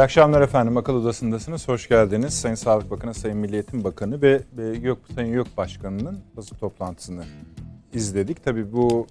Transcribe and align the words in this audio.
İyi 0.00 0.02
akşamlar 0.02 0.40
efendim. 0.40 0.76
Akıl 0.76 0.94
Odası'ndasınız. 0.94 1.68
Hoş 1.68 1.88
geldiniz. 1.88 2.34
Sayın 2.34 2.54
Sağlık 2.54 2.90
Bakanı, 2.90 3.14
Sayın 3.14 3.38
Milliyetin 3.38 3.84
Bakanı 3.84 4.22
ve, 4.22 4.40
ve 4.56 4.62
YÖK, 4.62 4.98
Sayın 5.14 5.32
YÖK 5.32 5.56
Başkanı'nın 5.56 6.20
basın 6.36 6.56
toplantısını 6.56 7.24
izledik. 7.92 8.44
Tabii 8.44 8.72
bu 8.72 9.06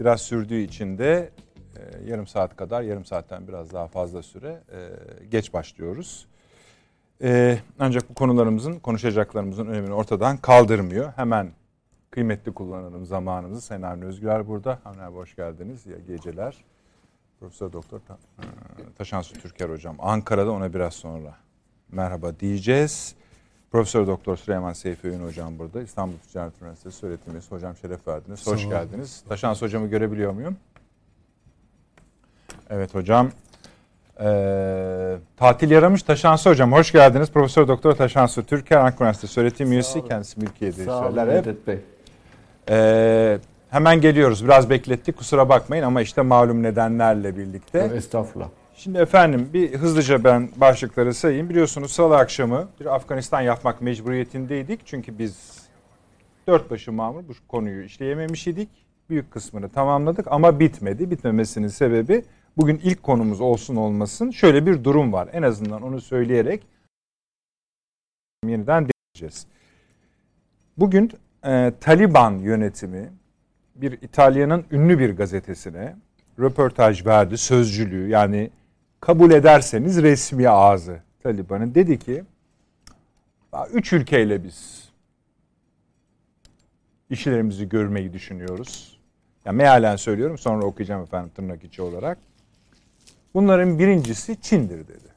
biraz 0.00 0.20
sürdüğü 0.20 0.60
için 0.60 0.98
de 0.98 1.30
e, 1.76 2.10
yarım 2.10 2.26
saat 2.26 2.56
kadar, 2.56 2.82
yarım 2.82 3.04
saatten 3.04 3.48
biraz 3.48 3.72
daha 3.72 3.86
fazla 3.86 4.22
süre 4.22 4.60
e, 4.72 4.78
geç 5.30 5.54
başlıyoruz. 5.54 6.26
E, 7.22 7.58
ancak 7.78 8.10
bu 8.10 8.14
konularımızın, 8.14 8.78
konuşacaklarımızın 8.78 9.66
önemini 9.66 9.94
ortadan 9.94 10.36
kaldırmıyor. 10.36 11.12
Hemen 11.16 11.50
kıymetli 12.10 12.54
kullanalım 12.54 13.06
zamanımızı. 13.06 13.60
Sayın 13.60 13.82
Avni 13.82 14.04
Özgür 14.04 14.46
burada. 14.48 14.78
Avni 14.84 15.16
hoş 15.16 15.36
geldiniz. 15.36 15.86
İyi 15.86 16.06
geceler. 16.06 16.64
Profesör 17.40 17.72
Doktor 17.72 17.98
e, 17.98 18.42
Taşansu 18.98 19.34
Türker 19.34 19.68
hocam 19.68 19.96
Ankara'da 19.98 20.50
ona 20.50 20.74
biraz 20.74 20.94
sonra 20.94 21.34
merhaba 21.92 22.40
diyeceğiz. 22.40 23.14
Profesör 23.70 24.06
Doktor 24.06 24.36
Süleyman 24.36 24.72
Seyfi 24.72 25.08
Öğün 25.08 25.26
hocam 25.26 25.58
burada. 25.58 25.82
İstanbul 25.82 26.16
Ticaret 26.32 26.62
Üniversitesi 26.62 27.06
öğretim 27.06 27.32
üyesi. 27.32 27.50
Hocam 27.50 27.76
şeref 27.76 28.08
verdiniz. 28.08 28.46
Hoş 28.46 28.62
Sağ 28.62 28.68
geldiniz. 28.68 29.24
Taşansu 29.28 29.66
hocamı 29.66 29.86
görebiliyor 29.88 30.32
muyum? 30.32 30.56
Evet 32.70 32.94
hocam. 32.94 33.30
Ee, 34.20 35.16
tatil 35.36 35.70
yaramış 35.70 36.02
Taşansı 36.02 36.50
hocam. 36.50 36.72
Hoş 36.72 36.92
geldiniz. 36.92 37.30
Profesör 37.30 37.68
Doktor 37.68 37.92
Taşansı 37.92 38.44
Türker 38.44 38.76
Ankara 38.76 39.00
Üniversitesi 39.00 39.40
öğretim 39.40 39.72
üyesi. 39.72 40.04
Kendisi 40.04 40.40
mülkiyede 40.40 40.84
söyler 40.84 41.44
hep. 41.44 41.66
Bey. 41.66 41.78
Ee, 42.70 43.38
Hemen 43.70 44.00
geliyoruz. 44.00 44.44
Biraz 44.44 44.70
beklettik 44.70 45.16
kusura 45.16 45.48
bakmayın 45.48 45.82
ama 45.82 46.00
işte 46.00 46.22
malum 46.22 46.62
nedenlerle 46.62 47.36
birlikte. 47.36 47.78
Evet, 47.78 47.92
estağfurullah. 47.92 48.48
Şimdi 48.76 48.98
efendim 48.98 49.50
bir 49.52 49.74
hızlıca 49.74 50.24
ben 50.24 50.50
başlıkları 50.56 51.14
sayayım. 51.14 51.48
Biliyorsunuz 51.48 51.92
salı 51.92 52.16
akşamı 52.16 52.68
bir 52.80 52.94
Afganistan 52.94 53.40
yapmak 53.40 53.80
mecburiyetindeydik. 53.80 54.80
Çünkü 54.86 55.18
biz 55.18 55.62
dört 56.46 56.70
başı 56.70 56.92
mamur 56.92 57.22
bu 57.28 57.32
konuyu 57.48 57.84
işleyememiş 57.84 58.46
idik. 58.46 58.68
Büyük 59.10 59.30
kısmını 59.30 59.68
tamamladık 59.68 60.26
ama 60.30 60.60
bitmedi. 60.60 61.10
Bitmemesinin 61.10 61.68
sebebi 61.68 62.24
bugün 62.56 62.80
ilk 62.82 63.02
konumuz 63.02 63.40
olsun 63.40 63.76
olmasın 63.76 64.30
şöyle 64.30 64.66
bir 64.66 64.84
durum 64.84 65.12
var. 65.12 65.28
En 65.32 65.42
azından 65.42 65.82
onu 65.82 66.00
söyleyerek 66.00 66.62
yeniden 68.46 68.86
deneyeceğiz. 68.88 69.46
Bugün 70.76 71.12
e, 71.44 71.72
Taliban 71.80 72.38
yönetimi 72.38 73.10
bir 73.80 73.92
İtalya'nın 73.92 74.64
ünlü 74.70 74.98
bir 74.98 75.16
gazetesine 75.16 75.96
röportaj 76.40 77.06
verdi, 77.06 77.38
sözcülüğü 77.38 78.08
yani 78.08 78.50
kabul 79.00 79.30
ederseniz 79.30 80.02
resmi 80.02 80.48
ağzı 80.48 81.00
Taliban'ın 81.22 81.74
dedi 81.74 81.98
ki 81.98 82.24
üç 83.72 83.92
ülkeyle 83.92 84.44
biz 84.44 84.88
işlerimizi 87.10 87.68
görmeyi 87.68 88.12
düşünüyoruz. 88.12 88.98
Yani 89.44 89.56
mealen 89.56 89.96
söylüyorum 89.96 90.38
sonra 90.38 90.64
okuyacağım 90.64 91.02
efendim 91.02 91.30
tırnak 91.34 91.64
içi 91.64 91.82
olarak. 91.82 92.18
Bunların 93.34 93.78
birincisi 93.78 94.40
Çin'dir 94.40 94.88
dedi. 94.88 95.08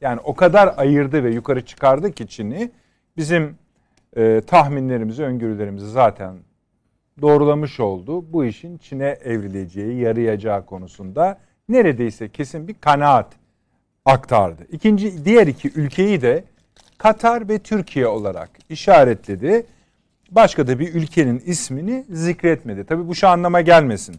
Yani 0.00 0.20
o 0.24 0.34
kadar 0.34 0.74
ayırdı 0.76 1.24
ve 1.24 1.30
yukarı 1.30 1.64
çıkardı 1.64 2.12
ki 2.12 2.28
Çin'i 2.28 2.70
bizim 3.16 3.58
e, 4.16 4.40
tahminlerimizi, 4.46 5.22
öngörülerimizi 5.22 5.90
zaten 5.90 6.36
doğrulamış 7.20 7.80
oldu. 7.80 8.32
Bu 8.32 8.44
işin 8.44 8.78
Çin'e 8.78 9.18
evrileceği, 9.24 10.00
yarayacağı 10.00 10.66
konusunda 10.66 11.38
neredeyse 11.68 12.28
kesin 12.28 12.68
bir 12.68 12.74
kanaat 12.74 13.32
aktardı. 14.04 14.66
İkinci 14.72 15.24
diğer 15.24 15.46
iki 15.46 15.72
ülkeyi 15.80 16.22
de 16.22 16.44
Katar 16.98 17.48
ve 17.48 17.58
Türkiye 17.58 18.06
olarak 18.06 18.50
işaretledi. 18.68 19.66
Başka 20.30 20.66
da 20.66 20.78
bir 20.78 20.94
ülkenin 20.94 21.42
ismini 21.46 22.04
zikretmedi. 22.10 22.84
Tabii 22.84 23.08
bu 23.08 23.14
şu 23.14 23.28
anlama 23.28 23.60
gelmesin. 23.60 24.16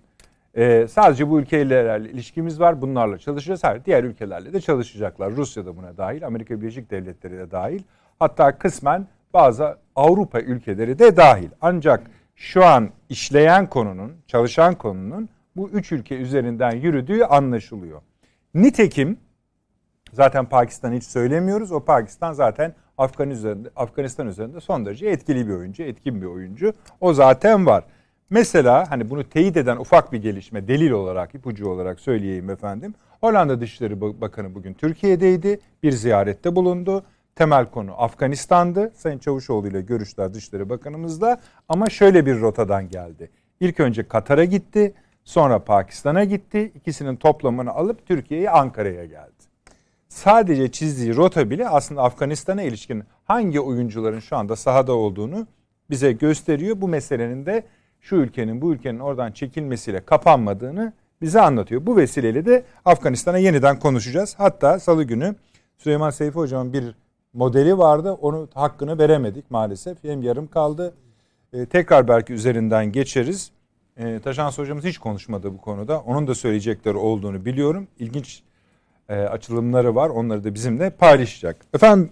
Ee, 0.57 0.87
sadece 0.89 1.29
bu 1.29 1.39
ülkelerle 1.39 2.09
ilişkimiz 2.09 2.59
var. 2.59 2.81
Bunlarla 2.81 3.17
çalışacağız. 3.17 3.63
Hayır, 3.63 3.81
diğer 3.85 4.03
ülkelerle 4.03 4.53
de 4.53 4.61
çalışacaklar. 4.61 5.35
Rusya 5.35 5.65
da 5.65 5.77
buna 5.77 5.97
dahil, 5.97 6.27
Amerika 6.27 6.61
Birleşik 6.61 6.91
Devletleri 6.91 7.37
de 7.37 7.51
dahil. 7.51 7.83
Hatta 8.19 8.57
kısmen 8.57 9.07
bazı 9.33 9.77
Avrupa 9.95 10.39
ülkeleri 10.39 10.99
de 10.99 11.17
dahil. 11.17 11.49
Ancak 11.61 12.01
şu 12.35 12.66
an 12.66 12.89
işleyen 13.09 13.69
konunun, 13.69 14.11
çalışan 14.27 14.75
konunun 14.75 15.29
bu 15.55 15.69
üç 15.69 15.91
ülke 15.91 16.16
üzerinden 16.16 16.71
yürüdüğü 16.71 17.23
anlaşılıyor. 17.23 18.01
Nitekim 18.53 19.17
zaten 20.13 20.45
Pakistan 20.45 20.94
hiç 20.94 21.03
söylemiyoruz. 21.03 21.71
O 21.71 21.79
Pakistan 21.79 22.33
zaten 22.33 22.75
Afganistan 23.75 24.27
üzerinde 24.27 24.59
son 24.59 24.85
derece 24.85 25.07
etkili 25.07 25.47
bir 25.47 25.53
oyuncu, 25.53 25.83
etkin 25.83 26.21
bir 26.21 26.27
oyuncu. 26.27 26.73
O 27.01 27.13
zaten 27.13 27.66
var. 27.66 27.83
Mesela 28.29 28.91
hani 28.91 29.09
bunu 29.09 29.23
teyit 29.23 29.57
eden 29.57 29.77
ufak 29.77 30.11
bir 30.11 30.21
gelişme 30.21 30.67
delil 30.67 30.91
olarak, 30.91 31.35
ipucu 31.35 31.69
olarak 31.69 32.00
söyleyeyim 32.00 32.50
efendim. 32.50 32.94
Hollanda 33.21 33.61
Dışişleri 33.61 34.01
Bakanı 34.01 34.55
bugün 34.55 34.73
Türkiye'deydi. 34.73 35.59
Bir 35.83 35.91
ziyarette 35.91 36.55
bulundu 36.55 37.03
temel 37.35 37.66
konu 37.66 38.01
Afganistan'dı. 38.01 38.91
Sayın 38.95 39.19
Çavuşoğlu 39.19 39.67
ile 39.67 39.81
görüşler 39.81 40.33
Dışişleri 40.33 40.69
Bakanımızla 40.69 41.41
ama 41.69 41.89
şöyle 41.89 42.25
bir 42.25 42.41
rotadan 42.41 42.89
geldi. 42.89 43.31
İlk 43.59 43.79
önce 43.79 44.07
Katar'a 44.07 44.45
gitti, 44.45 44.94
sonra 45.23 45.59
Pakistan'a 45.59 46.23
gitti. 46.23 46.71
İkisinin 46.75 47.16
toplamını 47.16 47.71
alıp 47.71 48.07
Türkiye'ye 48.07 48.49
Ankara'ya 48.49 49.05
geldi. 49.05 49.44
Sadece 50.07 50.71
çizdiği 50.71 51.16
rota 51.16 51.49
bile 51.49 51.69
aslında 51.69 52.03
Afganistan'a 52.03 52.61
ilişkin 52.61 53.03
hangi 53.25 53.59
oyuncuların 53.59 54.19
şu 54.19 54.38
anda 54.38 54.55
sahada 54.55 54.94
olduğunu 54.94 55.47
bize 55.89 56.11
gösteriyor. 56.11 56.81
Bu 56.81 56.88
meselenin 56.88 57.45
de 57.45 57.63
şu 58.01 58.15
ülkenin 58.15 58.61
bu 58.61 58.73
ülkenin 58.73 59.00
oradan 59.00 59.31
çekilmesiyle 59.31 60.05
kapanmadığını 60.05 60.94
bize 61.21 61.41
anlatıyor. 61.41 61.85
Bu 61.85 61.97
vesileyle 61.97 62.45
de 62.45 62.63
Afganistan'a 62.85 63.38
yeniden 63.38 63.79
konuşacağız. 63.79 64.35
Hatta 64.38 64.79
salı 64.79 65.03
günü 65.03 65.35
Süleyman 65.77 66.09
Seyfi 66.09 66.35
Hocam'ın 66.35 66.73
bir 66.73 66.95
modeli 67.33 67.77
vardı. 67.77 68.11
Onu 68.11 68.47
hakkını 68.53 68.99
veremedik 68.99 69.51
maalesef. 69.51 70.03
Hem 70.03 70.23
yarım 70.23 70.47
kaldı. 70.47 70.94
E, 71.53 71.66
tekrar 71.66 72.07
belki 72.07 72.33
üzerinden 72.33 72.91
geçeriz. 72.91 73.51
E, 73.97 74.19
Taşans 74.19 74.57
hocamız 74.57 74.85
hiç 74.85 74.97
konuşmadı 74.97 75.53
bu 75.53 75.57
konuda. 75.57 75.99
Onun 75.99 76.27
da 76.27 76.35
söyleyecekleri 76.35 76.97
olduğunu 76.97 77.45
biliyorum. 77.45 77.88
İlginç 77.99 78.44
e, 79.09 79.16
açılımları 79.16 79.95
var. 79.95 80.09
Onları 80.09 80.44
da 80.44 80.53
bizimle 80.53 80.89
paylaşacak. 80.89 81.66
Efendim 81.73 82.09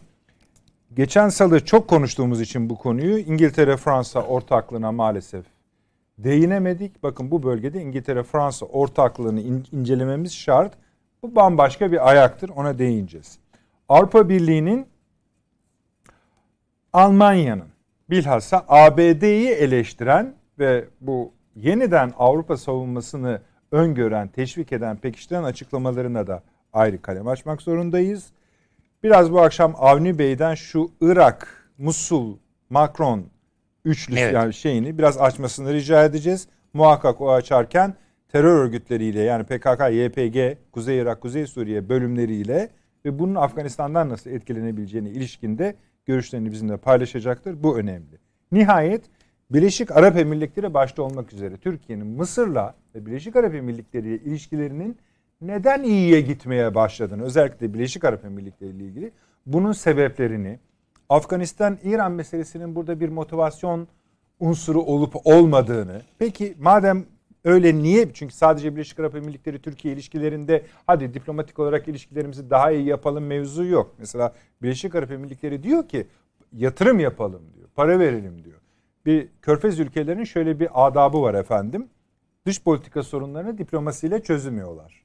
geçen 0.94 1.30
salı 1.30 1.66
çok 1.66 1.88
konuştuğumuz 1.88 2.42
için 2.42 2.70
bu 2.70 2.78
konuyu 2.78 3.18
İngiltere-Fransa 3.18 4.22
ortaklığına 4.22 4.92
maalesef 4.92 5.46
değinemedik. 6.18 7.04
Bakın 7.04 7.32
bu 7.32 7.44
bölgede 7.44 7.82
İngiltere-Fransa 7.82 8.66
ortaklığını 8.66 9.42
in, 9.42 9.66
incelememiz 9.72 10.34
şart. 10.34 10.74
Bu 11.24 11.36
bambaşka 11.36 11.92
bir 11.92 12.10
ayaktır. 12.10 12.50
Ona 12.50 12.80
değineceğiz. 12.80 13.38
Avrupa 13.90 14.30
Birliği'nin 14.30 14.86
Almanya'nın 16.94 17.68
bilhassa 18.10 18.66
ABD'yi 18.68 19.50
eleştiren 19.50 20.34
ve 20.60 20.86
bu 21.02 21.34
yeniden 21.56 22.14
Avrupa 22.18 22.58
savunmasını 22.58 23.42
öngören, 23.72 24.28
teşvik 24.28 24.72
eden, 24.72 24.98
pekiştiren 24.98 25.44
açıklamalarına 25.44 26.28
da 26.28 26.44
ayrı 26.74 27.02
kalem 27.02 27.28
açmak 27.28 27.62
zorundayız. 27.62 28.32
Biraz 29.04 29.32
bu 29.32 29.42
akşam 29.42 29.76
Avni 29.78 30.20
Bey'den 30.20 30.56
şu 30.56 30.92
Irak, 31.02 31.70
Musul, 31.78 32.38
Macron 32.70 33.26
üçlüsü 33.86 34.22
evet. 34.22 34.34
yani 34.34 34.54
şeyini 34.54 34.98
biraz 34.98 35.18
açmasını 35.18 35.74
rica 35.74 36.04
edeceğiz. 36.04 36.48
Muhakkak 36.74 37.22
o 37.22 37.32
açarken 37.32 37.96
terör 38.32 38.64
örgütleriyle 38.64 39.22
yani 39.22 39.44
PKK, 39.44 39.82
YPG, 39.92 40.58
Kuzey 40.72 41.00
Irak, 41.00 41.22
Kuzey 41.22 41.48
Suriye 41.48 41.90
bölümleriyle 41.90 42.70
ve 43.06 43.20
bunun 43.20 43.36
Afganistan'dan 43.36 44.10
nasıl 44.10 44.30
etkilenebileceğine 44.30 45.10
ilişkinde 45.10 45.76
görüşlerini 46.12 46.52
bizimle 46.52 46.78
paylaşacaktır. 46.78 47.64
Bu 47.64 47.78
önemli. 47.80 48.20
Nihayet 48.52 49.02
Birleşik 49.52 49.92
Arap 49.92 50.18
Emirlikleri 50.18 50.74
başta 50.74 51.04
olmak 51.04 51.34
üzere 51.34 51.58
Türkiye'nin 51.58 52.08
Mısır'la 52.08 52.76
ve 52.96 53.06
Birleşik 53.06 53.36
Arap 53.36 53.56
Emirlikleri 53.56 54.08
ile 54.08 54.24
ilişkilerinin 54.24 54.98
neden 55.42 55.84
iyiye 55.84 56.22
gitmeye 56.22 56.76
başladığını 56.76 57.24
özellikle 57.24 57.74
Birleşik 57.74 58.04
Arap 58.04 58.26
Emirlikleri 58.26 58.70
ile 58.70 58.84
ilgili 58.84 59.12
bunun 59.46 59.72
sebeplerini 59.72 60.60
Afganistan-İran 61.10 62.12
meselesinin 62.12 62.76
burada 62.76 63.00
bir 63.00 63.10
motivasyon 63.10 63.88
unsuru 64.40 64.82
olup 64.82 65.16
olmadığını 65.24 66.02
peki 66.20 66.56
madem 66.60 67.06
Öyle 67.44 67.76
niye? 67.76 68.14
Çünkü 68.14 68.36
sadece 68.36 68.76
Birleşik 68.76 69.00
Arap 69.00 69.16
Emirlikleri 69.16 69.62
Türkiye 69.62 69.94
ilişkilerinde 69.94 70.66
hadi 70.88 71.14
diplomatik 71.14 71.60
olarak 71.60 71.88
ilişkilerimizi 71.88 72.50
daha 72.50 72.72
iyi 72.72 72.86
yapalım 72.86 73.26
mevzu 73.26 73.66
yok. 73.66 73.96
Mesela 73.98 74.34
Birleşik 74.62 74.96
Arap 74.96 75.12
Emirlikleri 75.12 75.64
diyor 75.64 75.88
ki 75.88 76.08
yatırım 76.54 77.00
yapalım 77.00 77.42
diyor. 77.56 77.68
Para 77.76 78.00
verelim 78.00 78.44
diyor. 78.44 78.60
Bir 79.06 79.28
körfez 79.42 79.80
ülkelerinin 79.80 80.24
şöyle 80.24 80.60
bir 80.60 80.88
adabı 80.88 81.22
var 81.22 81.34
efendim. 81.34 81.90
Dış 82.46 82.64
politika 82.64 83.04
sorunlarını 83.04 83.58
diplomasiyle 83.58 84.24
çözümüyorlar. 84.24 85.04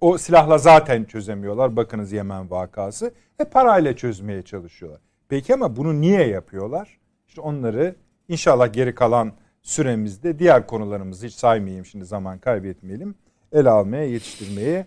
O 0.00 0.18
silahla 0.18 0.58
zaten 0.58 1.04
çözemiyorlar. 1.04 1.76
Bakınız 1.76 2.12
Yemen 2.12 2.50
vakası. 2.50 3.14
E 3.38 3.44
parayla 3.44 3.96
çözmeye 3.96 4.42
çalışıyorlar. 4.42 5.00
Peki 5.28 5.54
ama 5.54 5.76
bunu 5.76 6.00
niye 6.00 6.26
yapıyorlar? 6.26 6.98
İşte 7.28 7.40
onları 7.40 7.94
inşallah 8.28 8.72
geri 8.72 8.94
kalan 8.94 9.32
süremizde 9.62 10.38
diğer 10.38 10.66
konularımızı 10.66 11.26
hiç 11.26 11.34
saymayayım 11.34 11.86
şimdi 11.86 12.04
zaman 12.04 12.38
kaybetmeyelim. 12.38 13.14
Ele 13.52 13.70
almaya, 13.70 14.04
yetiştirmeye 14.04 14.86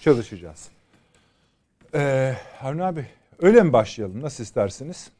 çalışacağız. 0.00 0.68
Ee, 1.94 2.34
Harun 2.58 2.78
abi 2.78 3.06
öyle 3.42 3.62
mi 3.62 3.72
başlayalım? 3.72 4.22
Nasıl 4.22 4.44
istersiniz? 4.44 5.10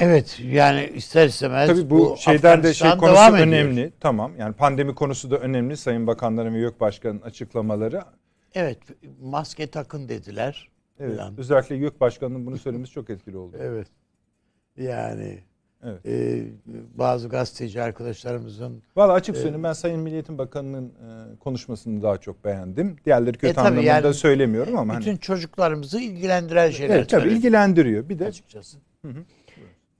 Evet 0.00 0.40
yani 0.44 0.90
ister 0.94 1.26
istemez 1.26 1.68
Tabii 1.68 1.90
bu, 1.90 1.98
bu 1.98 2.16
şeyden 2.16 2.62
de 2.62 2.74
şey 2.74 2.90
konusu 2.90 3.06
devam 3.06 3.36
ediyor. 3.36 3.46
önemli. 3.48 3.92
Tamam. 4.00 4.32
Yani 4.38 4.54
pandemi 4.54 4.94
konusu 4.94 5.30
da 5.30 5.36
önemli. 5.36 5.76
Sayın 5.76 6.06
Bakanların 6.06 6.54
ve 6.54 6.58
YÖK 6.58 6.80
Başkanı'nın 6.80 7.20
açıklamaları. 7.20 8.02
Evet 8.54 8.78
maske 9.22 9.66
takın 9.66 10.08
dediler. 10.08 10.68
Evet. 11.00 11.16
falan. 11.16 11.34
Özellikle 11.38 11.76
YÖK 11.76 12.00
Başkanı'nın 12.00 12.46
bunu 12.46 12.58
söylemesi 12.58 12.92
çok 12.92 13.10
etkili 13.10 13.36
oldu. 13.36 13.56
Evet. 13.60 13.88
Yani 14.76 15.38
Evet. 15.82 16.06
e, 16.06 16.44
bazı 16.94 17.28
gazeteci 17.28 17.82
arkadaşlarımızın 17.82 18.82
Valla 18.96 19.12
açık 19.12 19.36
söyleyeyim 19.36 19.62
ben 19.62 19.72
Sayın 19.72 20.00
Milliyetin 20.00 20.38
Bakanı'nın 20.38 20.88
e, 20.88 21.36
konuşmasını 21.38 22.02
daha 22.02 22.18
çok 22.18 22.44
beğendim. 22.44 22.96
Diğerleri 23.04 23.38
kötü 23.38 23.60
E, 23.60 23.60
anlamında 23.60 23.82
yani 23.82 24.14
söylemiyorum 24.14 24.78
ama 24.78 24.96
bütün 24.96 25.10
hani, 25.10 25.20
çocuklarımızı 25.20 26.00
ilgilendiren 26.00 26.70
şeyler 26.70 26.96
evet, 26.96 27.08
tabii 27.08 27.28
ilgilendiriyor. 27.28 28.08
Bir 28.08 28.18
de 28.18 28.26
açıkçası. 28.26 28.78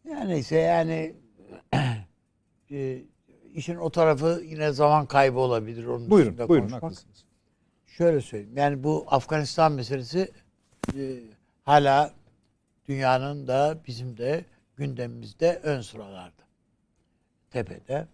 Yani 0.09 0.29
neyse 0.29 0.57
yani 0.57 1.15
e, 2.71 3.03
işin 3.55 3.77
o 3.77 3.91
tarafı 3.91 4.43
yine 4.45 4.73
zaman 4.73 5.07
kaybı 5.07 5.39
olabilir. 5.39 5.87
Onun 5.87 6.11
buyurun 6.11 6.39
buyurun 6.39 6.69
konuşmak. 6.69 6.83
haklısınız. 6.83 7.25
Şöyle 7.87 8.21
söyleyeyim. 8.21 8.57
Yani 8.57 8.85
bu 8.85 9.07
Afganistan 9.09 9.73
meselesi 9.73 10.31
e, 10.97 11.01
hala 11.65 12.11
dünyanın 12.89 13.47
da 13.47 13.79
bizim 13.87 14.17
de 14.17 14.45
gündemimizde 14.77 15.61
ön 15.63 15.81
sıralarda. 15.81 16.43
Tepede. 17.51 18.07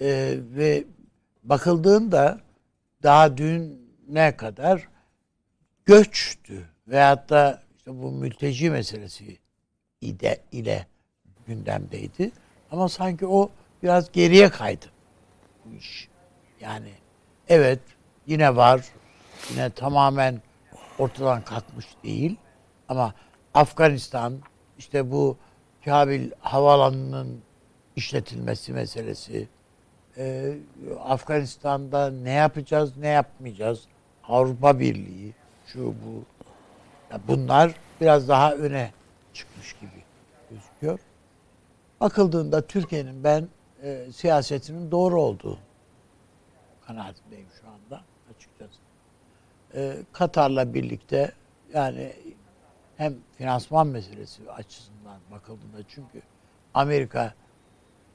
E, 0.00 0.38
ve 0.38 0.84
bakıldığında 1.42 2.40
daha 3.02 3.36
düne 3.36 4.36
kadar 4.36 4.88
göçtü. 5.84 6.68
Veyahut 6.88 7.30
da 7.30 7.62
işte 7.76 7.90
bu 8.02 8.12
mülteci 8.12 8.70
meselesi 8.70 9.38
ide, 10.00 10.40
ile 10.52 10.86
gündemdeydi. 11.46 12.30
Ama 12.70 12.88
sanki 12.88 13.26
o 13.26 13.50
biraz 13.82 14.12
geriye 14.12 14.50
kaydı 14.50 14.86
bu 15.64 15.74
iş. 15.74 16.08
Yani 16.60 16.90
evet 17.48 17.80
yine 18.26 18.56
var. 18.56 18.84
Yine 19.50 19.70
tamamen 19.70 20.42
ortadan 20.98 21.42
kalkmış 21.44 21.86
değil. 22.04 22.36
Ama 22.88 23.14
Afganistan 23.54 24.40
işte 24.78 25.10
bu 25.10 25.38
Kabil 25.86 26.30
havaalanının 26.40 27.40
işletilmesi 27.96 28.72
meselesi 28.72 29.48
e, 30.16 30.54
Afganistan'da 31.04 32.10
ne 32.10 32.30
yapacağız 32.30 32.96
ne 32.96 33.08
yapmayacağız 33.08 33.84
Avrupa 34.28 34.80
Birliği 34.80 35.34
şu 35.66 35.84
bu 35.84 36.24
ya 37.10 37.20
bunlar 37.28 37.74
biraz 38.00 38.28
daha 38.28 38.54
öne 38.54 38.92
çıkmış 39.34 39.72
gibi 39.72 40.02
gözüküyor. 40.50 40.98
Bakıldığında 42.00 42.66
Türkiye'nin 42.66 43.24
ben 43.24 43.48
e, 43.82 44.06
siyasetinin 44.12 44.90
doğru 44.90 45.20
olduğu 45.20 45.58
kanaatindeyim 46.86 47.48
şu 47.60 47.68
anda 47.68 48.04
açıkçası. 48.34 48.80
E, 49.74 49.96
Katar'la 50.12 50.74
birlikte 50.74 51.32
yani 51.74 52.12
hem 52.96 53.14
finansman 53.38 53.86
meselesi 53.86 54.50
açısından 54.50 55.18
bakıldığında 55.30 55.78
çünkü 55.88 56.22
Amerika 56.74 57.34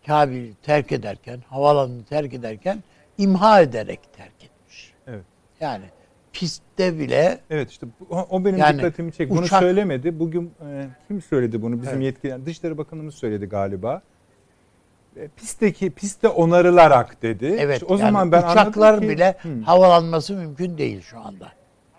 Kabil'i 0.08 0.54
terk 0.56 0.92
ederken, 0.92 1.40
havaalanını 1.50 2.04
terk 2.04 2.34
ederken 2.34 2.84
imha 3.18 3.62
ederek 3.62 4.00
terk 4.14 4.44
etmiş. 4.44 4.94
Evet. 5.08 5.24
Yani 5.60 5.86
pistte 6.34 7.00
bile 7.00 7.40
Evet 7.50 7.72
işte 7.72 7.88
bu- 8.00 8.16
o 8.30 8.46
benim 8.46 8.58
Yani 8.58 8.78
dikkatimi 8.78 9.14
çekti. 9.14 9.36
Bunu 9.36 9.46
uçak- 9.46 9.60
söylemedi. 9.60 10.20
Bugün 10.20 10.54
e, 10.68 10.88
kim 11.08 11.22
söyledi 11.22 11.62
bunu? 11.62 11.82
Bizim 11.82 11.94
Evet. 11.96 12.04
yetkililer. 12.06 12.46
Dışişleri 12.46 12.78
Bakanımız 12.78 13.16
söyledi 13.16 13.46
galiba. 13.46 14.02
E, 15.16 15.28
pistteki 15.28 15.90
piste 15.92 16.28
onarılarak 16.28 17.22
dedi. 17.22 17.56
evet 17.60 17.74
İşte 17.82 17.86
o 17.86 17.98
yani 17.98 18.02
zaman 18.02 18.32
ben 18.32 18.40
uçaklar 18.52 19.02
ki, 19.02 19.10
bile 19.10 19.38
Hı. 19.42 19.62
havalanması 19.66 20.34
mümkün 20.34 20.78
değil 20.78 21.02
şu 21.02 21.20
anda. 21.20 21.52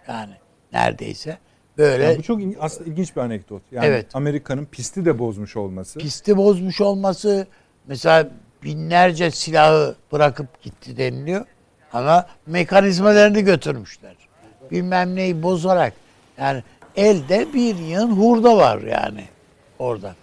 Yani 0.08 0.32
neredeyse 0.72 1.38
böyle 1.82 2.04
Yani 2.04 2.18
bu 2.18 2.22
çok 2.22 2.40
aslında 2.60 2.90
ilginç 2.90 3.16
bir 3.16 3.20
anekdot. 3.20 3.62
Yani 3.72 3.86
Evet. 3.86 4.06
Amerika'nın 4.14 4.64
pisti 4.64 5.04
de 5.04 5.18
bozmuş 5.18 5.56
olması. 5.56 5.98
pisti 5.98 6.36
bozmuş 6.36 6.80
olması 6.80 7.46
mesela 7.86 8.28
binlerce 8.64 9.30
silahı 9.30 9.94
bırakıp 10.12 10.62
gitti 10.62 10.96
deniliyor 10.96 11.44
ama 11.92 12.26
mekanizmalarını 12.46 13.40
götürmüşler. 13.40 14.16
Bilmem 14.70 15.14
neyi 15.16 15.42
bozarak 15.42 15.92
yani 16.38 16.62
elde 16.96 17.52
bir 17.54 17.76
yığın 17.76 18.10
hurda 18.10 18.56
var 18.56 18.80
yani 18.80 19.24
orada. 19.78 20.14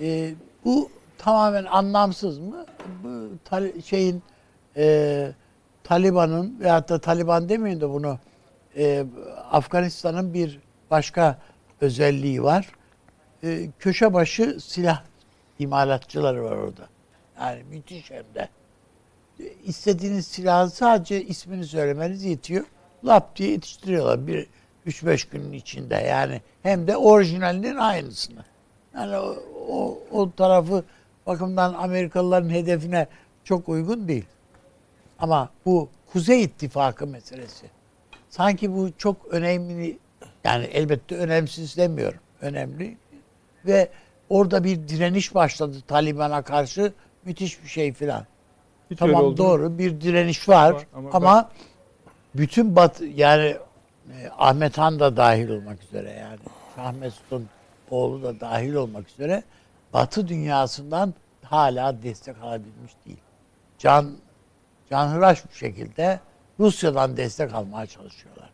Ee, 0.00 0.34
bu 0.64 0.90
tamamen 1.18 1.64
anlamsız 1.64 2.38
mı? 2.38 2.66
Bu 3.04 3.28
tal- 3.44 3.82
şeyin 3.82 4.22
e, 4.76 5.32
Taliban'ın 5.84 6.60
veyahut 6.60 6.88
da 6.88 6.98
Taliban 7.00 7.48
demeyin 7.48 7.80
de 7.80 7.88
bunu 7.90 8.18
e, 8.76 9.04
Afganistan'ın 9.52 10.34
bir 10.34 10.60
başka 10.90 11.38
özelliği 11.80 12.42
var. 12.42 12.66
E, 13.44 13.68
köşe 13.78 14.14
başı 14.14 14.58
silah 14.60 15.02
imalatçıları 15.58 16.44
var 16.44 16.56
orada. 16.56 16.88
Yani 17.40 17.62
müthiş 17.70 18.10
hem 18.10 18.24
de. 18.34 18.48
E, 19.40 19.44
istediğiniz 19.64 20.26
silahı 20.26 20.70
sadece 20.70 21.24
ismini 21.24 21.64
söylemeniz 21.64 22.24
yetiyor. 22.24 22.64
Lap 23.04 23.36
diye 23.36 23.50
yetiştiriyorlar 23.50 24.26
bir 24.26 24.46
3-5 24.86 25.30
günün 25.30 25.52
içinde 25.52 25.94
yani. 25.94 26.40
Hem 26.62 26.86
de 26.86 26.96
orijinalinin 26.96 27.76
aynısını. 27.76 28.44
Yani 28.94 29.16
o, 29.16 29.36
o, 29.68 29.98
o 30.12 30.30
tarafı 30.30 30.84
bakımdan 31.26 31.74
Amerikalıların 31.74 32.50
hedefine 32.50 33.06
çok 33.44 33.68
uygun 33.68 34.08
değil. 34.08 34.26
Ama 35.18 35.48
bu 35.66 35.88
Kuzey 36.12 36.42
İttifakı 36.42 37.06
meselesi. 37.06 37.81
Sanki 38.32 38.74
bu 38.74 38.90
çok 38.98 39.16
önemli 39.30 39.98
yani 40.44 40.64
elbette 40.64 41.16
önemsiz 41.16 41.76
demiyorum. 41.76 42.20
Önemli 42.40 42.96
ve 43.66 43.88
orada 44.28 44.64
bir 44.64 44.88
direniş 44.88 45.34
başladı 45.34 45.76
Taliban'a 45.86 46.42
karşı 46.42 46.92
müthiş 47.24 47.62
bir 47.62 47.68
şey 47.68 47.92
filan. 47.92 48.26
Hiç 48.90 48.98
Tamam 48.98 49.36
doğru 49.36 49.78
bir 49.78 50.00
direniş 50.00 50.48
var, 50.48 50.72
Var 50.72 50.86
ama 50.94 51.10
ama, 51.12 51.50
bütün 52.34 52.76
bat 52.76 53.00
yani 53.14 53.56
e, 54.12 54.28
Ahmet 54.38 54.78
Han 54.78 55.00
da 55.00 55.16
dahil 55.16 55.48
olmak 55.48 55.82
üzere 55.82 56.10
yani 56.10 56.38
Şah 56.76 56.92
Mesut'un 56.92 57.48
oğlu 57.90 58.22
da 58.22 58.40
dahil 58.40 58.74
olmak 58.74 59.08
üzere 59.08 59.42
Batı 59.92 60.28
dünyasından 60.28 61.14
hala 61.42 62.02
destek 62.02 62.36
alabilmiş 62.42 62.92
değil. 63.06 63.20
Can 63.78 64.12
canhıraş 64.90 65.44
bir 65.50 65.54
şekilde 65.54 66.20
Rusya'dan 66.60 67.16
destek 67.16 67.54
almaya 67.54 67.86
çalışıyorlar. 67.86 68.50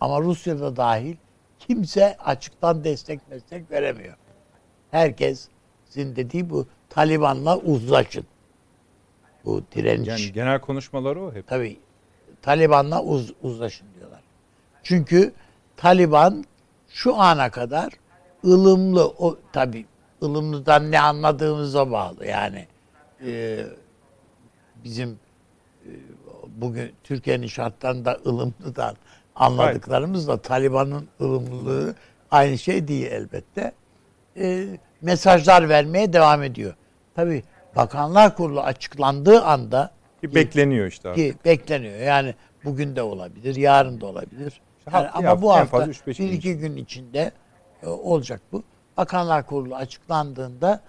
Ama 0.00 0.20
Rusya'da 0.20 0.76
dahil 0.76 1.16
kimse 1.58 2.16
açıktan 2.16 2.84
destek 2.84 3.30
destek 3.30 3.70
veremiyor. 3.70 4.16
Herkesin 4.90 5.50
dediği 5.96 6.50
bu 6.50 6.66
Taliban'la 6.90 7.58
uzlaşın. 7.58 8.26
Bu 9.44 9.62
direniş. 9.74 10.08
Yani 10.08 10.32
genel 10.32 10.60
konuşmaları 10.60 11.22
o 11.22 11.34
hep. 11.34 11.46
Tabii 11.46 11.80
Taliban'la 12.42 13.02
uz, 13.02 13.32
uzlaşın 13.42 13.86
diyorlar. 13.98 14.20
Çünkü 14.82 15.32
Taliban 15.76 16.44
şu 16.88 17.16
ana 17.16 17.50
kadar 17.50 17.92
ılımlı 18.44 19.06
o 19.06 19.38
tabii 19.52 19.86
ılımlıdan 20.22 20.90
ne 20.90 21.00
anladığımıza 21.00 21.90
bağlı 21.90 22.26
yani 22.26 22.66
e, 23.26 23.60
bizim 24.84 25.18
e, 25.84 25.90
bugün 26.56 26.92
Türkiye'nin 27.04 27.46
şartlarında 27.46 28.18
ılımlıdan 28.26 28.96
anladıklarımızla 29.34 30.42
Taliban'ın 30.42 31.08
ılımlılığı 31.20 31.94
aynı 32.30 32.58
şey 32.58 32.88
değil 32.88 33.06
elbette. 33.12 33.72
E, 34.36 34.66
mesajlar 35.00 35.68
vermeye 35.68 36.12
devam 36.12 36.42
ediyor. 36.42 36.74
Tabii 37.14 37.42
Bakanlar 37.76 38.36
Kurulu 38.36 38.60
açıklandığı 38.60 39.42
anda 39.42 39.90
Ki 40.20 40.34
bekleniyor 40.34 40.86
işte 40.86 41.08
artık. 41.08 41.24
ki 41.24 41.34
bekleniyor. 41.44 41.98
Yani 41.98 42.34
bugün 42.64 42.96
de 42.96 43.02
olabilir, 43.02 43.56
yarın 43.56 44.00
da 44.00 44.06
olabilir. 44.06 44.60
Yani 44.92 45.08
ama 45.08 45.28
hafta, 45.28 45.42
bu 45.42 45.52
hafta 45.52 45.66
fazla 45.66 45.86
üç 45.86 46.06
beş 46.06 46.18
bir 46.18 46.24
gün 46.28 46.32
iki 46.36 46.58
gün 46.58 46.76
içinde 46.76 47.32
e, 47.82 47.86
olacak 47.86 48.40
bu. 48.52 48.62
Bakanlar 48.96 49.46
Kurulu 49.46 49.76
açıklandığında 49.76 50.80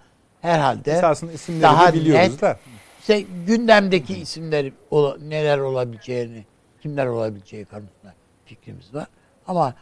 herhalde 0.42 0.92
Esasında 0.92 1.32
isimleri 1.32 1.62
daha 1.64 1.94
biliyoruz 1.94 2.34
net- 2.34 2.42
da. 2.42 2.58
İşte 3.04 3.22
gündemdeki 3.48 4.18
isimleri 4.20 4.74
ola- 4.92 5.18
neler 5.18 5.58
olabileceğini, 5.60 6.46
kimler 6.82 7.06
olabileceği 7.06 7.66
konusunda 7.66 8.14
fikrimiz 8.46 8.94
var. 8.94 9.08
Ama 9.48 9.74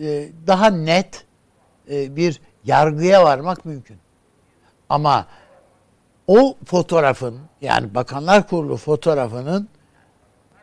e, 0.00 0.28
daha 0.46 0.70
net 0.70 1.24
e, 1.90 2.16
bir 2.16 2.40
yargıya 2.64 3.24
varmak 3.24 3.64
mümkün. 3.64 3.96
Ama 4.88 5.26
o 6.26 6.56
fotoğrafın 6.64 7.38
yani 7.60 7.94
Bakanlar 7.94 8.48
Kurulu 8.48 8.76
fotoğrafının 8.76 9.68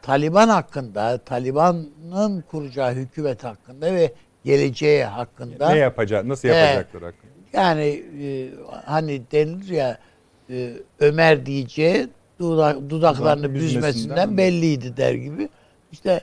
Taliban 0.02 0.50
hakkında, 0.50 1.18
Taliban'ın 1.18 2.42
kuracağı 2.42 2.92
hükümet 2.94 3.44
hakkında 3.44 3.94
ve 3.94 4.14
geleceği 4.46 5.04
hakkında 5.06 5.70
Ne 5.70 5.78
yapacak, 5.78 6.26
nasıl 6.26 6.48
yapacaklar 6.48 7.04
hakkında. 7.04 7.32
yani 7.54 8.04
e, 8.22 8.50
hani 8.86 9.22
denilir 9.32 9.70
ya 9.74 9.98
e, 10.50 10.74
Ömer 11.00 11.46
diyeceği 11.46 12.08
dudak, 12.40 12.90
dudaklarını 12.90 13.54
büzmesinden 13.54 13.94
büzmesinden 13.94 14.38
belliydi 14.38 14.98
der 14.98 15.14
gibi. 15.14 15.50
İşte 15.92 16.22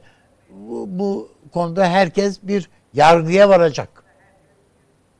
bu, 0.50 0.86
bu 0.90 1.28
konuda 1.52 1.86
herkes 1.86 2.42
bir 2.42 2.70
yargıya 2.94 3.48
varacak. 3.48 4.04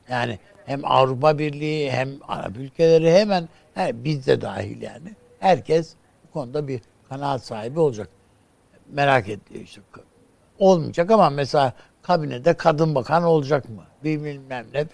Yani 0.09 0.39
hem 0.65 0.85
Avrupa 0.85 1.39
Birliği 1.39 1.91
hem 1.91 2.09
Arap 2.27 2.57
ülkeleri 2.57 3.11
hemen 3.11 3.49
he, 3.73 4.03
biz 4.03 4.27
de 4.27 4.41
dahil 4.41 4.81
yani. 4.81 5.15
Herkes 5.39 5.93
bu 6.27 6.33
konuda 6.33 6.67
bir 6.67 6.81
kanaat 7.09 7.45
sahibi 7.45 7.79
olacak. 7.79 8.09
Merak 8.91 9.29
ediyor 9.29 9.63
işte. 9.63 9.81
Olmayacak 10.59 11.11
ama 11.11 11.29
mesela 11.29 11.73
kabinede 12.01 12.53
kadın 12.53 12.95
bakan 12.95 13.23
olacak 13.23 13.69
mı? 13.69 13.83
Bilmem 14.03 14.65
ne 14.73 14.85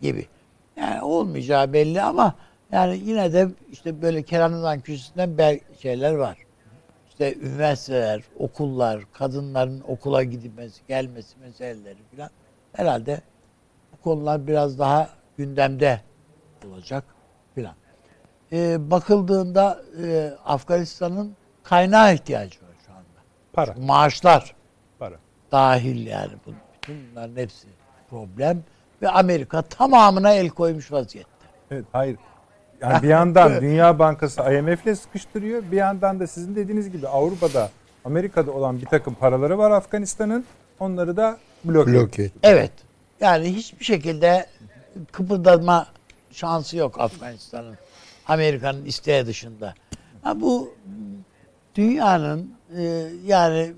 gibi. 0.00 0.26
Yani 0.76 1.02
olmayacağı 1.02 1.72
belli 1.72 2.02
ama 2.02 2.34
yani 2.72 2.98
yine 3.04 3.32
de 3.32 3.48
işte 3.70 4.02
böyle 4.02 4.22
keranından 4.22 4.80
köşesinden 4.80 5.38
bel 5.38 5.60
şeyler 5.80 6.12
var. 6.14 6.38
İşte 7.08 7.34
üniversiteler, 7.34 8.22
okullar, 8.38 9.02
kadınların 9.12 9.80
okula 9.88 10.22
gidilmesi, 10.22 10.86
gelmesi 10.88 11.38
meseleleri 11.38 11.98
falan. 12.16 12.30
Herhalde 12.72 13.20
bu 13.92 13.96
konular 14.02 14.46
biraz 14.46 14.78
daha 14.78 15.10
gündemde 15.36 16.00
olacak 16.66 17.04
filan. 17.54 17.74
Ee, 18.52 18.90
bakıldığında 18.90 19.82
e, 20.02 20.30
Afganistan'ın 20.44 21.36
kaynağı 21.62 22.14
ihtiyacı 22.14 22.60
var 22.62 22.70
şu 22.86 22.92
anda. 22.92 23.04
Para, 23.52 23.74
Maaşlar 23.86 24.54
para. 24.98 25.14
dahil 25.52 26.06
yani 26.06 26.32
bu- 26.46 26.54
bütün 26.82 27.10
bunların 27.10 27.36
hepsi 27.36 27.68
problem 28.10 28.62
ve 29.02 29.08
Amerika 29.08 29.62
tamamına 29.62 30.32
el 30.32 30.48
koymuş 30.48 30.92
vaziyette. 30.92 31.30
Evet, 31.70 31.84
hayır. 31.92 32.16
Yani 32.80 33.02
bir 33.02 33.08
yandan 33.08 33.52
Dünya 33.60 33.98
Bankası 33.98 34.40
IMF'le 34.40 34.98
sıkıştırıyor. 34.98 35.62
Bir 35.72 35.76
yandan 35.76 36.20
da 36.20 36.26
sizin 36.26 36.56
dediğiniz 36.56 36.90
gibi 36.90 37.08
Avrupa'da, 37.08 37.70
Amerika'da 38.04 38.52
olan 38.52 38.80
bir 38.80 38.86
takım 38.86 39.14
paraları 39.14 39.58
var 39.58 39.70
Afganistan'ın. 39.70 40.44
Onları 40.80 41.16
da 41.16 41.38
bloke. 41.64 41.90
ediyor. 41.90 42.30
Evet. 42.42 42.72
Yani 43.20 43.54
hiçbir 43.54 43.84
şekilde 43.84 44.46
kıpırdama 45.12 45.86
şansı 46.30 46.76
yok 46.76 47.00
Afganistan'ın. 47.00 47.76
Amerika'nın 48.26 48.84
isteği 48.84 49.26
dışında. 49.26 49.74
Ha, 50.22 50.40
bu 50.40 50.74
dünyanın 51.74 52.54
e, 52.76 52.82
yani 53.26 53.58
e, 53.58 53.72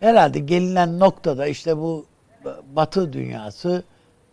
herhalde 0.00 0.38
gelinen 0.38 0.98
noktada 0.98 1.46
işte 1.46 1.76
bu 1.76 2.06
Batı 2.76 3.12
dünyası 3.12 3.82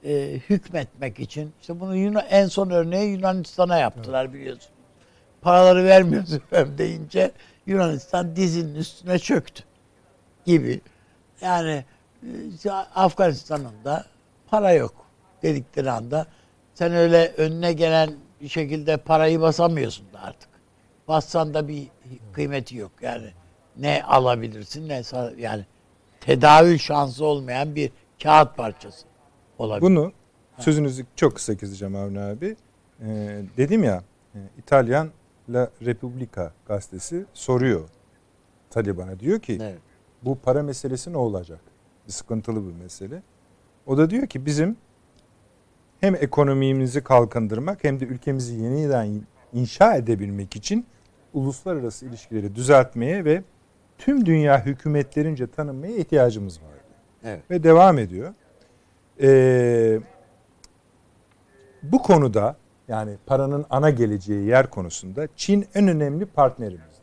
e, 0.06 0.42
hükmetmek 0.50 1.20
için 1.20 1.54
işte 1.62 1.80
bunu 1.80 1.96
Yunan, 1.96 2.26
en 2.30 2.48
son 2.48 2.70
örneği 2.70 3.12
Yunanistan'a 3.12 3.78
yaptılar 3.78 4.34
biliyorsun. 4.34 4.72
Paraları 5.42 5.86
vermiyoruz 5.86 6.34
efendim 6.52 6.78
deyince 6.78 7.32
Yunanistan 7.66 8.36
dizinin 8.36 8.76
üstüne 8.76 9.20
çöktü 9.20 9.64
gibi. 10.46 10.82
Yani 11.42 11.86
işte 12.56 12.72
Afganistan'ın 12.72 13.84
da 13.86 14.06
para 14.48 14.72
yok 14.72 15.06
dedikleri 15.44 15.92
anda 15.92 16.26
sen 16.74 16.94
öyle 16.94 17.34
önüne 17.38 17.74
gelen 17.74 18.14
bir 18.42 18.50
şekilde 18.50 18.98
parayı 18.98 19.42
basamıyorsun 19.42 20.06
da 20.14 20.22
artık. 20.22 20.50
Bassan 21.08 21.54
da 21.54 21.68
bir 21.68 21.88
kıymeti 22.34 22.78
yok 22.78 22.92
yani. 23.02 23.28
Ne 23.78 24.04
alabilirsin 24.04 24.90
ne 24.90 25.02
yani 25.38 25.66
tedavül 26.20 26.78
şansı 26.78 27.26
olmayan 27.26 27.76
bir 27.76 27.92
kağıt 28.24 28.58
parçası 28.58 29.06
olabilir. 29.60 29.82
Bunu 29.82 30.12
sözünüzü 30.58 31.06
çok 31.16 31.36
kısa 31.36 31.56
keseceğim 31.56 31.96
Avni 31.96 32.20
abi. 32.20 32.56
Ee, 33.02 33.42
dedim 33.58 33.84
ya 33.84 34.04
e, 34.36 34.40
İtalyan 34.58 35.10
La 35.50 35.70
Repubblica 35.86 36.52
gazetesi 36.68 37.26
soruyor 37.34 37.90
Taliban'a 38.70 39.20
diyor 39.20 39.40
ki 39.40 39.58
Evet. 39.62 39.80
bu 40.24 40.38
para 40.40 40.64
meselesi 40.64 41.14
ne 41.14 41.18
olacak? 41.18 41.60
Bir 42.08 42.12
sıkıntılı 42.12 42.68
bir 42.68 42.84
mesele. 42.84 43.22
O 43.86 43.98
da 43.98 44.10
diyor 44.10 44.28
ki 44.28 44.46
bizim 44.46 44.78
hem 46.00 46.16
ekonomimizi 46.16 47.04
kalkındırmak 47.04 47.84
hem 47.84 48.00
de 48.00 48.06
ülkemizi 48.06 48.56
yeniden 48.56 49.22
inşa 49.54 49.96
edebilmek 49.96 50.56
için 50.56 50.86
uluslararası 51.34 52.06
ilişkileri 52.06 52.56
düzeltmeye 52.56 53.26
ve 53.26 53.44
tüm 53.98 54.26
dünya 54.26 54.66
hükümetlerince 54.66 55.48
tanınmaya 55.48 55.96
ihtiyacımız 55.98 56.62
var. 56.62 56.70
Evet. 57.24 57.52
Ve 57.52 57.64
devam 57.64 57.98
ediyor. 58.00 58.34
Ee, 59.22 60.00
bu 61.84 62.02
konuda 62.02 62.56
yani 62.88 63.18
paranın 63.26 63.66
ana 63.70 63.90
geleceği 63.90 64.46
yer 64.46 64.70
konusunda 64.70 65.28
Çin 65.36 65.68
en 65.76 65.88
önemli 65.88 66.26
partnerimiz. 66.26 66.96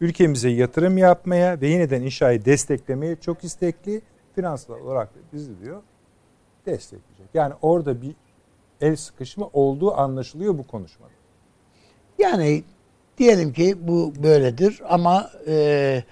Ülkemize 0.00 0.48
yatırım 0.48 0.98
yapmaya 0.98 1.60
ve 1.60 1.68
yeniden 1.68 2.02
inşayı 2.02 2.44
desteklemeye 2.44 3.16
çok 3.16 3.44
istekli. 3.44 4.02
Finansal 4.34 4.74
olarak 4.74 5.14
da 5.14 5.18
bizi 5.32 5.60
diyor 5.60 5.82
destekleyecek. 6.66 7.26
Yani 7.34 7.54
orada 7.62 8.02
bir 8.02 8.14
el 8.80 8.96
sıkışma 8.96 9.50
olduğu 9.52 9.94
anlaşılıyor 9.94 10.58
bu 10.58 10.66
konuşmada. 10.66 11.12
Yani 12.18 12.64
diyelim 13.18 13.52
ki 13.52 13.88
bu 13.88 14.12
böyledir 14.22 14.82
ama 14.88 15.30
e, 15.46 16.04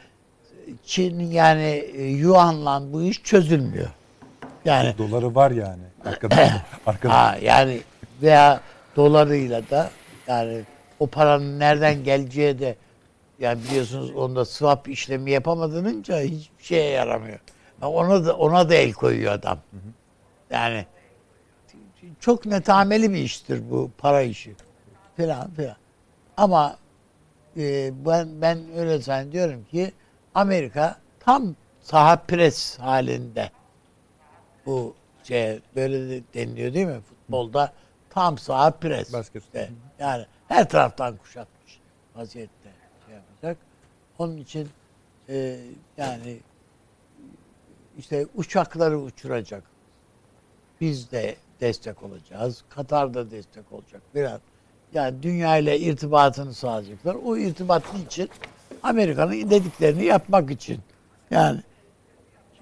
Çin 0.85 1.21
yani 1.21 1.85
e, 1.95 2.05
Yuan'la 2.05 2.93
bu 2.93 3.03
iş 3.03 3.23
çözülmüyor. 3.23 3.91
Yani 4.65 4.99
Doları 4.99 5.35
var 5.35 5.51
yani. 5.51 5.83
Arkadaşlar. 6.05 6.63
Arkadaşlar. 6.87 7.31
ha, 7.33 7.39
yani 7.43 7.81
veya 8.23 8.61
dolarıyla 8.97 9.71
da 9.71 9.91
yani 10.27 10.63
o 11.01 11.07
paranın 11.07 11.59
nereden 11.61 12.05
geleceği 12.05 12.59
de 12.59 12.77
yani 13.39 13.63
biliyorsunuz 13.65 14.11
onda 14.11 14.45
swap 14.45 14.89
işlemi 14.89 15.31
yapamadığınca 15.31 16.21
hiçbir 16.21 16.65
şeye 16.65 16.91
yaramıyor. 16.91 17.39
Ha, 17.81 17.89
Ona 17.91 18.27
da 18.27 18.37
ona 18.37 18.69
da 18.69 18.75
el 18.75 18.93
koyuyor 18.93 19.33
adam. 19.33 19.59
Yani 20.51 20.87
çok 22.21 22.47
netameli 22.47 23.11
bir 23.13 23.19
iştir 23.19 23.71
bu 23.71 23.91
para 23.99 24.23
işi 24.23 24.55
falan 25.17 25.51
filan. 25.51 25.77
Ama 26.37 26.77
e, 27.57 27.93
ben 28.07 28.29
ben 28.43 28.59
öyle 28.77 28.99
zannediyorum 28.99 29.65
ki 29.65 29.93
Amerika 30.35 30.97
tam 31.21 31.55
saha 31.83 32.17
pres 32.17 32.79
halinde 32.79 33.51
bu 34.67 34.95
şey 35.23 35.61
böyle 35.77 36.09
de 36.09 36.23
deniliyor 36.35 36.75
değil 36.75 36.87
mi 36.87 37.01
futbolda 37.01 37.73
tam 38.11 38.39
saha 38.39 38.71
pres. 38.71 39.13
Basket. 39.13 39.43
İşte 39.43 39.71
yani 39.99 40.27
her 40.49 40.69
taraftan 40.69 41.17
kuşatmış 41.17 41.81
vaziyette 42.15 42.71
şey 43.07 43.15
yapacak. 43.15 43.57
Onun 44.19 44.37
için 44.37 44.69
e, 45.29 45.59
yani 45.97 46.39
işte 47.99 48.27
uçakları 48.35 48.99
uçuracak. 48.99 49.63
Biz 50.81 51.11
de 51.13 51.37
destek 51.61 52.03
olacağız. 52.03 52.65
Katar 52.69 53.15
da 53.15 53.31
destek 53.31 53.73
olacak. 53.73 54.03
Biraz 54.15 54.41
yani 54.95 55.23
dünya 55.23 55.57
ile 55.57 55.79
irtibatını 55.79 56.55
sağlayacaklar. 56.55 57.15
O 57.15 57.37
irtibatın 57.37 58.05
için 58.07 58.31
Amerika'nın 58.83 59.51
dediklerini 59.51 60.05
yapmak 60.05 60.51
için. 60.51 60.81
Yani 61.31 61.61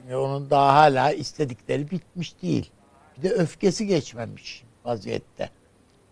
şimdi 0.03 0.17
onun 0.17 0.51
daha 0.51 0.75
hala 0.75 1.13
istedikleri 1.13 1.91
bitmiş 1.91 2.43
değil. 2.43 2.71
Bir 3.17 3.23
de 3.23 3.31
öfkesi 3.31 3.87
geçmemiş 3.87 4.65
vaziyette. 4.85 5.51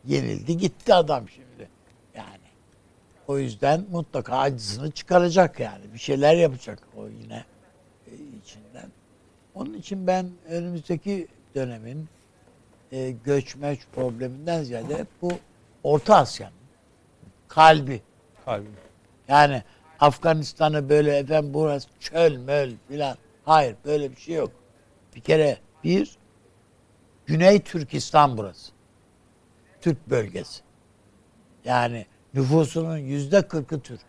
Yenildi 0.04 0.56
gitti 0.56 0.94
adam 0.94 1.28
şimdi. 1.28 1.68
Yani 2.14 2.50
o 3.28 3.38
yüzden 3.38 3.86
mutlaka 3.90 4.38
acısını 4.38 4.90
çıkaracak 4.90 5.60
yani. 5.60 5.92
Bir 5.94 5.98
şeyler 5.98 6.34
yapacak 6.34 6.78
o 6.96 7.08
yine 7.08 7.44
e, 8.06 8.12
içinden. 8.42 8.90
Onun 9.54 9.74
için 9.74 10.06
ben 10.06 10.30
önümüzdeki 10.48 11.28
dönemin 11.54 12.08
e, 12.92 13.10
göç 13.10 13.56
meç 13.56 13.80
probleminden 13.94 14.62
ziyade 14.62 15.06
bu 15.22 15.32
Orta 15.82 16.16
Asya'nın 16.16 16.54
kalbi. 17.48 18.02
Kalbim. 18.44 18.76
Yani 19.28 19.62
Afganistan'ı 20.00 20.88
böyle 20.88 21.16
efendim 21.16 21.54
burası 21.54 21.88
çöl 22.00 22.36
möl 22.36 22.70
filan. 22.88 23.16
Hayır 23.50 23.76
böyle 23.84 24.10
bir 24.10 24.16
şey 24.16 24.34
yok. 24.34 24.50
Bir 25.16 25.20
kere 25.20 25.58
bir 25.84 26.16
Güney 27.26 27.60
Türkistan 27.62 28.36
burası. 28.36 28.72
Türk 29.80 30.10
bölgesi. 30.10 30.62
Yani 31.64 32.06
nüfusunun 32.34 32.96
yüzde 32.96 33.48
kırkı 33.48 33.80
Türk. 33.80 34.00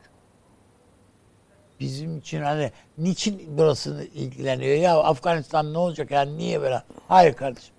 bizim 1.79 2.17
için 2.17 2.41
hani 2.41 2.71
niçin 2.97 3.57
burasını 3.57 4.03
ilgileniyor 4.03 4.77
ya 4.77 4.99
Afganistan 4.99 5.73
ne 5.73 5.77
olacak 5.77 6.11
yani 6.11 6.37
niye 6.37 6.61
böyle? 6.61 6.83
Hayır 7.07 7.33
kardeşim. 7.33 7.75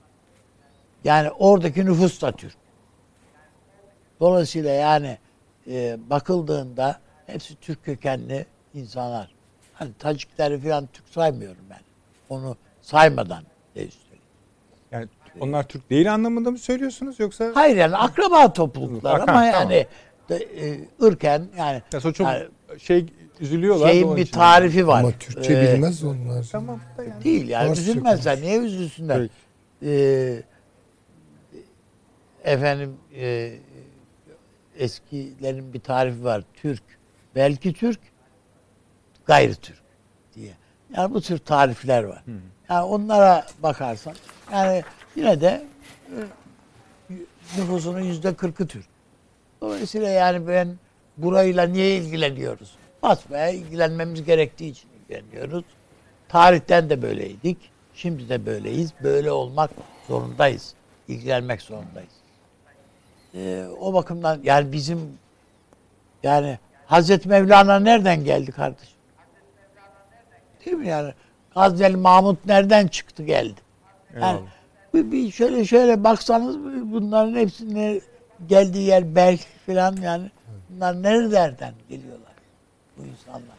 Yani 1.05 1.31
oradaki 1.31 1.87
nüfus 1.87 2.23
da 2.23 2.33
Türk. 2.33 2.57
Dolayısıyla 4.21 4.71
yani 4.71 5.19
e, 5.67 5.99
bakıldığında 6.11 7.01
hepsi 7.27 7.57
Türk 7.61 7.85
kökenli 7.85 8.47
insanlar. 8.75 9.42
Hani 9.83 9.93
Tacikleri 9.99 10.59
falan 10.59 10.89
Türk 10.93 11.09
saymıyorum 11.09 11.65
ben. 11.71 11.81
Onu 12.29 12.57
saymadan 12.81 13.43
de 13.75 13.87
üstelik. 13.87 14.23
Yani 14.91 15.07
onlar 15.41 15.69
Türk 15.69 15.91
değil 15.91 16.15
anlamında 16.15 16.51
mı 16.51 16.59
söylüyorsunuz 16.59 17.21
yoksa? 17.21 17.51
Hayır 17.55 17.77
yani 17.77 17.97
akraba 17.97 18.53
topluluklar 18.53 19.21
Hakan, 19.21 19.35
ama 19.35 19.51
tamam. 19.53 19.71
yani 19.71 19.87
de, 20.29 20.37
e, 20.37 20.81
ırken 21.03 21.49
yani 21.59 21.83
Ya 21.93 22.01
çok 22.01 22.21
yani 22.21 22.49
şey 22.79 23.07
üzülüyorlar. 23.41 23.89
şeyin 23.89 24.17
bir 24.17 24.23
için. 24.23 24.33
tarifi 24.33 24.87
var. 24.87 25.01
Ama 25.01 25.11
Türkçe 25.19 25.53
Ee, 25.53 25.63
bilmez 25.75 26.05
onlar. 26.05 26.49
Tamam 26.53 26.81
da 26.99 27.05
yani. 27.05 27.25
Değil 27.25 27.49
yani 27.49 27.67
Farsça 27.69 27.83
üzülmezler. 27.83 28.41
Niye 28.41 28.59
üzülsünler? 28.59 29.29
Ee, 29.83 30.43
efendim 32.45 32.97
e, 33.17 33.53
eskilerin 34.79 35.73
bir 35.73 35.81
tarifi 35.81 36.25
var. 36.25 36.45
Türk. 36.55 36.83
Belki 37.35 37.73
Türk. 37.73 38.01
Gayrı 39.27 39.55
Türk 39.55 39.79
diye. 40.35 40.53
Yani 40.97 41.15
bu 41.15 41.21
tür 41.21 41.39
tarifler 41.39 42.05
var. 42.05 42.23
Yani 42.71 42.83
onlara 42.85 43.47
bakarsan 43.63 44.15
yani 44.53 44.83
yine 45.17 45.41
de 45.41 45.65
e, 46.09 46.19
nüfusunun 47.59 48.01
yüzde 48.01 48.35
kırkı 48.35 48.67
Türk. 48.67 48.87
Dolayısıyla 49.61 50.09
yani 50.09 50.49
ben 50.49 50.77
burayla 51.17 51.67
niye 51.67 51.97
ilgileniyoruz? 51.97 52.75
Basmaya 53.03 53.49
ilgilenmemiz 53.49 54.25
gerektiği 54.25 54.71
için 54.71 54.89
ilgileniyoruz. 55.03 55.65
Tarihten 56.29 56.91
de 56.91 57.03
böyleydik. 57.03 57.59
Şimdi 57.95 58.29
de 58.29 58.47
böyleyiz. 58.47 58.93
Böyle 59.03 59.33
olmak 59.33 59.71
zorundayız. 60.09 60.75
İlgilenmek 61.09 61.63
zorundayız. 61.63 62.13
Ee, 63.35 63.65
o 63.81 63.95
bakımdan 63.95 64.41
yani 64.43 64.73
bizim 64.73 65.19
yani 66.23 66.59
Hazreti 66.87 67.29
Mevlana 67.29 67.79
nereden 67.79 68.25
geldi 68.25 68.53
kardeşim? 68.53 68.92
Değil 70.65 70.77
mi 70.77 70.89
yani? 70.89 71.13
Gazneli 71.55 71.97
Mahmut 71.97 72.47
nereden 72.47 72.87
çıktı 72.87 73.23
geldi? 73.23 73.61
Yani 74.21 74.41
bir, 74.95 75.13
bir 75.13 75.31
şöyle 75.31 75.65
şöyle 75.65 76.05
baksanız 76.05 76.59
bunların 76.93 77.35
hepsine 77.35 78.01
geldiği 78.47 78.87
yer 78.87 79.15
belki 79.15 79.45
falan 79.67 79.97
yani 79.97 80.31
bunlar 80.69 81.03
nerelerden 81.03 81.75
geliyorlar 81.89 82.33
bu 82.97 83.05
insanlar? 83.05 83.57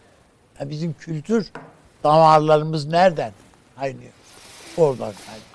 Ya 0.60 0.69
bizim 0.69 0.93
kültür 0.93 1.51
damarlarımız 2.03 2.86
nereden 2.86 3.31
kaynıyor? 3.75 4.12
Oradan 4.77 5.13
kaynıyor. 5.25 5.53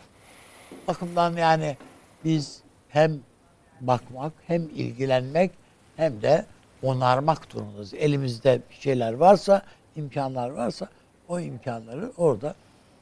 Bakımdan 0.88 1.36
yani 1.36 1.76
biz 2.24 2.62
hem 2.88 3.20
bakmak 3.80 4.32
hem 4.46 4.62
ilgilenmek 4.62 5.50
hem 5.96 6.22
de 6.22 6.46
onarmak 6.82 7.52
durumundayız. 7.54 7.94
Elimizde 7.94 8.60
bir 8.70 8.74
şeyler 8.74 9.12
varsa, 9.12 9.62
imkanlar 9.96 10.50
varsa 10.50 10.88
o 11.28 11.40
imkanları 11.40 12.12
orada 12.16 12.54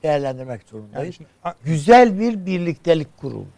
değerlendirmek 0.03 0.61
Yani 0.61 0.71
durumundayız. 0.73 1.15
şimdi- 1.17 1.31
Güzel 1.65 2.21
bir 2.21 2.47
birliktelik 2.47 3.17
kurulmuş 3.17 3.49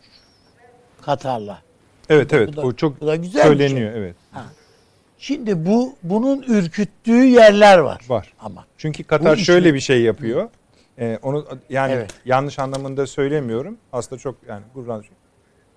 Katar'la. 1.02 1.62
evet 2.10 2.32
evet 2.32 2.48
Bu 2.48 2.56
da- 2.56 2.62
o 2.62 2.72
çok 2.72 3.00
bu 3.00 3.06
da 3.06 3.16
güzel 3.16 3.42
söyleniyor 3.42 3.92
evet. 3.92 4.16
Şimdi 5.20 5.66
bu 5.66 5.94
bunun 6.02 6.42
ürküttüğü 6.42 7.24
yerler 7.24 7.78
var. 7.78 8.04
Var. 8.08 8.32
Ama 8.40 8.64
Çünkü 8.78 9.04
Katar 9.04 9.36
şöyle 9.36 9.74
bir 9.74 9.80
şey 9.80 10.02
yapıyor. 10.02 10.48
Ee, 10.98 11.18
onu 11.22 11.46
yani 11.70 11.92
Evet. 11.92 12.10
yanlış 12.24 12.58
anlamında 12.58 13.06
söylemiyorum. 13.06 13.78
Aslında 13.92 14.20
çok 14.20 14.36
yani 14.48 14.62
gururlan. 14.74 15.04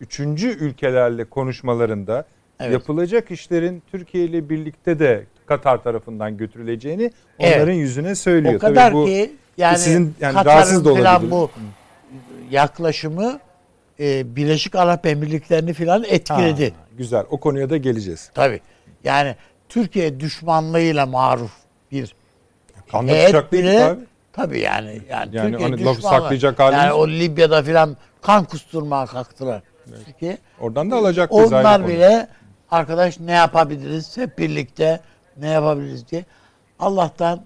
Üçüncü 0.01 0.47
ülkelerle 0.49 1.25
konuşmalarında 1.25 2.25
Evet. 2.59 2.73
yapılacak 2.73 3.31
işlerin 3.31 3.83
Türkiye 3.91 4.25
ile 4.25 4.49
birlikte 4.49 4.99
de 4.99 5.25
Katar 5.51 5.83
tarafından 5.83 6.37
götürüleceğini 6.37 7.11
Evet. 7.39 7.57
onların 7.57 7.73
yüzüne 7.73 8.15
söylüyor. 8.15 8.53
o 8.55 8.59
kadar 8.59 8.85
Tabii 8.91 8.95
bu 8.95 9.05
ki 9.05 9.35
yani, 9.57 9.77
sizin 9.77 10.15
yani 10.21 10.33
Katar'ın 10.33 10.83
falan 10.83 11.31
bu 11.31 11.51
yaklaşımı 12.51 13.39
e, 13.99 14.35
Birleşik 14.35 14.75
Arap 14.75 15.05
Emirlikleri'ni 15.05 15.73
falan 15.73 16.03
etkiledi. 16.03 16.65
Ha, 16.69 16.75
güzel. 16.97 17.23
O 17.29 17.39
konuya 17.39 17.69
da 17.69 17.77
geleceğiz. 17.77 18.31
Tabii. 18.33 18.59
Yani 19.03 19.35
Türkiye 19.69 20.19
düşmanlığıyla 20.19 21.05
maruf 21.05 21.51
bir 21.91 22.15
Kanlı 22.91 23.11
heyet 23.11 23.51
bile- 23.51 23.83
abi. 23.85 23.99
Tabii 24.33 24.59
yani. 24.59 25.01
Yani, 25.09 25.35
Yani 25.35 25.51
Türkiye 25.51 25.69
hani 25.69 25.77
düşmanlığı. 25.77 26.01
saklayacak 26.01 26.59
halimiz 26.59 26.83
Yani 26.83 26.93
o 26.93 27.07
Libya'da 27.07 27.63
filan 27.63 27.97
kan 28.21 28.43
kusturmaya 28.45 29.05
kalktılar. 29.05 29.61
Türkiye. 30.05 30.37
Oradan 30.59 30.91
da 30.91 30.95
alacak 30.95 31.31
Onlar 31.31 31.77
konu. 31.77 31.87
bile 31.87 32.27
arkadaş 32.71 33.19
ne 33.19 33.31
yapabiliriz 33.31 34.17
hep 34.17 34.37
birlikte 34.37 34.99
ne 35.41 35.47
yapabiliriz 35.49 36.07
diye. 36.07 36.25
Allah'tan 36.79 37.45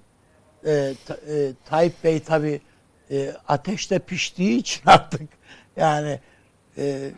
e, 0.65 0.93
Ta- 1.05 1.17
e, 1.33 1.53
Tayyip 1.65 2.03
Bey 2.03 2.19
tabi 2.23 2.61
ateşte 3.47 3.99
piştiği 3.99 4.57
için 4.57 4.81
artık 4.89 5.21
yani 5.77 6.19
e, 6.77 7.11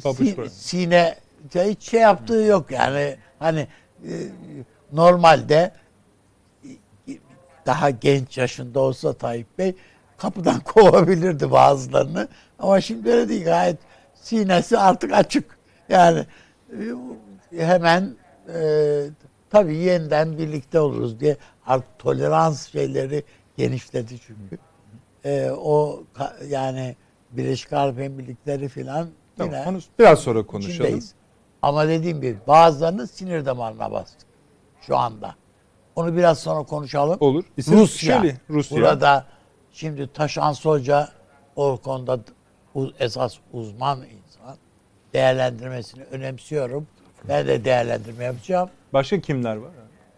si- 0.00 0.34
sine 0.50 1.18
hiç 1.54 1.82
şey 1.82 2.00
yaptığı 2.00 2.34
yok 2.42 2.70
yani 2.70 3.16
hani 3.38 3.66
e, 4.04 4.12
normalde 4.92 5.72
e, 7.08 7.12
daha 7.66 7.90
genç 7.90 8.38
yaşında 8.38 8.80
olsa 8.80 9.12
Tayyip 9.12 9.58
Bey 9.58 9.74
kapıdan 10.16 10.60
kovabilirdi 10.64 11.50
bazılarını. 11.50 12.28
Ama 12.58 12.80
şimdi 12.80 13.10
öyle 13.10 13.28
değil 13.28 13.44
gayet 13.44 13.76
sinesi 14.14 14.78
artık 14.78 15.12
açık. 15.12 15.58
Yani 15.88 16.26
e, 17.58 17.66
hemen 17.66 18.14
e, 18.54 18.60
tabii 19.50 19.76
yeniden 19.76 20.38
birlikte 20.38 20.80
oluruz 20.80 21.20
diye 21.20 21.36
artık 21.66 21.98
tolerans 21.98 22.68
şeyleri 22.72 23.24
genişledi 23.56 24.14
çünkü. 24.26 24.58
E, 25.24 25.50
o 25.50 26.02
yani 26.48 26.96
Birleşik 27.30 27.72
Arap 27.72 27.98
Emirlikleri 27.98 28.68
filan 28.68 29.08
Tamam, 29.36 29.54
yine 29.54 29.68
onu 29.68 29.78
biraz 29.98 30.18
sonra 30.18 30.46
konuşalım. 30.46 30.74
içindeyiz. 30.74 31.14
Ama 31.62 31.88
dediğim 31.88 32.20
gibi 32.20 32.38
bazılarını 32.46 33.06
sinir 33.06 33.46
damarına 33.46 33.92
bastık 33.92 34.28
şu 34.80 34.96
anda. 34.96 35.34
Onu 35.96 36.16
biraz 36.16 36.38
sonra 36.38 36.62
konuşalım. 36.62 37.16
Olur. 37.20 37.44
İsim 37.56 37.78
Rusya. 37.78 38.20
şöyle, 38.20 38.36
Rusya. 38.50 38.78
Burada 38.78 39.26
şimdi 39.72 40.12
Taşan 40.12 40.54
Hoca 40.54 41.08
o 41.56 41.76
konuda 41.76 42.20
esas 42.98 43.38
uzman 43.52 43.98
insan. 43.98 44.56
Değerlendirmesini 45.12 46.04
önemsiyorum. 46.04 46.86
Ben 47.28 47.46
de 47.46 47.64
değerlendirme 47.64 48.24
yapacağım. 48.24 48.70
Başka 48.92 49.20
kimler 49.20 49.56
var? 49.56 49.70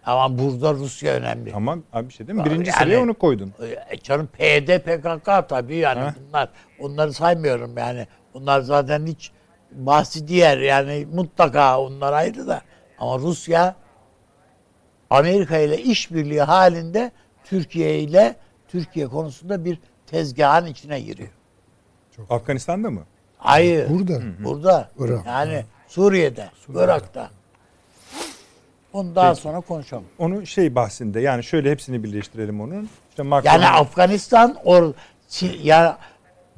Ama 0.04 0.38
burada 0.38 0.74
Rusya 0.74 1.14
önemli. 1.14 1.50
Tamam 1.52 1.82
abi 1.92 2.08
bir 2.08 2.14
şey 2.14 2.26
değil 2.28 2.38
mi? 2.38 2.44
Birinci 2.44 2.70
Yani- 2.70 2.78
sıraya 2.78 3.02
onu 3.02 3.14
koydun. 3.14 3.52
E, 3.90 3.96
canım 4.00 4.26
PD, 4.26 4.78
PKK 4.78 5.48
tabii 5.48 5.76
yani 5.76 6.00
Ha. 6.00 6.14
bunlar. 6.28 6.48
Onları 6.80 7.12
saymıyorum 7.12 7.78
yani. 7.78 8.06
Onlar 8.34 8.60
zaten 8.60 9.06
hiç 9.06 9.32
bahsi 9.72 10.28
diğer 10.28 10.58
yani 10.58 11.06
mutlaka 11.12 11.80
onlar 11.80 12.12
ayrı 12.12 12.46
da. 12.46 12.62
Ama 12.98 13.18
Rusya 13.18 13.74
Amerika 15.10 15.58
ile 15.58 15.78
işbirliği 15.82 16.42
halinde 16.42 17.10
Türkiye 17.44 17.98
ile 17.98 18.36
Türkiye 18.68 19.06
konusunda 19.06 19.64
bir 19.64 19.78
tezgahın 20.06 20.66
içine 20.66 21.00
giriyor. 21.00 21.28
Afganistan'da 22.30 22.90
mı? 22.90 23.00
Hayır. 23.38 23.90
Burada. 23.90 24.20
Burada. 24.44 24.88
Irak. 24.98 25.26
Yani 25.26 25.64
Suriye'de, 25.88 26.48
Irak'ta. 26.74 27.30
Onu 28.92 29.14
daha 29.14 29.34
sonra 29.34 29.60
konuşalım. 29.60 30.04
Onu 30.18 30.46
şey 30.46 30.74
bahsinde 30.74 31.20
yani 31.20 31.44
şöyle 31.44 31.70
hepsini 31.70 32.02
birleştirelim 32.04 32.60
onun. 32.60 32.88
İşte 33.10 33.22
Macron, 33.22 33.50
Yani 33.52 33.66
Afganistan 33.66 34.56
or 34.64 34.92
ya 35.62 35.98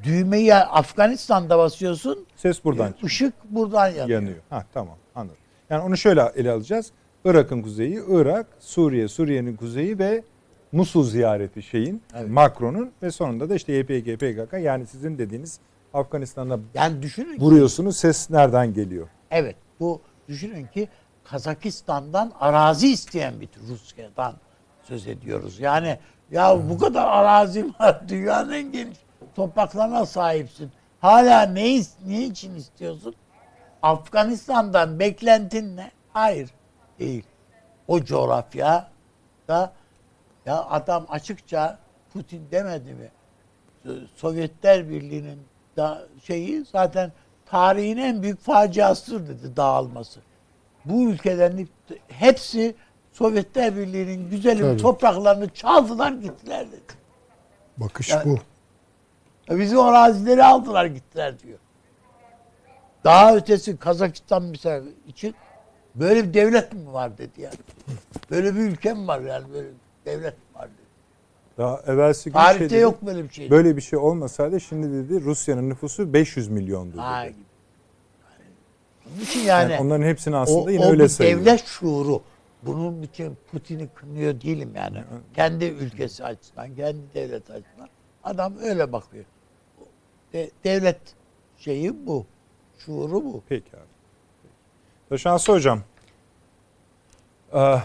düğmeyi 0.02 0.54
Afganistan'da 0.54 1.58
basıyorsun. 1.58 2.26
ses 2.36 2.64
buradan 2.64 2.86
çıkıyor. 2.88 3.06
ışık 3.06 3.34
buradan 3.50 3.86
yanıyor. 3.88 4.08
yanıyor. 4.08 4.36
Ha 4.50 4.64
tamam 4.74 4.96
anladım. 5.14 5.36
Yani 5.70 5.82
onu 5.82 5.96
şöyle 5.96 6.32
ele 6.36 6.50
alacağız. 6.50 6.90
Irak'ın 7.24 7.62
kuzeyi, 7.62 8.02
Irak, 8.08 8.46
Suriye, 8.60 9.08
Suriye'nin 9.08 9.56
kuzeyi 9.56 9.98
ve 9.98 10.22
Musul 10.72 11.04
ziyareti 11.04 11.62
şeyin, 11.62 12.02
Evet. 12.16 12.30
Macron'un 12.30 12.90
ve 13.02 13.10
sonunda 13.10 13.50
da 13.50 13.54
işte 13.54 13.72
YPG, 13.72 14.16
PKK 14.16 14.52
yani 14.60 14.86
sizin 14.86 15.18
dediğiniz 15.18 15.58
Afganistan'da 15.94 16.58
Yani 16.74 17.02
düşünün 17.02 17.36
ki, 17.36 17.40
vuruyorsunuz 17.44 17.96
ses 17.96 18.30
nereden 18.30 18.74
geliyor? 18.74 19.08
evet 19.30 19.56
bu 19.80 20.00
düşünün 20.28 20.66
ki 20.66 20.88
Kazakistan'dan 21.24 22.32
arazi 22.40 22.92
isteyen 22.92 23.40
bir 23.40 23.48
Rusya'dan 23.68 24.34
söz 24.82 25.06
ediyoruz. 25.06 25.60
Yani 25.60 25.98
ya 26.30 26.70
bu 26.70 26.78
kadar 26.78 27.06
arazi 27.06 27.66
var 27.80 28.00
dünyanın 28.08 28.52
en 28.52 28.72
geniş 28.72 28.98
topraklarına 29.36 30.06
sahipsin. 30.06 30.72
Hala 31.00 31.42
ne, 31.42 31.80
ne 32.06 32.22
için 32.22 32.54
istiyorsun? 32.54 33.14
Afganistan'dan 33.82 34.98
beklentin 34.98 35.76
ne? 35.76 35.90
Hayır 36.12 36.50
değil. 36.98 37.24
O 37.88 38.04
coğrafya 38.04 38.90
da 39.48 39.72
Ya 40.46 40.64
adam 40.64 41.06
açıkça 41.08 41.78
Putin 42.12 42.48
demedi 42.50 42.94
mi? 42.94 43.10
Sovyetler 44.14 44.88
Birliği'nin 44.88 45.42
da 45.76 46.02
şeyi 46.24 46.64
zaten 46.64 47.12
tarihin 47.46 47.96
en 47.96 48.22
büyük 48.22 48.40
faciasıdır 48.40 49.28
dedi 49.28 49.56
dağılması. 49.56 50.20
Bu 50.84 51.10
ülkelerin 51.10 51.68
hepsi 52.08 52.74
Sovyetler 53.12 53.76
Birliği'nin 53.76 54.30
güzelim 54.30 54.66
Tabii. 54.66 54.82
topraklarını 54.82 55.48
çaldılar 55.48 56.12
gittiler 56.12 56.66
dedi. 56.68 56.80
Bakış 57.76 58.10
Ya- 58.10 58.24
bu. 58.24 58.38
Bizim 59.50 59.80
arazileri 59.80 60.44
aldılar 60.44 60.84
gittiler 60.84 61.38
diyor. 61.38 61.58
Daha 63.04 63.36
ötesi 63.36 63.76
Kazakistan 63.76 64.42
mesela 64.42 64.84
için 65.06 65.34
böyle 65.94 66.24
bir 66.24 66.34
devlet 66.34 66.72
mi 66.72 66.92
var 66.92 67.18
dedi 67.18 67.40
yani. 67.40 67.54
Böyle 68.30 68.54
bir 68.54 68.60
ülke 68.60 68.94
mi 68.94 69.06
var 69.06 69.20
yani 69.20 69.52
böyle 69.52 69.68
bir 69.68 69.74
devlet 70.06 70.34
mi 70.38 70.44
var 70.54 70.68
dedi. 70.68 70.82
Daha 71.58 71.80
evvelsi 71.86 72.24
gün 72.24 72.32
Tarihte 72.32 72.58
şey 72.58 72.70
dedi, 72.70 72.82
yok 72.82 73.02
böyle 73.02 73.24
bir 73.24 73.28
şey. 73.28 73.50
Böyle 73.50 73.76
bir 73.76 73.82
şey 73.82 73.98
olmasaydı 73.98 74.60
şimdi 74.60 74.92
dedi 74.92 75.24
Rusya'nın 75.24 75.70
nüfusu 75.70 76.12
500 76.12 76.48
milyondu 76.48 76.92
dedi. 76.92 77.32
gibi. 77.32 77.51
Onun 79.10 79.20
için 79.24 79.40
yani, 79.40 79.72
Yani 79.72 79.82
onların 79.82 80.04
hepsini 80.04 80.36
o, 80.36 80.38
aslında 80.38 80.70
yine 80.70 80.86
o 80.86 80.90
öyle 80.90 81.08
sayıyor. 81.08 81.40
devlet 81.40 81.64
şuuru. 81.64 82.22
Bunun 82.62 83.02
için 83.02 83.36
Putin'i 83.52 83.88
kınıyor 83.94 84.40
değilim 84.40 84.72
yani. 84.76 84.98
Kendi 85.34 85.64
ülkesi 85.64 86.24
açısından, 86.24 86.74
kendi 86.74 87.00
devlet 87.14 87.50
açısından. 87.50 87.88
Adam 88.24 88.54
öyle 88.62 88.92
bakıyor. 88.92 89.24
De- 90.32 90.50
devlet 90.64 91.00
şeyi 91.58 92.06
bu. 92.06 92.26
Şuuru 92.78 93.24
bu. 93.24 93.42
Peki 93.48 93.70
abi. 93.76 93.82
Taşansı 95.08 95.52
hocam. 95.52 95.80
Ee, 97.54 97.76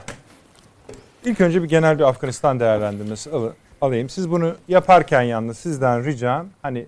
ilk 1.26 1.42
önce 1.42 1.64
bir 1.64 1.68
genel 1.70 1.98
bir 2.00 2.04
Afganistan 2.04 2.60
değerlendirmesi 2.60 3.32
al- 3.32 3.52
alayım. 3.82 4.10
Siz 4.10 4.32
bunu 4.32 4.56
yaparken 4.68 5.22
yalnız 5.22 5.58
sizden 5.58 6.04
ricam 6.06 6.48
hani 6.62 6.86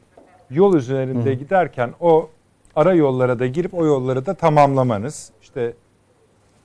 yol 0.50 0.76
üzerinde 0.76 1.34
giderken 1.34 1.94
o 2.00 2.30
ara 2.80 2.94
yollara 2.94 3.40
da 3.40 3.48
girip 3.48 3.74
o 3.74 3.86
yolları 3.86 4.26
da 4.26 4.34
tamamlamanız. 4.34 5.32
İşte 5.42 5.74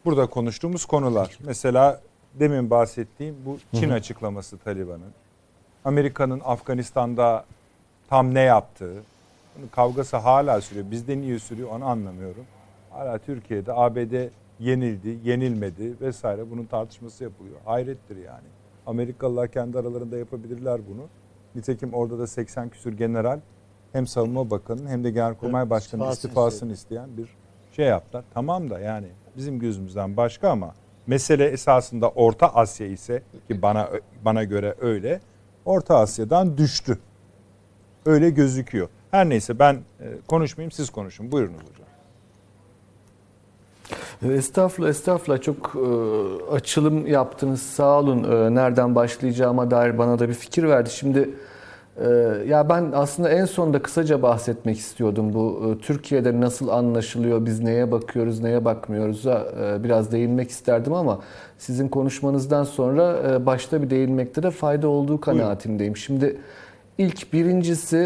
burada 0.04 0.26
konuştuğumuz 0.26 0.84
konular. 0.84 1.38
Mesela 1.46 2.00
demin 2.34 2.70
bahsettiğim 2.70 3.36
bu 3.46 3.58
Çin 3.74 3.90
açıklaması 3.90 4.58
Taliban'ın. 4.58 5.12
Amerika'nın 5.84 6.40
Afganistan'da 6.44 7.44
tam 8.08 8.34
ne 8.34 8.40
yaptığı, 8.40 8.94
bunun 9.56 9.68
kavgası 9.68 10.16
hala 10.16 10.60
sürüyor. 10.60 10.90
Bizde 10.90 11.18
niye 11.18 11.38
sürüyor 11.38 11.68
onu 11.70 11.84
anlamıyorum. 11.84 12.44
Hala 12.90 13.18
Türkiye'de 13.18 13.72
ABD 13.72 14.28
yenildi, 14.60 15.18
yenilmedi 15.24 16.00
vesaire 16.00 16.50
bunun 16.50 16.64
tartışması 16.64 17.24
yapılıyor. 17.24 17.56
Hayrettir 17.64 18.16
yani. 18.16 18.48
Amerikalılar 18.86 19.48
kendi 19.48 19.78
aralarında 19.78 20.18
yapabilirler 20.18 20.80
bunu. 20.90 21.02
Nitekim 21.54 21.94
orada 21.94 22.18
da 22.18 22.26
80 22.26 22.68
küsür 22.68 22.92
general 22.92 23.40
hem 23.94 24.06
savunma 24.06 24.50
bakanının 24.50 24.88
hem 24.88 25.04
de 25.04 25.10
genelkurmay 25.10 25.70
başkanının 25.70 26.10
istifasını 26.10 26.72
isteyen 26.72 27.16
bir 27.16 27.28
şey 27.72 27.86
yaptılar. 27.86 28.24
Tamam 28.34 28.70
da 28.70 28.80
yani 28.80 29.06
bizim 29.36 29.58
gözümüzden 29.58 30.16
başka 30.16 30.50
ama 30.50 30.74
mesele 31.06 31.44
esasında 31.44 32.08
Orta 32.08 32.48
Asya 32.54 32.86
ise 32.86 33.22
ki 33.48 33.62
bana 33.62 33.90
bana 34.24 34.44
göre 34.44 34.74
öyle. 34.80 35.20
Orta 35.64 35.98
Asya'dan 35.98 36.58
düştü. 36.58 36.98
Öyle 38.06 38.30
gözüküyor. 38.30 38.88
Her 39.10 39.28
neyse 39.28 39.58
ben 39.58 39.74
e, 39.74 40.06
konuşmayayım 40.28 40.72
siz 40.72 40.90
konuşun. 40.90 41.32
Buyurunuz 41.32 41.60
hocam. 41.60 41.84
Estağfurullah, 44.32 44.90
estağfurullah. 44.90 45.42
Çok 45.42 45.76
e, 45.76 45.80
açılım 46.52 47.06
yaptınız. 47.06 47.62
Sağ 47.62 47.98
olun. 47.98 48.24
E, 48.24 48.54
nereden 48.54 48.94
başlayacağıma 48.94 49.70
dair 49.70 49.98
bana 49.98 50.18
da 50.18 50.28
bir 50.28 50.34
fikir 50.34 50.62
verdi. 50.64 50.90
Şimdi 50.90 51.18
e, 51.18 51.53
ya 52.48 52.68
ben 52.68 52.90
aslında 52.94 53.28
en 53.28 53.44
sonda 53.44 53.82
kısaca 53.82 54.22
bahsetmek 54.22 54.78
istiyordum. 54.78 55.34
Bu 55.34 55.74
e, 55.78 55.82
Türkiye'de 55.82 56.40
nasıl 56.40 56.68
anlaşılıyor, 56.68 57.46
biz 57.46 57.60
neye 57.60 57.90
bakıyoruz, 57.92 58.40
neye 58.40 58.64
bakmıyoruz'a 58.64 59.46
e, 59.60 59.84
biraz 59.84 60.12
değinmek 60.12 60.50
isterdim 60.50 60.92
ama 60.92 61.20
sizin 61.58 61.88
konuşmanızdan 61.88 62.64
sonra 62.64 63.16
e, 63.30 63.46
başta 63.46 63.82
bir 63.82 63.90
değinmekte 63.90 64.42
de 64.42 64.50
fayda 64.50 64.88
olduğu 64.88 65.20
kanaatindeyim. 65.20 65.96
Şimdi 65.96 66.36
İlk 66.98 67.32
birincisi 67.32 67.96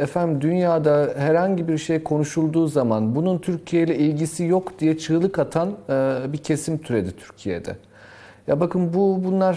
efendim 0.00 0.40
dünyada 0.40 1.14
herhangi 1.16 1.68
bir 1.68 1.78
şey 1.78 2.02
konuşulduğu 2.02 2.66
zaman 2.66 3.14
bunun 3.14 3.38
Türkiye 3.38 3.82
ile 3.82 3.96
ilgisi 3.96 4.44
yok 4.44 4.78
diye 4.78 4.98
çığlık 4.98 5.38
atan 5.38 5.72
bir 6.32 6.38
kesim 6.38 6.78
türedi 6.78 7.10
Türkiye'de. 7.16 7.76
Ya 8.48 8.60
bakın 8.60 8.94
bu 8.94 9.24
bunlar 9.24 9.54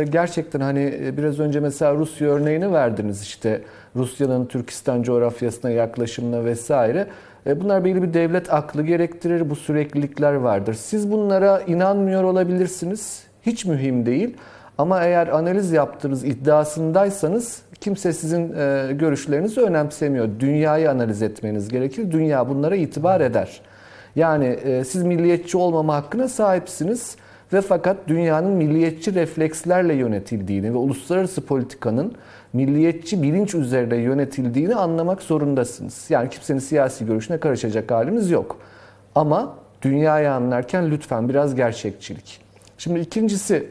e, 0.00 0.04
gerçekten 0.04 0.60
hani 0.60 0.94
e, 1.04 1.16
biraz 1.16 1.40
önce 1.40 1.60
mesela 1.60 1.94
Rusya 1.94 2.28
örneğini 2.28 2.72
verdiniz 2.72 3.22
işte 3.22 3.62
Rusya'nın 3.96 4.46
Türkistan 4.46 5.02
coğrafyasına 5.02 5.70
yaklaşımına 5.70 6.44
vesaire. 6.44 7.06
E, 7.46 7.60
Bunlar 7.60 7.84
belli 7.84 8.02
bir 8.02 8.14
devlet 8.14 8.52
aklı 8.52 8.82
gerektirir. 8.82 9.50
Bu 9.50 9.56
süreklilikler 9.56 10.34
vardır. 10.34 10.74
Siz 10.74 11.12
bunlara 11.12 11.60
inanmıyor 11.60 12.22
olabilirsiniz. 12.22 13.22
Hiç 13.42 13.64
mühim 13.64 14.06
değil. 14.06 14.36
Ama 14.78 15.04
eğer 15.04 15.28
analiz 15.28 15.72
yaptığınız 15.72 16.24
iddiasındaysanız 16.24 17.62
kimse 17.80 18.12
sizin 18.12 18.52
e, 18.56 18.92
görüşlerinizi 18.92 19.60
önemsemiyor. 19.60 20.28
Dünyayı 20.40 20.90
analiz 20.90 21.22
etmeniz 21.22 21.68
gerekir. 21.68 22.10
Dünya 22.10 22.48
bunlara 22.48 22.76
itibar 22.76 23.20
eder. 23.20 23.60
Yani 24.16 24.44
e, 24.46 24.84
siz 24.84 25.02
milliyetçi 25.02 25.56
olmama 25.56 25.94
hakkına 25.94 26.28
sahipsiniz 26.28 27.16
ve 27.52 27.60
fakat 27.60 27.96
dünyanın 28.08 28.50
milliyetçi 28.50 29.14
reflekslerle 29.14 29.94
yönetildiğini 29.94 30.72
ve 30.74 30.76
uluslararası 30.76 31.46
politikanın 31.46 32.14
milliyetçi 32.52 33.22
bilinç 33.22 33.54
üzerine 33.54 33.96
yönetildiğini 33.96 34.74
anlamak 34.74 35.22
zorundasınız. 35.22 36.06
Yani 36.08 36.30
kimsenin 36.30 36.58
siyasi 36.58 37.06
görüşüne 37.06 37.40
karışacak 37.40 37.90
halimiz 37.90 38.30
yok. 38.30 38.58
Ama 39.14 39.54
dünyayı 39.82 40.32
anlarken 40.32 40.90
lütfen 40.90 41.28
biraz 41.28 41.54
gerçekçilik. 41.54 42.40
Şimdi 42.78 43.00
ikincisi 43.00 43.68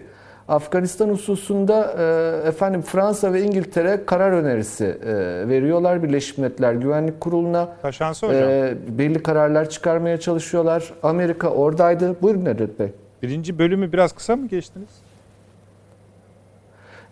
Afganistan 0.48 1.10
hususunda 1.10 1.96
e, 2.44 2.48
efendim 2.48 2.82
Fransa 2.82 3.34
ve 3.34 3.41
İngiltere 3.41 4.06
karar 4.06 4.32
önerisi 4.32 4.86
e, 4.86 5.13
veriyorlar 5.48 6.04
Birleşmiş 6.04 6.38
Milletler 6.38 6.74
Güvenlik 6.74 7.22
Kurulu'na. 7.22 7.70
Taşansı 7.82 8.28
hocam. 8.28 8.44
E, 8.44 8.74
belli 8.88 9.24
kararlar 9.24 9.70
çıkarmaya 9.70 10.20
çalışıyorlar. 10.20 10.94
Amerika 11.04 11.50
oradaydı. 11.50 12.15
Buyurun 12.22 12.46
Nedret 12.46 12.80
Bey. 12.80 12.91
Birinci 13.21 13.60
bölümü 13.60 13.91
biraz 13.91 14.12
kısa 14.13 14.36
mı 14.36 14.47
geçtiniz? 14.47 14.89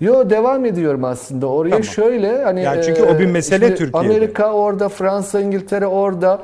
Yo 0.02 0.30
devam 0.30 0.66
ediyorum 0.66 1.04
aslında. 1.04 1.48
Oraya 1.48 1.70
Tamam. 1.70 1.84
şöyle 1.84 2.44
hani 2.44 2.62
Yani 2.62 2.84
çünkü 2.84 3.04
o 3.04 3.20
bir 3.20 3.26
mesele 3.26 3.66
şimdi 3.66 3.78
Türkiye'de. 3.78 4.08
Amerika 4.08 4.54
orada, 4.54 4.90
Fransa, 4.90 5.42
İngiltere 5.42 5.88
orada. 5.88 6.40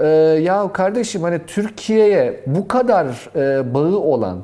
Ee, 0.00 0.06
ya 0.42 0.72
kardeşim 0.72 1.22
hani 1.22 1.40
Türkiye'ye 1.46 2.40
bu 2.46 2.68
kadar 2.68 3.30
e, 3.36 3.74
bağı 3.74 3.96
olan 3.98 4.38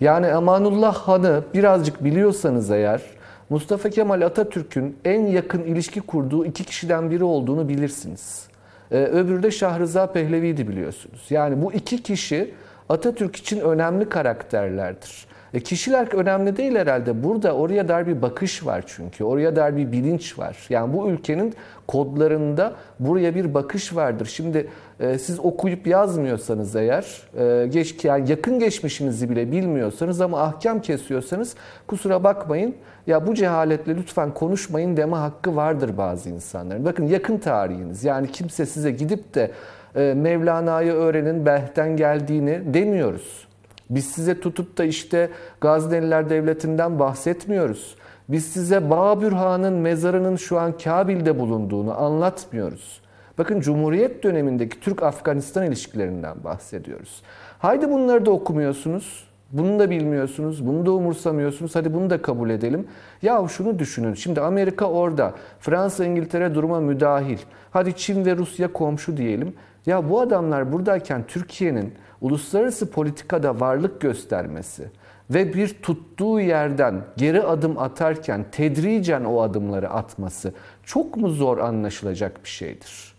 yani 0.00 0.26
Emanullah 0.26 0.94
Han'ı 0.94 1.42
birazcık 1.54 2.04
biliyorsanız 2.04 2.70
eğer 2.70 3.02
Mustafa 3.50 3.90
Kemal 3.90 4.20
Atatürk'ün 4.20 4.96
en 5.04 5.26
yakın 5.26 5.62
ilişki 5.62 6.00
kurduğu 6.00 6.44
iki 6.44 6.64
kişiden 6.64 7.10
biri 7.10 7.24
olduğunu 7.24 7.68
bilirsiniz. 7.68 8.46
Ee, 8.90 8.96
öbürü 8.96 9.42
de 9.42 9.50
Şahrıza 9.50 10.06
Pehlevi'ydi 10.12 10.68
biliyorsunuz. 10.68 11.26
Yani 11.30 11.62
bu 11.62 11.72
iki 11.72 12.02
kişi 12.02 12.54
Atatürk 12.88 13.36
için 13.36 13.60
önemli 13.60 14.08
karakterlerdir. 14.08 15.26
E 15.54 15.60
kişiler 15.60 16.14
önemli 16.14 16.56
değil 16.56 16.74
herhalde. 16.74 17.24
Burada 17.24 17.52
oraya 17.52 17.88
dair 17.88 18.06
bir 18.06 18.22
bakış 18.22 18.66
var 18.66 18.84
çünkü. 18.86 19.24
Oraya 19.24 19.56
dair 19.56 19.76
bir 19.76 19.92
bilinç 19.92 20.38
var. 20.38 20.56
Yani 20.68 20.92
bu 20.92 21.10
ülkenin 21.10 21.54
kodlarında 21.86 22.72
buraya 23.00 23.34
bir 23.34 23.54
bakış 23.54 23.96
vardır. 23.96 24.26
Şimdi 24.26 24.68
e, 25.00 25.18
siz 25.18 25.40
okuyup 25.40 25.86
yazmıyorsanız 25.86 26.76
eğer, 26.76 27.22
e, 27.38 27.66
geç, 27.66 28.04
yani 28.04 28.30
yakın 28.30 28.58
geçmişinizi 28.58 29.30
bile 29.30 29.52
bilmiyorsanız 29.52 30.20
ama 30.20 30.42
ahkam 30.42 30.80
kesiyorsanız 30.80 31.54
kusura 31.86 32.24
bakmayın. 32.24 32.74
Ya 33.06 33.26
bu 33.26 33.34
cehaletle 33.34 33.96
lütfen 33.96 34.34
konuşmayın 34.34 34.96
deme 34.96 35.16
hakkı 35.16 35.56
vardır 35.56 35.98
bazı 35.98 36.30
insanların. 36.30 36.84
Bakın 36.84 37.06
yakın 37.06 37.38
tarihiniz. 37.38 38.04
Yani 38.04 38.32
kimse 38.32 38.66
size 38.66 38.90
gidip 38.90 39.34
de 39.34 39.50
Mevlana'yı 39.96 40.92
öğrenin, 40.92 41.46
Behten 41.46 41.96
geldiğini 41.96 42.74
demiyoruz. 42.74 43.46
Biz 43.90 44.06
size 44.06 44.40
tutup 44.40 44.78
da 44.78 44.84
işte 44.84 45.30
Gazneliler 45.60 46.30
Devleti'nden 46.30 46.98
bahsetmiyoruz. 46.98 47.96
Biz 48.28 48.44
size 48.46 48.90
Babür 48.90 49.32
Han'ın 49.32 49.72
mezarının 49.72 50.36
şu 50.36 50.58
an 50.58 50.78
Kabil'de 50.78 51.38
bulunduğunu 51.38 52.00
anlatmıyoruz. 52.00 53.00
Bakın 53.38 53.60
Cumhuriyet 53.60 54.22
dönemindeki 54.22 54.80
Türk-Afganistan 54.80 55.66
ilişkilerinden 55.66 56.44
bahsediyoruz. 56.44 57.22
Haydi 57.58 57.90
bunları 57.90 58.26
da 58.26 58.30
okumuyorsunuz. 58.30 59.26
Bunu 59.52 59.78
da 59.78 59.90
bilmiyorsunuz, 59.90 60.66
bunu 60.66 60.86
da 60.86 60.92
umursamıyorsunuz. 60.92 61.76
Hadi 61.76 61.94
bunu 61.94 62.10
da 62.10 62.22
kabul 62.22 62.50
edelim. 62.50 62.86
Ya 63.22 63.46
şunu 63.48 63.78
düşünün. 63.78 64.14
Şimdi 64.14 64.40
Amerika 64.40 64.90
orada, 64.90 65.32
Fransa, 65.60 66.04
İngiltere 66.04 66.54
duruma 66.54 66.80
müdahil. 66.80 67.38
Hadi 67.70 67.96
Çin 67.96 68.24
ve 68.24 68.36
Rusya 68.36 68.72
komşu 68.72 69.16
diyelim. 69.16 69.54
Ya 69.86 70.10
bu 70.10 70.20
adamlar 70.20 70.72
buradayken 70.72 71.24
Türkiye'nin 71.26 71.94
uluslararası 72.20 72.90
politikada 72.90 73.60
varlık 73.60 74.00
göstermesi 74.00 74.90
ve 75.30 75.54
bir 75.54 75.68
tuttuğu 75.68 76.40
yerden 76.40 77.04
geri 77.16 77.42
adım 77.42 77.78
atarken 77.78 78.44
tedricen 78.52 79.24
o 79.24 79.40
adımları 79.40 79.90
atması 79.90 80.52
çok 80.84 81.16
mu 81.16 81.28
zor 81.28 81.58
anlaşılacak 81.58 82.44
bir 82.44 82.48
şeydir? 82.48 83.16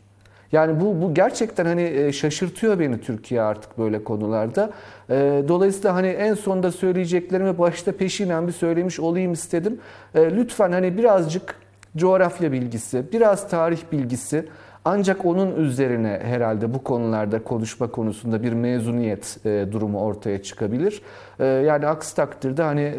Yani 0.51 0.81
bu, 0.81 1.01
bu 1.01 1.13
gerçekten 1.13 1.65
hani 1.65 1.81
e, 1.81 2.11
şaşırtıyor 2.11 2.79
beni 2.79 3.01
Türkiye 3.01 3.41
artık 3.41 3.77
böyle 3.77 4.03
konularda. 4.03 4.71
E, 5.09 5.43
dolayısıyla 5.47 5.95
hani 5.95 6.07
en 6.07 6.33
sonda 6.33 6.71
söyleyeceklerimi 6.71 7.57
başta 7.57 7.91
peşinen 7.91 8.47
bir 8.47 8.53
söylemiş 8.53 8.99
olayım 8.99 9.33
istedim. 9.33 9.79
E, 10.15 10.35
lütfen 10.35 10.71
hani 10.71 10.97
birazcık 10.97 11.55
coğrafya 11.97 12.51
bilgisi, 12.51 13.03
biraz 13.11 13.49
tarih 13.49 13.79
bilgisi 13.91 14.45
ancak 14.87 15.25
onun 15.25 15.55
üzerine 15.55 16.19
herhalde 16.23 16.73
bu 16.73 16.83
konularda 16.83 17.43
konuşma 17.43 17.87
konusunda 17.87 18.43
bir 18.43 18.53
mezuniyet 18.53 19.37
durumu 19.45 19.99
ortaya 19.99 20.43
çıkabilir. 20.43 21.01
Yani 21.39 21.87
aksi 21.87 22.15
takdirde 22.15 22.63
hani 22.63 22.93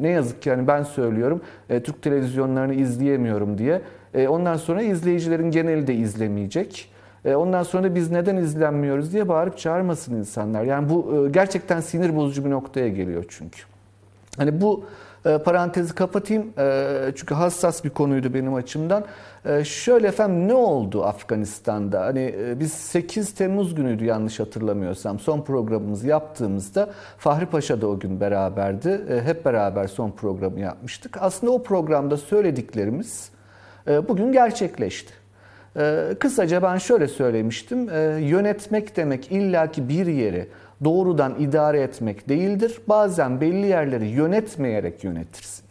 ne 0.00 0.08
yazık 0.08 0.42
ki 0.42 0.50
hani 0.50 0.66
ben 0.66 0.82
söylüyorum 0.82 1.40
Türk 1.68 2.02
televizyonlarını 2.02 2.74
izleyemiyorum 2.74 3.58
diye 3.58 3.82
e, 4.14 4.28
ondan 4.28 4.56
sonra 4.56 4.82
izleyicilerin 4.82 5.50
geneli 5.50 5.86
de 5.86 5.94
izlemeyecek. 5.94 6.88
E, 7.24 7.34
ondan 7.34 7.62
sonra 7.62 7.94
biz 7.94 8.10
neden 8.10 8.36
izlenmiyoruz 8.36 9.12
diye 9.12 9.28
bağırıp 9.28 9.58
çağırmasın 9.58 10.14
insanlar. 10.14 10.64
Yani 10.64 10.88
bu 10.88 11.26
e, 11.26 11.30
gerçekten 11.30 11.80
sinir 11.80 12.16
bozucu 12.16 12.44
bir 12.44 12.50
noktaya 12.50 12.88
geliyor 12.88 13.24
çünkü. 13.28 13.62
Hani 14.36 14.60
bu 14.60 14.84
parantezi 15.22 15.94
kapatayım 15.94 16.52
çünkü 17.16 17.34
hassas 17.34 17.84
bir 17.84 17.90
konuydu 17.90 18.34
benim 18.34 18.54
açımdan. 18.54 19.04
Şöyle 19.64 20.08
efendim 20.08 20.48
ne 20.48 20.54
oldu 20.54 21.04
Afganistan'da? 21.04 22.00
Hani 22.00 22.34
biz 22.60 22.72
8 22.72 23.34
Temmuz 23.34 23.74
günüydü 23.74 24.04
yanlış 24.04 24.40
hatırlamıyorsam 24.40 25.18
son 25.18 25.42
programımızı 25.42 26.06
yaptığımızda 26.06 26.90
Fahri 27.18 27.46
Paşa 27.46 27.80
da 27.80 27.86
o 27.86 27.98
gün 27.98 28.20
beraberdi. 28.20 29.00
Hep 29.24 29.44
beraber 29.44 29.86
son 29.86 30.10
programı 30.10 30.60
yapmıştık. 30.60 31.16
Aslında 31.20 31.52
o 31.52 31.62
programda 31.62 32.16
söylediklerimiz 32.16 33.30
bugün 34.08 34.32
gerçekleşti. 34.32 35.12
Kısaca 36.18 36.62
ben 36.62 36.78
şöyle 36.78 37.08
söylemiştim. 37.08 37.88
Yönetmek 38.28 38.96
demek 38.96 39.32
illaki 39.32 39.88
bir 39.88 40.06
yeri 40.06 40.48
doğrudan 40.84 41.34
idare 41.40 41.80
etmek 41.80 42.28
değildir. 42.28 42.80
Bazen 42.88 43.40
belli 43.40 43.66
yerleri 43.66 44.06
yönetmeyerek 44.06 45.04
yönetirsiniz. 45.04 45.61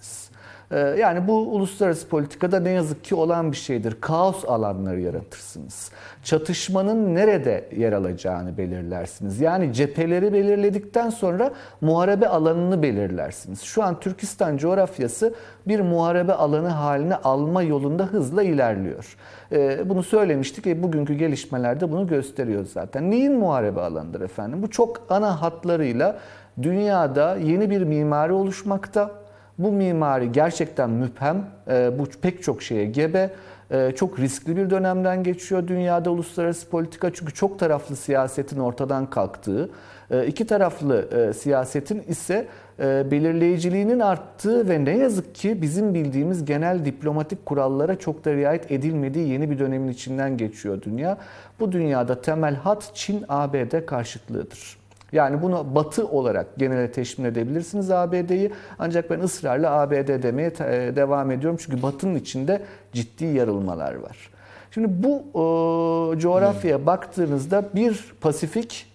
Yani 0.78 1.28
bu 1.28 1.34
uluslararası 1.34 2.08
politikada 2.08 2.60
ne 2.60 2.70
yazık 2.70 3.04
ki 3.04 3.16
olan 3.16 3.52
bir 3.52 3.58
şeydir. 3.58 3.98
Kaos 4.02 4.46
alanları 4.46 5.00
yaratırsınız. 5.00 5.92
Çatışmanın 6.24 7.16
nerede 7.16 7.70
yer 7.78 7.94
alacağını 7.94 8.58
belirlersiniz. 8.58 9.42
Yani 9.42 9.74
cepheleri 9.74 10.34
belirledikten 10.34 11.10
sonra 11.10 11.52
muharebe 11.82 12.28
alanını 12.28 12.82
belirlersiniz. 12.82 13.62
Şu 13.62 13.84
an 13.84 14.00
Türkistan 14.00 14.58
coğrafyası 14.58 15.34
bir 15.68 15.80
muharebe 15.80 16.34
alanı 16.34 16.68
haline 16.68 17.16
alma 17.16 17.64
yolunda 17.64 18.06
hızla 18.06 18.44
ilerliyor. 18.44 19.18
Ee, 19.52 19.90
bunu 19.90 20.04
söylemiştik 20.04 20.66
ve 20.68 20.84
bugünkü 20.84 21.14
gelişmelerde 21.14 21.92
bunu 21.92 22.08
gösteriyor 22.08 22.66
zaten. 22.66 23.12
Neyin 23.12 23.34
muharebe 23.34 23.82
alanıdır 23.82 24.22
efendim? 24.22 24.64
Bu 24.64 24.70
çok 24.70 25.02
ana 25.10 25.42
hatlarıyla 25.42 26.20
dünyada 26.62 27.36
yeni 27.36 27.70
bir 27.70 27.82
mimari 27.82 28.34
oluşmakta. 28.34 29.21
Bu 29.63 29.71
mimari 29.71 30.32
gerçekten 30.32 30.89
müphem, 30.89 31.45
ee, 31.69 31.91
bu 32.00 32.06
pek 32.21 32.43
çok 32.43 32.63
şeye 32.63 32.86
gebe. 32.86 33.30
Ee, 33.71 33.91
çok 33.95 34.19
riskli 34.19 34.58
bir 34.58 34.69
dönemden 34.69 35.24
geçiyor 35.24 35.67
dünyada 35.67 36.12
uluslararası 36.12 36.69
politika 36.69 37.13
çünkü 37.13 37.34
çok 37.34 37.60
taraflı 37.60 37.95
siyasetin 37.95 38.60
ortadan 38.60 39.10
kalktığı, 39.10 39.69
e, 40.12 40.28
iki 40.28 40.47
taraflı 40.47 41.10
e, 41.12 41.34
siyasetin 41.34 42.04
ise 42.08 42.47
e, 42.80 43.12
belirleyiciliğinin 43.12 44.00
arttığı 44.00 44.69
ve 44.69 44.86
ne 44.86 44.97
yazık 44.97 45.36
ki 45.36 45.62
bizim 45.62 45.93
bildiğimiz 45.93 46.45
genel 46.45 46.86
diplomatik 46.86 47.45
kurallara 47.45 48.00
çok 48.00 48.26
da 48.26 48.34
riayet 48.34 48.71
edilmediği 48.71 49.30
yeni 49.30 49.50
bir 49.50 49.60
dönemin 49.60 49.91
içinden 49.91 50.38
geçiyor 50.38 50.82
dünya. 50.82 51.17
Bu 51.60 51.71
dünyada 51.71 52.21
temel 52.21 52.56
hat 52.56 52.91
Çin-ABD 52.93 53.86
karşıtlığıdır. 53.86 54.81
Yani 55.12 55.41
bunu 55.41 55.76
batı 55.76 56.08
olarak 56.08 56.47
genele 56.58 56.91
teşmil 56.91 57.26
edebilirsiniz 57.26 57.91
ABD'yi. 57.91 58.52
Ancak 58.80 59.10
ben 59.10 59.19
ısrarla 59.19 59.71
ABD 59.71 60.24
demeye 60.24 60.47
e, 60.47 60.95
devam 60.95 61.32
ediyorum. 61.32 61.60
Çünkü 61.62 61.84
batının 61.84 62.15
içinde 62.15 62.62
ciddi 62.93 63.26
yarılmalar 63.26 63.95
var. 63.95 64.32
Şimdi 64.71 64.88
bu 65.04 65.17
e, 65.17 66.19
coğrafyaya 66.19 66.78
hmm. 66.78 66.86
baktığınızda 66.86 67.69
bir 67.76 68.13
Pasifik, 68.21 68.86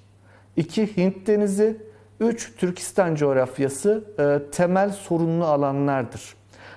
iki 0.57 0.97
Hint 0.97 1.27
Denizi, 1.27 1.77
üç 2.21 2.57
Türkistan 2.57 3.15
coğrafyası 3.15 4.05
e, 4.19 4.51
temel 4.53 4.91
sorunlu 4.91 5.45
alanlardır. 5.45 6.37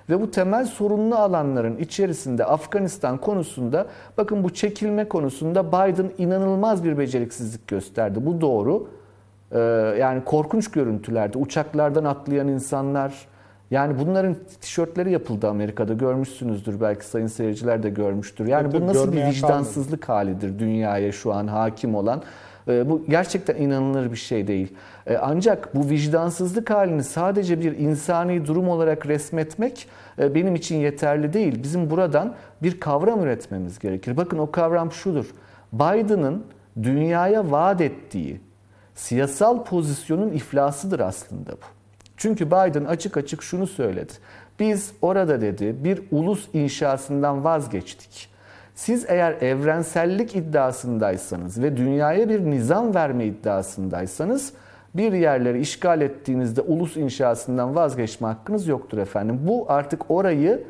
Ve 0.10 0.22
bu 0.22 0.32
temel 0.32 0.66
sorunlu 0.66 1.16
alanların 1.16 1.78
içerisinde 1.78 2.46
Afganistan 2.46 3.18
konusunda 3.18 3.88
bakın 4.18 4.44
bu 4.44 4.54
çekilme 4.54 5.08
konusunda 5.08 5.68
Biden 5.68 6.12
inanılmaz 6.18 6.84
bir 6.84 6.98
beceriksizlik 6.98 7.68
gösterdi. 7.68 8.20
Bu 8.26 8.42
doğru. 8.42 8.99
Ee, 9.52 9.60
yani 10.00 10.24
korkunç 10.24 10.72
görüntülerde 10.72 11.38
uçaklardan 11.38 12.06
atlayan 12.06 12.48
insanlar 12.48 13.14
yani 13.72 14.00
bunların 14.00 14.36
tişörtleri 14.62 15.12
yapıldı 15.12 15.48
Amerika'da 15.48 15.94
görmüşsünüzdür 15.94 16.82
belki 16.82 17.06
sayın 17.06 17.28
seyirciler 17.28 17.84
de 17.84 17.90
görmüştür. 17.90 18.48
Yani 18.48 18.72
bu 18.72 18.88
nasıl 18.88 19.12
bir 19.12 19.26
vicdansızlık 19.26 20.10
halidir 20.10 20.60
dünyaya 20.60 21.12
şu 21.12 21.34
an 21.34 21.48
hakim 21.48 21.96
olan. 21.96 22.22
Ee, 22.68 22.90
bu 22.90 23.06
gerçekten 23.10 23.56
inanılır 23.56 24.12
bir 24.12 24.18
şey 24.18 24.48
değil. 24.48 24.74
Ee, 25.08 25.18
ancak 25.18 25.76
bu 25.76 25.90
vicdansızlık 25.90 26.70
halini 26.70 27.04
sadece 27.04 27.62
bir 27.62 27.78
insani 27.78 28.46
durum 28.46 28.70
olarak 28.70 29.08
resmetmek 29.08 29.88
e, 30.20 30.36
benim 30.36 30.56
için 30.56 30.76
yeterli 30.76 31.34
değil. 31.34 31.64
Bizim 31.64 31.90
buradan 31.90 32.36
bir 32.64 32.80
kavram 32.80 33.24
üretmemiz 33.24 33.80
gerekir. 33.80 34.18
Bakın 34.18 34.38
o 34.38 34.52
kavram 34.52 34.92
şudur. 34.92 35.26
Biden'ın 35.74 36.44
dünyaya 36.84 37.52
vaat 37.52 37.82
ettiği 37.82 38.49
siyasal 39.00 39.64
pozisyonun 39.64 40.32
iflasıdır 40.32 41.00
aslında 41.00 41.52
bu. 41.52 41.66
Çünkü 42.18 42.48
Biden 42.48 42.86
açık 42.86 43.18
açık 43.18 43.44
şunu 43.44 43.68
söyledi. 43.68 44.14
Biz 44.60 44.94
orada 45.02 45.42
dedi 45.42 45.84
bir 45.84 46.02
ulus 46.12 46.48
inşasından 46.54 47.44
vazgeçtik. 47.44 48.30
Siz 48.76 49.06
eğer 49.08 49.32
evrensellik 49.32 50.36
iddiasındaysanız 50.36 51.62
ve 51.62 51.78
dünyaya 51.78 52.30
bir 52.30 52.40
nizam 52.40 52.96
verme 52.96 53.26
iddiasındaysanız 53.26 54.54
bir 54.94 55.14
yerleri 55.14 55.60
işgal 55.60 56.02
ettiğinizde 56.02 56.62
ulus 56.62 56.98
inşasından 56.98 57.76
vazgeçme 57.76 58.28
hakkınız 58.28 58.68
yoktur 58.68 58.98
efendim. 58.98 59.40
Bu 59.44 59.66
artık 59.70 60.12
orayı 60.12 60.64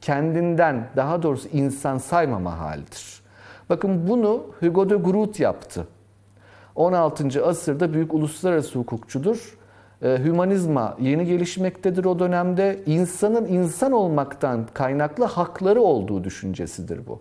kendinden 0.00 0.88
daha 0.96 1.22
doğrusu 1.22 1.48
insan 1.48 1.98
saymama 1.98 2.58
halidir. 2.58 3.22
Bakın 3.68 4.08
bunu 4.08 4.46
Hugo 4.60 4.90
de 4.90 4.94
Groot 4.94 5.40
yaptı. 5.40 5.86
16. 6.76 7.46
asırda 7.46 7.92
büyük 7.92 8.14
uluslararası 8.14 8.78
hukukçudur. 8.78 9.58
E, 10.02 10.18
hümanizma 10.24 10.96
yeni 11.00 11.26
gelişmektedir 11.26 12.04
o 12.04 12.18
dönemde. 12.18 12.78
İnsanın 12.86 13.46
insan 13.46 13.92
olmaktan 13.92 14.66
kaynaklı 14.74 15.24
hakları 15.24 15.80
olduğu 15.80 16.24
düşüncesidir 16.24 17.06
bu. 17.06 17.20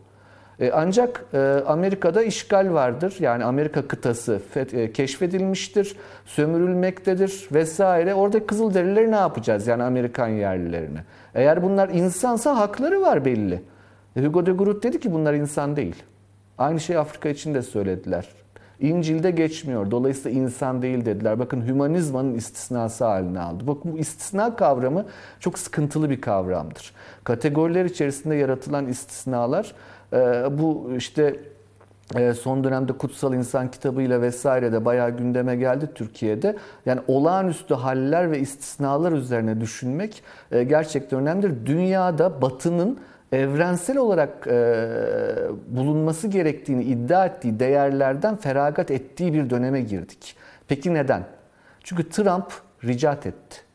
E, 0.60 0.72
ancak 0.72 1.26
e, 1.34 1.40
Amerika'da 1.68 2.24
işgal 2.24 2.74
vardır. 2.74 3.16
Yani 3.20 3.44
Amerika 3.44 3.88
kıtası 3.88 4.42
e, 4.56 4.92
keşfedilmiştir, 4.92 5.96
sömürülmektedir 6.26 7.48
vesaire. 7.54 8.14
Orada 8.14 8.48
Kızılderilileri 8.48 9.12
ne 9.12 9.16
yapacağız 9.16 9.68
yani 9.68 9.84
Amerikan 9.84 10.28
yerlilerini? 10.28 11.00
Eğer 11.36 11.64
bunlar 11.64 11.90
insansa 11.90 12.58
hakları 12.58 13.02
var 13.02 13.26
belli. 13.26 13.62
Hugo 14.20 14.46
de 14.46 14.52
Groot 14.52 14.84
dedi 14.84 15.00
ki 15.00 15.14
bunlar 15.14 15.34
insan 15.34 15.76
değil. 15.76 16.04
Aynı 16.58 16.80
şey 16.80 16.98
Afrika 16.98 17.30
için 17.30 17.54
de 17.54 17.62
söylediler. 17.62 18.45
İncil'de 18.80 19.32
geçmiyor. 19.32 19.92
Dolayısıyla 19.92 20.42
insan 20.42 20.82
değil 20.82 21.06
dediler. 21.06 21.40
Bakın 21.40 21.68
hümanizmanın 21.68 22.34
istisnası 22.34 23.06
haline 23.06 23.40
aldı. 23.40 23.68
Bakın 23.68 23.94
bu 23.94 23.98
istisna 23.98 24.56
kavramı 24.56 25.06
çok 25.40 25.60
sıkıntılı 25.60 26.10
bir 26.10 26.22
kavramdır. 26.22 26.94
Kategoriler 27.24 27.86
içerisinde 27.86 28.36
yaratılan 28.36 28.88
istisnalar 28.88 29.76
e, 30.14 30.18
bu 30.60 30.92
işte 30.98 31.36
e, 32.16 32.34
son 32.34 32.64
dönemde 32.64 32.94
Kutsal 32.94 33.34
İnsan 33.34 33.72
kitabıyla 33.72 34.22
vesaire 34.22 34.72
de 34.72 34.86
bayağı 34.86 35.18
gündeme 35.18 35.56
geldi 35.56 35.90
Türkiye'de. 35.96 36.58
Yani 36.86 37.00
olağanüstü 37.08 37.74
haller 37.74 38.32
ve 38.32 38.40
istisnalar 38.40 39.12
üzerine 39.12 39.62
düşünmek 39.62 40.24
e, 40.52 40.64
gerçekten 40.64 41.20
önemlidir. 41.20 41.66
Dünyada 41.66 42.42
batının 42.42 43.00
evrensel 43.32 43.98
olarak 43.98 44.48
e, 44.48 44.88
bulunması 45.68 46.28
gerektiğini 46.28 46.84
iddia 46.84 47.26
ettiği 47.26 47.60
değerlerden 47.60 48.36
feragat 48.36 48.92
ettiği 48.92 49.34
bir 49.34 49.50
döneme 49.50 49.82
girdik. 49.82 50.36
Peki 50.68 50.94
neden? 50.94 51.24
Çünkü 51.84 52.10
Trump 52.10 52.54
ricat 52.84 53.26
etti. 53.26 53.66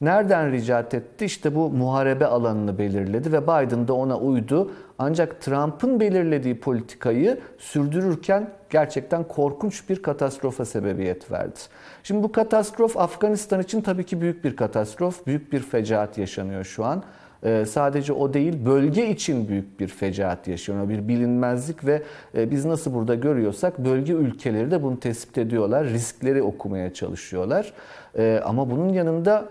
Nereden 0.00 0.52
ricat 0.52 0.94
etti? 0.94 1.24
İşte 1.24 1.54
bu 1.54 1.70
muharebe 1.70 2.26
alanını 2.26 2.78
belirledi 2.78 3.32
ve 3.32 3.42
Biden 3.42 3.88
da 3.88 3.94
ona 3.94 4.18
uydu. 4.18 4.70
Ancak 4.98 5.40
Trump'ın 5.40 6.00
belirlediği 6.00 6.60
politikayı 6.60 7.40
sürdürürken 7.58 8.50
gerçekten 8.70 9.24
korkunç 9.24 9.88
bir 9.88 10.02
katastrofa 10.02 10.64
sebebiyet 10.64 11.30
verdi. 11.30 11.60
Şimdi 12.02 12.22
bu 12.22 12.32
katastrof 12.32 12.96
Afganistan 12.96 13.60
için 13.60 13.80
tabii 13.80 14.04
ki 14.04 14.20
büyük 14.20 14.44
bir 14.44 14.56
katastrof, 14.56 15.26
büyük 15.26 15.52
bir 15.52 15.60
fecaat 15.60 16.18
yaşanıyor 16.18 16.64
şu 16.64 16.84
an. 16.84 17.02
Ee, 17.44 17.64
sadece 17.68 18.12
o 18.12 18.34
değil, 18.34 18.66
bölge 18.66 19.10
için 19.10 19.48
büyük 19.48 19.80
bir 19.80 19.88
fecaat 19.88 20.48
yaşanıyor. 20.48 20.88
Bir 20.88 21.08
bilinmezlik 21.08 21.84
ve 21.84 22.02
e, 22.34 22.50
biz 22.50 22.64
nasıl 22.64 22.94
burada 22.94 23.14
görüyorsak 23.14 23.78
bölge 23.78 24.12
ülkeleri 24.12 24.70
de 24.70 24.82
bunu 24.82 25.00
tespit 25.00 25.38
ediyorlar. 25.38 25.86
Riskleri 25.86 26.42
okumaya 26.42 26.94
çalışıyorlar. 26.94 27.72
Ee, 28.18 28.40
ama 28.44 28.70
bunun 28.70 28.88
yanında 28.88 29.44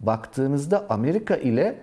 baktığınızda 0.00 0.86
Amerika 0.88 1.36
ile 1.36 1.74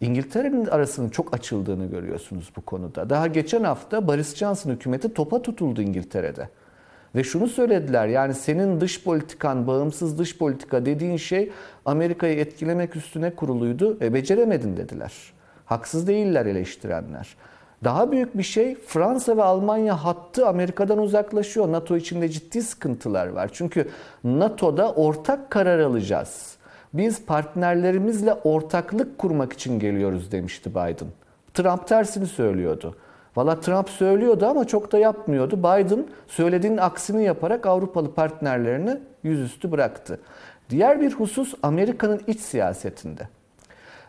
İngiltere'nin 0.00 0.66
arasının 0.66 1.08
çok 1.08 1.34
açıldığını 1.34 1.86
görüyorsunuz 1.86 2.50
bu 2.56 2.60
konuda. 2.60 3.10
Daha 3.10 3.26
geçen 3.26 3.64
hafta 3.64 4.08
Boris 4.08 4.36
Johnson 4.36 4.70
hükümeti 4.70 5.14
topa 5.14 5.42
tutuldu 5.42 5.82
İngiltere'de. 5.82 6.48
Ve 7.16 7.24
şunu 7.24 7.48
söylediler 7.48 8.06
yani 8.06 8.34
senin 8.34 8.80
dış 8.80 9.04
politikan, 9.04 9.66
bağımsız 9.66 10.18
dış 10.18 10.38
politika 10.38 10.86
dediğin 10.86 11.16
şey 11.16 11.52
Amerika'yı 11.84 12.38
etkilemek 12.38 12.96
üstüne 12.96 13.34
kuruluydu. 13.34 13.98
E 14.00 14.14
beceremedin 14.14 14.76
dediler. 14.76 15.12
Haksız 15.66 16.08
değiller 16.08 16.46
eleştirenler. 16.46 17.36
Daha 17.84 18.12
büyük 18.12 18.38
bir 18.38 18.42
şey 18.42 18.74
Fransa 18.74 19.36
ve 19.36 19.42
Almanya 19.42 20.04
hattı 20.04 20.46
Amerika'dan 20.46 20.98
uzaklaşıyor. 20.98 21.72
NATO 21.72 21.96
içinde 21.96 22.28
ciddi 22.28 22.62
sıkıntılar 22.62 23.26
var. 23.26 23.50
Çünkü 23.52 23.88
NATO'da 24.24 24.92
ortak 24.92 25.50
karar 25.50 25.78
alacağız. 25.78 26.56
Biz 26.94 27.26
partnerlerimizle 27.26 28.34
ortaklık 28.34 29.18
kurmak 29.18 29.52
için 29.52 29.78
geliyoruz 29.78 30.32
demişti 30.32 30.70
Biden. 30.70 31.08
Trump 31.54 31.88
tersini 31.88 32.26
söylüyordu. 32.26 32.96
Valla 33.36 33.60
Trump 33.60 33.90
söylüyordu 33.90 34.46
ama 34.46 34.64
çok 34.64 34.92
da 34.92 34.98
yapmıyordu. 34.98 35.58
Biden 35.58 36.06
söylediğinin 36.26 36.78
aksini 36.78 37.24
yaparak 37.24 37.66
Avrupalı 37.66 38.14
partnerlerini 38.14 38.98
yüzüstü 39.22 39.72
bıraktı. 39.72 40.20
Diğer 40.70 41.00
bir 41.00 41.12
husus 41.12 41.54
Amerika'nın 41.62 42.20
iç 42.26 42.40
siyasetinde. 42.40 43.28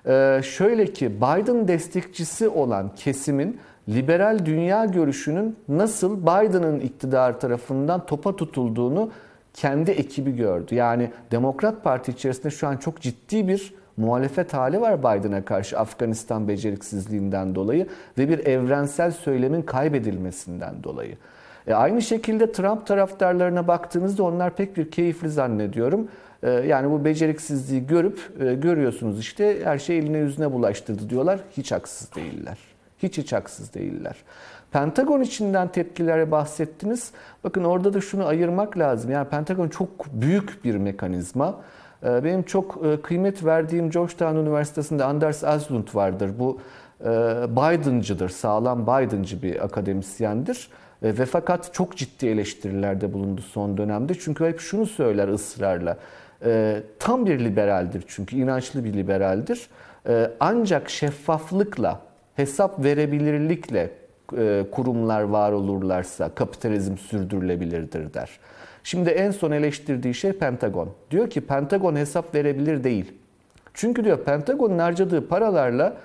Ee, 0.07 0.41
şöyle 0.43 0.85
ki 0.85 1.17
Biden 1.17 1.67
destekçisi 1.67 2.49
olan 2.49 2.91
kesimin 2.95 3.59
liberal 3.89 4.45
dünya 4.45 4.85
görüşünün 4.85 5.55
nasıl 5.67 6.21
Biden'ın 6.21 6.79
iktidar 6.79 7.39
tarafından 7.39 8.05
topa 8.05 8.35
tutulduğunu 8.35 9.11
kendi 9.53 9.91
ekibi 9.91 10.35
gördü. 10.35 10.75
Yani 10.75 11.11
Demokrat 11.31 11.83
Parti 11.83 12.11
içerisinde 12.11 12.49
şu 12.49 12.67
an 12.67 12.77
çok 12.77 13.01
ciddi 13.01 13.47
bir 13.47 13.73
muhalefet 13.97 14.53
hali 14.53 14.81
var 14.81 14.99
Biden'a 14.99 15.45
karşı 15.45 15.79
Afganistan 15.79 16.47
beceriksizliğinden 16.47 17.55
dolayı 17.55 17.87
ve 18.17 18.29
bir 18.29 18.45
evrensel 18.45 19.11
söylemin 19.11 19.61
kaybedilmesinden 19.61 20.83
dolayı. 20.83 21.17
E 21.67 21.73
aynı 21.73 22.01
şekilde 22.01 22.51
Trump 22.51 22.87
taraftarlarına 22.87 23.67
baktığınızda 23.67 24.23
onlar 24.23 24.55
pek 24.55 24.77
bir 24.77 24.91
keyifli 24.91 25.29
zannediyorum. 25.29 26.07
E, 26.43 26.49
yani 26.49 26.91
bu 26.91 27.05
beceriksizliği 27.05 27.87
görüp 27.87 28.19
e, 28.39 28.53
görüyorsunuz 28.53 29.19
işte 29.19 29.59
her 29.63 29.77
şey 29.77 29.97
eline 29.97 30.17
yüzüne 30.17 30.53
bulaştırdı 30.53 31.09
diyorlar. 31.09 31.39
Hiç 31.57 31.71
haksız 31.71 32.15
değiller. 32.15 32.57
Hiç 33.03 33.17
hiç 33.17 33.33
haksız 33.33 33.73
değiller. 33.73 34.15
Pentagon 34.71 35.21
içinden 35.21 35.67
tepkilere 35.67 36.31
bahsettiniz. 36.31 37.11
Bakın 37.43 37.63
orada 37.63 37.93
da 37.93 38.01
şunu 38.01 38.25
ayırmak 38.25 38.77
lazım. 38.77 39.11
Yani 39.11 39.29
Pentagon 39.29 39.69
çok 39.69 39.89
büyük 40.13 40.65
bir 40.65 40.75
mekanizma. 40.75 41.55
Ee, 42.03 42.23
benim 42.23 42.43
çok 42.43 42.85
e, 42.85 43.01
kıymet 43.01 43.45
verdiğim 43.45 43.89
Georgetown 43.89 44.35
Üniversitesi'nde 44.35 45.03
Anders 45.03 45.43
Aslund 45.43 45.87
vardır. 45.93 46.31
Bu 46.39 46.59
e, 47.01 47.05
Biden'cıdır, 47.49 48.29
sağlam 48.29 48.83
Biden'cı 48.83 49.41
bir 49.41 49.65
akademisyendir. 49.65 50.69
E, 51.03 51.17
ve 51.17 51.25
fakat 51.25 51.73
çok 51.73 51.97
ciddi 51.97 52.27
eleştirilerde 52.27 53.13
bulundu 53.13 53.41
son 53.41 53.77
dönemde. 53.77 54.13
Çünkü 54.13 54.45
hep 54.45 54.59
şunu 54.59 54.85
söyler 54.85 55.27
ısrarla. 55.27 55.97
Tam 56.99 57.25
bir 57.25 57.39
liberaldir 57.39 58.03
çünkü 58.07 58.35
inançlı 58.35 58.83
bir 58.83 58.93
liberaldir. 58.93 59.69
Ancak 60.39 60.89
şeffaflıkla, 60.89 61.99
hesap 62.35 62.83
verebilirlikle 62.83 63.91
kurumlar 64.71 65.21
var 65.21 65.51
olurlarsa 65.51 66.29
kapitalizm 66.29 66.97
sürdürülebilirdir 66.97 68.13
der. 68.13 68.39
Şimdi 68.87 69.09
en 69.09 69.31
son 69.31 69.51
eleştirdiği 69.51 70.13
şey 70.13 70.33
Pentagon. 70.33 70.89
Diyor 71.11 71.29
ki 71.29 71.41
Pentagon 71.41 71.95
hesap 71.95 72.35
verebilir 72.35 72.83
değil. 72.83 73.13
Çünkü 73.73 74.03
diyor 74.03 74.17
Pentagon'un 74.17 74.79
harcadığı 74.79 75.27
paralarla 75.27 75.97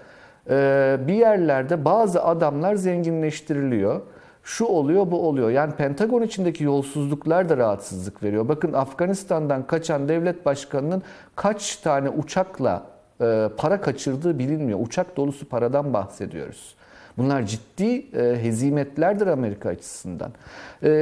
e, 0.51 0.97
bir 1.07 1.15
yerlerde 1.15 1.85
bazı 1.85 2.25
adamlar 2.25 2.75
zenginleştiriliyor. 2.75 4.01
Şu 4.45 4.65
oluyor 4.65 5.11
bu 5.11 5.29
oluyor. 5.29 5.51
Yani 5.51 5.73
Pentagon 5.75 6.23
içindeki 6.23 6.65
yolsuzluklar 6.65 7.49
da 7.49 7.57
rahatsızlık 7.57 8.23
veriyor. 8.23 8.49
Bakın 8.49 8.73
Afganistan'dan 8.73 9.67
kaçan 9.67 10.09
devlet 10.09 10.47
başkanının 10.47 11.03
kaç 11.37 11.77
tane 11.77 12.09
uçakla 12.09 12.87
e, 13.21 13.49
para 13.57 13.81
kaçırdığı 13.81 14.39
bilinmiyor. 14.39 14.81
Uçak 14.83 15.17
dolusu 15.17 15.49
paradan 15.49 15.93
bahsediyoruz. 15.93 16.75
Bunlar 17.19 17.43
ciddi 17.43 18.17
e, 18.17 18.43
hezimetlerdir 18.43 19.27
Amerika 19.27 19.69
açısından. 19.69 20.31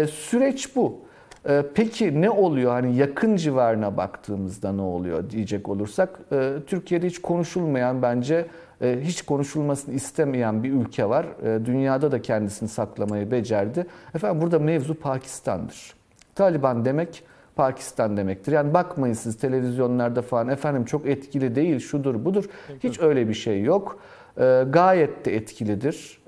Süreç 0.07 0.77
bu. 0.77 1.10
Ee, 1.48 1.64
peki 1.74 2.20
ne 2.20 2.31
oluyor? 2.31 2.72
Hani 2.72 2.96
yakın 2.96 3.37
civarına 3.37 3.96
baktığımızda 3.96 4.72
ne 4.72 4.83
oluyor 4.83 5.31
diyecek 5.31 5.68
olursak 5.68 6.20
e, 6.33 6.53
Türkiye'de 6.66 7.07
hiç 7.07 7.20
konuşulmayan 7.20 8.03
bence 8.03 8.46
e, 8.83 8.98
hiç 9.03 9.22
konuşulmasını 9.22 9.94
istemeyen 9.94 10.62
bir 10.62 10.72
ülke 10.72 11.09
var. 11.09 11.26
E, 11.42 11.66
dünyada 11.66 12.12
da 12.12 12.22
kendisini 12.22 12.68
saklamayı 12.68 13.31
becerdi. 13.31 13.87
Efendim 14.14 14.42
burada 14.42 14.59
mevzu 14.59 14.94
Pakistan'dır. 14.94 15.94
Taliban 16.35 16.85
demek 16.85 17.22
Pakistan 17.57 18.16
demektir. 18.16 18.53
Yani 18.53 18.74
bakmayın 18.74 19.14
siz 19.14 19.38
televizyonlarda 19.38 20.22
falan 20.22 20.48
efendim 20.48 20.85
çok 20.85 21.07
etkili 21.07 21.55
değil 21.55 21.79
şudur 21.79 22.24
budur. 22.24 22.44
Hiç 22.83 23.00
öyle 23.00 23.29
bir 23.29 23.35
şey 23.35 23.62
yok. 23.62 23.98
Gayet 24.70 25.24
de 25.24 25.37
etkilidir. 25.37 26.20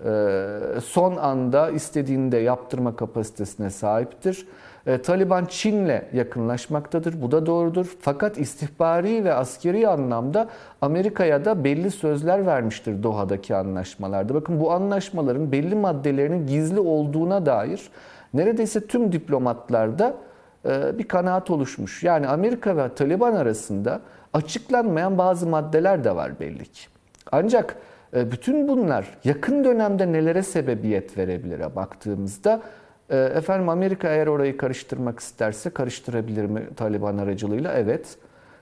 Son 0.84 1.16
anda 1.16 1.70
istediğinde 1.70 2.36
yaptırma 2.36 2.96
kapasitesine 2.96 3.70
sahiptir. 3.70 4.46
E, 4.86 5.02
Taliban 5.02 5.44
Çin'le 5.44 6.02
yakınlaşmaktadır. 6.12 7.22
Bu 7.22 7.30
da 7.30 7.46
doğrudur. 7.46 7.96
Fakat 8.00 8.38
istihbari 8.38 9.24
ve 9.24 9.34
askeri 9.34 9.88
anlamda 9.88 10.48
Amerika'ya 10.80 11.44
da 11.44 11.64
belli 11.64 11.90
sözler 11.90 12.46
vermiştir 12.46 13.02
Doha'daki 13.02 13.54
anlaşmalarda. 13.56 14.34
Bakın 14.34 14.60
bu 14.60 14.72
anlaşmaların 14.72 15.52
belli 15.52 15.74
maddelerinin 15.74 16.46
gizli 16.46 16.80
olduğuna 16.80 17.46
dair 17.46 17.90
neredeyse 18.34 18.86
tüm 18.86 19.12
diplomatlarda 19.12 20.14
e, 20.64 20.98
bir 20.98 21.08
kanaat 21.08 21.50
oluşmuş. 21.50 22.02
Yani 22.02 22.28
Amerika 22.28 22.76
ve 22.76 22.94
Taliban 22.94 23.34
arasında 23.34 24.00
açıklanmayan 24.32 25.18
bazı 25.18 25.46
maddeler 25.46 26.04
de 26.04 26.16
var 26.16 26.40
belli 26.40 26.64
ki. 26.64 26.86
Ancak 27.32 27.76
e, 28.16 28.32
bütün 28.32 28.68
bunlar 28.68 29.06
yakın 29.24 29.64
dönemde 29.64 30.12
nelere 30.12 30.42
sebebiyet 30.42 31.18
verebilire 31.18 31.76
baktığımızda 31.76 32.60
efendim 33.10 33.68
Amerika 33.68 34.08
eğer 34.08 34.26
orayı 34.26 34.56
karıştırmak 34.56 35.20
isterse 35.20 35.70
karıştırabilir 35.70 36.44
mi 36.44 36.68
Taliban 36.76 37.18
aracılığıyla? 37.18 37.72
Evet. 37.72 38.16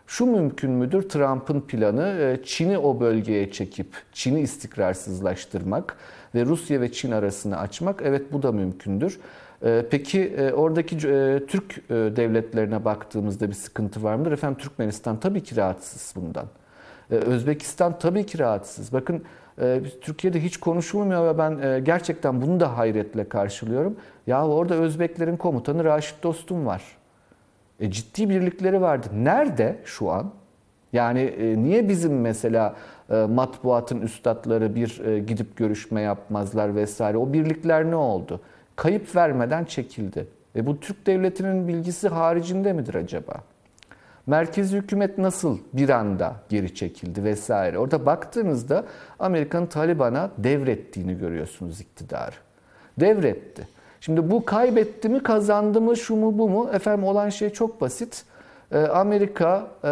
Şu 0.07 0.27
mümkün 0.27 0.71
müdür? 0.71 1.09
Trump'ın 1.09 1.61
planı 1.61 2.19
e, 2.21 2.45
Çin'i 2.45 2.79
o 2.79 3.01
bölgeye 3.01 3.51
çekip 3.53 3.87
Çin'i 4.13 4.41
istikrarsızlaştırmak 4.41 5.97
ve 6.35 6.45
Rusya 6.45 6.81
ve 6.81 6.93
Çin 6.93 7.11
arasını 7.11 7.59
açmak. 7.59 8.03
Evet 8.05 8.33
bu 8.33 8.43
da 8.43 8.53
mümkündür. 8.53 9.21
Ee, 9.65 9.87
peki 9.91 10.23
e, 10.23 10.53
oradaki 10.53 10.97
e, 10.97 11.47
Türk 11.47 11.89
devletlerine 11.91 12.85
baktığımızda 12.85 13.49
bir 13.49 13.55
sıkıntı 13.55 14.03
var 14.03 14.15
mıdır? 14.15 14.33
Efendim 14.33 14.59
Türkmenistan 14.59 15.21
tabii 15.21 15.43
ki 15.43 15.57
rahatsız 15.57 16.15
bundan. 16.17 16.47
Ee, 17.11 17.15
Özbekistan 17.15 17.99
tabii 17.99 18.27
ki 18.27 18.39
rahatsız. 18.39 18.93
Bakın 18.93 19.17
ee, 19.17 19.23
Türkiye'de 20.01 20.43
hiç 20.43 20.57
konuşulmuyor 20.57 21.35
ve 21.35 21.39
ben 21.39 21.59
e, 21.59 21.81
gerçekten 21.81 22.43
bunu 22.43 22.61
da 22.61 22.79
hayretle 22.79 23.29
karşılıyorum. 23.29 23.97
Ya 24.27 24.47
orada 24.49 24.75
Özbeklerin 24.75 25.37
komutanı 25.37 25.85
Raşit 25.85 26.23
Dostum 26.23 26.67
var. 26.67 26.83
E, 27.81 27.91
ciddi 27.91 28.31
birlikleri 28.31 28.81
vardı. 28.81 29.07
Nerede 29.15 29.79
şu 29.85 30.11
an? 30.11 30.31
Yani 30.93 31.21
e, 31.21 31.63
niye 31.63 31.89
bizim 31.89 32.21
mesela 32.21 32.75
e, 33.11 33.15
matbuatın 33.15 34.01
üstadları 34.01 34.75
bir 34.75 35.17
gidip 35.17 35.57
görüşme 35.57 36.01
yapmazlar 36.01 36.75
vesaire? 36.75 37.17
O 37.17 37.33
birlikler 37.33 37.91
ne 37.91 37.97
oldu? 37.97 38.41
Kayıp 38.77 39.17
vermeden 39.17 39.65
çekildi. 39.65 40.27
E, 40.57 40.67
bu 40.67 40.81
Türk 40.81 41.07
devletinin 41.07 41.69
bilgisi 41.69 42.09
haricinde 42.09 42.73
midir 42.73 42.95
acaba? 42.95 43.35
Merkezi 44.27 44.77
hükümet 44.77 45.19
nasıl 45.19 45.59
bir 45.73 45.89
anda 45.89 46.37
geri 46.49 46.75
çekildi 46.75 47.25
vesaire. 47.25 47.79
Orada 47.79 48.07
baktığınızda 48.07 48.85
Amerika'nın 49.19 49.67
Taliban'a 49.67 50.31
devrettiğini 50.39 51.19
görüyorsunuz 51.19 51.81
iktidarı. 51.81 52.37
Devretti. 53.01 53.69
Şimdi 54.01 54.31
bu 54.31 54.45
kaybetti 54.45 55.09
mi 55.09 55.23
kazandı 55.23 55.81
mı 55.81 55.97
şu 55.97 56.17
mu 56.17 56.39
bu 56.39 56.49
mu? 56.49 56.71
Efendim 56.73 57.05
olan 57.05 57.29
şey 57.29 57.51
çok 57.51 57.81
basit. 57.81 58.25
e, 58.73 58.79
Amerika 58.79 59.67
e, 59.85 59.89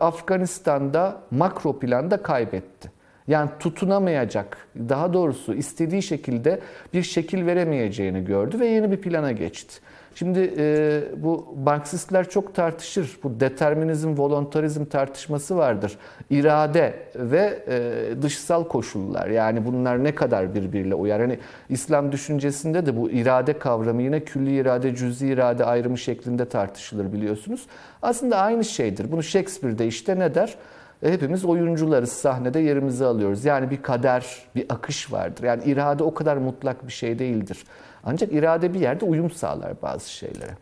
Afganistan'da 0.00 1.16
makro 1.30 1.78
planda 1.78 2.22
kaybetti. 2.22 2.90
Yani 3.28 3.50
tutunamayacak, 3.60 4.58
daha 4.88 5.12
doğrusu 5.12 5.54
istediği 5.54 6.02
şekilde 6.02 6.60
bir 6.94 7.02
şekil 7.02 7.46
veremeyeceğini 7.46 8.24
gördü 8.24 8.60
ve 8.60 8.66
yeni 8.66 8.90
bir 8.90 8.96
plana 8.96 9.32
geçti. 9.32 9.80
Şimdi 10.14 10.54
e, 10.58 11.02
bu 11.16 11.54
Marksistler 11.64 12.30
çok 12.30 12.54
tartışır. 12.54 13.18
Bu 13.22 13.40
determinizm, 13.40 14.18
voluntarizm 14.18 14.84
tartışması 14.84 15.56
vardır. 15.56 15.98
İrade 16.30 16.94
ve 17.14 17.64
e, 17.68 18.22
dışsal 18.22 18.64
koşullar. 18.64 19.28
Yani 19.28 19.64
bunlar 19.64 20.04
ne 20.04 20.14
kadar 20.14 20.54
birbiriyle 20.54 20.94
uyar. 20.94 21.20
Hani 21.20 21.38
İslam 21.68 22.12
düşüncesinde 22.12 22.86
de 22.86 22.96
bu 22.96 23.10
irade 23.10 23.58
kavramı 23.58 24.02
yine 24.02 24.20
külli 24.20 24.56
irade, 24.56 24.96
cüzi 24.96 25.26
irade 25.26 25.64
ayrımı 25.64 25.98
şeklinde 25.98 26.44
tartışılır 26.44 27.12
biliyorsunuz. 27.12 27.66
Aslında 28.02 28.36
aynı 28.36 28.64
şeydir. 28.64 29.12
Bunu 29.12 29.22
Shakespeare'de 29.22 29.86
işte 29.86 30.18
ne 30.18 30.34
der? 30.34 30.56
E, 31.02 31.12
hepimiz 31.12 31.44
oyuncularız, 31.44 32.12
sahnede 32.12 32.60
yerimizi 32.60 33.04
alıyoruz. 33.04 33.44
Yani 33.44 33.70
bir 33.70 33.82
kader, 33.82 34.26
bir 34.54 34.66
akış 34.68 35.12
vardır. 35.12 35.44
Yani 35.44 35.64
irade 35.64 36.02
o 36.02 36.14
kadar 36.14 36.36
mutlak 36.36 36.86
bir 36.86 36.92
şey 36.92 37.18
değildir. 37.18 37.64
Ancak 38.04 38.32
irade 38.32 38.74
bir 38.74 38.80
yerde 38.80 39.04
uyum 39.04 39.30
sağlar 39.30 39.72
bazı 39.82 40.10
şeylere. 40.10 40.56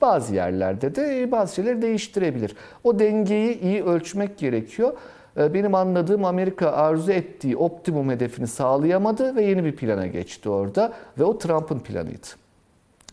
Bazı 0.00 0.34
yerlerde 0.34 0.94
de 0.94 1.32
bazı 1.32 1.54
şeyleri 1.54 1.82
değiştirebilir. 1.82 2.56
O 2.84 2.98
dengeyi 2.98 3.60
iyi 3.60 3.84
ölçmek 3.84 4.38
gerekiyor. 4.38 4.92
E, 5.36 5.54
benim 5.54 5.74
anladığım 5.74 6.24
Amerika 6.24 6.70
arzu 6.72 7.12
ettiği 7.12 7.56
optimum 7.56 8.10
hedefini 8.10 8.46
sağlayamadı 8.46 9.36
ve 9.36 9.42
yeni 9.42 9.64
bir 9.64 9.76
plana 9.76 10.06
geçti 10.06 10.48
orada. 10.48 10.92
Ve 11.18 11.24
o 11.24 11.38
Trump'ın 11.38 11.78
planıydı. 11.78 12.26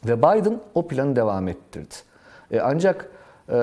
Ve 0.06 0.18
Biden 0.18 0.60
o 0.76 0.88
planı 0.88 1.16
devam 1.16 1.48
ettirdi. 1.48 1.96
E, 2.52 2.60
ancak 2.60 3.12
e, 3.50 3.56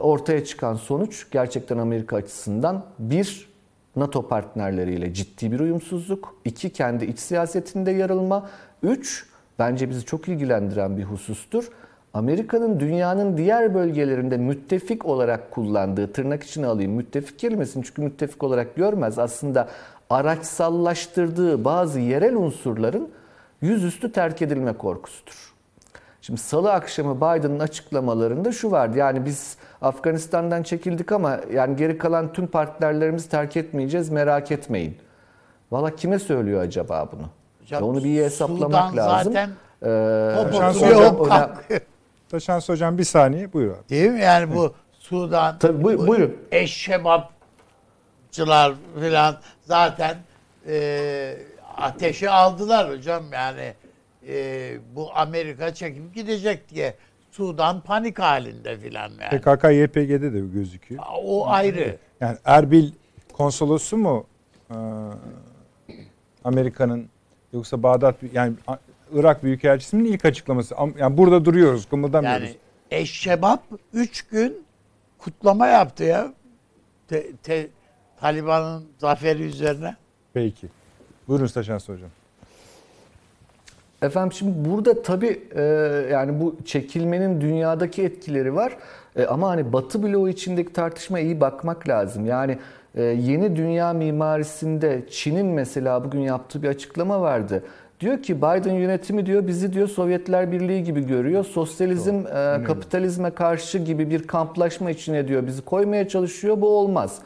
ortaya 0.00 0.44
çıkan 0.44 0.74
sonuç 0.74 1.26
gerçekten 1.30 1.78
Amerika 1.78 2.16
açısından 2.16 2.84
bir 2.98 3.54
NATO 3.96 4.28
partnerleriyle 4.28 5.14
ciddi 5.14 5.52
bir 5.52 5.60
uyumsuzluk, 5.60 6.36
iki 6.44 6.70
kendi 6.70 7.04
iç 7.04 7.18
siyasetinde 7.18 7.90
yarılma, 7.90 8.48
üç 8.84 9.26
bence 9.58 9.90
bizi 9.90 10.04
çok 10.04 10.28
ilgilendiren 10.28 10.96
bir 10.96 11.04
husustur. 11.04 11.68
Amerika'nın 12.14 12.80
dünyanın 12.80 13.36
diğer 13.36 13.74
bölgelerinde 13.74 14.36
müttefik 14.36 15.06
olarak 15.06 15.50
kullandığı, 15.50 16.12
tırnak 16.12 16.42
içine 16.42 16.66
alayım 16.66 16.92
müttefik 16.92 17.38
kelimesini 17.38 17.84
çünkü 17.84 18.02
müttefik 18.02 18.42
olarak 18.42 18.76
görmez. 18.76 19.18
Aslında 19.18 19.68
araçsallaştırdığı 20.10 21.64
bazı 21.64 22.00
yerel 22.00 22.36
unsurların 22.36 23.08
yüzüstü 23.60 24.12
terk 24.12 24.42
edilme 24.42 24.72
korkusudur. 24.72 25.54
Şimdi 26.20 26.40
salı 26.40 26.72
akşamı 26.72 27.16
Biden'ın 27.16 27.58
açıklamalarında 27.58 28.52
şu 28.52 28.70
vardı. 28.70 28.98
Yani 28.98 29.24
biz 29.24 29.56
Afganistan'dan 29.82 30.62
çekildik 30.62 31.12
ama 31.12 31.40
yani 31.52 31.76
geri 31.76 31.98
kalan 31.98 32.32
tüm 32.32 32.46
partnerlerimizi 32.46 33.28
terk 33.28 33.56
etmeyeceğiz 33.56 34.10
merak 34.10 34.50
etmeyin. 34.52 34.96
Valla 35.72 35.96
kime 35.96 36.18
söylüyor 36.18 36.60
acaba 36.60 37.08
bunu? 37.12 37.28
Hocam, 37.64 37.82
Onu 37.82 37.98
bir 37.98 38.04
iyi 38.04 38.22
hesaplamak 38.24 38.90
Sudan 38.90 38.96
lazım. 38.96 39.32
zaten 39.32 39.50
Ee, 39.82 39.86
Şans 40.58 40.76
oturuyor, 40.76 41.00
hocam, 42.68 42.98
bir 42.98 43.04
saniye 43.04 43.52
buyur 43.52 43.70
abi. 43.70 43.88
Değil 43.88 44.10
mi? 44.10 44.20
Yani 44.20 44.54
bu 44.54 44.74
Sudan, 44.98 45.58
Tabii, 45.58 45.82
buy- 45.84 45.98
bu 45.98 46.06
buyurun. 46.06 46.36
eşşebapçılar 46.52 48.74
filan 49.00 49.36
zaten 49.62 50.16
e, 50.68 51.36
ateşi 51.76 52.30
aldılar 52.30 52.90
hocam. 52.90 53.24
Yani 53.32 53.74
e, 54.28 54.72
bu 54.94 55.10
Amerika 55.14 55.74
çekip 55.74 56.14
gidecek 56.14 56.68
diye 56.70 56.94
Sudan 57.30 57.80
panik 57.80 58.18
halinde 58.18 58.78
filan 58.78 59.10
yani. 59.20 59.40
PKK 59.40 59.64
YPG'de 59.64 60.32
de 60.32 60.40
gözüküyor. 60.40 61.02
O 61.24 61.48
ayrı. 61.48 61.96
Yani 62.20 62.38
Erbil 62.44 62.92
konsolosu 63.32 63.96
mu 63.96 64.26
e, 64.70 64.76
Amerika'nın 66.44 67.08
yoksa 67.54 67.82
Bağdat 67.82 68.14
yani 68.32 68.52
Irak 69.12 69.42
Büyükelçisi'nin 69.44 70.04
ilk 70.04 70.24
açıklaması. 70.24 70.74
Am- 70.74 70.98
Yani 70.98 71.16
burada 71.16 71.44
duruyoruz, 71.44 71.88
kımıldamıyoruz. 71.88 72.42
Yani 72.42 72.56
eşşebap 72.90 73.62
3 73.92 74.22
gün 74.22 74.62
kutlama 75.18 75.66
yaptı 75.66 76.04
ya. 76.04 76.32
Te- 77.08 77.32
te- 77.42 77.68
Taliban'ın 78.20 78.84
zaferi 78.98 79.42
üzerine. 79.42 79.96
Peki. 80.32 80.68
Buyurun 81.28 81.46
Taşans 81.46 81.88
hocam. 81.88 82.08
Efendim 84.02 84.32
şimdi 84.32 84.68
burada 84.70 85.02
tabii 85.02 85.42
e, 85.54 85.62
yani 86.12 86.40
bu 86.40 86.56
çekilmenin 86.64 87.40
dünyadaki 87.40 88.02
etkileri 88.02 88.54
var. 88.54 88.76
E, 89.16 89.24
ama 89.26 89.48
hani 89.48 89.72
Batı 89.72 90.02
bloğu 90.02 90.28
içindeki 90.28 90.72
tartışmaya 90.72 91.24
iyi 91.24 91.40
bakmak 91.40 91.88
lazım. 91.88 92.26
Yani 92.26 92.58
e, 92.94 93.02
yeni 93.02 93.56
dünya 93.56 93.92
mimarisinde 93.92 95.02
Çin'in 95.10 95.46
mesela 95.46 96.04
bugün 96.04 96.20
yaptığı 96.20 96.62
bir 96.62 96.68
açıklama 96.68 97.20
vardı. 97.20 97.62
Diyor 98.00 98.22
ki 98.22 98.36
Biden 98.36 98.74
yönetimi 98.74 99.26
diyor 99.26 99.46
bizi 99.46 99.72
diyor 99.72 99.88
Sovyetler 99.88 100.52
Birliği 100.52 100.84
gibi 100.84 101.06
görüyor. 101.06 101.44
Sosyalizm 101.44 102.26
e, 102.26 102.64
kapitalizme 102.64 103.30
karşı 103.30 103.78
gibi 103.78 104.10
bir 104.10 104.26
kamplaşma 104.26 104.90
içine 104.90 105.28
diyor 105.28 105.46
bizi 105.46 105.62
koymaya 105.62 106.08
çalışıyor. 106.08 106.60
Bu 106.60 106.68
olmaz. 106.68 107.18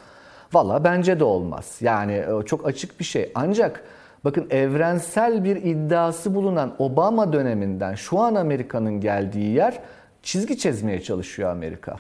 Valla 0.53 0.85
bence 0.85 1.21
de 1.21 1.25
olmaz. 1.25 1.77
Yani 1.81 2.13
e, 2.13 2.47
çok 2.47 2.67
açık 2.67 3.01
bir 3.01 3.05
şey. 3.05 3.33
Ancak 3.35 3.85
bakın 4.25 4.47
evrensel 4.51 5.45
bir 5.45 5.57
iddiası 5.57 6.35
bulunan 6.35 6.75
Obama 6.79 7.33
döneminden 7.33 7.95
şu 7.95 8.19
an 8.19 8.35
Amerika'nın 8.35 9.01
geldiği 9.01 9.55
yer 9.55 9.81
çizgi 10.23 10.59
çizmeye 10.59 11.03
çalışıyor 11.03 11.51
Amerika. 11.51 11.97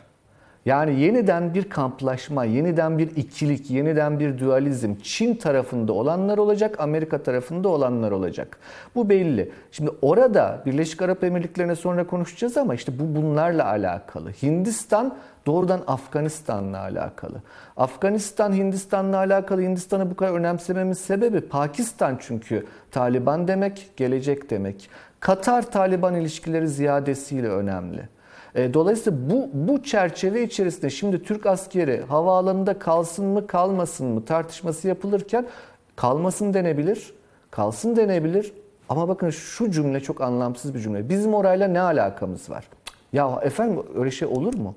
Yani 0.64 1.00
yeniden 1.00 1.54
bir 1.54 1.68
kamplaşma, 1.68 2.44
yeniden 2.44 2.98
bir 2.98 3.16
ikilik, 3.16 3.70
yeniden 3.70 4.20
bir 4.20 4.38
dualizm 4.38 4.94
Çin 5.02 5.34
tarafında 5.34 5.92
olanlar 5.92 6.38
olacak, 6.38 6.80
Amerika 6.80 7.22
tarafında 7.22 7.68
olanlar 7.68 8.10
olacak. 8.10 8.58
Bu 8.94 9.08
belli. 9.08 9.52
Şimdi 9.72 9.90
orada 10.02 10.62
Birleşik 10.66 11.02
Arap 11.02 11.24
Emirlikleri'ne 11.24 11.76
sonra 11.76 12.06
konuşacağız 12.06 12.56
ama 12.56 12.74
işte 12.74 12.92
bu 12.98 13.16
bunlarla 13.20 13.66
alakalı. 13.66 14.30
Hindistan 14.30 15.16
doğrudan 15.46 15.80
Afganistan'la 15.86 16.78
alakalı. 16.78 17.42
Afganistan 17.76 18.52
Hindistan'la 18.52 19.16
alakalı 19.16 19.62
Hindistan'ı 19.62 20.10
bu 20.10 20.16
kadar 20.16 20.32
önemsememin 20.32 20.92
sebebi 20.92 21.40
Pakistan 21.40 22.18
çünkü 22.20 22.66
Taliban 22.90 23.48
demek, 23.48 23.90
gelecek 23.96 24.50
demek. 24.50 24.90
Katar 25.20 25.70
Taliban 25.70 26.14
ilişkileri 26.14 26.68
ziyadesiyle 26.68 27.48
önemli. 27.48 28.08
E, 28.54 28.74
Dolayısıyla 28.74 29.18
bu, 29.30 29.50
bu 29.52 29.82
çerçeve 29.82 30.42
içerisinde 30.42 30.90
şimdi 30.90 31.22
Türk 31.22 31.46
askeri 31.46 32.02
havaalanında 32.08 32.78
kalsın 32.78 33.26
mı 33.26 33.46
kalmasın 33.46 34.06
mı 34.06 34.24
tartışması 34.24 34.88
yapılırken 34.88 35.46
kalmasın 35.96 36.54
denebilir, 36.54 37.14
kalsın 37.50 37.96
denebilir. 37.96 38.52
Ama 38.88 39.08
bakın 39.08 39.30
şu 39.30 39.70
cümle 39.70 40.00
çok 40.00 40.20
anlamsız 40.20 40.74
bir 40.74 40.80
cümle. 40.80 41.08
Bizim 41.08 41.34
orayla 41.34 41.68
ne 41.68 41.80
alakamız 41.80 42.50
var? 42.50 42.64
Ya 43.12 43.40
efendim 43.42 43.82
öyle 43.94 44.10
şey 44.10 44.28
olur 44.28 44.54
mu? 44.54 44.74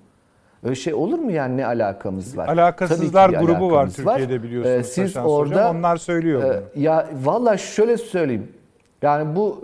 Öyle 0.63 0.75
şey 0.75 0.93
olur 0.93 1.19
mu 1.19 1.31
yani 1.31 1.57
ne 1.57 1.65
alakamız 1.65 2.37
var? 2.37 2.47
Alakasızlar 2.47 3.29
grubu 3.29 3.71
var 3.71 3.89
Türkiye'de 3.89 4.43
biliyorsunuz. 4.43 4.75
Ee, 4.79 4.83
siz 4.83 5.13
Taşans 5.13 5.29
orada 5.29 5.55
hocam. 5.55 5.77
Onlar 5.77 5.97
söylüyor 5.97 6.43
e, 6.43 6.61
bunu. 6.75 6.83
ya 6.83 7.09
valla 7.23 7.57
şöyle 7.57 7.97
söyleyeyim. 7.97 8.47
Yani 9.01 9.35
bu 9.35 9.61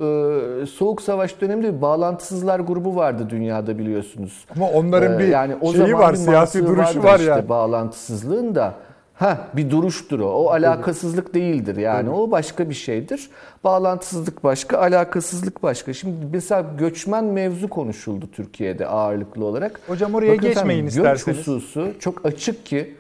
e, 0.61 0.65
soğuk 0.65 1.01
savaş 1.01 1.41
döneminde 1.41 1.81
bağlantısızlar 1.81 2.59
grubu 2.59 2.95
vardı 2.95 3.27
dünyada 3.29 3.77
biliyorsunuz. 3.77 4.45
Ama 4.55 4.69
onların 4.69 5.15
Ee, 5.15 5.19
bir 5.19 5.27
o 5.61 5.71
şeyi 5.73 5.87
zaman 5.87 5.99
var, 5.99 6.13
bir 6.13 6.17
siyasi 6.17 6.67
duruşu 6.67 7.03
var 7.03 7.19
işte 7.19 7.31
yani. 7.31 7.49
bağlantısızlığın 7.49 8.55
da. 8.55 8.73
Ha 9.13 9.37
bir 9.53 9.69
duruştur 9.71 10.19
o. 10.19 10.29
O 10.29 10.49
alakasızlık 10.49 11.33
değildir 11.33 11.75
yani. 11.77 12.09
O 12.09 12.31
başka 12.31 12.69
bir 12.69 12.73
şeydir. 12.75 13.29
Bağlantısızlık 13.63 14.43
başka, 14.43 14.77
alakasızlık 14.77 15.63
başka. 15.63 15.93
Şimdi 15.93 16.15
mesela 16.31 16.65
göçmen 16.77 17.25
mevzu 17.25 17.67
konuşuldu 17.69 18.25
Türkiye'de 18.31 18.87
ağırlıklı 18.87 19.45
olarak. 19.45 19.79
Hocam 19.87 20.15
oraya 20.15 20.27
Bakın 20.27 20.41
geçmeyin 20.41 20.85
efendim, 20.85 20.87
isterseniz. 20.87 21.37
Göç 21.37 21.47
hususu 21.47 21.87
çok 21.99 22.25
açık 22.25 22.65
ki 22.65 22.95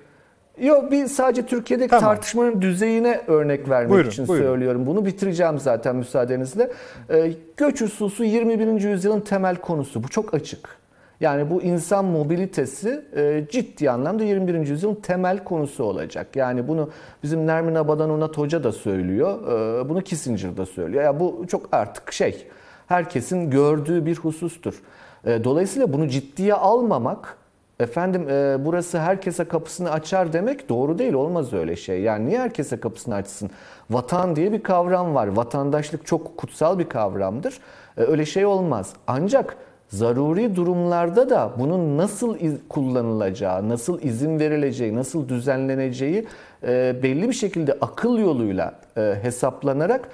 Yok 0.61 0.91
bir 0.91 1.07
sadece 1.07 1.45
Türkiye'deki 1.45 1.89
Tamam. 1.89 2.03
tartışmanın 2.05 2.61
düzeyine 2.61 3.21
örnek 3.27 3.69
vermek 3.69 3.89
Buyurun, 3.91 4.09
için 4.09 4.27
buyurun. 4.27 4.45
söylüyorum. 4.45 4.85
Bunu 4.85 5.05
bitireceğim 5.05 5.59
zaten 5.59 5.95
müsaadenizle. 5.95 6.71
Ee, 7.09 7.31
göç 7.57 7.81
hususu 7.81 8.23
21. 8.23 8.81
yüzyılın 8.89 9.19
temel 9.21 9.55
konusu. 9.55 10.03
Bu 10.03 10.07
çok 10.07 10.33
açık. 10.33 10.77
Yani 11.19 11.49
bu 11.49 11.61
insan 11.61 12.05
mobilitesi 12.05 13.05
e, 13.15 13.45
ciddi 13.51 13.91
anlamda 13.91 14.23
21. 14.23 14.67
yüzyılın 14.67 14.95
temel 14.95 15.43
konusu 15.43 15.83
olacak. 15.83 16.35
Yani 16.35 16.67
bunu 16.67 16.89
bizim 17.23 17.47
Nermin 17.47 17.75
Abadan 17.75 18.09
Onat 18.09 18.37
Hoca 18.37 18.63
da 18.63 18.71
söylüyor. 18.71 19.39
e, 19.83 19.89
bunu 19.89 20.01
Kissinger 20.01 20.57
da 20.57 20.65
söylüyor. 20.65 21.03
Ya 21.03 21.19
bu 21.19 21.45
çok 21.47 21.69
artık 21.71 22.11
şey 22.13 22.47
herkesin 22.87 23.49
gördüğü 23.51 24.05
bir 24.05 24.15
husustur. 24.15 24.81
E, 25.25 25.43
dolayısıyla 25.43 25.93
bunu 25.93 26.07
ciddiye 26.07 26.53
almamak 26.53 27.37
Efendim 27.79 28.29
e, 28.29 28.65
burası 28.65 28.99
herkese 28.99 29.45
kapısını 29.45 29.91
açar 29.91 30.33
demek 30.33 30.69
doğru 30.69 30.99
değil. 30.99 31.13
Olmaz 31.13 31.53
öyle 31.53 31.75
şey. 31.75 32.01
Yani 32.01 32.25
niye 32.25 32.39
herkese 32.39 32.79
kapısını 32.79 33.15
açsın? 33.15 33.49
Vatan 33.89 34.35
diye 34.35 34.51
bir 34.51 34.63
kavram 34.63 35.15
var. 35.15 35.27
Vatandaşlık 35.27 36.05
çok 36.05 36.37
kutsal 36.37 36.79
bir 36.79 36.89
kavramdır. 36.89 37.59
E, 37.97 38.01
öyle 38.01 38.25
şey 38.25 38.45
olmaz. 38.45 38.93
Ancak 39.07 39.57
zaruri 39.89 40.55
durumlarda 40.55 41.29
da 41.29 41.51
bunun 41.59 41.97
nasıl 41.97 42.37
kullanılacağı, 42.69 43.69
nasıl 43.69 44.01
izin 44.01 44.39
verileceği, 44.39 44.95
nasıl 44.95 45.29
düzenleneceği 45.29 46.27
e, 46.63 46.95
belli 47.03 47.27
bir 47.29 47.33
şekilde 47.33 47.77
akıl 47.81 48.17
yoluyla 48.17 48.79
e, 48.97 49.15
hesaplanarak 49.21 50.09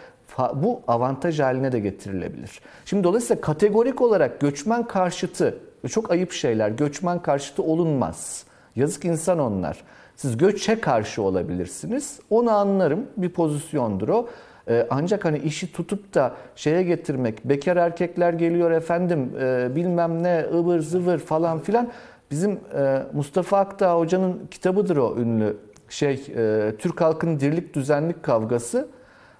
bu 0.54 0.82
avantaj 0.88 1.40
haline 1.40 1.72
de 1.72 1.80
getirilebilir. 1.80 2.62
Şimdi 2.86 3.04
dolayısıyla 3.04 3.42
kategorik 3.42 4.02
olarak 4.02 4.40
göçmen 4.40 4.88
karşıtı 4.88 5.58
çok 5.90 6.12
ayıp 6.12 6.32
şeyler, 6.32 6.70
göçmen 6.70 7.22
karşıtı 7.22 7.64
olunmaz. 7.64 8.46
Yazık 8.76 9.06
insan 9.06 9.40
onlar. 9.40 9.84
Siz 10.16 10.38
göçe 10.38 10.80
karşı 10.80 11.22
olabilirsiniz. 11.22 12.20
Onu 12.30 12.52
anlarım. 12.52 13.08
Bir 13.18 13.30
pozisyondur 13.30 14.10
o. 14.10 14.30
Ee, 14.70 14.88
ancak 14.90 15.26
hani 15.26 15.38
işi 15.38 15.72
tutup 15.72 16.14
da 16.14 16.34
şeye 16.56 16.84
getirmek, 16.84 17.46
bekar 17.46 17.78
erkekler 17.78 18.34
geliyor 18.34 18.72
efendim 18.72 19.32
e, 19.42 19.76
bilmem 19.76 20.24
ne 20.24 20.46
ıvır 20.54 20.80
zıvır 20.80 21.18
falan 21.18 21.60
filan. 21.60 21.92
Bizim 22.32 22.52
e, 22.52 23.04
Mustafa 23.14 23.60
Akdağ 23.60 23.98
hocanın 23.98 24.48
kitabıdır 24.52 24.98
o 24.98 25.16
ünlü 25.18 25.58
şey 25.90 26.26
e, 26.36 26.72
Türk 26.80 27.02
halkının 27.02 27.40
dirlik 27.40 27.74
düzenlik 27.74 28.24
kavgası. 28.24 28.88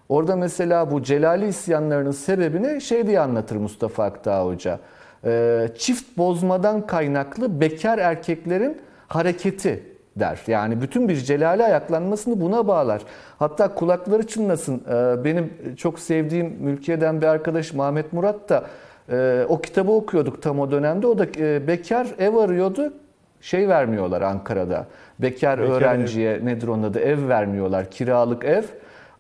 Orada 0.10 0.36
mesela 0.36 0.92
bu 0.92 1.04
Celali 1.04 1.48
isyanlarının 1.48 2.12
sebebini 2.12 2.82
şey 2.82 3.08
diye 3.08 3.20
anlatır 3.20 3.56
Mustafa 3.56 4.04
Akdağ 4.04 4.46
Hoca. 4.46 4.80
Ee, 5.26 5.68
çift 5.78 6.18
bozmadan 6.18 6.88
kaynaklı 6.88 7.62
bekar 7.62 7.98
erkeklerin 7.98 8.82
hareketi 9.08 9.84
der. 10.16 10.40
Yani 10.48 10.82
bütün 10.82 11.10
bir 11.10 11.16
Celali 11.16 11.64
ayaklanmasını 11.64 12.42
buna 12.42 12.68
bağlar. 12.68 13.02
Hatta 13.40 13.74
kulakları 13.76 14.28
çınlasın. 14.28 14.84
Ee, 14.90 15.24
benim 15.24 15.54
çok 15.78 16.00
sevdiğim 16.00 16.48
mülkiyeden 16.60 17.22
bir 17.22 17.28
arkadaş 17.28 17.76
Ahmet 17.80 18.14
Murat 18.14 18.50
da 18.50 18.64
e, 19.12 19.46
o 19.50 19.62
kitabı 19.62 19.92
okuyorduk 19.92 20.42
tam 20.42 20.60
o 20.60 20.72
dönemde. 20.72 21.08
O 21.08 21.18
da 21.18 21.26
e, 21.38 21.68
bekar 21.68 22.08
ev 22.20 22.36
arıyordu. 22.36 22.94
Şey 23.42 23.70
vermiyorlar 23.70 24.22
Ankara'da. 24.22 24.88
Bekar, 25.20 25.62
Bekar 25.62 25.72
öğrenciye 25.72 26.46
nedir 26.46 26.68
onun 26.68 26.84
adı 26.84 27.00
ev 27.00 27.28
vermiyorlar. 27.28 27.92
Kiralık 27.92 28.46
ev. 28.46 28.64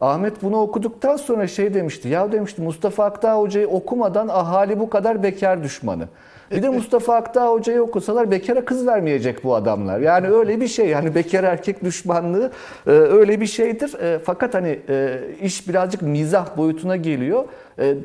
Ahmet 0.04 0.43
bunu 0.43 0.62
okuduktan 0.62 1.18
sonra 1.18 1.47
şey 1.47 1.74
demişti. 1.74 2.08
Ya 2.10 2.32
demişti 2.32 2.62
Mustafa 2.62 3.06
Akdağ 3.06 3.38
Hoca'yı 3.38 3.68
okumadan 3.68 4.28
ahali 4.28 4.80
bu 4.80 4.89
kadar 4.89 5.24
bekar 5.24 5.64
düşmanı. 5.64 6.08
Bir 6.51 6.64
de 6.64 6.70
Mustafa 6.70 7.16
Akdağ 7.16 7.47
Hoca'yı 7.47 7.82
okusalar 7.82 8.32
bekara 8.32 8.66
kız 8.66 8.88
vermeyecek 8.88 9.43
bu 9.43 9.56
adamlar. 9.56 9.99
Yani 9.99 10.28
öyle 10.28 10.62
bir 10.62 10.68
şey. 10.68 10.88
Yani 10.88 11.16
bekar 11.16 11.43
erkek 11.43 11.84
düşmanlığı 11.84 12.51
e, 12.88 12.89
öyle 12.91 13.41
bir 13.41 13.45
şeydir. 13.45 13.99
E, 13.99 14.20
fakat 14.20 14.54
hani 14.54 14.80
e, 14.89 15.20
iş 15.41 15.68
birazcık 15.70 16.01
mizah 16.01 16.58
boyutuna 16.58 16.95
geliyor. 16.95 17.45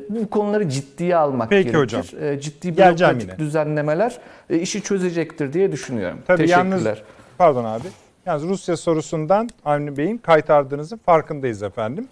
Bu 0.09 0.29
konuları 0.29 0.69
ciddiye 0.69 1.15
almak 1.15 1.49
Peki 1.49 1.63
gerekir. 1.63 1.79
hocam. 1.79 2.01
Ciddi 2.39 2.77
bürokratik 2.77 3.39
düzenlemeler 3.39 4.19
işi 4.49 4.81
çözecektir 4.81 5.53
diye 5.53 5.71
düşünüyorum. 5.71 6.19
Tabii 6.27 6.37
Teşekkürler. 6.37 6.65
yalnız 6.65 6.87
pardon 7.37 7.65
abi. 7.65 7.87
Yalnız 8.29 8.43
Rusya 8.43 8.77
sorusundan 8.77 9.49
Avni 9.65 9.97
Bey'in 9.97 10.17
kaytardığınızın 10.17 10.97
farkındayız 10.97 11.63
efendim. 11.63 12.07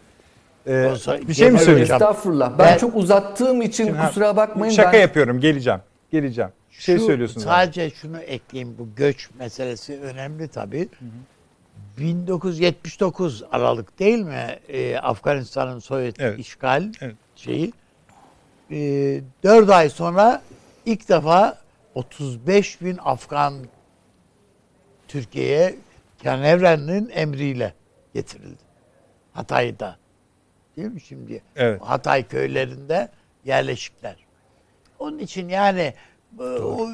Ee, 0.67 0.93
bir 1.27 1.33
şey 1.33 1.51
mi 1.51 1.59
söyleyeceğim? 1.59 2.01
Estağfurullah. 2.01 2.49
Ben, 2.49 2.67
Ben- 2.67 2.77
çok 2.77 2.95
uzattığım 2.95 3.61
için 3.61 3.85
Şimdi 3.85 3.99
kusura 3.99 4.35
bakmayın. 4.35 4.73
Şaka 4.73 4.93
ben... 4.93 5.01
yapıyorum. 5.01 5.39
Geleceğim. 5.39 5.79
Geleceğim. 6.11 6.51
Bir 6.71 6.75
şey 6.83 6.97
Şu- 6.97 7.05
söylüyorsunuz. 7.05 7.47
abi. 7.47 7.53
Sadece 7.53 7.89
şunu 7.89 8.19
ekleyeyim. 8.19 8.75
Bu 8.79 8.87
göç 8.95 9.29
meselesi 9.39 9.99
önemli 9.99 10.47
tabii. 10.47 10.89
1979 11.97 13.43
Aralık 13.51 13.99
değil 13.99 14.19
mi? 14.19 14.59
Ee, 14.69 14.97
Afganistan'ın 14.97 15.79
Sovyet 15.79 16.19
Evet. 16.19 16.39
işgal 16.39 16.91
Evet. 17.01 17.15
şeyi. 17.35 17.73
Ee, 18.71 19.21
4 19.43 19.69
ay 19.69 19.89
sonra 19.89 20.41
ilk 20.85 21.09
defa 21.09 21.57
35 21.95 22.81
bin 22.81 22.97
Afgan 23.03 23.53
Türkiye'ye 25.07 25.75
Kenevren'in 26.17 27.09
emriyle 27.13 27.73
getirildi. 28.13 28.63
Hatay'da. 29.33 29.97
Değil 30.77 30.87
mi 30.91 31.01
şimdi? 31.01 31.41
Evet. 31.55 31.81
Hatay 31.81 32.27
köylerinde 32.27 33.09
yerleşikler. 33.45 34.15
Onun 34.99 35.19
için 35.19 35.49
yani 35.49 35.93
bu- 36.31 36.43
o 36.43 36.89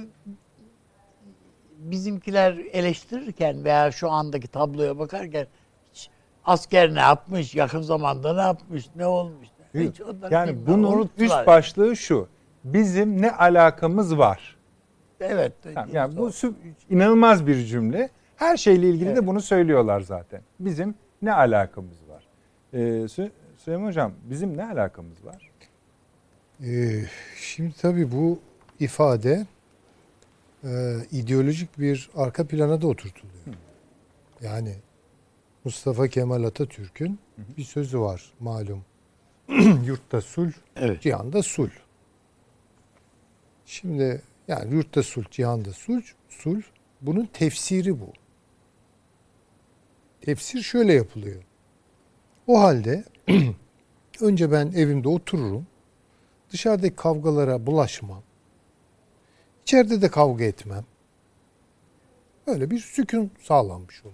bizimkiler 1.78 2.54
eleştirirken 2.72 3.64
veya 3.64 3.92
şu 3.92 4.10
andaki 4.12 4.48
tabloya 4.48 5.00
bakarken 5.00 5.48
hiç 5.94 6.10
asker 6.46 6.96
ne 6.96 7.00
yapmış, 7.00 7.56
yakın 7.56 7.82
zamanda 7.82 8.34
ne 8.36 8.42
yapmış, 8.42 8.86
ne 8.96 9.06
olmuş. 9.06 9.48
Hiç 9.76 10.02
Yani 10.32 10.68
bunun 10.68 11.10
üst 11.18 11.48
başlığı 11.48 11.96
şu. 11.96 12.28
Bizim 12.64 13.22
ne 13.22 13.32
alakamız 13.32 14.18
var? 14.18 14.58
Evet. 15.20 15.54
Yani, 15.76 15.96
yani 15.96 16.18
bu 16.18 16.32
inanılmaz 16.90 17.48
bir 17.48 17.66
cümle. 17.66 18.10
Her 18.44 18.58
şeyle 18.58 18.90
ilgili 18.90 19.16
de 19.16 19.28
bunu 19.28 19.42
söylüyorlar 19.42 20.02
zaten. 20.02 20.42
Bizim 20.60 20.96
ne 21.22 21.34
alakamız 21.34 21.98
var? 22.10 22.24
Ee, 22.74 22.78
Sü- 22.78 23.32
Süleyman 23.58 23.88
Hocam 23.88 24.14
bizim 24.30 24.58
ne 24.58 24.66
alakamız 24.66 25.26
var? 25.26 25.52
Ee, 26.64 27.04
şimdi 27.38 27.74
tabii 27.82 28.12
bu 28.12 28.40
ifade 28.80 29.46
e, 30.64 30.96
ideolojik 31.12 31.80
bir 31.80 32.10
arka 32.16 32.48
plana 32.48 32.82
da 32.82 32.88
oturtuluyor. 32.88 33.34
Yani 34.42 34.76
Mustafa 35.64 36.08
Kemal 36.08 36.44
Atatürk'ün 36.44 37.20
bir 37.58 37.64
sözü 37.64 38.00
var 38.00 38.34
malum. 38.40 38.84
Yurtta 39.86 40.22
sul, 40.22 40.50
Evet. 40.76 41.02
cihanda 41.02 41.44
sul. 41.44 41.70
Şimdi 43.66 44.22
yani 44.48 44.74
yurtta 44.74 45.04
sul, 45.04 45.24
cihanda 45.32 45.74
sul, 45.74 46.02
sul 46.30 46.62
bunun 47.02 47.26
tefsiri 47.26 48.00
bu. 48.00 48.08
Tefsir 50.26 50.62
şöyle 50.62 50.94
yapılıyor. 50.94 51.44
O 52.48 52.60
halde 52.62 53.04
önce 54.22 54.52
ben 54.52 54.72
evimde 54.76 55.10
otururum. 55.10 55.68
Dışarıdaki 56.52 56.96
kavgalara 56.96 57.66
bulaşmam. 57.66 58.24
İçeride 59.64 60.02
de 60.02 60.10
kavga 60.10 60.44
etmem. 60.44 60.86
Böyle 62.48 62.72
bir 62.72 62.80
sükun 62.80 63.32
sağlanmış 63.42 64.06
olur. 64.06 64.14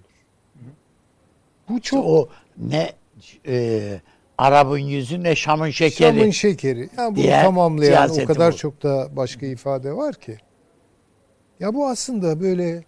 Bu 1.70 1.82
çok 1.82 2.06
o 2.06 2.30
ne 2.58 2.94
e, 3.48 4.02
Arap'ın 4.38 4.78
yüzü 4.78 5.24
ne 5.24 5.36
Şam'ın 5.36 5.70
şekeri. 5.70 6.18
Şam'ın 6.18 6.32
şekeri. 6.32 6.90
Yani 6.98 7.16
bunu 7.16 7.26
tamamlayan 7.26 8.10
o 8.10 8.26
kadar 8.26 8.54
bu. 8.54 8.58
çok 8.58 8.84
da 8.84 9.10
başka 9.16 9.46
ifade 9.46 9.94
var 9.94 10.16
ki. 10.16 10.38
Ya 11.60 11.74
bu 11.74 11.88
aslında 11.88 12.42
böyle 12.42 12.84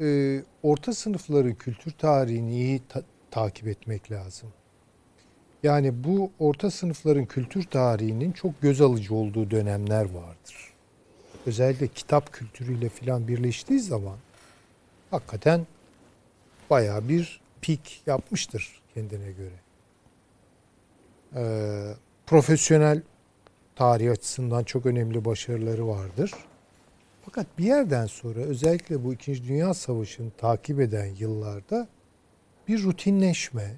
e, 0.00 0.40
orta 0.62 0.92
sınıfların 0.92 1.54
kültür 1.54 1.92
tarihini 1.92 2.52
iyi 2.52 2.80
ta- 2.88 3.02
takip 3.30 3.68
etmek 3.68 4.10
lazım. 4.10 4.48
Yani 5.62 6.04
bu 6.04 6.30
orta 6.38 6.70
sınıfların 6.70 7.24
kültür 7.24 7.62
tarihinin 7.64 8.32
çok 8.32 8.60
göz 8.62 8.80
alıcı 8.80 9.14
olduğu 9.14 9.50
dönemler 9.50 10.04
vardır. 10.04 10.72
Özellikle 11.46 11.88
kitap 11.88 12.32
kültürüyle 12.32 12.88
filan 12.88 13.28
birleştiği 13.28 13.80
zaman 13.80 14.16
hakikaten 15.10 15.66
bayağı 16.70 17.08
bir 17.08 17.40
pik 17.60 18.02
yapmıştır 18.06 18.82
kendine 18.94 19.32
göre. 19.32 19.54
Ee, 21.36 21.94
profesyonel 22.26 23.02
tarih 23.76 24.10
açısından 24.10 24.64
çok 24.64 24.86
önemli 24.86 25.24
başarıları 25.24 25.88
vardır. 25.88 26.32
Fakat 27.24 27.58
bir 27.58 27.64
yerden 27.64 28.06
sonra 28.06 28.40
özellikle 28.40 29.04
bu 29.04 29.14
İkinci 29.14 29.48
Dünya 29.48 29.74
Savaşı'nı 29.74 30.30
takip 30.30 30.80
eden 30.80 31.06
yıllarda 31.18 31.88
bir 32.68 32.82
rutinleşme, 32.82 33.76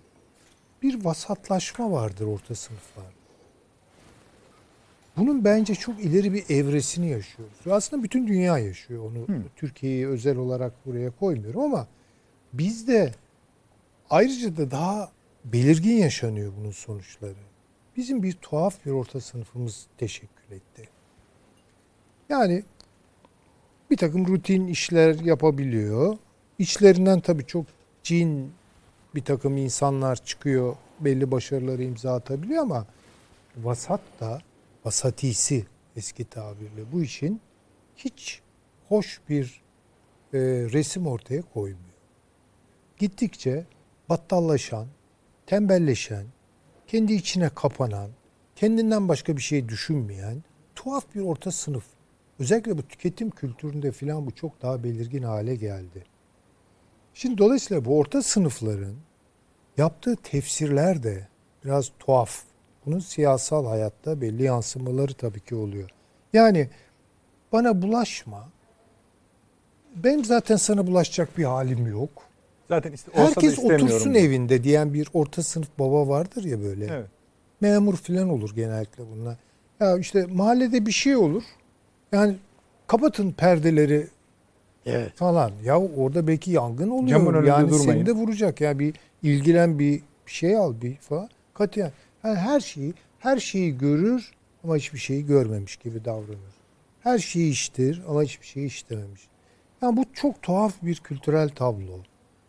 bir 0.83 1.05
vasatlaşma 1.05 1.91
vardır 1.93 2.27
orta 2.27 2.55
sınıflar. 2.55 3.13
Bunun 5.17 5.45
bence 5.45 5.75
çok 5.75 6.01
ileri 6.01 6.33
bir 6.33 6.51
evresini 6.51 7.11
yaşıyoruz. 7.11 7.67
Aslında 7.71 8.03
bütün 8.03 8.27
dünya 8.27 8.59
yaşıyor. 8.59 9.05
Onu 9.05 9.27
Türkiye'yi 9.57 10.09
özel 10.09 10.37
olarak 10.37 10.87
buraya 10.87 11.11
koymuyorum 11.11 11.61
ama 11.61 11.89
bizde 12.53 13.13
ayrıca 14.11 14.57
da 14.57 14.71
daha 14.71 15.13
belirgin 15.45 15.97
yaşanıyor 15.97 16.53
bunun 16.61 16.71
sonuçları. 16.71 17.35
Bizim 17.97 18.23
bir 18.23 18.33
tuhaf 18.33 18.87
bir 18.87 18.91
orta 18.91 19.21
sınıfımız 19.21 19.87
teşekkül 19.99 20.57
etti. 20.57 20.89
Yani 22.29 22.65
bir 23.91 23.97
takım 23.97 24.27
rutin 24.27 24.67
işler 24.67 25.15
yapabiliyor. 25.15 26.19
İçlerinden 26.59 27.21
tabii 27.21 27.47
çok 27.47 27.67
cin 28.03 28.53
bir 29.15 29.25
takım 29.25 29.57
insanlar 29.57 30.17
çıkıyor, 30.17 30.77
belli 31.01 31.31
başarıları 31.31 31.83
imza 31.83 32.15
atabiliyor 32.15 32.63
ama 32.63 32.87
vasat 33.57 34.01
da, 34.21 34.41
vasatisi 34.85 35.67
eski 35.97 36.25
tabirle 36.25 36.93
bu 36.93 37.03
işin 37.03 37.41
hiç 37.97 38.41
hoş 38.89 39.21
bir 39.29 39.63
e, 40.35 40.39
resim 40.73 41.07
ortaya 41.07 41.43
koymuyor. 41.43 41.95
Gittikçe 42.99 43.67
battallaşan, 44.09 44.87
tembelleşen, 45.47 46.27
kendi 46.87 47.13
içine 47.13 47.49
kapanan, 47.49 48.11
kendinden 48.57 49.09
başka 49.09 49.37
bir 49.37 49.43
şey 49.43 49.69
düşünmeyen 49.69 50.43
tuhaf 50.75 51.15
bir 51.15 51.21
orta 51.21 51.53
sınıf 51.53 51.85
özellikle 52.39 52.79
bu 52.79 52.83
tüketim 52.83 53.31
kültüründe 53.31 53.93
filan 53.93 54.27
bu 54.27 54.31
çok 54.31 54.63
daha 54.63 54.85
belirgin 54.85 55.23
hale 55.23 55.57
geldi. 55.57 56.05
Şimdi 57.15 57.39
dolayısıyla 57.39 57.85
bu 57.85 57.99
orta 57.99 58.23
sınıfların 58.23 58.95
yaptığı 59.77 60.17
tefsirler 60.17 61.03
de 61.03 61.29
biraz 61.65 61.91
tuhaf. 61.99 62.43
Bunun 62.87 62.99
siyasal 62.99 63.67
hayatta 63.67 64.21
belli 64.21 64.43
yansımaları 64.43 65.15
tabii 65.15 65.41
ki 65.41 65.55
oluyor. 65.55 65.91
Yani 66.33 66.71
bana 67.53 67.83
bulaşma. 67.83 68.49
Benim 69.97 70.25
zaten 70.25 70.57
sana 70.57 70.87
bulaşacak 70.87 71.39
bir 71.39 71.45
halim 71.45 71.87
yok. 71.87 72.23
Zaten 72.69 72.93
iste, 72.93 73.11
Herkes 73.15 73.59
otursun 73.59 74.15
evinde 74.15 74.65
diyen 74.65 74.95
bir 74.95 75.09
orta 75.13 75.43
sınıf 75.43 75.69
baba 75.79 76.09
vardır 76.09 76.45
ya 76.45 76.63
böyle. 76.63 76.87
Evet. 76.91 77.09
Memur 77.61 77.97
filan 77.97 78.29
olur 78.29 78.55
genellikle 78.55 79.05
bunlar. 79.11 79.37
Ya 79.81 79.99
işte 79.99 80.27
mahallede 80.27 80.87
bir 80.87 80.93
şey 80.93 81.17
olur. 81.17 81.43
Yani 82.13 82.37
kapatın 82.87 83.33
perdeleri 83.33 84.07
Evet. 84.87 85.13
falan. 85.15 85.53
Ya 85.65 85.81
orada 85.81 86.27
belki 86.27 86.51
yangın 86.51 86.91
oluyor. 86.91 87.09
Camın 87.09 87.45
yani 87.45 87.71
durmayın. 87.71 87.85
seni 87.85 88.07
de 88.07 88.13
vuracak. 88.13 88.61
Ya 88.61 88.79
bir 88.79 88.95
ilgilen 89.23 89.79
bir 89.79 90.03
şey 90.27 90.57
al 90.57 90.75
bir 90.83 90.97
falan. 90.97 91.29
Katiyen. 91.55 91.93
Yani 92.25 92.37
her 92.37 92.61
şeyi 92.61 92.95
her 93.19 93.39
şeyi 93.39 93.79
görür 93.79 94.31
ama 94.65 94.77
hiçbir 94.77 94.99
şeyi 94.99 95.27
görmemiş 95.27 95.77
gibi 95.77 96.05
davranır. 96.05 96.55
Her 97.01 97.19
şeyi 97.19 97.51
iştir 97.51 98.03
ama 98.09 98.23
hiçbir 98.23 98.47
şeyi 98.47 98.67
işlememiş. 98.67 99.21
Yani 99.83 99.97
bu 99.97 100.05
çok 100.15 100.43
tuhaf 100.43 100.73
bir 100.83 100.97
kültürel 100.97 101.49
tablo. 101.49 101.99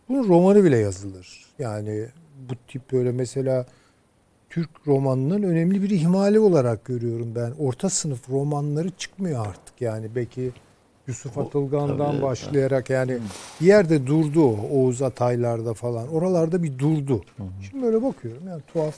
Bunun 0.10 0.28
romanı 0.28 0.64
bile 0.64 0.78
yazılır. 0.78 1.46
Yani 1.60 2.06
bu 2.50 2.54
tip 2.68 2.92
böyle 2.92 3.12
mesela 3.12 3.66
Türk 4.50 4.70
romanının 4.88 5.44
önemli 5.44 5.84
bir 5.84 5.90
ihmali 5.90 6.40
olarak 6.40 6.86
görüyorum 6.86 7.36
ben. 7.36 7.52
Orta 7.60 7.90
sınıf 7.90 8.30
romanları 8.30 8.90
çıkmıyor 8.90 9.48
artık 9.48 9.82
yani. 9.82 10.08
Belki 10.16 10.52
Yusuf 11.08 11.38
Atılgan'dan 11.38 12.12
tabii. 12.12 12.22
başlayarak 12.22 12.90
yani 12.90 13.18
bir 13.62 13.66
yerde 13.66 14.08
durdu 14.08 14.44
o 14.44 14.58
Oğuz 14.72 15.02
Ataylar'da 15.02 15.74
falan. 15.74 16.08
Oralarda 16.08 16.64
bir 16.64 16.80
durdu. 16.80 17.22
Şimdi 17.70 17.84
böyle 17.84 18.04
bakıyorum 18.04 18.48
yani 18.48 18.62
tuhaf. 18.74 18.96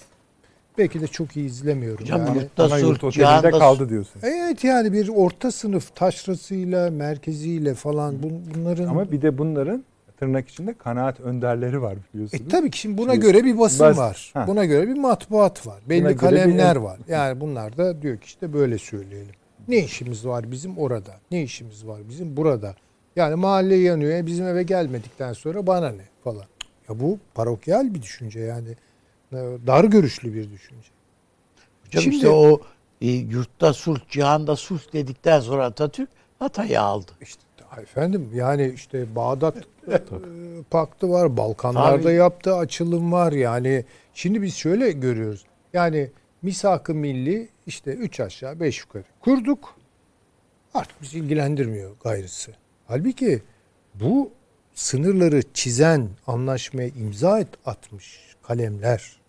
Belki 0.77 1.01
de 1.01 1.07
çok 1.07 1.37
iyi 1.37 1.45
izlemiyorum. 1.45 2.01
Hocam 2.01 2.25
yani. 2.27 2.37
yurtta 2.37 2.63
Ana 2.63 2.77
yurt 2.77 3.03
otelinde 3.03 3.51
kaldı 3.51 3.89
diyorsun. 3.89 4.21
Evet 4.23 4.63
yani 4.63 4.93
bir 4.93 5.07
orta 5.07 5.51
sınıf 5.51 5.95
taşrasıyla, 5.95 6.91
merkeziyle 6.91 7.73
falan 7.73 8.15
bun- 8.15 8.41
bunların... 8.55 8.87
Ama 8.87 9.11
bir 9.11 9.21
de 9.21 9.37
bunların 9.37 9.83
tırnak 10.17 10.49
içinde 10.49 10.73
kanaat 10.73 11.19
önderleri 11.19 11.81
var 11.81 11.95
biliyorsunuz. 12.13 12.43
E 12.45 12.47
tabii 12.47 12.71
ki 12.71 12.77
şimdi 12.79 12.97
buna 12.97 13.13
Şimdi 13.13 13.25
göre 13.25 13.43
bir 13.45 13.59
basın 13.59 13.79
bas- 13.85 13.97
var. 13.97 14.31
Ha. 14.33 14.47
Buna 14.47 14.65
göre 14.65 14.87
bir 14.87 14.97
matbuat 14.97 15.67
var. 15.67 15.79
Belli 15.89 16.03
Buna 16.05 16.15
kalemler 16.17 16.75
bir- 16.75 16.81
var. 16.81 16.99
Yani 17.07 17.39
bunlar 17.41 17.77
da 17.77 18.01
diyor 18.01 18.17
ki 18.17 18.25
işte 18.25 18.53
böyle 18.53 18.77
söyleyelim. 18.77 19.35
Ne 19.67 19.77
işimiz 19.77 20.25
var 20.27 20.51
bizim 20.51 20.77
orada? 20.77 21.11
Ne 21.31 21.43
işimiz 21.43 21.87
var 21.87 22.01
bizim 22.09 22.37
burada? 22.37 22.75
Yani 23.15 23.35
mahalle 23.35 23.75
yanıyor. 23.75 24.11
e, 24.11 24.25
Bizim 24.25 24.47
eve 24.47 24.63
gelmedikten 24.63 25.33
sonra 25.33 25.67
bana 25.67 25.89
ne 25.89 26.03
falan. 26.23 26.45
Ya 26.89 26.99
bu 26.99 27.19
parokyal 27.35 27.93
bir 27.93 28.01
düşünce 28.01 28.39
yani. 28.39 28.69
E, 29.31 29.35
Dar 29.67 29.83
görüşlü 29.83 30.33
bir 30.33 30.51
düşünce. 30.51 30.89
Hocam 31.85 32.01
Şimdi- 32.03 32.15
işte 32.15 32.29
o 32.29 32.61
e, 33.01 33.07
yurtta 33.11 33.73
sulh, 33.73 33.99
cihanda 34.09 34.55
sulh 34.55 34.93
dedikten 34.93 35.39
sonra 35.39 35.65
Atatürk 35.65 36.09
Hatay'ı 36.39 36.81
aldı. 36.81 37.11
İşte 37.21 37.41
efendim 37.81 38.29
yani 38.33 38.71
işte 38.75 39.15
Bağdat 39.15 39.55
paktı 40.71 41.09
var. 41.09 41.37
Balkanlarda 41.37 42.03
Tabii. 42.03 42.13
yaptığı 42.13 42.55
açılım 42.55 43.11
var. 43.11 43.31
Yani 43.31 43.85
şimdi 44.13 44.41
biz 44.41 44.55
şöyle 44.55 44.91
görüyoruz. 44.91 45.45
Yani 45.73 46.11
misak-ı 46.41 46.93
milli 46.93 47.49
işte 47.67 47.91
üç 47.91 48.19
aşağı 48.19 48.59
beş 48.59 48.79
yukarı 48.79 49.03
kurduk. 49.19 49.75
Artık 50.73 51.01
bizi 51.01 51.19
ilgilendirmiyor 51.19 51.91
gayrısı. 52.03 52.51
Halbuki 52.87 53.41
bu 53.95 54.31
sınırları 54.73 55.41
çizen 55.53 56.09
anlaşmaya 56.27 56.87
imza 56.87 57.39
et, 57.39 57.47
atmış 57.65 58.35
kalemler 58.43 59.19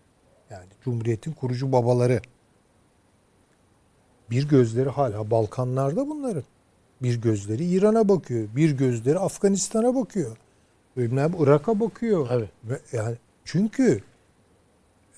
yani 0.51 0.69
Cumhuriyet'in 0.85 1.33
kurucu 1.33 1.73
babaları 1.73 2.21
bir 4.31 4.49
gözleri 4.49 4.89
hala 4.89 5.31
Balkanlarda 5.31 6.09
bunların. 6.09 6.45
Bir 7.03 7.21
gözleri 7.21 7.65
İran'a 7.65 8.09
bakıyor. 8.09 8.49
Bir 8.57 8.71
gözleri 8.71 9.19
Afganistan'a 9.19 9.95
bakıyor. 9.95 10.37
Bilmem 10.97 11.33
Irak'a 11.39 11.81
bakıyor. 11.81 12.29
Evet. 12.31 12.49
Ve 12.65 12.81
Yani 12.93 13.17
çünkü 13.45 14.03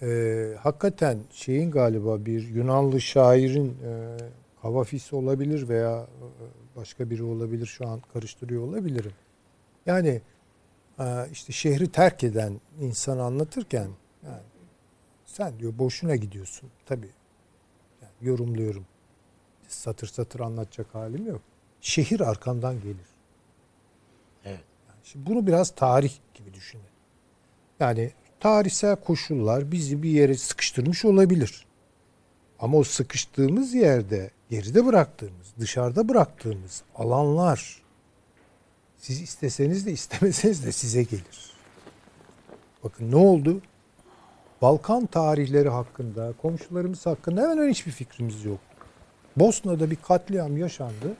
e, 0.03 0.55
hakikaten 0.61 1.19
şeyin 1.31 1.71
galiba 1.71 2.27
bir 2.27 2.49
Yunanlı 2.49 3.01
şairin 3.01 3.69
e, 3.85 4.17
Kavafis 4.63 5.13
olabilir 5.13 5.69
veya 5.69 6.01
e, 6.01 6.77
başka 6.77 7.11
biri 7.11 7.23
olabilir 7.23 7.67
şu 7.67 7.89
an 7.89 8.01
karıştırıyor 8.13 8.63
olabilirim. 8.63 9.13
Yani 9.87 10.21
e, 10.99 11.05
işte 11.33 11.53
şehri 11.53 11.93
terk 11.93 12.25
eden 12.25 12.61
insanı 12.81 13.23
anlatırken 13.23 13.89
yani 14.27 14.43
sen 15.25 15.59
diyor 15.59 15.79
boşuna 15.79 16.17
gidiyorsun. 16.17 16.71
Tabii 16.87 17.11
yani 18.03 18.13
yorumluyorum. 18.21 18.87
Satır 19.69 20.07
satır 20.07 20.41
anlatacak 20.41 20.95
halim 20.95 21.27
yok. 21.27 21.41
Şehir 21.81 22.21
arkandan 22.21 22.81
gelir. 22.81 23.09
Evet. 24.45 24.65
Şimdi 25.05 25.27
bunu 25.27 25.47
biraz 25.47 25.71
tarih 25.71 26.13
gibi 26.35 26.55
düşünün. 26.55 26.85
Yani 27.81 28.13
tarihsel 28.41 28.97
koşullar 28.97 29.73
bizi 29.73 30.03
bir 30.03 30.11
yere 30.11 30.35
sıkıştırmış 30.35 31.05
olabilir. 31.05 31.67
Ama 32.59 32.79
o 32.79 32.85
sıkıştığımız 32.85 33.75
yerde 33.75 34.31
geride 34.51 34.87
bıraktığımız, 34.87 35.47
dışarıda 35.59 36.09
bıraktığımız 36.09 36.83
alanlar 36.95 37.83
siz 38.97 39.23
isteseniz 39.23 39.87
de 39.87 39.93
istemeseniz 39.93 40.67
de 40.67 40.73
size 40.73 41.03
gelir. 41.03 41.53
Bakın 42.85 43.11
ne 43.11 43.17
oldu? 43.17 43.61
Balkan 44.63 45.07
tarihleri 45.07 45.69
hakkında, 45.69 46.33
komşularımız 46.43 47.07
hakkında 47.07 47.51
hemen 47.51 47.69
hiçbir 47.69 47.93
fikrimiz 47.93 48.45
yok. 48.45 48.61
Bosna'da 49.37 49.91
bir 49.91 49.97
katliam 49.97 50.57
yaşandı. 50.57 51.17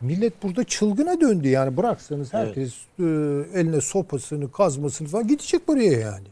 Millet 0.00 0.42
burada 0.42 0.64
çılgına 0.64 1.20
döndü 1.20 1.48
yani 1.48 1.76
bıraksanız 1.76 2.32
herkes 2.32 2.74
e, 2.98 3.02
eline 3.54 3.80
sopasını, 3.80 4.52
kazmasını 4.52 5.08
falan 5.08 5.28
gidecek 5.28 5.68
buraya 5.68 5.92
yani. 5.92 6.26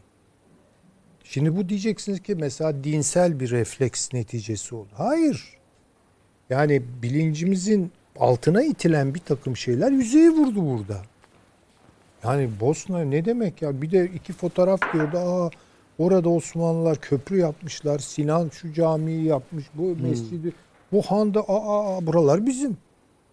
Şimdi 1.23 1.55
bu 1.55 1.69
diyeceksiniz 1.69 2.19
ki 2.19 2.35
mesela 2.35 2.83
dinsel 2.83 3.39
bir 3.39 3.51
refleks 3.51 4.13
neticesi 4.13 4.75
oldu. 4.75 4.89
Hayır. 4.93 5.57
Yani 6.49 6.83
bilincimizin 7.01 7.91
altına 8.19 8.63
itilen 8.63 9.15
bir 9.15 9.19
takım 9.19 9.57
şeyler 9.57 9.91
yüzeye 9.91 10.29
vurdu 10.29 10.65
burada. 10.65 11.01
Yani 12.23 12.49
Bosna 12.59 12.99
ne 12.99 13.25
demek 13.25 13.61
ya? 13.61 13.81
Bir 13.81 13.91
de 13.91 14.05
iki 14.05 14.33
fotoğraf 14.33 14.79
gördü. 14.93 15.17
Aa 15.17 15.49
orada 15.99 16.29
Osmanlılar 16.29 16.97
köprü 16.97 17.37
yapmışlar. 17.37 17.99
Sinan 17.99 18.49
şu 18.49 18.73
camiyi 18.73 19.23
yapmış. 19.23 19.65
Bu 19.73 19.95
mescidi. 19.95 20.53
Bu 20.91 21.01
handa 21.01 21.41
aa, 21.41 21.97
aa 21.97 22.07
buralar 22.07 22.45
bizim. 22.45 22.77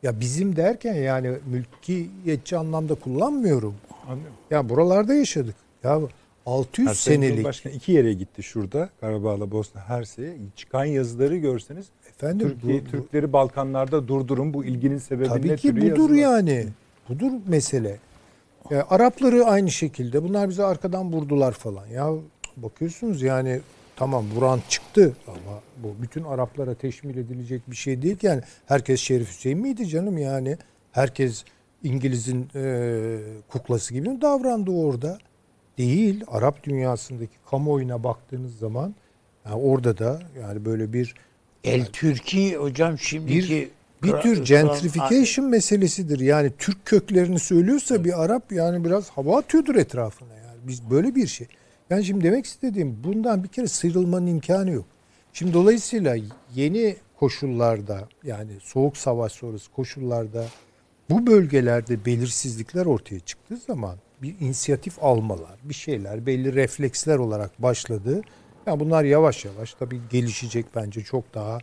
Ya 0.02 0.20
bizim 0.20 0.56
derken 0.56 0.94
yani 0.94 1.30
mülkiyetçi 1.46 2.56
anlamda 2.56 2.94
kullanmıyorum. 2.94 3.74
Anlıyorum. 4.08 4.34
Ya 4.50 4.68
buralarda 4.68 5.14
yaşadık. 5.14 5.54
Ya 5.84 6.00
600 6.46 6.88
Her 6.88 6.94
senelik 6.94 7.28
Cumhurbaşkanı 7.34 7.72
iki 7.72 7.92
yere 7.92 8.12
gitti 8.12 8.42
şurada. 8.42 8.90
Karabağ'la 9.00 9.50
Bosna 9.50 9.80
Hersek'e. 9.80 10.36
Çıkan 10.56 10.84
yazıları 10.84 11.36
görseniz 11.36 11.86
efendim 12.08 12.48
Türkiye, 12.48 12.80
bu- 12.80 12.86
bu- 12.86 12.90
Türkleri 12.90 13.32
Balkanlarda 13.32 14.08
durdurun. 14.08 14.54
Bu 14.54 14.64
ilginin 14.64 14.98
sebebi 14.98 15.28
Tabii 15.28 15.48
ne 15.48 15.56
ki 15.56 15.68
türü 15.68 15.82
budur 15.82 16.10
yazılar. 16.14 16.16
yani. 16.36 16.66
Budur 17.08 17.32
mesele. 17.48 17.96
Ya 18.70 18.86
Arapları 18.90 19.44
aynı 19.44 19.70
şekilde. 19.70 20.22
Bunlar 20.24 20.48
bize 20.48 20.64
arkadan 20.64 21.12
vurdular 21.12 21.52
falan. 21.52 21.86
Ya 21.86 22.10
bakıyorsunuz 22.56 23.22
yani 23.22 23.60
tamam 24.00 24.24
vuran 24.34 24.60
çıktı 24.68 25.16
ama 25.28 25.60
bu 25.82 26.02
bütün 26.02 26.24
Araplara 26.24 26.74
teşmil 26.74 27.16
edilecek 27.16 27.70
bir 27.70 27.76
şey 27.76 28.02
değil 28.02 28.16
ki. 28.16 28.26
Yani 28.26 28.42
herkes 28.66 29.00
Şerif 29.00 29.28
Hüseyin 29.28 29.58
miydi 29.58 29.88
canım 29.88 30.18
yani? 30.18 30.56
Herkes 30.92 31.44
İngiliz'in 31.82 32.48
e, 32.54 33.18
kuklası 33.48 33.94
gibi 33.94 34.08
mi 34.08 34.20
davrandı 34.20 34.70
orada? 34.70 35.18
Değil. 35.78 36.24
Arap 36.28 36.64
dünyasındaki 36.64 37.32
kamuoyuna 37.50 38.04
baktığınız 38.04 38.58
zaman 38.58 38.94
yani 39.46 39.62
orada 39.62 39.98
da 39.98 40.20
yani 40.42 40.64
böyle 40.64 40.92
bir 40.92 41.14
El 41.64 41.86
Türkiye 41.86 42.56
hocam 42.56 42.98
şimdiki 42.98 43.70
bir 44.02 44.08
Kra- 44.08 44.22
tür 44.22 44.44
gentrification 44.44 45.46
meselesidir. 45.46 46.20
Yani 46.20 46.52
Türk 46.58 46.86
köklerini 46.86 47.38
söylüyorsa 47.38 48.04
bir 48.04 48.24
Arap 48.24 48.52
yani 48.52 48.84
biraz 48.84 49.10
hava 49.10 49.38
atıyordur 49.38 49.74
etrafına 49.74 50.34
yani. 50.34 50.58
Biz 50.68 50.90
böyle 50.90 51.14
bir 51.14 51.26
şey. 51.26 51.46
Yani 51.90 52.04
şimdi 52.04 52.24
demek 52.24 52.46
istediğim 52.46 53.04
bundan 53.04 53.44
bir 53.44 53.48
kere 53.48 53.66
sıyrılmanın 53.66 54.26
imkanı 54.26 54.70
yok. 54.70 54.84
Şimdi 55.32 55.54
dolayısıyla 55.54 56.16
yeni 56.54 56.96
koşullarda 57.16 58.08
yani 58.24 58.52
soğuk 58.62 58.96
savaş 58.96 59.32
sonrası 59.32 59.72
koşullarda 59.72 60.44
bu 61.10 61.26
bölgelerde 61.26 62.04
belirsizlikler 62.04 62.86
ortaya 62.86 63.20
çıktığı 63.20 63.56
zaman 63.56 63.96
bir 64.22 64.34
inisiyatif 64.40 65.04
almalar, 65.04 65.58
bir 65.64 65.74
şeyler, 65.74 66.26
belli 66.26 66.54
refleksler 66.54 67.16
olarak 67.18 67.62
başladı. 67.62 68.22
Yani 68.66 68.80
bunlar 68.80 69.04
yavaş 69.04 69.44
yavaş 69.44 69.74
tabii 69.74 70.00
gelişecek 70.10 70.66
bence 70.74 71.00
çok 71.00 71.34
daha 71.34 71.58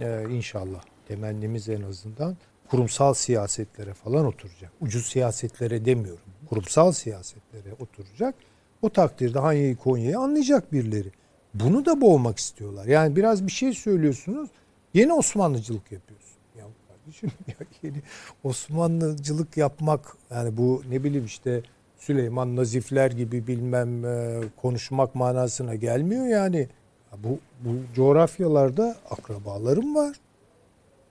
e, 0.00 0.24
inşallah 0.30 0.82
temennimiz 1.08 1.68
en 1.68 1.82
azından 1.82 2.36
kurumsal 2.70 3.14
siyasetlere 3.14 3.94
falan 3.94 4.26
oturacak. 4.26 4.72
Ucuz 4.80 5.06
siyasetlere 5.06 5.84
demiyorum. 5.84 6.24
Kurumsal 6.48 6.92
siyasetlere 6.92 7.72
oturacak. 7.80 8.34
O 8.82 8.90
takdirde 8.90 9.38
Hanya'yı 9.38 9.76
Konya'yı 9.76 10.18
anlayacak 10.18 10.72
birileri. 10.72 11.08
Bunu 11.54 11.86
da 11.86 12.00
boğmak 12.00 12.38
istiyorlar. 12.38 12.86
Yani 12.86 13.16
biraz 13.16 13.46
bir 13.46 13.52
şey 13.52 13.72
söylüyorsunuz. 13.72 14.50
Yeni 14.94 15.12
Osmanlıcılık 15.12 15.92
yapıyorsun. 15.92 16.36
Ya 16.58 16.64
kardeşim 16.88 17.30
ya 17.46 17.54
yeni 17.82 18.02
Osmanlıcılık 18.44 19.56
yapmak 19.56 20.16
yani 20.30 20.56
bu 20.56 20.82
ne 20.90 21.04
bileyim 21.04 21.24
işte 21.26 21.62
Süleyman 21.98 22.56
Nazifler 22.56 23.10
gibi 23.10 23.46
bilmem 23.46 24.04
e, 24.04 24.40
konuşmak 24.62 25.14
manasına 25.14 25.74
gelmiyor 25.74 26.26
yani. 26.26 26.68
Ya 27.12 27.18
Bu, 27.24 27.38
bu 27.64 27.70
coğrafyalarda 27.94 28.96
akrabalarım 29.10 29.94
var. 29.94 30.16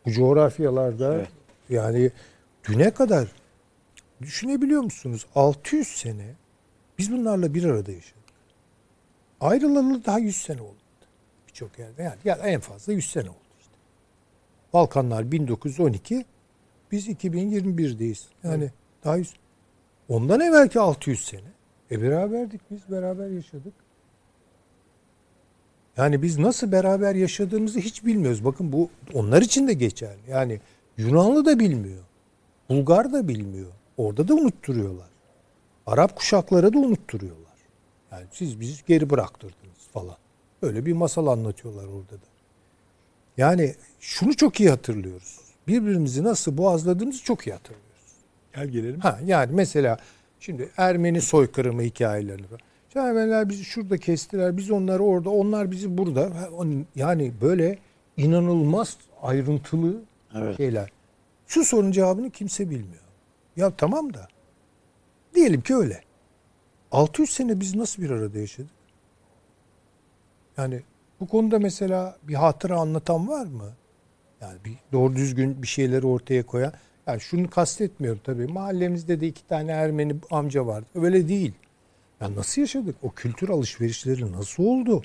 Bu 0.06 0.12
coğrafyalarda 0.12 1.16
Evet. 1.16 1.28
yani 1.70 2.12
düne 2.68 2.92
kadar 2.92 3.28
düşünebiliyor 4.22 4.82
musunuz? 4.82 5.26
600 5.36 5.88
sene 5.88 6.26
biz 6.98 7.12
bunlarla 7.12 7.54
bir 7.54 7.64
arada 7.64 7.92
yaşadık. 7.92 8.18
Ayrılalı 9.42 10.06
daha 10.06 10.20
100 10.20 10.38
sene 10.38 10.62
oldu. 10.62 10.76
Birçok 11.48 11.80
yerde. 11.80 12.04
Yani, 12.04 12.18
yani 12.26 12.42
en 12.42 12.60
fazla 12.60 12.94
100 12.94 13.12
sene 13.12 13.30
oldu 13.30 13.38
işte. 13.60 13.74
Balkanlar 14.74 15.32
1912 15.32 16.26
biz 16.92 17.08
2021'deyiz. 17.08 18.26
Yani 18.44 18.72
daha 19.04 19.18
100 19.18 19.34
Ondan 20.10 20.40
evvelki 20.40 20.80
600 20.80 21.26
sene. 21.26 21.52
E 21.92 22.02
beraberdik 22.02 22.62
biz, 22.72 22.92
beraber 22.92 23.28
yaşadık. 23.30 23.74
Yani 25.98 26.22
biz 26.22 26.38
nasıl 26.38 26.72
beraber 26.72 27.16
yaşadığımızı 27.16 27.80
hiç 27.80 28.06
bilmiyoruz. 28.06 28.46
Bakın 28.46 28.72
bu 28.72 28.90
onlar 29.14 29.42
için 29.42 29.68
de 29.68 29.74
geçerli. 29.74 30.22
Yani 30.30 30.60
Yunanlı 30.98 31.46
da 31.46 31.60
bilmiyor. 31.60 32.04
Bulgar 32.70 33.14
da 33.14 33.28
bilmiyor. 33.28 33.72
Orada 33.98 34.28
da 34.28 34.34
unutturuyorlar. 34.34 35.08
Arap 35.88 36.16
kuşaklara 36.16 36.74
da 36.74 36.78
unutturuyorlar. 36.80 37.58
Yani 38.12 38.26
siz 38.32 38.60
bizi 38.60 38.86
geri 38.88 39.10
bıraktırdınız 39.10 39.88
falan. 39.94 40.16
Öyle 40.62 40.86
bir 40.86 40.94
masal 40.94 41.28
anlatıyorlar 41.28 41.84
orada 41.86 42.14
da. 42.14 42.28
Yani 43.38 43.76
şunu 44.00 44.36
çok 44.36 44.60
iyi 44.60 44.70
hatırlıyoruz. 44.70 45.40
Birbirimizi 45.68 46.24
nasıl 46.24 46.58
boğazladığımızı 46.58 47.24
çok 47.24 47.48
iyi 47.48 47.52
hatırlıyoruz. 47.54 47.88
Gel 48.56 48.68
gelelim. 48.68 49.00
Ha 49.00 49.20
yani 49.26 49.52
mesela 49.56 49.98
şimdi 50.40 50.70
Ermeni 50.78 51.22
soykırımı 51.22 51.82
hikayelerini 51.82 52.48
falan. 52.48 52.60
İşte 52.88 53.00
Ermeniler 53.00 53.50
bizi 53.50 53.64
şurada 53.64 53.98
kestiler, 53.98 54.58
biz 54.58 54.72
onları 54.72 55.04
orada, 55.04 55.30
onlar 55.30 55.72
bizi 55.72 55.98
burada. 55.98 56.30
Yani 56.96 57.34
böyle 57.42 57.80
inanılmaz 58.18 58.98
ayrıntılı 59.22 59.96
Evet. 60.36 60.58
şeyler. 60.58 60.92
Şu 61.48 61.66
sorunun 61.66 61.92
cevabını 61.92 62.30
kimse 62.30 62.70
bilmiyor. 62.70 63.04
Ya 63.56 63.72
tamam 63.72 64.14
da 64.14 64.28
diyelim 65.36 65.62
ki 65.62 65.76
öyle. 65.76 66.02
600 66.92 67.30
sene 67.30 67.60
biz 67.60 67.76
nasıl 67.76 68.04
bir 68.04 68.10
arada 68.10 68.40
yaşadık? 68.40 68.72
Yani 70.58 70.82
bu 71.20 71.28
konuda 71.28 71.60
mesela 71.60 72.18
bir 72.24 72.34
hatıra 72.34 72.80
anlatan 72.80 73.28
var 73.28 73.46
mı? 73.46 73.74
Yani 74.42 74.58
bir 74.66 74.74
doğru 74.92 75.16
düzgün 75.16 75.62
bir 75.62 75.68
şeyleri 75.68 76.06
ortaya 76.06 76.46
koyan. 76.46 76.74
Yani 77.08 77.22
şunu 77.22 77.50
kastetmiyorum 77.50 78.22
tabii. 78.24 78.48
Mahallemizde 78.48 79.22
de 79.22 79.28
iki 79.28 79.48
tane 79.48 79.72
Ermeni 79.72 80.16
amca 80.32 80.68
vardı. 80.68 80.86
Öyle 80.96 81.28
değil. 81.28 81.54
Ya 82.22 82.36
nasıl 82.36 82.62
yaşadık? 82.62 82.96
O 83.04 83.12
kültür 83.12 83.50
alışverişleri 83.50 84.32
nasıl 84.32 84.64
oldu? 84.64 85.02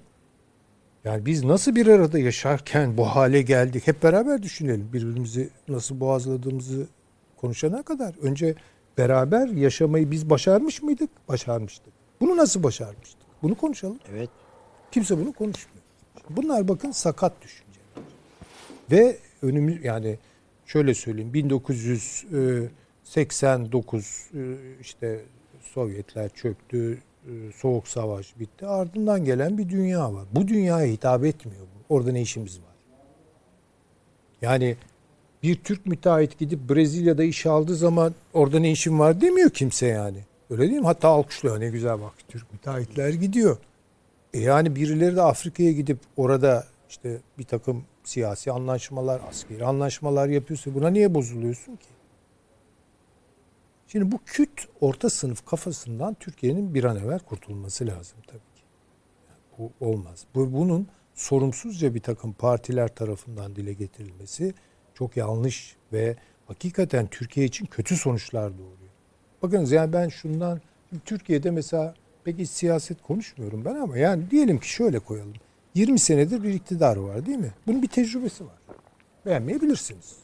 Yani 1.05 1.27
biz 1.27 1.45
nasıl 1.45 1.75
bir 1.75 1.87
arada 1.87 2.19
yaşarken 2.19 2.97
bu 2.97 3.05
hale 3.05 3.43
geldik? 3.43 3.87
Hep 3.87 4.03
beraber 4.03 4.43
düşünelim. 4.43 4.93
Birbirimizi 4.93 5.51
nasıl 5.69 6.01
boğazladığımızı 6.01 6.87
konuşana 7.37 7.83
kadar. 7.83 8.15
Önce 8.23 8.55
beraber 8.99 9.49
yaşamayı 9.49 10.11
biz 10.11 10.31
başarmış 10.31 10.83
mıydık? 10.83 11.11
Başarmıştık. 11.29 11.93
Bunu 12.21 12.37
nasıl 12.37 12.63
başarmıştık? 12.63 13.27
Bunu 13.43 13.55
konuşalım. 13.55 13.99
Evet. 14.13 14.31
Kimse 14.91 15.19
bunu 15.19 15.33
konuşmuyor. 15.33 15.83
Bunlar 16.31 16.69
bakın 16.69 16.91
sakat 16.91 17.43
düşünceler. 17.43 17.73
Ve 18.91 19.17
önümüz 19.43 19.85
yani 19.85 20.19
şöyle 20.67 20.95
söyleyeyim 20.95 21.35
1989 21.35 24.31
e, 24.35 24.57
işte 24.81 25.21
Sovyetler 25.61 26.29
çöktü, 26.29 26.99
e, 27.27 27.31
Soğuk 27.57 27.89
Savaş 27.89 28.39
bitti. 28.39 28.67
Ardından 28.67 29.25
gelen 29.25 29.59
bir 29.59 29.69
dünya 29.69 30.15
var. 30.15 30.25
Bu 30.33 30.49
dünyaya 30.49 30.93
hitap 30.93 31.25
etmiyor 31.25 31.63
bu. 31.63 31.95
Orada 31.95 32.13
ne 32.13 32.23
işimiz 32.23 32.59
var? 32.59 32.67
Yani 34.43 34.77
bir 35.43 35.57
Türk 35.57 35.87
müteahhit 35.87 36.39
gidip 36.39 36.71
Brezilya'da 36.71 37.25
iş 37.25 37.47
aldığı 37.47 37.77
zaman 37.77 38.15
orada 38.33 38.59
ne 38.59 38.71
işim 38.71 38.99
var 38.99 39.21
demiyor 39.21 39.51
kimse 39.51 39.87
yani. 39.87 40.19
Öyle 40.51 40.63
değil 40.63 40.81
mi? 40.81 40.87
Hatta 40.87 41.09
alkışlıyor. 41.09 41.61
Ne 41.61 41.69
güzel 41.69 42.01
bak 42.01 42.13
Türk 42.29 42.53
müteahhitler 42.53 43.09
gidiyor. 43.09 43.57
E 44.35 44.41
yani 44.41 44.77
birileri 44.77 45.17
de 45.17 45.23
Afrika'ya 45.23 45.73
gidip 45.73 45.99
orada 46.17 46.67
işte 46.89 47.21
bir 47.39 47.45
takım 47.45 47.85
siyasi 48.05 48.53
anlaşmalar, 48.53 49.21
askeri 49.31 49.65
anlaşmalar 49.65 50.29
yapıyorsa 50.29 50.75
buna 50.75 50.91
niye 50.91 51.15
bozuluyorsun 51.15 51.77
ki? 51.77 51.87
Şimdi 53.89 54.13
bu 54.13 54.19
küt 54.27 54.69
orta 54.81 55.11
sınıf 55.11 55.47
kafasından 55.47 56.15
Türkiye'nin 56.15 56.75
bir 56.75 56.85
an 56.85 56.97
evvel 56.97 57.19
kurtulması 57.19 57.87
lazım 57.87 58.19
tabii 58.27 58.39
ki. 58.39 58.63
Yani 59.29 59.71
bu 59.81 59.87
olmaz. 59.87 60.25
Bu, 60.35 60.53
bunun 60.53 60.89
sorumsuzca 61.15 61.95
bir 61.95 62.01
takım 62.01 62.33
partiler 62.33 62.95
tarafından 62.95 63.57
dile 63.57 63.73
getirilmesi 63.73 64.55
çok 65.03 65.17
yanlış 65.17 65.77
ve 65.93 66.17
hakikaten 66.47 67.07
Türkiye 67.07 67.47
için 67.47 67.67
kötü 67.67 67.97
sonuçlar 67.97 68.53
doğuruyor. 68.53 68.93
Bakınız 69.43 69.73
yani 69.73 69.93
ben 69.93 70.09
şundan 70.09 70.61
Türkiye'de 71.05 71.51
mesela 71.51 71.95
pek 72.25 72.41
iç 72.41 72.51
siyaset 72.51 73.03
konuşmuyorum 73.03 73.65
ben 73.65 73.75
ama 73.75 73.99
yani 73.99 74.31
diyelim 74.31 74.59
ki 74.59 74.69
şöyle 74.69 74.99
koyalım. 74.99 75.33
20 75.75 75.99
senedir 75.99 76.43
bir 76.43 76.55
iktidar 76.55 76.97
var 76.97 77.27
değil 77.27 77.39
mi? 77.39 77.53
Bunun 77.67 77.83
bir 77.83 77.89
tecrübesi 77.89 78.45
var. 78.45 78.55
Beğenmeyebilirsiniz. 79.27 80.17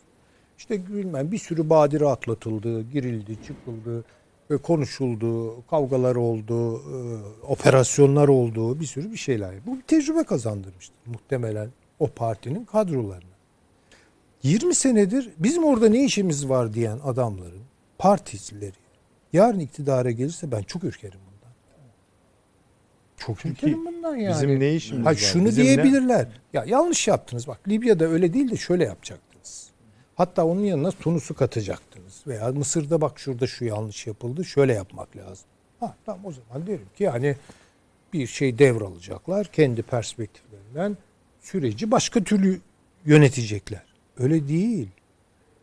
İşte 0.59 0.87
bilmem 0.89 1.33
bir 1.33 1.39
sürü 1.39 1.71
badire 1.71 2.07
atlatıldı, 2.07 2.83
girildi, 2.83 3.37
çıkıldı, 3.47 4.05
ve 4.51 4.57
konuşuldu, 4.57 5.63
kavgalar 5.71 6.17
oldu, 6.17 6.77
e, 6.77 6.99
operasyonlar 7.47 8.29
oldu, 8.29 8.81
bir 8.81 8.87
sürü 8.87 9.13
bir 9.13 9.17
şeyler. 9.17 9.55
Bu 9.67 9.77
bir 9.77 9.83
tecrübe 9.83 10.25
kazandırmıştır 10.25 10.97
muhtemelen 11.07 11.69
o 11.99 12.07
partinin 12.07 12.65
kadrolarına. 12.65 13.38
20 14.43 14.75
senedir 14.75 15.31
bizim 15.39 15.65
orada 15.65 15.89
ne 15.89 16.05
işimiz 16.05 16.49
var 16.49 16.75
diyen 16.75 16.99
adamların 17.05 17.63
particileri 17.99 18.73
yarın 19.33 19.59
iktidara 19.61 20.11
gelirse 20.11 20.53
ben 20.53 20.63
çok 20.63 20.85
ürkerim 20.85 21.21
bundan. 21.27 21.55
Çok 23.17 23.47
ürkerim 23.47 23.87
bundan 23.87 24.17
yani. 24.17 24.35
Bizim 24.35 24.61
ne 24.61 24.75
işimiz 24.75 25.07
Ha 25.07 25.11
var? 25.11 25.15
şunu 25.15 25.45
Bizim 25.47 25.65
ne- 25.65 25.69
diyebilirler. 25.69 26.27
Ya 26.53 26.65
yanlış 26.65 27.09
yaptınız 27.09 27.47
bak. 27.49 27.69
Libya'da 27.69 28.05
öyle 28.05 28.33
değil 28.33 28.51
de 28.51 28.57
şöyle 28.57 28.85
yapacaktınız. 28.85 29.69
Hatta 30.15 30.47
onun 30.47 30.61
yanına 30.65 30.91
Tunus'u 30.91 31.35
katacaktınız. 31.35 32.23
Veya 32.27 32.49
Mısır'da 32.53 33.01
bak 33.01 33.19
şurada 33.19 33.47
şu 33.47 33.65
yanlış 33.65 34.07
yapıldı. 34.07 34.45
Şöyle 34.45 34.73
yapmak 34.75 35.17
lazım. 35.17 35.45
Ha 35.81 35.97
tamam 36.07 36.27
o 36.27 36.33
zaman 36.33 36.67
derim 36.67 36.87
ki 36.97 37.05
yani 37.05 37.37
bir 38.13 38.27
şey 38.27 38.59
devralacaklar. 38.59 39.47
Kendi 39.47 39.83
perspektiflerinden 39.83 40.97
süreci 41.41 41.91
başka 41.91 42.25
türlü 42.25 42.61
yönetecekler. 43.05 43.83
Öyle 44.19 44.49
değil. 44.49 44.89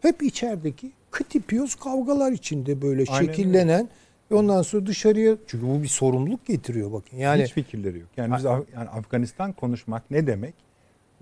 Hep 0.01 0.24
içerideki 0.24 0.91
kıtipiyoz 1.12 1.76
kavgalar 1.76 2.32
içinde 2.32 2.82
böyle 2.82 3.03
Aynen 3.10 3.22
öyle. 3.24 3.34
şekillenen 3.34 3.89
ve 4.32 4.36
ondan 4.36 4.62
sonra 4.62 4.86
dışarıya 4.86 5.36
çünkü 5.47 5.68
bu 5.68 5.84
bir 5.84 5.88
sorumluluk 5.88 6.45
getiriyor 6.45 6.91
bakın. 6.91 7.18
Yani 7.18 7.43
Hiç 7.43 7.53
fikirleri 7.53 7.99
yok. 7.99 8.10
Yani 8.18 8.36
biz 8.38 8.45
Af- 8.45 8.66
yani 8.76 8.89
Afganistan 8.89 9.53
konuşmak 9.53 10.12
ne 10.12 10.28
demek? 10.28 10.53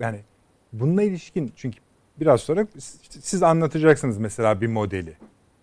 Yani 0.00 0.18
bununla 0.72 1.02
ilişkin 1.02 1.52
çünkü 1.56 1.78
biraz 2.20 2.40
sonra 2.40 2.66
siz 3.08 3.42
anlatacaksınız 3.42 4.18
mesela 4.18 4.60
bir 4.60 4.66
modeli. 4.66 5.12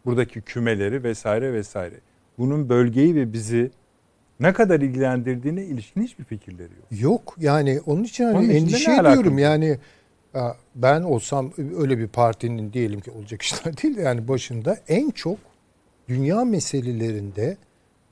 Buradaki 0.05 0.41
kümeleri 0.41 1.03
vesaire 1.03 1.53
vesaire. 1.53 1.95
Bunun 2.37 2.69
bölgeyi 2.69 3.15
ve 3.15 3.33
bizi 3.33 3.71
ne 4.39 4.53
kadar 4.53 4.79
ilgilendirdiğine 4.79 5.63
ilişkin 5.65 6.03
hiçbir 6.03 6.23
fikirleri 6.23 6.69
yok. 6.73 7.01
Yok 7.01 7.35
yani 7.39 7.81
onun 7.85 8.03
için 8.03 8.23
hani 8.23 8.37
Onun 8.37 8.49
endişe 8.49 8.91
ediyorum 8.91 9.37
yani 9.37 9.65
ya 9.65 9.77
ben 10.75 11.01
olsam 11.01 11.51
öyle 11.77 11.97
bir 11.97 12.07
partinin 12.07 12.73
diyelim 12.73 13.01
ki 13.01 13.11
olacak 13.11 13.41
işler 13.41 13.77
değil 13.77 13.97
de 13.97 14.01
yani 14.01 14.27
başında 14.27 14.77
en 14.87 15.09
çok 15.09 15.37
dünya 16.07 16.45
meselelerinde 16.45 17.57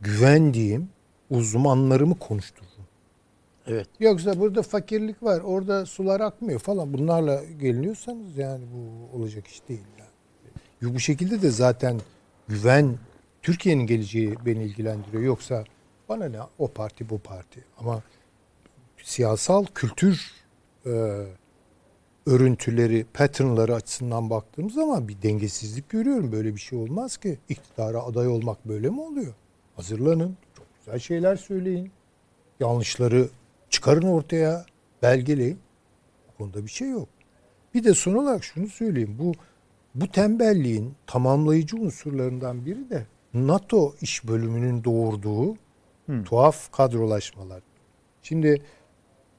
güvendiğim 0.01 0.89
uzmanlarımı 1.29 2.19
konuştururum. 2.19 2.69
Evet. 3.67 3.87
Yoksa 3.99 4.39
burada 4.39 4.61
fakirlik 4.61 5.23
var, 5.23 5.41
orada 5.41 5.85
sular 5.85 6.21
akmıyor 6.21 6.59
falan 6.59 6.93
bunlarla 6.93 7.43
geliniyorsanız 7.59 8.37
yani 8.37 8.63
bu 8.73 9.17
olacak 9.17 9.47
iş 9.47 9.67
değil 9.69 9.85
yani. 9.99 10.95
Bu 10.95 10.99
şekilde 10.99 11.41
de 11.41 11.49
zaten 11.49 11.99
güven 12.47 12.97
Türkiye'nin 13.41 13.85
geleceği 13.85 14.35
beni 14.45 14.63
ilgilendiriyor. 14.63 15.23
Yoksa 15.23 15.63
bana 16.09 16.25
ne 16.25 16.37
o 16.57 16.67
parti 16.67 17.09
bu 17.09 17.19
parti 17.19 17.63
ama 17.77 18.03
siyasal 19.03 19.65
kültür 19.65 20.31
e, 20.85 21.23
örüntüleri, 22.29 23.05
patternları 23.13 23.75
açısından 23.75 24.29
baktığım 24.29 24.69
zaman 24.69 25.07
bir 25.07 25.21
dengesizlik 25.21 25.89
görüyorum. 25.89 26.31
Böyle 26.31 26.55
bir 26.55 26.59
şey 26.59 26.79
olmaz 26.79 27.17
ki. 27.17 27.39
İktidara 27.49 28.03
aday 28.03 28.27
olmak 28.27 28.67
böyle 28.67 28.89
mi 28.89 29.01
oluyor? 29.01 29.33
Hazırlanın. 29.75 30.37
Çok 30.57 30.65
güzel 30.79 30.99
şeyler 30.99 31.35
söyleyin. 31.35 31.91
Yanlışları 32.59 33.29
çıkarın 33.69 34.07
ortaya. 34.07 34.65
Belgeleyin. 35.01 35.59
Bu 36.27 36.37
konuda 36.37 36.65
bir 36.65 36.71
şey 36.71 36.89
yok. 36.89 37.09
Bir 37.73 37.83
de 37.83 37.93
son 37.93 38.13
olarak 38.13 38.43
şunu 38.43 38.67
söyleyeyim. 38.67 39.15
Bu 39.19 39.33
bu 39.95 40.07
tembelliğin 40.11 40.93
tamamlayıcı 41.07 41.77
unsurlarından 41.77 42.65
biri 42.65 42.89
de 42.89 43.05
NATO 43.33 43.95
iş 44.01 44.27
bölümünün 44.27 44.83
doğurduğu 44.83 45.55
tuhaf 46.25 46.71
kadrolaşmalar. 46.71 47.61
Şimdi 48.23 48.61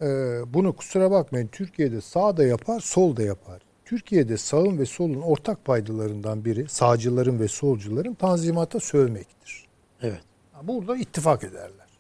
e, 0.03 0.07
bunu 0.55 0.73
kusura 0.73 1.11
bakmayın 1.11 1.49
Türkiye'de 1.49 2.01
sağ 2.01 2.37
da 2.37 2.45
yapar, 2.45 2.81
sol 2.81 3.17
da 3.17 3.23
yapar. 3.23 3.63
Türkiye'de 3.85 4.37
sağın 4.37 4.79
ve 4.79 4.87
solun 4.87 5.21
ortak 5.21 5.65
paydalarından 5.65 6.45
biri 6.45 6.69
sağcıların 6.69 7.41
ve 7.41 7.49
solcuların 7.49 8.15
tanzimata 8.15 8.81
sövmektir. 8.81 9.67
Evet. 10.03 10.21
Burada 10.63 10.97
ittifak 10.97 11.45
ederler. 11.45 11.91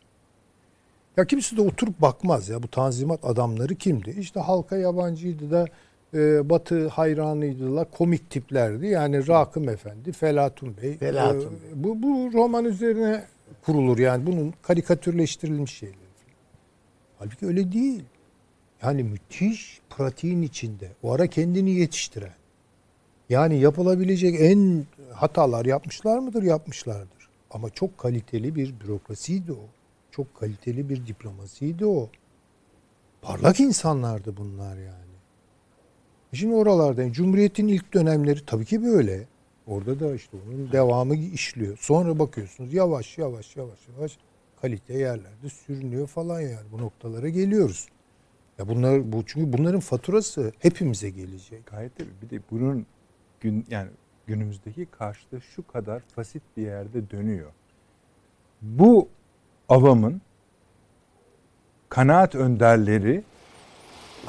Ya 1.16 1.24
kimse 1.24 1.57
de 1.57 1.61
oturup 1.61 2.01
bakmaz 2.01 2.48
ya 2.48 2.62
bu 2.62 2.68
tanzimat 2.68 3.24
adamları 3.24 3.74
kimdi? 3.74 4.11
İşte 4.11 4.40
halka 4.40 4.76
yabancıydı 4.76 5.51
da 5.51 5.66
e, 6.14 6.51
Batı 6.51 6.88
hayranıydılar, 6.88 7.90
komik 7.90 8.30
tiplerdi. 8.30 8.86
Yani 8.86 9.28
Rakım 9.28 9.68
Efendi, 9.68 10.12
Felatun 10.12 10.76
Bey. 10.82 10.96
Felatun 10.96 11.40
e, 11.40 11.62
Bey. 11.62 11.70
bu, 11.74 12.03
bu 12.03 12.30
roman 12.32 12.64
üzerine 12.64 13.24
kurulur 13.66 13.98
yani 13.98 14.26
bunun 14.26 14.55
karikatürleştirilmiş 14.62 15.78
şeyleri. 15.78 16.09
Halbuki 17.20 17.46
öyle 17.46 17.72
değil. 17.72 18.04
Yani 18.82 19.02
müthiş 19.02 19.80
pratiğin 19.90 20.42
içinde. 20.42 20.92
O 21.02 21.12
ara 21.12 21.26
kendini 21.26 21.70
yetiştiren. 21.70 22.34
Yani 23.28 23.58
yapılabilecek 23.58 24.40
en 24.40 24.86
hatalar 25.12 25.64
yapmışlar 25.64 26.18
mıdır? 26.18 26.42
Yapmışlardır. 26.42 27.28
Ama 27.50 27.70
çok 27.70 27.98
kaliteli 27.98 28.54
bir 28.54 28.80
bürokrasiydi 28.80 29.52
o. 29.52 29.64
Çok 30.10 30.34
kaliteli 30.34 30.88
bir 30.88 31.06
diplomasiydi 31.06 31.86
o. 31.86 32.08
Parlak 33.22 33.60
insanlardı 33.60 34.36
bunlar 34.36 34.76
yani. 34.76 35.10
Şimdi 36.32 36.54
oralarda 36.54 37.12
Cumhuriyet'in 37.12 37.68
ilk 37.68 37.94
dönemleri 37.94 38.46
tabii 38.46 38.64
ki 38.64 38.84
böyle. 38.84 39.26
Orada 39.66 40.00
da 40.00 40.14
işte 40.14 40.36
onun 40.46 40.72
devamı 40.72 41.16
işliyor. 41.16 41.78
Sonra 41.80 42.18
bakıyorsunuz 42.18 42.74
yavaş 42.74 43.18
yavaş 43.18 43.56
yavaş 43.56 43.78
yavaş 43.96 44.18
kalite 44.62 44.94
yerlerde 44.94 45.48
sürünüyor 45.48 46.06
falan 46.06 46.40
yani. 46.40 46.66
Bu 46.72 46.78
noktalara 46.78 47.28
geliyoruz. 47.28 47.88
Ya 48.58 48.68
bunlar 48.68 49.12
bu 49.12 49.22
çünkü 49.26 49.58
bunların 49.58 49.80
faturası 49.80 50.52
hepimize 50.58 51.11
gelecek. 51.11 51.66
Gayet 51.66 51.96
tabii. 51.96 52.08
Bir 52.22 52.30
de 52.30 52.42
bunun 52.50 52.86
gün 53.40 53.66
yani 53.70 53.90
günümüzdeki 54.26 54.86
karşılığı 54.86 55.40
şu 55.40 55.66
kadar 55.66 56.02
basit 56.16 56.42
bir 56.56 56.62
yerde 56.62 57.11
dönüyor. 57.11 57.50
Bu 58.62 59.08
avamın 59.68 60.20
kanaat 61.88 62.34
önderleri 62.34 63.22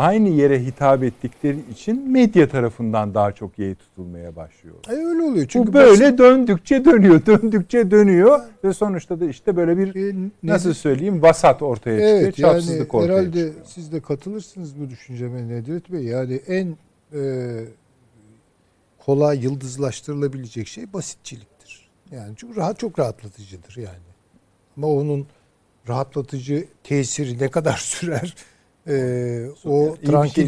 aynı 0.01 0.29
yere 0.29 0.63
hitap 0.65 1.03
ettikleri 1.03 1.57
için 1.71 2.11
medya 2.11 2.49
tarafından 2.49 3.13
daha 3.13 3.31
çok 3.31 3.59
yeğ 3.59 3.75
tutulmaya 3.75 4.35
başlıyor. 4.35 4.75
E 4.89 4.91
öyle 4.91 5.21
oluyor. 5.21 5.45
Çünkü 5.49 5.67
Bu 5.69 5.73
böyle 5.73 6.03
basit- 6.03 6.17
döndükçe 6.17 6.85
dönüyor, 6.85 7.25
döndükçe 7.25 7.91
dönüyor 7.91 8.39
ve 8.63 8.73
sonuçta 8.73 9.19
da 9.19 9.25
işte 9.25 9.55
böyle 9.55 9.77
bir 9.77 10.11
E, 10.11 10.15
nasıl 10.43 10.73
söyleyeyim 10.73 11.21
vasat 11.21 11.61
ortaya 11.61 11.97
çıkıyor, 11.99 12.21
Evet 12.21 12.39
yani 12.39 12.53
çapsızlık 12.53 12.93
ortaya 12.95 13.13
herhalde 13.13 13.27
çıkıyor. 13.47 13.65
siz 13.65 13.91
de 13.91 13.99
katılırsınız 13.99 14.79
bu 14.79 14.89
düşünceme 14.89 15.47
Nedret 15.47 15.91
Bey. 15.91 16.03
Yani 16.03 16.33
en 16.47 16.77
e, 17.13 17.21
kolay 19.05 19.43
yıldızlaştırılabilecek 19.43 20.67
şey 20.67 20.93
basitçiliktir. 20.93 21.89
Yani 22.11 22.35
çok 22.35 22.57
rahat 22.57 22.79
çok 22.79 22.99
rahatlatıcıdır 22.99 23.77
yani. 23.77 24.11
Ama 24.77 24.87
onun 24.87 25.27
rahatlatıcı 25.89 26.65
tesiri 26.83 27.39
ne 27.39 27.51
kadar 27.51 27.73
sürer? 27.77 28.35
E, 28.91 29.49
o 29.69 29.95
bir 30.23 30.29
şey 30.29 30.45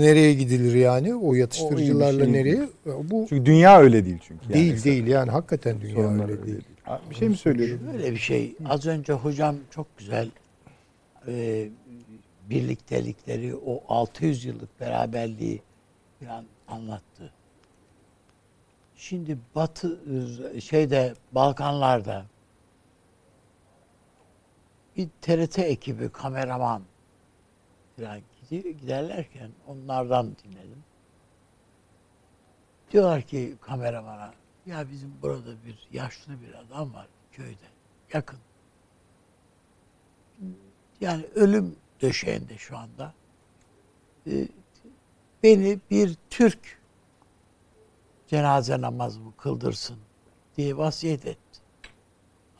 nereye 0.00 0.34
gidilir 0.34 0.74
yani? 0.74 1.14
O 1.14 1.18
O 1.28 1.34
iyi 1.34 1.40
yatıştırıcılarla 1.40 2.18
bir 2.18 2.24
şey 2.24 2.32
nereye? 2.32 2.56
değil. 2.56 2.68
Bu 2.86 3.26
Çünkü 3.28 3.46
dünya 3.46 3.78
öyle 3.80 4.04
değil 4.04 4.18
çünkü. 4.22 4.44
Yani 4.44 4.54
değil 4.54 4.72
mesela 4.72 4.84
değil 4.84 5.06
yani 5.06 5.30
hakikaten 5.30 5.80
dünya 5.80 5.94
sorunlar 5.94 6.28
öyle 6.28 6.46
değil. 6.46 6.62
Ha, 6.82 7.00
Bir 7.10 7.14
şey 7.14 7.28
mi 7.28 7.36
söylüyordun? 7.36 7.86
Böyle 7.92 8.12
bir 8.12 8.16
şey. 8.16 8.56
Az 8.68 8.86
önce 8.86 9.12
hocam 9.12 9.56
çok 9.70 9.98
güzel 9.98 10.30
e, 11.28 11.68
birliktelikleri, 12.50 13.56
o 13.56 13.82
600 13.88 14.44
yıllık 14.44 14.80
beraberliği 14.80 15.62
falan 16.24 16.44
anlattı. 16.68 17.32
Şimdi 18.96 19.38
Batı 19.54 20.00
şeyde 20.60 21.14
Balkanlarda 21.32 22.24
bir 24.96 25.08
TRT 25.22 25.58
ekibi 25.58 26.08
kameraman 26.08 26.82
falan 27.96 28.20
giderlerken 28.50 29.50
onlardan 29.66 30.26
dinledim. 30.26 30.84
Diyorlar 32.90 33.22
ki 33.22 33.54
kameramana 33.60 34.34
ya 34.66 34.90
bizim 34.90 35.14
burada 35.22 35.64
bir 35.66 35.88
yaşlı 35.92 36.32
bir 36.40 36.54
adam 36.54 36.94
var 36.94 37.06
köyde 37.32 37.66
yakın. 38.12 38.38
Yani 41.00 41.26
ölüm 41.34 41.76
döşeğinde 42.02 42.58
şu 42.58 42.78
anda. 42.78 43.14
Ee, 44.26 44.48
beni 45.42 45.80
bir 45.90 46.16
Türk 46.30 46.78
cenaze 48.26 48.80
namazımı 48.80 49.36
kıldırsın 49.36 49.98
diye 50.56 50.76
vasiyet 50.76 51.26
etti. 51.26 51.60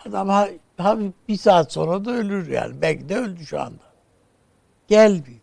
Adam 0.07 0.29
ha, 0.29 0.49
ha 0.77 0.99
bir 1.29 1.37
saat 1.37 1.73
sonra 1.73 2.05
da 2.05 2.11
ölür 2.11 2.51
yani. 2.51 2.83
Belki 2.83 3.09
de 3.09 3.17
öldü 3.17 3.47
şu 3.47 3.61
anda. 3.61 3.94
Gel 4.89 5.15
bir 5.21 5.27
diyor. 5.27 5.41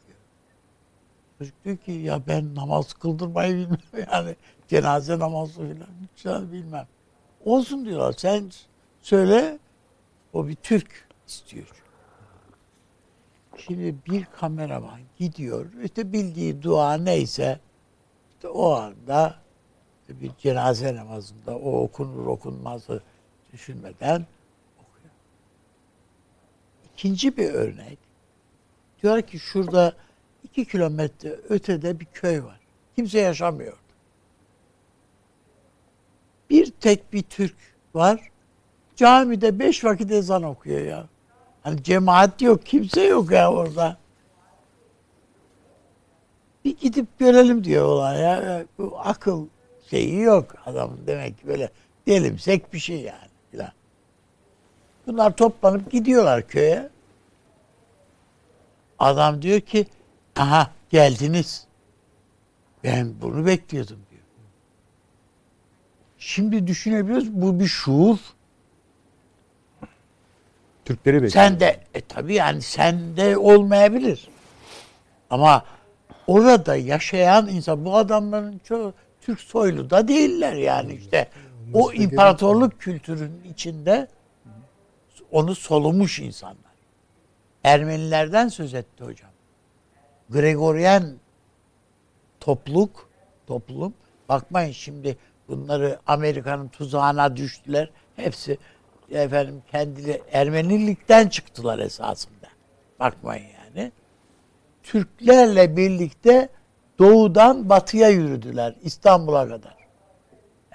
Çocuk 1.39 1.65
diyor 1.65 1.77
ki 1.77 1.91
ya 1.91 2.21
ben 2.27 2.55
namaz 2.55 2.93
kıldırmayı 2.93 3.55
bilmem 3.55 3.79
yani. 4.11 4.35
Cenaze 4.67 5.19
namazı 5.19 5.61
falan 6.15 6.51
bilmem. 6.51 6.87
Olsun 7.45 7.85
diyorlar. 7.85 8.13
Sen 8.17 8.51
söyle 9.01 9.59
o 10.33 10.47
bir 10.47 10.55
Türk 10.55 11.07
istiyor. 11.27 11.83
Şimdi 13.57 13.95
bir 14.07 14.25
kameraman 14.25 14.99
gidiyor. 15.17 15.65
işte 15.83 16.13
bildiği 16.13 16.63
dua 16.63 16.93
neyse 16.93 17.59
işte 18.33 18.47
o 18.47 18.71
anda 18.71 19.35
bir 20.09 20.31
cenaze 20.39 20.95
namazında 20.95 21.57
o 21.57 21.83
okunur 21.83 22.25
okunmazı 22.25 23.01
düşünmeden 23.53 24.25
okuyor. 24.79 25.13
İkinci 26.93 27.37
bir 27.37 27.49
örnek. 27.49 28.10
Diyor 29.03 29.21
ki 29.21 29.39
şurada 29.39 29.93
iki 30.43 30.65
kilometre 30.65 31.29
ötede 31.49 31.99
bir 31.99 32.05
köy 32.05 32.43
var. 32.43 32.59
Kimse 32.95 33.19
yaşamıyor. 33.19 33.77
Bir 36.49 36.71
tek 36.71 37.13
bir 37.13 37.23
Türk 37.23 37.55
var. 37.93 38.31
Camide 38.95 39.59
beş 39.59 39.83
vakit 39.83 40.11
ezan 40.11 40.43
okuyor 40.43 40.81
ya. 40.81 41.07
Hani 41.63 41.83
cemaat 41.83 42.41
yok, 42.41 42.65
kimse 42.65 43.03
yok 43.03 43.31
ya 43.31 43.51
orada. 43.51 43.97
Bir 46.65 46.77
gidip 46.77 47.19
görelim 47.19 47.63
diyor 47.63 47.85
olan 47.85 48.15
ya. 48.15 48.65
Bu 48.77 48.99
akıl 48.99 49.47
şeyi 49.89 50.19
yok 50.19 50.55
adamın 50.65 50.99
demek 51.07 51.39
ki 51.39 51.47
böyle 51.47 51.69
delimsek 52.07 52.73
bir 52.73 52.79
şey 52.79 53.01
yani. 53.01 53.31
Bunlar 55.07 55.35
toplanıp 55.35 55.91
gidiyorlar 55.91 56.47
köye. 56.47 56.89
Adam 59.01 59.41
diyor 59.41 59.61
ki 59.61 59.85
aha 60.35 60.71
geldiniz. 60.89 61.65
Ben 62.83 63.13
bunu 63.21 63.45
bekliyordum 63.45 63.99
diyor. 64.09 64.21
Şimdi 66.17 66.67
düşünebiliyoruz 66.67 67.31
bu 67.31 67.59
bir 67.59 67.67
şuur. 67.67 68.17
Türkleri 70.85 71.15
bekliyor. 71.15 71.31
Sen 71.31 71.59
de 71.59 71.79
e, 71.93 72.01
tabii 72.01 72.33
yani 72.33 72.61
sende 72.61 73.37
olmayabilir. 73.37 74.27
Ama 75.29 75.65
orada 76.27 76.75
yaşayan 76.75 77.47
insan 77.47 77.85
bu 77.85 77.95
adamların 77.95 78.61
çoğu 78.63 78.93
Türk 79.21 79.39
soylu 79.39 79.89
da 79.89 80.07
değiller 80.07 80.53
yani 80.53 80.93
işte. 80.93 81.29
O 81.73 81.91
imparatorluk 81.91 82.79
kültürünün 82.79 83.43
içinde 83.43 84.07
onu 85.31 85.55
solumuş 85.55 86.19
insanlar. 86.19 86.70
Ermenilerden 87.63 88.47
söz 88.47 88.73
etti 88.73 89.03
hocam. 89.03 89.31
Gregorian 90.29 91.03
topluluk, 92.39 93.09
toplum. 93.47 93.93
Bakmayın 94.29 94.71
şimdi 94.71 95.17
bunları 95.47 95.99
Amerika'nın 96.07 96.67
tuzağına 96.67 97.37
düştüler. 97.37 97.89
Hepsi 98.15 98.57
efendim 99.11 99.63
kendileri 99.71 100.21
Ermenilikten 100.31 101.27
çıktılar 101.27 101.79
esasında. 101.79 102.47
Bakmayın 102.99 103.45
yani. 103.45 103.91
Türklerle 104.83 105.77
birlikte 105.77 106.49
doğudan 106.99 107.69
batıya 107.69 108.09
yürüdüler 108.09 108.75
İstanbul'a 108.81 109.47
kadar. 109.47 109.75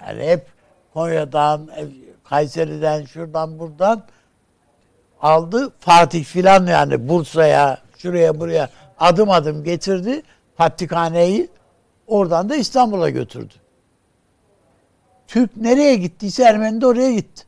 Yani 0.01 0.23
hep 0.23 0.47
Konya'dan, 0.93 1.69
Kayseri'den, 2.23 3.05
şuradan 3.05 3.59
buradan 3.59 4.03
aldı. 5.21 5.73
Fatih 5.79 6.23
filan 6.23 6.67
yani 6.67 7.09
Bursa'ya, 7.09 7.77
şuraya 7.97 8.39
buraya 8.39 8.69
adım 8.99 9.29
adım 9.29 9.63
getirdi. 9.63 10.21
Patrikhaneyi 10.55 11.49
oradan 12.07 12.49
da 12.49 12.55
İstanbul'a 12.55 13.09
götürdü. 13.09 13.53
Türk 15.27 15.57
nereye 15.57 15.95
gittiyse 15.95 16.43
Ermeni 16.43 16.81
de 16.81 16.87
oraya 16.87 17.13
gitti. 17.13 17.43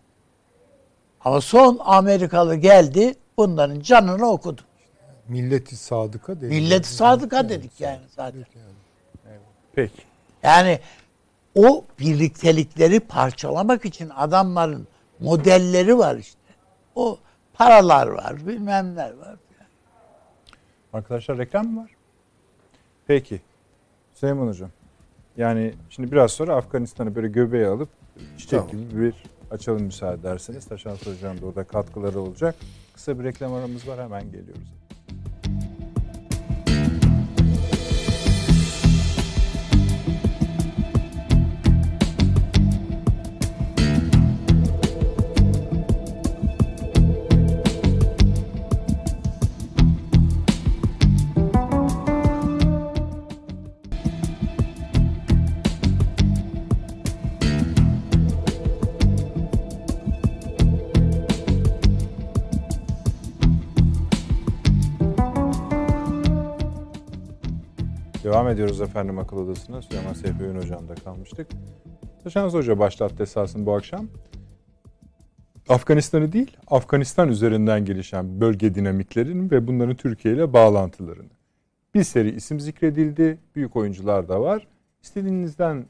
Ama 1.25 1.41
son 1.41 1.79
Amerikalı 1.83 2.55
geldi 2.55 3.13
bunların 3.37 3.79
canını 3.79 4.25
okudu. 4.25 4.61
Milleti 5.27 5.75
sadıka 5.75 6.41
dedi. 6.41 6.45
Milleti 6.45 6.93
sadıka 6.93 7.49
dedik 7.49 7.81
yani 7.81 8.01
zaten. 8.15 8.45
Peki. 9.73 10.01
Yani 10.43 10.79
o 11.55 11.83
birliktelikleri 11.99 12.99
parçalamak 12.99 13.85
için 13.85 14.09
adamların 14.09 14.87
modelleri 15.19 15.97
var 15.97 16.15
işte. 16.15 16.39
O 16.95 17.17
paralar 17.59 18.07
var, 18.07 18.47
bilmem 18.47 18.91
neler 18.91 19.13
var. 19.13 19.35
Arkadaşlar 20.93 21.37
reklam 21.37 21.67
mı 21.67 21.81
var? 21.81 21.91
Peki. 23.07 23.41
Süleyman 24.13 24.47
Hocam. 24.47 24.69
Yani 25.37 25.73
şimdi 25.89 26.11
biraz 26.11 26.31
sonra 26.31 26.55
Afganistan'ı 26.55 27.15
böyle 27.15 27.27
göbeğe 27.27 27.67
alıp 27.67 27.89
çiçek 28.37 28.59
Tamam. 28.59 28.71
gibi 28.71 29.01
bir 29.01 29.13
açalım 29.51 29.83
müsaade 29.83 30.19
ederseniz. 30.19 30.65
Taşan 30.65 30.95
Hocam 30.95 31.41
da 31.41 31.45
orada 31.45 31.63
katkıları 31.63 32.19
olacak. 32.19 32.55
Kısa 32.93 33.19
bir 33.19 33.23
reklam 33.23 33.53
aramız 33.53 33.87
var 33.87 33.99
hemen 33.99 34.23
geliyoruz. 34.23 34.73
Devam 68.29 68.47
ediyoruz 68.47 68.81
efendim 68.81 69.19
akıl 69.19 69.37
odasına. 69.37 69.81
Süleyman 69.81 70.13
Seyfi 70.13 70.43
Öğün 70.43 70.55
Hocam'da 70.55 70.95
kalmıştık. 70.95 71.47
Taşan 72.23 72.49
Hoca 72.49 72.79
başlattı 72.79 73.23
esasında 73.23 73.65
bu 73.65 73.73
akşam. 73.73 74.07
Afganistan'ı 75.69 76.31
değil, 76.31 76.57
Afganistan 76.67 77.29
üzerinden 77.29 77.85
gelişen 77.85 78.41
bölge 78.41 78.75
dinamiklerinin 78.75 79.51
ve 79.51 79.67
bunların 79.67 79.95
Türkiye 79.95 80.33
ile 80.33 80.53
bağlantılarını. 80.53 81.29
Bir 81.95 82.03
seri 82.03 82.29
isim 82.29 82.59
zikredildi, 82.59 83.37
büyük 83.55 83.75
oyuncular 83.75 84.29
da 84.29 84.41
var. 84.41 84.67
İstediğinizden 85.03 85.85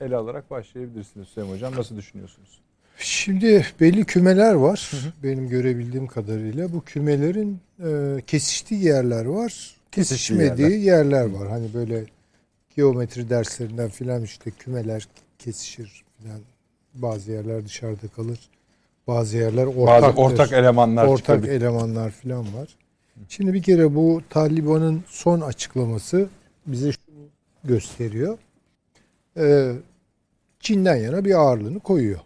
ele 0.00 0.16
alarak 0.16 0.50
başlayabilirsiniz 0.50 1.28
Süleyman 1.28 1.54
Hocam. 1.54 1.76
Nasıl 1.76 1.96
düşünüyorsunuz? 1.96 2.60
Şimdi 2.98 3.66
belli 3.80 4.04
kümeler 4.04 4.54
var. 4.54 4.90
Benim 5.22 5.48
görebildiğim 5.48 6.06
kadarıyla 6.06 6.72
bu 6.72 6.80
kümelerin 6.80 7.60
e, 7.84 8.20
kesiştiği 8.26 8.84
yerler 8.84 9.24
var. 9.24 9.79
Kesişmediği 9.92 10.80
yerler. 10.84 11.24
var. 11.24 11.48
Hani 11.48 11.74
böyle 11.74 12.04
geometri 12.76 13.30
derslerinden 13.30 13.88
filan 13.88 14.22
işte 14.22 14.50
kümeler 14.50 15.08
kesişir 15.38 16.04
filan. 16.18 16.40
Bazı 16.94 17.30
yerler 17.32 17.64
dışarıda 17.64 18.08
kalır. 18.16 18.38
Bazı 19.06 19.36
yerler 19.36 19.66
Bazı 19.66 19.78
ortaktır. 19.80 20.22
ortak 20.22 20.52
elemanlar 20.52 21.06
ortak 21.06 21.18
çıkabilir. 21.18 21.52
elemanlar 21.52 22.10
filan 22.10 22.54
var. 22.54 22.76
Şimdi 23.28 23.54
bir 23.54 23.62
kere 23.62 23.94
bu 23.94 24.22
Taliban'ın 24.30 25.04
son 25.06 25.40
açıklaması 25.40 26.28
bize 26.66 26.92
şunu 26.92 27.16
gösteriyor. 27.64 28.38
Ee, 29.36 29.72
Çin'den 30.60 30.96
yana 30.96 31.24
bir 31.24 31.34
ağırlığını 31.34 31.80
koyuyor. 31.80 32.20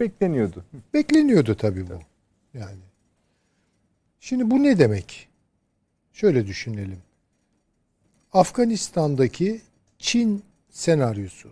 Bekleniyordu. 0.00 0.64
Bekleniyordu 0.94 1.54
tabii 1.56 1.86
bu. 1.88 1.98
Yani. 2.58 2.78
Şimdi 4.20 4.50
bu 4.50 4.62
ne 4.62 4.78
demek? 4.78 5.28
Şöyle 6.16 6.46
düşünelim. 6.46 6.98
Afganistan'daki 8.32 9.60
Çin 9.98 10.42
senaryosu 10.70 11.48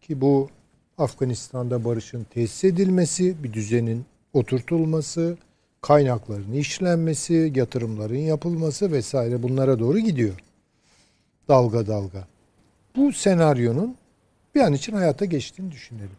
ki 0.00 0.20
bu 0.20 0.50
Afganistan'da 0.98 1.84
barışın 1.84 2.24
tesis 2.24 2.64
edilmesi, 2.64 3.44
bir 3.44 3.52
düzenin 3.52 4.04
oturtulması, 4.32 5.36
kaynakların 5.80 6.52
işlenmesi, 6.52 7.52
yatırımların 7.54 8.16
yapılması 8.16 8.92
vesaire 8.92 9.42
bunlara 9.42 9.78
doğru 9.78 9.98
gidiyor. 9.98 10.34
Dalga 11.48 11.86
dalga. 11.86 12.26
Bu 12.96 13.12
senaryonun 13.12 13.96
bir 14.54 14.60
an 14.60 14.72
için 14.72 14.92
hayata 14.92 15.24
geçtiğini 15.24 15.72
düşünelim. 15.72 16.16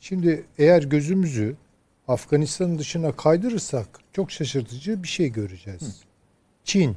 Şimdi 0.00 0.44
eğer 0.58 0.82
gözümüzü 0.82 1.56
Afganistan'ın 2.08 2.78
dışına 2.78 3.12
kaydırırsak 3.12 4.03
çok 4.14 4.30
şaşırtıcı 4.30 5.02
bir 5.02 5.08
şey 5.08 5.28
göreceğiz. 5.32 6.02
Çin, 6.64 6.96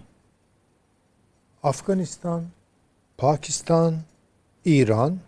Afganistan, 1.63 2.43
Pakistan, 3.17 3.95
İran, 4.65 5.19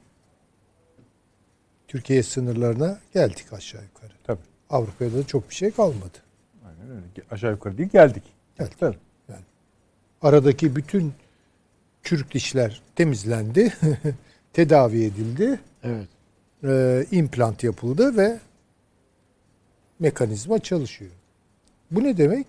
Türkiye 1.88 2.24
sınırlarına 2.24 3.00
geldik 3.14 3.54
aşağı 3.54 3.84
yukarı. 3.84 4.14
Tabii. 4.24 4.40
Avrupa'da 4.70 5.14
da 5.14 5.28
çok 5.28 5.50
bir 5.50 5.56
şey 5.56 5.72
kalmadı. 5.72 6.18
Aynen 6.66 6.90
öyle. 6.90 7.04
Aşağı 7.32 7.52
yukarı 7.52 7.78
değil 7.78 7.90
geldik. 7.90 8.24
Geldik. 8.60 8.80
Tabii. 8.80 8.98
Aradaki 10.22 10.76
bütün 10.76 11.14
çürük 12.04 12.34
dişler 12.34 12.82
temizlendi, 12.96 13.74
tedavi 14.54 15.04
edildi. 15.04 15.60
Evet. 15.84 16.08
e, 16.64 17.06
implant 17.12 17.64
yapıldı 17.64 18.18
ve 18.18 18.40
mekanizma 20.00 20.60
çalışıyor. 20.60 21.12
Bu 21.92 22.04
ne 22.04 22.18
demek? 22.18 22.48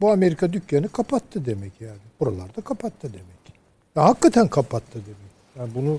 Bu 0.00 0.10
Amerika 0.12 0.52
dükkanı 0.52 0.88
kapattı 0.88 1.44
demek 1.46 1.80
yani. 1.80 1.98
Buralarda 2.20 2.60
kapattı 2.60 3.08
demek. 3.12 3.54
Ya 3.96 4.04
hakikaten 4.04 4.48
kapattı 4.48 4.94
demek. 5.06 5.34
Yani 5.58 5.70
bunu 5.74 5.98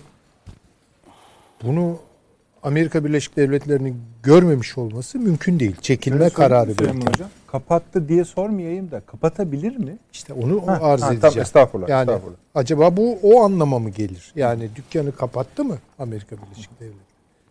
bunu 1.63 1.97
Amerika 2.63 3.05
Birleşik 3.05 3.37
Devletleri'nin 3.37 4.01
görmemiş 4.23 4.77
olması 4.77 5.19
mümkün 5.19 5.59
değil. 5.59 5.75
Çekilme 5.81 6.29
söyleyeyim 6.29 6.35
kararı. 6.35 6.71
Hocam. 6.71 7.29
Kapattı 7.47 8.09
diye 8.09 8.25
sormayayım 8.25 8.91
da 8.91 8.99
kapatabilir 8.99 9.77
mi? 9.77 9.97
İşte 10.13 10.33
onu 10.33 10.67
Ha, 10.67 10.71
arz 10.81 11.01
ha, 11.01 11.05
edeceğim. 11.13 11.21
tamam, 11.21 11.39
estağfurullah, 11.39 11.89
Yani 11.89 12.01
estağfurullah. 12.01 12.37
acaba 12.55 12.97
bu 12.97 13.19
o 13.23 13.43
anlama 13.43 13.79
mı 13.79 13.89
gelir? 13.89 14.33
Yani 14.35 14.69
dükkanı 14.75 15.11
kapattı 15.15 15.63
mı 15.65 15.77
Amerika 15.99 16.35
Birleşik 16.37 16.79
Devletleri? 16.79 16.99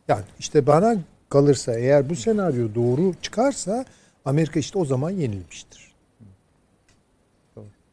Yani 0.08 0.22
işte 0.38 0.66
bana 0.66 0.96
kalırsa 1.28 1.74
eğer 1.78 2.10
bu 2.10 2.16
senaryo 2.16 2.74
doğru 2.74 3.14
çıkarsa 3.22 3.84
Amerika 4.24 4.60
işte 4.60 4.78
o 4.78 4.84
zaman 4.84 5.10
yenilmiştir. 5.10 5.94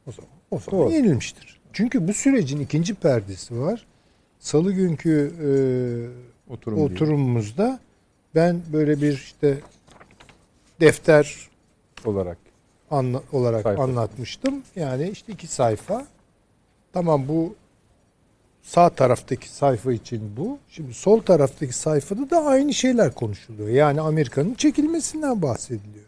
O 0.07 0.11
zaman, 0.11 0.29
o 0.51 0.59
zaman 0.59 0.81
Doğru. 0.85 0.91
yenilmiştir. 0.93 1.59
Çünkü 1.73 2.07
bu 2.07 2.13
sürecin 2.13 2.59
ikinci 2.59 2.93
perdesi 2.93 3.59
var. 3.59 3.85
Salı 4.39 4.71
günkü 4.73 5.33
e, 5.39 5.49
Oturum 6.53 6.81
oturumumuzda 6.81 7.79
ben 8.35 8.61
böyle 8.73 9.01
bir 9.01 9.13
işte 9.13 9.57
defter 10.81 11.49
olarak. 12.05 12.37
anla- 12.91 13.23
olarak 13.31 13.63
Sayfa. 13.63 13.83
anlatmıştım. 13.83 14.63
Yani 14.75 15.09
işte 15.09 15.33
iki 15.33 15.47
sayfa. 15.47 16.07
Tamam 16.93 17.27
bu 17.27 17.55
sağ 18.61 18.89
taraftaki 18.89 19.49
sayfa 19.49 19.93
için 19.93 20.33
bu. 20.37 20.57
Şimdi 20.69 20.93
sol 20.93 21.21
taraftaki 21.21 21.73
sayfada 21.73 22.29
da 22.29 22.45
aynı 22.45 22.73
şeyler 22.73 23.13
konuşuluyor. 23.15 23.69
Yani 23.69 24.01
Amerika'nın 24.01 24.53
çekilmesinden 24.53 25.41
bahsediliyor. 25.41 26.05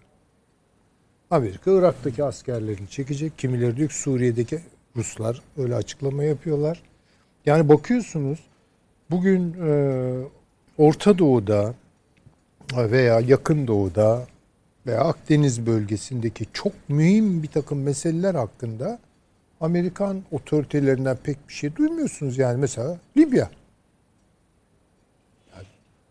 Amerika 1.33 1.71
Irak'taki 1.71 2.23
askerlerini 2.23 2.89
çekecek. 2.89 3.37
Kimileri 3.37 3.77
diyor 3.77 3.89
ki 3.89 3.95
Suriye'deki 3.95 4.59
Ruslar 4.95 5.41
öyle 5.57 5.75
açıklama 5.75 6.23
yapıyorlar. 6.23 6.83
Yani 7.45 7.69
bakıyorsunuz 7.69 8.39
bugün 9.11 9.53
e, 9.53 9.73
Orta 10.77 11.17
Doğu'da 11.17 11.73
veya 12.75 13.19
Yakın 13.19 13.67
Doğu'da 13.67 14.27
veya 14.87 14.99
Akdeniz 15.01 15.65
bölgesindeki 15.65 16.45
çok 16.53 16.73
mühim 16.89 17.43
bir 17.43 17.47
takım 17.47 17.81
meseleler 17.81 18.35
hakkında 18.35 18.99
Amerikan 19.61 20.23
otoritelerinden 20.31 21.17
pek 21.23 21.47
bir 21.47 21.53
şey 21.53 21.75
duymuyorsunuz. 21.75 22.37
Yani 22.37 22.57
mesela 22.57 22.97
Libya. 23.17 23.49
Yani 25.55 25.67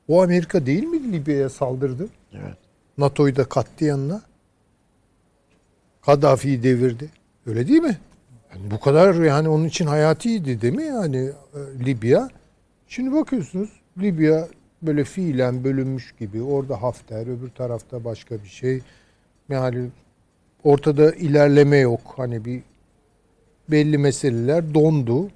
o 0.08 0.22
Amerika 0.22 0.66
değil 0.66 0.84
mi 0.84 1.12
Libya'ya 1.12 1.50
saldırdı? 1.50 2.08
Evet. 2.32 2.56
NATO'yu 2.98 3.36
da 3.36 3.44
kattı 3.44 3.84
yanına. 3.84 4.31
Kaddafi'yi 6.06 6.62
devirdi. 6.62 7.10
Öyle 7.46 7.68
değil 7.68 7.82
mi? 7.82 7.98
Yani 8.54 8.70
bu 8.70 8.80
kadar 8.80 9.14
yani 9.14 9.48
onun 9.48 9.64
için 9.64 9.86
hayatiydi 9.86 10.60
değil 10.60 10.74
mi 10.74 10.84
yani 10.84 11.30
e, 11.54 11.84
Libya? 11.84 12.28
Şimdi 12.88 13.12
bakıyorsunuz 13.12 13.70
Libya 13.98 14.48
böyle 14.82 15.04
fiilen 15.04 15.64
bölünmüş 15.64 16.14
gibi. 16.20 16.42
Orada 16.42 16.82
Hafter, 16.82 17.26
öbür 17.26 17.50
tarafta 17.50 18.04
başka 18.04 18.34
bir 18.34 18.48
şey. 18.48 18.80
Yani 19.48 19.88
ortada 20.64 21.12
ilerleme 21.12 21.76
yok. 21.76 22.00
Hani 22.16 22.44
bir 22.44 22.62
belli 23.68 23.98
meseleler 23.98 24.74
dondu. 24.74 25.30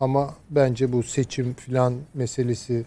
Ama 0.00 0.34
bence 0.50 0.92
bu 0.92 1.02
seçim 1.02 1.54
filan 1.54 1.94
meselesi 2.14 2.84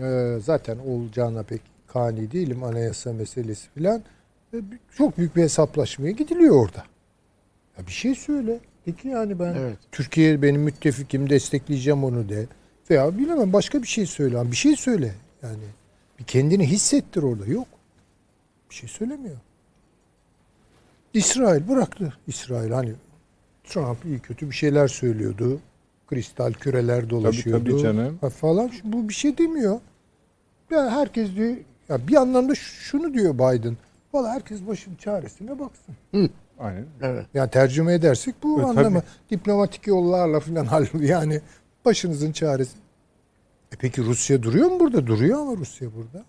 e, 0.00 0.38
zaten 0.42 0.78
olacağına 0.78 1.42
pek 1.42 1.60
kani 1.86 2.32
değilim. 2.32 2.62
Anayasa 2.62 3.12
meselesi 3.12 3.68
filan. 3.74 4.02
E, 4.54 4.58
çok 4.96 5.18
büyük 5.18 5.36
bir 5.36 5.42
hesaplaşmaya 5.42 6.10
gidiliyor 6.10 6.64
orada. 6.64 6.84
Ya 7.78 7.86
bir 7.86 7.92
şey 7.92 8.14
söyle. 8.14 8.58
Peki 8.84 9.08
yani 9.08 9.38
ben 9.38 9.54
Evet. 9.54 9.78
Türkiye 9.92 10.42
benim 10.42 10.60
müttefikim 10.62 11.30
destekleyeceğim 11.30 12.04
onu 12.04 12.28
de. 12.28 12.46
Veya 12.90 13.18
bilemem 13.18 13.52
başka 13.52 13.82
bir 13.82 13.86
şey 13.86 14.06
söyle. 14.06 14.50
Bir 14.50 14.56
şey 14.56 14.76
söyle. 14.76 15.14
Yani 15.42 15.64
bir 16.18 16.24
kendini 16.24 16.66
hissettir 16.66 17.22
orada. 17.22 17.46
Yok. 17.46 17.68
Bir 18.70 18.74
şey 18.74 18.88
söylemiyor. 18.88 19.36
İsrail 21.14 21.68
bıraktı. 21.68 22.12
İsrail 22.26 22.70
hani 22.70 22.92
Trump 23.64 24.04
iyi 24.04 24.18
kötü 24.18 24.50
bir 24.50 24.54
şeyler 24.54 24.88
söylüyordu. 24.88 25.60
Kristal 26.06 26.52
küreler 26.52 27.10
dolaşıyordu. 27.10 27.70
tabii 27.70 27.82
canım. 27.82 28.18
Ha 28.20 28.30
Falan. 28.30 28.70
Bu 28.84 29.08
bir 29.08 29.14
şey 29.14 29.38
demiyor. 29.38 29.80
Ya 30.70 30.90
herkes 30.90 31.34
diyor 31.34 31.56
ya 31.88 32.08
bir 32.08 32.16
anlamda 32.16 32.54
şunu 32.54 33.14
diyor 33.14 33.34
Biden. 33.34 33.76
Valla 34.14 34.28
herkes 34.32 34.66
başın 34.66 34.94
çaresine 34.94 35.58
baksın. 35.58 35.94
Aynen. 36.58 36.86
Evet. 37.02 37.26
Yani 37.34 37.50
tercüme 37.50 37.94
edersek 37.94 38.34
bu 38.42 38.60
E, 38.60 38.64
anlamı. 38.64 39.00
tabii. 39.00 39.02
Diplomatik 39.30 39.86
yollarla 39.86 40.40
falan 40.40 40.64
hallolur. 40.64 41.00
Yani 41.00 41.40
başınızın 41.84 42.32
çaresi. 42.32 42.76
E 43.72 43.76
peki 43.78 44.02
Rusya 44.04 44.42
duruyor 44.42 44.70
mu 44.70 44.80
burada? 44.80 45.06
Duruyor 45.06 45.38
ama 45.40 45.56
Rusya 45.56 45.88
burada. 45.94 46.24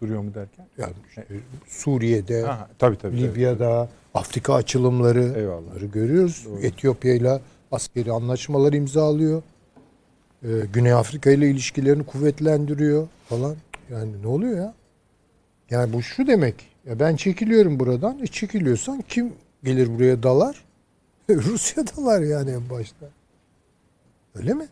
Duruyor 0.00 0.20
mu 0.22 0.34
derken? 0.34 0.66
Yani 0.78 0.92
işte 1.08 1.26
Suriye'de, 1.68 2.48
Aha, 2.48 2.68
tabii 2.78 2.98
tabii. 2.98 3.16
tabii. 3.16 3.22
Libya'da, 3.32 3.88
Afrika 4.14 4.54
açılımları 4.54 5.32
Eyvallah. 5.38 5.92
görüyoruz. 5.92 6.46
Etiyopya 6.62 7.14
ile 7.14 7.40
askeri 7.72 8.12
anlaşmalar 8.12 8.72
imzalıyor. 8.72 9.42
Ee, 10.44 10.48
Güney 10.72 10.92
Afrika 10.92 11.30
ile 11.30 11.50
ilişkilerini 11.50 12.04
kuvvetlendiriyor 12.06 13.08
falan. 13.28 13.54
Yani 13.90 14.22
ne 14.22 14.26
oluyor 14.26 14.56
ya? 14.58 14.74
Yani 15.70 15.92
bu 15.92 16.02
şu 16.02 16.26
demek. 16.26 16.69
Ya 16.86 17.00
ben 17.00 17.16
çekiliyorum 17.16 17.80
buradan. 17.80 18.18
E 18.22 18.26
çekiliyorsan 18.26 19.04
kim 19.08 19.32
gelir 19.64 19.98
buraya 19.98 20.22
dalar? 20.22 20.64
Rusya 21.30 21.84
dalar 21.86 22.20
yani 22.20 22.50
en 22.50 22.70
başta. 22.70 23.06
Öyle 24.34 24.54
mi? 24.54 24.66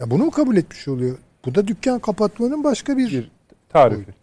Ya 0.00 0.10
bunu 0.10 0.24
mu 0.24 0.30
kabul 0.30 0.56
etmiş 0.56 0.88
oluyor? 0.88 1.18
Bu 1.44 1.54
da 1.54 1.68
dükkan 1.68 1.98
kapatmanın 1.98 2.64
başka 2.64 2.96
bir... 2.96 3.12
Bir 3.12 3.30
tarifi. 3.68 4.14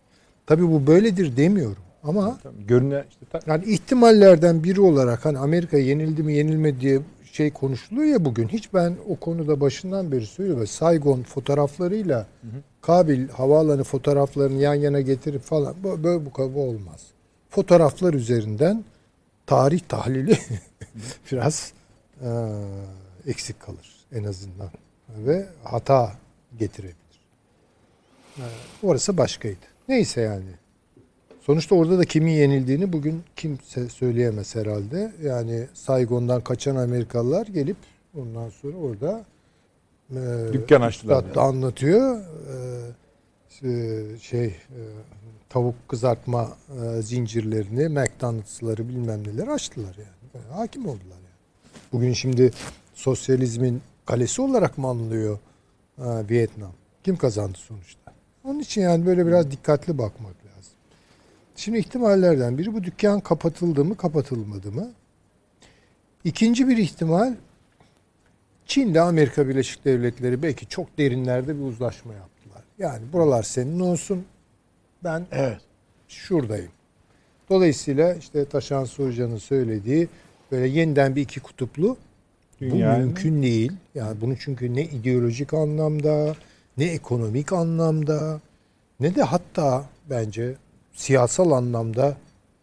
Tabii 0.45 0.71
bu 0.71 0.87
böyledir 0.87 1.37
demiyorum. 1.37 1.83
Ama 2.03 2.39
Görünen 2.67 3.03
işte 3.09 3.39
yani 3.47 3.65
ihtimallerden 3.65 4.63
biri 4.63 4.81
olarak 4.81 5.25
hani 5.25 5.37
Amerika 5.37 5.77
yenildi 5.77 6.23
mi 6.23 6.33
yenilmedi 6.33 6.81
diye 6.81 7.01
şey 7.31 7.51
konuşuluyor 7.51 8.05
ya 8.05 8.25
bugün. 8.25 8.47
Hiç 8.47 8.73
ben 8.73 8.95
o 9.09 9.15
konuda 9.15 9.61
başından 9.61 10.11
beri 10.11 10.25
söylüyorum. 10.25 10.67
Saigon 10.67 11.23
fotoğraflarıyla 11.23 12.27
Kabil 12.81 13.29
havaalanı 13.29 13.83
fotoğraflarını 13.83 14.61
yan 14.61 14.73
yana 14.73 15.01
getirip 15.01 15.41
falan 15.41 15.75
böyle 15.83 16.25
bu, 16.25 16.53
bu 16.55 16.63
olmaz. 16.63 17.07
Fotoğraflar 17.49 18.13
üzerinden 18.13 18.83
tarih 19.45 19.79
tahlili 19.79 20.37
biraz 21.31 21.73
eee, 22.23 22.29
eksik 23.27 23.59
kalır 23.59 23.95
en 24.11 24.23
azından 24.23 24.69
ve 25.09 25.45
hata 25.63 26.11
getirebilir. 26.59 26.95
Eee, 28.37 28.43
orası 28.83 29.17
başkaydı. 29.17 29.65
Neyse 29.87 30.21
yani. 30.21 30.43
Sonuçta 31.41 31.75
orada 31.75 31.97
da 31.97 32.05
kimin 32.05 32.31
yenildiğini 32.31 32.93
bugün 32.93 33.23
kimse 33.35 33.89
söyleyemez 33.89 34.55
herhalde. 34.55 35.11
Yani 35.23 35.67
Saigon'dan 35.73 36.41
kaçan 36.41 36.75
Amerikalılar 36.75 37.47
gelip 37.47 37.77
ondan 38.17 38.49
sonra 38.49 38.77
orada 38.77 39.25
e, 40.11 40.53
Dükkan 40.53 40.81
açtılar 40.81 41.23
üstad 41.23 41.35
da 41.35 41.41
anlatıyor. 41.41 42.19
E, 43.63 43.69
e, 43.69 44.19
şey 44.21 44.45
e, 44.45 44.81
tavuk 45.49 45.75
kızartma 45.87 46.57
e, 46.69 47.01
zincirlerini, 47.01 47.89
McDonald's'ları 47.89 48.89
bilmem 48.89 49.27
neler 49.27 49.47
açtılar 49.47 49.95
yani. 49.97 50.19
Yani 50.33 50.55
Hakim 50.55 50.85
oldular 50.85 51.15
yani. 51.15 51.73
Bugün 51.91 52.13
şimdi 52.13 52.51
sosyalizmin 52.93 53.81
kalesi 54.05 54.41
olarak 54.41 54.77
mı 54.77 54.87
anılıyor 54.87 55.39
e, 55.97 56.29
Vietnam? 56.29 56.73
Kim 57.03 57.17
kazandı 57.17 57.57
sonuçta? 57.57 58.13
Onun 58.43 58.59
için 58.59 58.81
yani 58.81 59.05
böyle 59.05 59.27
biraz 59.27 59.51
dikkatli 59.51 59.97
bakmak 59.97 60.35
lazım. 60.45 60.73
Şimdi 61.55 61.77
ihtimallerden 61.77 62.57
biri 62.57 62.73
bu 62.73 62.83
dükkan 62.83 63.19
kapatıldı 63.19 63.85
mı 63.85 63.97
kapatılmadı 63.97 64.71
mı? 64.71 64.91
İkinci 66.23 66.67
bir 66.67 66.77
ihtimal 66.77 67.35
Çin 68.65 68.87
ile 68.87 69.01
Amerika 69.01 69.47
Birleşik 69.47 69.85
Devletleri 69.85 70.43
belki 70.43 70.67
çok 70.67 70.97
derinlerde 70.97 71.55
bir 71.55 71.63
uzlaşma 71.63 72.13
yaptılar. 72.13 72.63
Yani 72.79 73.13
buralar 73.13 73.43
senin 73.43 73.79
olsun 73.79 74.25
ben 75.03 75.25
Evet. 75.31 75.61
şuradayım. 76.07 76.71
Dolayısıyla 77.49 78.13
işte 78.15 78.45
Taşan 78.45 78.85
Hoca'nın 78.97 79.37
söylediği 79.37 80.07
böyle 80.51 80.67
yeniden 80.67 81.15
bir 81.15 81.21
iki 81.21 81.39
kutuplu 81.39 81.97
Dünya- 82.61 82.95
bu 82.95 82.99
mümkün 82.99 83.43
değil. 83.43 83.71
Yani 83.95 84.21
bunu 84.21 84.35
çünkü 84.39 84.75
ne 84.75 84.83
ideolojik 84.83 85.53
anlamda 85.53 86.35
ne 86.77 86.85
ekonomik 86.85 87.53
anlamda 87.53 88.41
ne 88.99 89.15
de 89.15 89.23
hatta 89.23 89.85
bence 90.09 90.55
siyasal 90.93 91.51
anlamda 91.51 92.17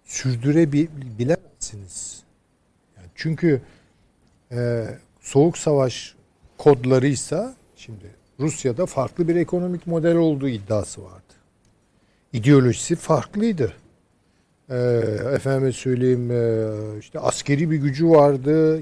sürdürebilemezsiniz. 0.04 2.22
Yani 2.96 3.06
çünkü 3.14 3.60
e, 4.52 4.86
soğuk 5.20 5.58
savaş 5.58 6.14
kodlarıysa 6.58 7.54
şimdi 7.76 8.10
Rusya'da 8.40 8.86
farklı 8.86 9.28
bir 9.28 9.36
ekonomik 9.36 9.86
model 9.86 10.16
olduğu 10.16 10.48
iddiası 10.48 11.04
vardı. 11.04 11.25
İdeolojisi 12.36 12.96
farklıydı. 12.96 13.72
E, 14.70 14.76
efendime 15.34 15.72
söyleyeyim 15.72 16.30
e, 16.30 16.68
işte 16.98 17.20
askeri 17.20 17.70
bir 17.70 17.76
gücü 17.76 18.08
vardı. 18.08 18.80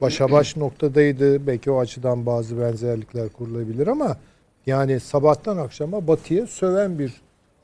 Başa 0.00 0.30
baş 0.30 0.56
noktadaydı. 0.56 1.46
Belki 1.46 1.70
o 1.70 1.80
açıdan 1.80 2.26
bazı 2.26 2.60
benzerlikler 2.60 3.28
kurulabilir 3.28 3.86
ama 3.86 4.16
yani 4.66 5.00
sabahtan 5.00 5.56
akşama 5.56 6.08
batıya 6.08 6.46
söven 6.46 6.98
bir 6.98 7.12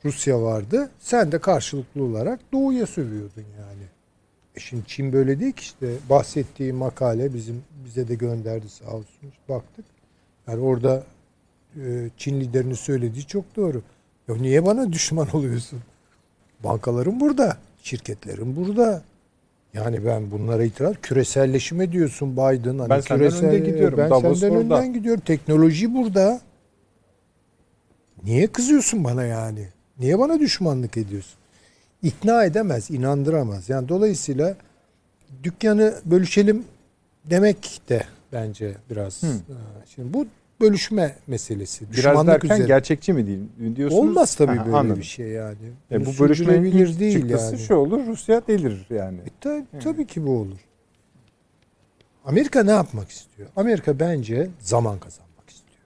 Rusya 0.04 0.42
vardı. 0.42 0.90
Sen 0.98 1.32
de 1.32 1.38
karşılıklı 1.38 2.04
olarak 2.04 2.40
doğuya 2.52 2.86
sövüyordun 2.86 3.44
yani. 3.58 3.84
E 4.56 4.60
şimdi 4.60 4.82
Çin 4.86 5.12
böyle 5.12 5.40
değil 5.40 5.52
ki 5.52 5.62
işte 5.62 5.92
bahsettiği 6.10 6.72
makale 6.72 7.34
bizim 7.34 7.62
bize 7.84 8.08
de 8.08 8.14
gönderdi 8.14 8.68
sağ 8.68 8.90
olsun. 8.90 9.32
Baktık. 9.48 9.84
Yani 10.48 10.60
orada 10.60 11.04
e, 11.76 12.10
Çin 12.16 12.40
liderinin 12.40 12.74
söylediği 12.74 13.26
çok 13.26 13.56
doğru. 13.56 13.82
Ya 14.30 14.36
niye 14.36 14.66
bana 14.66 14.92
düşman 14.92 15.28
oluyorsun? 15.36 15.80
Bankaların 16.64 17.20
burada, 17.20 17.56
şirketlerin 17.82 18.56
burada. 18.56 19.02
Yani 19.74 20.06
ben 20.06 20.30
bunlara 20.30 20.64
itiraz 20.64 20.94
küreselleşme 21.02 21.92
diyorsun 21.92 22.32
Biden. 22.32 22.78
Hani 22.78 22.90
Ben 22.90 23.00
senden 23.00 23.32
önde 23.44 23.58
gidiyorum. 23.58 23.98
Ben 23.98 24.10
Davos 24.10 24.40
senden 24.40 24.54
orada. 24.56 24.64
önden 24.76 24.92
gidiyorum. 24.92 25.22
Teknoloji 25.26 25.94
burada. 25.94 26.40
Niye 28.24 28.46
kızıyorsun 28.46 29.04
bana 29.04 29.24
yani? 29.24 29.68
Niye 29.98 30.18
bana 30.18 30.40
düşmanlık 30.40 30.96
ediyorsun? 30.96 31.34
İkna 32.02 32.44
edemez, 32.44 32.90
inandıramaz. 32.90 33.68
Yani 33.68 33.88
dolayısıyla 33.88 34.56
dükkanı 35.42 35.94
bölüşelim 36.04 36.64
demek 37.24 37.80
de 37.88 38.04
bence 38.32 38.74
biraz. 38.90 39.22
Hı. 39.22 39.26
Ha, 39.26 39.32
Şimdi 39.94 40.14
bu 40.14 40.26
bölüşme 40.60 41.16
meselesi. 41.26 41.84
Biraz 41.84 41.96
Düşmanlık 41.96 42.26
derken 42.26 42.48
üzerine. 42.48 42.66
gerçekçi 42.66 43.12
mi 43.12 43.26
değil 43.26 43.40
diyorsunuz? 43.76 44.02
Olmaz 44.04 44.34
tabii 44.34 44.52
Aha, 44.58 44.66
böyle 44.66 44.76
anladım. 44.76 44.98
bir 45.00 45.04
şey 45.06 45.28
yani. 45.28 45.56
E, 45.92 46.06
bu 46.06 46.10
bölüşmenin 46.18 46.64
ilk 46.64 47.00
değil 47.00 47.20
çıktısı 47.20 47.44
yani. 47.54 47.58
şu 47.58 47.74
olur. 47.74 48.06
Rusya 48.06 48.42
delir 48.46 48.86
yani. 48.90 49.18
E, 49.18 49.30
ta- 49.40 49.80
tabii 49.82 50.06
ki 50.06 50.26
bu 50.26 50.38
olur. 50.38 50.58
Amerika 52.24 52.62
ne 52.62 52.70
yapmak 52.70 53.10
istiyor? 53.10 53.48
Amerika 53.56 54.00
bence 54.00 54.50
zaman 54.60 54.98
kazanmak 54.98 55.50
istiyor. 55.50 55.78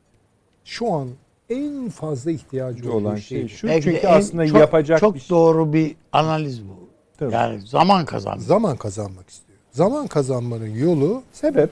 Şu 0.64 0.92
an 0.92 1.08
en 1.50 1.88
fazla 1.90 2.30
ihtiyacı 2.30 2.92
olan 2.92 3.16
şey 3.16 3.48
şu. 3.48 3.66
Belki 3.68 3.84
çünkü 3.84 3.96
en- 4.06 4.12
aslında 4.12 4.46
çok, 4.46 4.58
yapacak 4.58 5.00
çok 5.00 5.14
bir 5.14 5.20
şey. 5.20 5.28
doğru 5.30 5.72
bir 5.72 5.96
analiz 6.12 6.62
bu. 6.68 6.88
Tabii. 7.18 7.34
Yani 7.34 7.66
zaman 7.66 8.04
kazandı. 8.04 8.42
Zaman 8.42 8.76
kazanmak 8.76 9.28
istiyor. 9.30 9.58
Zaman 9.72 10.06
kazanmanın 10.06 10.68
yolu 10.74 11.22
Sebep 11.32 11.70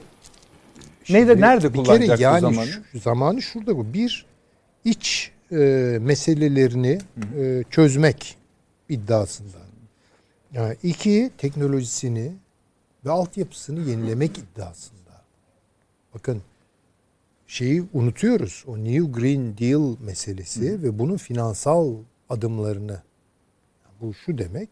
Şimdi 1.03 1.19
Neyde- 1.19 1.41
nerede 1.41 1.73
bir 1.73 1.83
kere 1.83 2.05
yani 2.21 2.41
zamanı? 2.41 2.67
şu- 2.67 2.99
zamanı 2.99 3.41
şurada 3.41 3.77
bu. 3.77 3.93
Bir 3.93 4.25
iç 4.85 5.31
e, 5.51 5.55
meselelerini 6.01 6.99
e, 7.39 7.63
çözmek 7.69 8.37
iddiasında. 8.89 9.57
Yani 10.53 10.77
iki 10.83 11.31
teknolojisini 11.37 12.31
ve 13.05 13.11
altyapısını 13.11 13.89
yenilemek 13.89 14.37
iddiasında. 14.37 15.21
Bakın 16.13 16.41
şeyi 17.47 17.83
unutuyoruz. 17.93 18.63
O 18.67 18.77
New 18.77 19.11
Green 19.21 19.57
Deal 19.57 19.95
meselesi 20.01 20.83
ve 20.83 20.99
bunun 20.99 21.17
finansal 21.17 21.93
adımlarını. 22.29 23.01
Bu 24.01 24.13
şu 24.13 24.37
demek. 24.37 24.69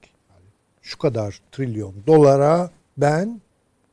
şu 0.82 0.98
kadar 0.98 1.42
trilyon 1.52 1.94
dolara 2.08 2.72
ben 2.98 3.42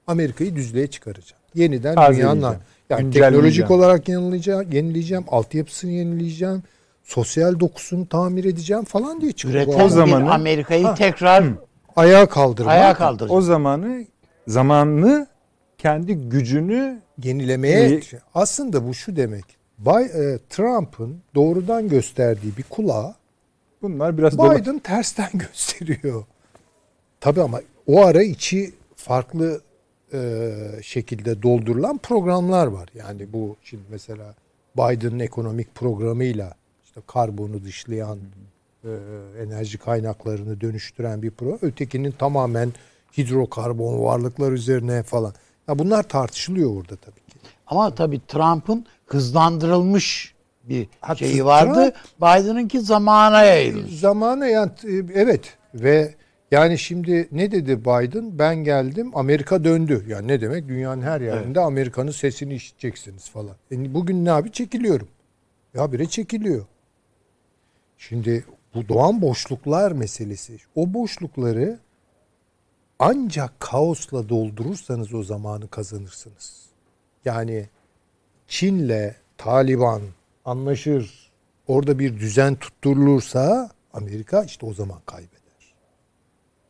Amerika'yı 0.07 0.57
düzlüğe 0.57 0.87
çıkaracağım. 0.87 1.43
Yeniden 1.55 1.97
dünyanın 2.13 2.57
yani 2.91 3.11
teknolojik 3.11 3.71
olarak 3.71 4.09
yenileyeceğim, 4.09 4.73
yenileyeceğim, 4.73 5.25
altyapısını 5.29 5.91
yenileyeceğim, 5.91 6.63
sosyal 7.05 7.61
dokusunu 7.61 8.09
tamir 8.09 8.45
edeceğim 8.45 8.85
falan 8.85 9.21
diye 9.21 9.33
çıkıyor. 9.33 9.67
Üreten 9.67 9.85
O 9.85 9.89
zamanı- 9.89 10.33
Amerika'yı 10.33 10.85
Ha. 10.85 10.95
tekrar 10.95 11.45
ayağa 11.97 12.27
kaldırmak, 12.29 12.73
ayağa 12.75 12.95
kaldıracak. 12.95 13.37
O 13.37 13.41
zamanı 13.41 14.05
zamanlı 14.47 15.27
kendi 15.79 16.15
gücünü 16.15 17.01
yenilemeye 17.23 17.89
İyi. 17.89 18.03
aslında 18.35 18.89
bu 18.89 18.95
şu 18.95 19.17
demek. 19.17 19.45
Bay 19.79 20.05
e, 20.05 20.39
Trump'ın 20.51 21.17
doğrudan 21.35 21.89
gösterdiği 21.89 22.57
bir 22.57 22.63
kulağı 22.63 23.15
bunlar 23.83 24.19
biraz 24.19 24.33
dola- 24.35 24.59
Biden 24.63 24.79
tersten 24.79 25.31
gösteriyor. 25.35 26.25
Tabii 27.21 27.43
ama 27.43 27.61
o 27.87 28.05
ara 28.07 28.23
içi 28.23 28.75
farklı 28.97 29.61
e, 30.13 30.51
şekilde 30.83 31.43
doldurulan 31.43 31.99
programlar 31.99 32.67
var. 32.67 32.89
Yani 32.95 33.33
bu 33.33 33.57
şimdi 33.63 33.83
mesela 33.91 34.35
Biden'ın 34.77 35.19
ekonomik 35.19 35.75
programıyla 35.75 36.55
işte 36.85 37.01
karbonu 37.07 37.65
dışlayan 37.65 38.19
e, 38.85 38.91
enerji 39.43 39.79
kaynaklarını 39.79 40.61
dönüştüren 40.61 41.23
bir 41.23 41.31
program. 41.31 41.59
Ötekinin 41.63 42.11
tamamen 42.11 42.73
hidrokarbon 43.19 44.03
varlıklar 44.03 44.53
üzerine 44.53 45.03
falan. 45.03 45.35
Ya 45.69 45.79
bunlar 45.79 46.03
tartışılıyor 46.03 46.77
orada 46.77 46.97
tabii 46.97 47.21
ki. 47.21 47.39
Ama 47.67 47.95
tabii 47.95 48.21
Trump'ın 48.29 48.87
hızlandırılmış 49.07 50.35
bir 50.69 50.89
Ha, 51.01 51.15
şeyi 51.17 51.45
vardı. 51.45 51.93
Biden'ınki 52.21 52.81
zamana 52.81 53.43
yayılmış. 53.43 54.01
Zamanı 54.01 54.49
yani 54.49 54.71
e, 54.85 54.93
evet 55.15 55.57
ve 55.75 56.15
yani 56.51 56.79
şimdi 56.79 57.29
ne 57.33 57.51
dedi 57.51 57.81
Biden? 57.81 58.39
Ben 58.39 58.57
geldim 58.57 59.11
Amerika 59.15 59.65
döndü. 59.65 60.05
Yani 60.09 60.29
ne 60.29 60.41
demek? 60.41 60.69
Dünyanın 60.69 61.03
her 61.03 61.21
yerinde 61.21 61.61
Amerika'nın 61.61 62.11
sesini 62.11 62.55
işiteceksiniz 62.55 63.31
falan. 63.31 63.57
E 63.73 63.95
bugün 63.95 64.25
ne 64.25 64.33
abi? 64.33 64.53
Çekiliyorum. 64.53 65.09
Ya 65.75 65.93
bire 65.93 66.07
çekiliyor. 66.07 66.67
Şimdi 67.99 68.45
bu 68.75 68.89
doğan 68.89 69.23
boşluklar 69.23 69.93
meselesi. 69.93 70.59
O 70.75 70.95
boşlukları 70.95 71.79
ancak 72.99 73.61
kaosla 73.61 74.29
doldurursanız 74.29 75.15
o 75.15 75.23
zamanı 75.23 75.69
kazanırsınız. 75.69 76.67
Yani 77.25 77.69
Çin'le 78.49 79.15
Taliban 79.39 80.03
anlaşır, 80.45 81.31
orada 81.67 81.99
bir 81.99 82.21
düzen 82.21 82.55
tutturulursa 82.55 83.71
Amerika 83.93 84.45
işte 84.45 84.67
o 84.67 84.75
zaman 84.75 85.01
kaybeder. 85.07 85.39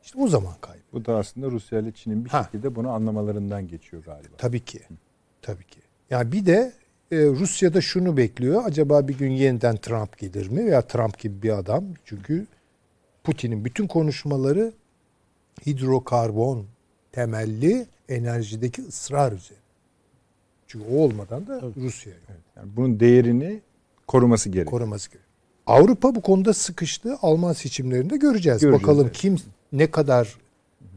İşte 0.09 0.21
o 0.21 0.29
zaman 0.29 0.53
kaybeder. 0.61 0.85
Bu 0.93 1.05
da 1.05 1.17
aslında 1.17 1.51
Rusya 1.51 1.79
ile 1.79 1.93
Çin'in 1.93 2.25
bir 2.25 2.31
Ha. 2.31 2.45
şekilde 2.45 2.75
bunu 2.75 2.91
anlamalarından 2.91 3.69
geçiyor 3.69 4.05
galiba. 4.05 4.37
Tabii 4.39 4.61
ki. 4.65 4.81
Tabii 5.43 5.65
ki. 5.65 5.81
Yani 6.11 6.33
bir 6.33 6.47
de 6.47 6.73
e, 7.11 7.17
Rusya'da 7.17 7.81
şunu 7.81 8.17
bekliyor. 8.17 8.63
Acaba 8.65 9.09
bir 9.09 9.19
gün 9.19 9.31
yeniden 9.31 9.77
Trump 9.77 10.19
gelir 10.19 10.49
mi? 10.49 10.67
Veya 10.67 10.83
Trump 10.83 11.19
gibi 11.19 11.43
bir 11.43 11.59
adam. 11.59 11.85
Çünkü 12.05 12.47
Putin'in 13.25 13.65
bütün 13.65 13.87
konuşmaları 13.87 14.73
hidrokarbon 15.67 16.67
temelli 17.13 17.87
enerjideki 18.09 18.83
ısrar 18.83 19.33
üzerine. 19.33 19.63
Çünkü 20.67 20.87
o 20.93 20.97
olmadan 20.99 21.47
da 21.47 21.63
Rusya 21.77 22.13
yok. 22.13 22.23
Yani 22.57 22.69
bunun 22.77 23.01
değerini 23.01 23.61
koruması 24.07 24.49
gerekiyor. 24.49 24.71
koruması 24.71 25.09
gerekiyor. 25.11 25.29
Avrupa 25.67 26.15
bu 26.15 26.21
konuda 26.21 26.55
sıkıştı. 26.55 27.19
Alman 27.23 27.53
seçimlerinde 27.53 28.17
göreceğiz. 28.17 28.61
Göreceğiz, 28.61 28.83
Bakalım 28.83 29.07
evet. 29.07 29.17
kim 29.17 29.37
ne 29.73 29.91
kadar 29.91 30.35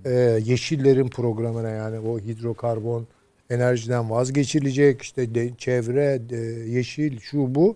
e, 0.06 0.11
yeşillerin 0.45 1.07
programına 1.07 1.69
yani 1.69 1.99
o 1.99 2.19
hidrokarbon 2.19 3.07
enerjiden 3.49 4.10
vazgeçilecek 4.10 5.02
işte 5.02 5.35
de, 5.35 5.52
çevre, 5.57 6.30
de, 6.30 6.35
yeşil 6.69 7.19
şu 7.19 7.56
bu 7.56 7.76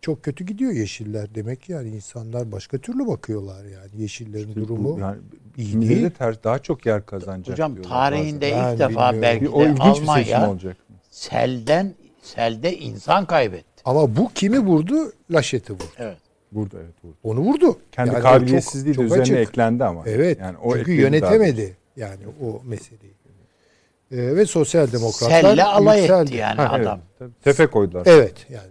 çok 0.00 0.22
kötü 0.22 0.44
gidiyor 0.46 0.72
yeşiller 0.72 1.34
demek 1.34 1.62
ki 1.62 1.72
yani 1.72 1.88
insanlar 1.88 2.52
başka 2.52 2.78
türlü 2.78 3.06
bakıyorlar 3.06 3.64
yani 3.64 4.02
yeşillerin 4.02 4.54
durumu 4.54 4.96
Bu 4.96 5.00
yani 5.00 5.16
iyi 5.56 5.80
değil. 5.88 6.02
de 6.02 6.10
ters, 6.10 6.36
daha 6.44 6.58
çok 6.58 6.86
yer 6.86 7.06
kazanacak 7.06 7.52
Hocam 7.52 7.82
tarihinde 7.82 8.50
Ben 8.52 8.72
ilk 8.72 8.78
defa 8.78 9.12
bilmiyorum. 9.12 9.22
belki 9.22 9.44
bazen. 9.44 9.52
Bir, 9.52 9.52
o 9.52 9.60
de 9.60 9.64
ilginç 9.64 10.02
bir 10.02 10.06
seçim 10.24 10.34
Almanya 10.34 10.50
olacak. 10.50 10.76
selden 11.10 11.94
selde 12.22 12.76
insan 12.76 13.26
kaybetti. 13.26 13.82
Ama 13.84 14.16
bu 14.16 14.30
kimi 14.34 14.58
vurdu? 14.60 15.12
Laşeti 15.30 15.72
vurdu. 15.72 15.84
Evet. 15.98 16.18
Burada 16.54 16.78
evet 16.78 16.94
burada. 17.02 17.16
Onu 17.22 17.40
vurdu. 17.40 17.78
Kendi 17.92 18.14
Yani 18.14 18.22
kabiliyetsizliği 18.22 18.94
çok- 18.94 19.04
de 19.04 19.08
çok 19.08 19.18
üzerine 19.18 19.40
açık. 19.40 19.50
eklendi 19.50 19.84
ama. 19.84 20.02
Evet. 20.06 20.38
Yani 20.40 20.58
o 20.58 20.76
çünkü 20.76 20.92
yönetemedi 20.92 21.76
yani 21.96 22.20
o 22.42 22.62
meseleyi. 22.64 23.14
Ee, 24.12 24.36
ve 24.36 24.46
sosyal 24.46 24.92
demokratlar 24.92 25.40
Selle 25.40 25.64
alay 25.64 25.98
yükseldi. 26.00 26.28
etti 26.30 26.36
yani 26.36 26.56
Ha, 26.56 26.68
adam. 26.72 27.00
Tabii, 27.18 27.30
Tepe 27.44 27.66
koydular. 27.66 28.02
Evet 28.06 28.46
yani. 28.50 28.68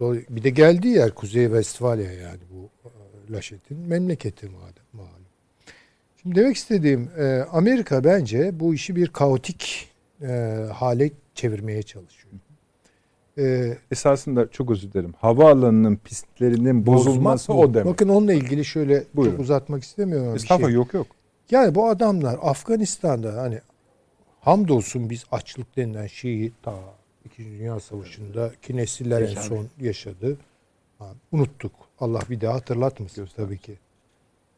Do- 0.00 0.24
Bir 0.30 0.42
de 0.44 0.50
geldiği 0.50 0.94
yer 0.96 1.10
Kuzey 1.14 1.44
Westfalia 1.44 2.12
yani 2.12 2.38
bu 2.50 2.70
e, 2.88 3.32
Laşet'in 3.32 3.78
memleketi 3.78 4.46
malum. 4.48 4.64
malum. 4.92 5.10
Şimdi 6.22 6.34
demek 6.36 6.56
istediğim 6.56 7.10
e, 7.18 7.42
Amerika 7.52 8.04
bence 8.04 8.60
bu 8.60 8.74
işi 8.74 8.96
bir 8.96 9.08
kaotik 9.08 9.88
e, 10.22 10.26
hale 10.74 11.10
çevirmeye 11.34 11.82
çalışıyor. 11.82 12.34
E, 13.40 13.78
Esasında 13.90 14.50
çok 14.50 14.70
özür 14.70 14.92
dilerim. 14.92 15.14
Havaalanının 15.18 15.96
pistlerinin 15.96 16.86
bozulması 16.86 17.52
o 17.52 17.74
demek. 17.74 17.92
Bakın 17.92 18.08
onunla 18.08 18.32
ilgili 18.32 18.64
şöyle 18.64 19.04
Buyurun. 19.14 19.32
çok 19.32 19.40
uzatmak 19.40 19.82
istemiyorum 19.82 20.36
Estağfurullah 20.36 20.68
şey. 20.68 20.74
yok 20.74 20.94
yok. 20.94 21.06
Yani 21.50 21.74
bu 21.74 21.88
adamlar 21.88 22.38
Afganistan'da 22.42 23.42
hani 23.42 23.60
hamdolsun 24.40 25.10
biz 25.10 25.24
açlık 25.32 25.76
denilen 25.76 26.06
şeyi 26.06 26.52
ta 26.62 26.74
İkinci 27.24 27.50
Dünya 27.50 27.80
Savaşı'nda 27.80 28.52
ki 28.62 28.76
nesiller 28.76 29.22
en 29.22 29.34
son 29.34 29.66
yaşadı. 29.80 30.38
Ha, 30.98 31.06
unuttuk. 31.32 31.72
Allah 32.00 32.20
bir 32.30 32.40
daha 32.40 32.54
hatırlatmasın 32.54 33.28
tabii 33.36 33.58
ki. 33.58 33.78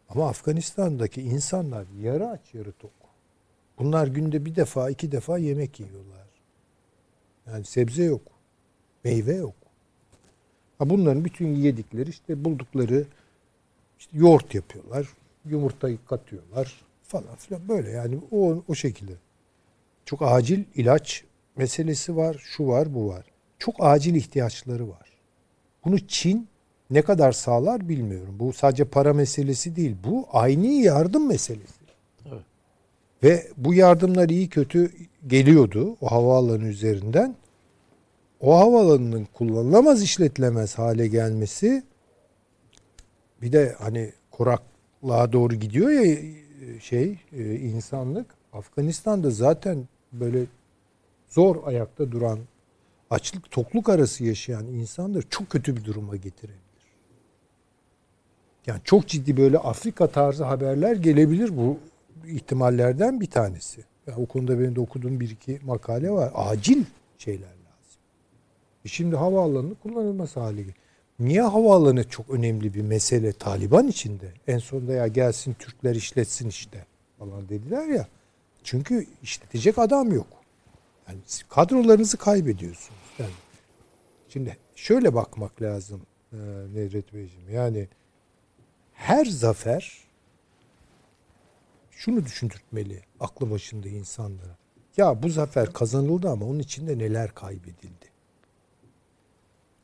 Ama 0.08 0.28
Afganistan'daki 0.28 1.22
insanlar 1.22 1.84
yarı 2.00 2.28
aç 2.28 2.40
yarı 2.54 2.72
tok. 2.72 2.90
Bunlar 3.78 4.06
günde 4.06 4.44
bir 4.44 4.56
defa 4.56 4.90
iki 4.90 5.12
defa 5.12 5.38
yemek 5.38 5.80
yiyorlar. 5.80 6.26
Yani 7.46 7.64
sebze 7.64 8.04
yok. 8.04 8.22
Meyve 9.04 9.34
yok. 9.34 9.54
Ha 10.78 10.90
bunların 10.90 11.24
bütün 11.24 11.54
yedikleri 11.54 12.10
işte 12.10 12.44
buldukları 12.44 13.06
işte 13.98 14.18
yoğurt 14.18 14.54
yapıyorlar. 14.54 15.08
Yumurtayı 15.44 15.98
katıyorlar 16.06 16.84
falan 17.02 17.36
filan 17.36 17.68
böyle 17.68 17.90
yani 17.90 18.18
o, 18.30 18.62
o 18.68 18.74
şekilde. 18.74 19.12
Çok 20.04 20.22
acil 20.22 20.64
ilaç 20.74 21.24
meselesi 21.56 22.16
var, 22.16 22.36
şu 22.44 22.66
var, 22.66 22.94
bu 22.94 23.08
var. 23.08 23.26
Çok 23.58 23.74
acil 23.78 24.14
ihtiyaçları 24.14 24.88
var. 24.88 25.08
Bunu 25.84 25.98
Çin 26.06 26.48
ne 26.90 27.02
kadar 27.02 27.32
sağlar 27.32 27.88
bilmiyorum. 27.88 28.36
Bu 28.38 28.52
sadece 28.52 28.84
para 28.84 29.12
meselesi 29.12 29.76
değil. 29.76 29.96
Bu 30.04 30.26
aynı 30.32 30.66
yardım 30.66 31.28
meselesi. 31.28 31.82
Evet. 32.26 32.42
Ve 33.22 33.46
bu 33.56 33.74
yardımlar 33.74 34.28
iyi 34.28 34.48
kötü 34.48 34.92
geliyordu 35.26 35.96
o 36.00 36.10
havaalanı 36.10 36.64
üzerinden. 36.64 37.36
O 38.42 38.58
havaalanının 38.58 39.24
kullanılamaz 39.34 40.02
işletilemez 40.02 40.78
hale 40.78 41.06
gelmesi 41.06 41.82
bir 43.42 43.52
de 43.52 43.76
hani 43.78 44.12
kuraklığa 44.30 45.32
doğru 45.32 45.54
gidiyor 45.54 45.90
ya 45.90 46.16
şey 46.80 47.18
e, 47.32 47.54
insanlık. 47.54 48.26
Afganistan'da 48.52 49.30
zaten 49.30 49.88
böyle 50.12 50.44
zor 51.28 51.56
ayakta 51.66 52.12
duran 52.12 52.38
açlık 53.10 53.50
tokluk 53.50 53.88
arası 53.88 54.24
yaşayan 54.24 54.66
insanları 54.66 55.28
çok 55.28 55.50
kötü 55.50 55.76
bir 55.76 55.84
duruma 55.84 56.16
getirebilir. 56.16 56.62
Yani 58.66 58.80
çok 58.84 59.08
ciddi 59.08 59.36
böyle 59.36 59.58
Afrika 59.58 60.06
tarzı 60.06 60.44
haberler 60.44 60.96
gelebilir 60.96 61.56
bu 61.56 61.78
ihtimallerden 62.26 63.20
bir 63.20 63.30
tanesi. 63.30 63.84
Ya 64.06 64.16
o 64.16 64.26
konuda 64.26 64.58
benim 64.60 64.76
de 64.76 64.80
okuduğum 64.80 65.20
bir 65.20 65.30
iki 65.30 65.60
makale 65.64 66.10
var. 66.10 66.32
Acil 66.34 66.84
şeyler. 67.18 67.61
E 68.84 68.88
şimdi 68.88 69.16
havaalanı 69.16 69.74
kullanılmaz 69.74 70.34
geliyor. 70.34 70.74
Niye 71.18 71.42
havaalanı 71.42 72.08
çok 72.08 72.30
önemli 72.30 72.74
bir 72.74 72.82
mesele 72.82 73.32
Taliban 73.32 73.88
içinde? 73.88 74.32
En 74.46 74.58
sonunda 74.58 74.92
ya 74.92 75.06
gelsin 75.06 75.54
Türkler 75.58 75.94
işletsin 75.94 76.48
işte 76.48 76.86
falan 77.18 77.48
dediler 77.48 77.88
ya. 77.88 78.08
Çünkü 78.64 79.06
işletecek 79.22 79.78
adam 79.78 80.12
yok. 80.12 80.26
Yani 81.08 81.18
kadrolarınızı 81.48 82.16
kaybediyorsunuz. 82.16 83.00
Yani 83.18 83.30
şimdi 84.28 84.56
şöyle 84.74 85.14
bakmak 85.14 85.62
lazım 85.62 86.02
e, 86.32 86.36
Nedret 86.74 87.14
Beyciğim. 87.14 87.50
Yani 87.50 87.88
her 88.92 89.24
zafer 89.24 89.98
şunu 91.90 92.24
düşündürtmeli 92.24 93.00
aklı 93.20 93.50
başında 93.50 93.88
insanlara. 93.88 94.56
Ya 94.96 95.22
bu 95.22 95.28
zafer 95.28 95.72
kazanıldı 95.72 96.28
ama 96.30 96.46
onun 96.46 96.58
içinde 96.58 96.98
neler 96.98 97.34
kaybedildi? 97.34 98.11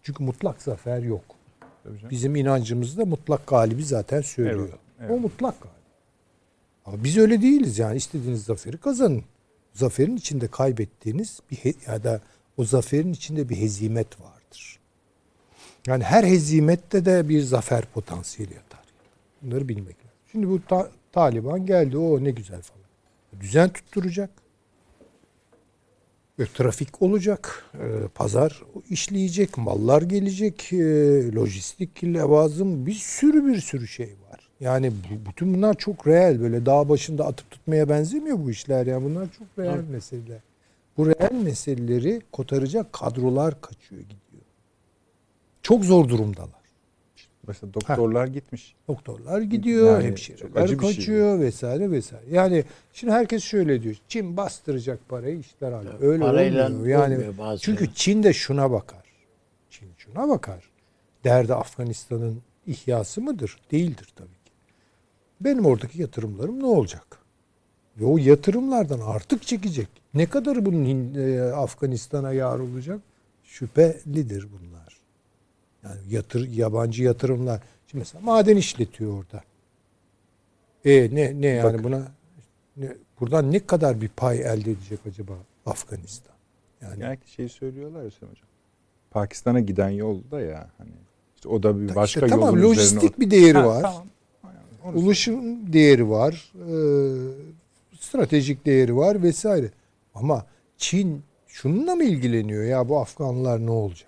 Çünkü 0.02 0.24
mutlak 0.24 0.62
zafer 0.62 1.02
yok. 1.02 1.24
Bizim 2.10 2.36
inancımızda 2.36 3.04
mutlak 3.04 3.46
galibi 3.46 3.84
zaten 3.84 4.20
söylüyor. 4.20 4.68
Evet, 4.68 4.78
evet. 5.00 5.10
O 5.10 5.18
mutlak 5.18 5.60
galip. 5.60 5.78
Ama 6.86 7.04
biz 7.04 7.16
öyle 7.18 7.42
değiliz 7.42 7.78
yani. 7.78 7.96
istediğiniz 7.96 8.44
zaferi 8.44 8.76
kazanın. 8.78 9.24
Zaferin 9.72 10.16
içinde 10.16 10.48
kaybettiğiniz 10.48 11.40
bir 11.50 11.74
ya 11.86 12.04
da 12.04 12.20
o 12.56 12.64
zaferin 12.64 13.12
içinde 13.12 13.48
bir 13.48 13.56
hezimet 13.56 14.20
vardır. 14.20 14.78
Yani 15.86 16.04
her 16.04 16.24
hezimette 16.24 17.04
de 17.04 17.28
bir 17.28 17.40
zafer 17.42 17.84
potansiyeli 17.94 18.54
yatar. 18.54 18.80
Bunları 19.42 19.68
bilmek 19.68 19.96
lazım. 19.98 20.10
Şimdi 20.32 20.48
bu 20.48 20.60
ta- 20.68 20.90
Taliban 21.12 21.66
geldi. 21.66 21.96
O 21.98 22.24
ne 22.24 22.30
güzel 22.30 22.62
falan. 22.62 23.40
Düzen 23.40 23.68
tutturacak. 23.68 24.30
Ve 26.38 26.46
trafik 26.54 27.02
olacak, 27.02 27.64
e, 27.74 28.08
pazar 28.14 28.62
işleyecek, 28.90 29.58
mallar 29.58 30.02
gelecek, 30.02 30.72
e, 30.72 30.76
lojistik 31.34 32.04
levazım 32.04 32.86
bir 32.86 32.92
sürü 32.94 33.46
bir 33.46 33.60
sürü 33.60 33.88
şey 33.88 34.06
var. 34.30 34.48
Yani 34.60 34.90
bu- 34.92 35.30
bütün 35.30 35.54
bunlar 35.54 35.74
çok 35.74 36.06
reel 36.06 36.40
böyle 36.40 36.66
dağ 36.66 36.88
başında 36.88 37.26
atıp 37.26 37.50
tutmaya 37.50 37.88
benzemiyor 37.88 38.38
bu 38.38 38.50
işler 38.50 38.86
yani 38.86 39.04
bunlar 39.04 39.28
çok 39.38 39.46
reel 39.58 39.84
meseleler. 39.90 40.40
Bu 40.96 41.06
reel 41.06 41.32
meseleleri 41.44 42.22
kotaracak 42.32 42.92
kadrolar 42.92 43.60
kaçıyor 43.60 44.02
gidiyor. 44.02 44.42
Çok 45.62 45.84
zor 45.84 46.08
durumdalar. 46.08 46.57
Mesela 47.48 47.74
doktorlar 47.74 48.26
gitmiş. 48.26 48.74
Doktorlar 48.88 49.40
gidiyor, 49.40 49.92
Yani 49.92 50.04
hemşireler 50.04 50.66
şey 50.68 50.76
kaçıyor 50.76 51.40
vesaire 51.40 51.90
vesaire. 51.90 52.24
Yani 52.30 52.64
şimdi 52.92 53.12
herkes 53.12 53.44
şöyle 53.44 53.82
diyor. 53.82 53.96
Çin 54.08 54.36
bastıracak 54.36 55.08
parayı 55.08 55.38
işler 55.38 55.72
hali. 55.72 55.88
Öyle 56.00 56.22
Parayla 56.22 56.66
olmuyor. 56.66 57.00
Yani 57.00 57.14
olmuyor 57.14 57.38
bazı 57.38 57.62
çünkü. 57.62 57.94
Çin 57.94 58.22
de 58.22 58.32
şuna 58.32 58.70
bakar. 58.70 59.04
Çin 59.70 59.88
şuna 59.96 60.28
bakar. 60.28 60.70
Derdi 61.24 61.54
Afganistan'ın 61.54 62.42
ihyası 62.66 63.20
mıdır? 63.20 63.56
Değildir 63.70 64.08
tabii 64.16 64.28
ki. 64.28 64.52
Benim 65.40 65.66
oradaki 65.66 66.00
yatırımlarım 66.00 66.60
ne 66.60 66.66
olacak? 66.66 67.18
Ve 68.00 68.04
o 68.04 68.18
yatırımlardan 68.18 69.00
artık 69.00 69.42
çekecek. 69.42 69.88
Ne 70.14 70.26
kadar 70.26 70.66
bunun 70.66 71.14
e, 71.14 71.40
Afganistan'a 71.52 72.32
yar 72.32 72.58
olacak? 72.58 73.00
Şüphelidir 73.44 74.46
bunlar. 74.52 74.87
Yani 75.88 76.14
yatır, 76.14 76.48
yabancı 76.48 77.02
yatırımlar. 77.02 77.60
Şimdi 77.86 78.00
mesela 78.02 78.24
maden 78.24 78.56
işletiyor 78.56 79.12
orada. 79.18 79.42
E 80.84 81.14
ne 81.14 81.40
ne 81.40 81.46
yani 81.46 81.74
Bak. 81.74 81.84
buna 81.84 82.08
ne, 82.76 82.92
buradan 83.20 83.52
ne 83.52 83.66
kadar 83.66 84.00
bir 84.00 84.08
pay 84.08 84.40
elde 84.40 84.70
edecek 84.70 84.98
acaba 85.08 85.32
Afganistan? 85.66 86.34
Yani 86.82 87.02
Yani 87.02 87.18
şey 87.26 87.48
söylüyorlar 87.48 88.02
ya 88.02 88.06
Hocam. 88.06 88.28
Pakistan'a 89.10 89.60
giden 89.60 89.88
yolda 89.90 90.40
ya 90.40 90.68
hani 90.78 90.90
işte 91.36 91.48
o 91.48 91.62
da 91.62 91.80
bir 91.80 91.94
başka 91.94 92.20
işte 92.20 92.26
tamam 92.36 92.56
yolun 92.56 92.68
lojistik 92.70 92.96
üzerine 92.98 93.18
bir 93.18 93.30
değeri 93.30 93.58
Ha, 93.58 93.66
var. 93.66 93.82
Tamam. 93.82 94.06
Onu 94.84 94.96
Ulaşım 94.96 95.72
değeri 95.72 96.10
var. 96.10 96.52
e, 96.54 96.70
stratejik 98.00 98.66
değeri 98.66 98.96
var 98.96 99.22
vesaire. 99.22 99.70
Ama 100.14 100.46
Çin 100.76 101.22
şununla 101.46 101.94
mı 101.94 102.04
ilgileniyor 102.04 102.64
ya 102.64 102.88
bu 102.88 102.98
Afganlar 103.00 103.66
ne 103.66 103.70
olacak? 103.70 104.07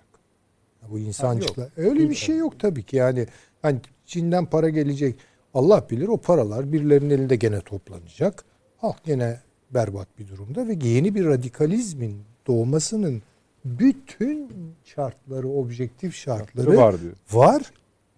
Bu 0.91 0.99
insancıklar. 0.99 1.69
Öyle 1.77 2.09
bir 2.09 2.15
şey 2.15 2.37
yok 2.37 2.59
tabii 2.59 2.83
ki. 2.83 2.95
Yani 2.95 3.27
hani 3.61 3.79
Çin'den 4.05 4.45
para 4.45 4.69
gelecek. 4.69 5.15
Allah 5.53 5.87
bilir 5.89 6.07
o 6.07 6.17
paralar 6.17 6.71
birilerinin 6.71 7.09
elinde 7.09 7.35
gene 7.35 7.61
toplanacak. 7.61 8.43
Halk 8.77 9.03
gene 9.03 9.39
berbat 9.73 10.07
bir 10.19 10.27
durumda 10.27 10.67
ve 10.67 10.77
yeni 10.83 11.15
bir 11.15 11.25
radikalizmin 11.25 12.21
doğmasının 12.47 13.21
bütün 13.65 14.51
şartları, 14.83 15.47
objektif 15.47 16.15
şartları 16.15 16.77
var 16.77 17.01
diyor. 17.01 17.13
var. 17.31 17.71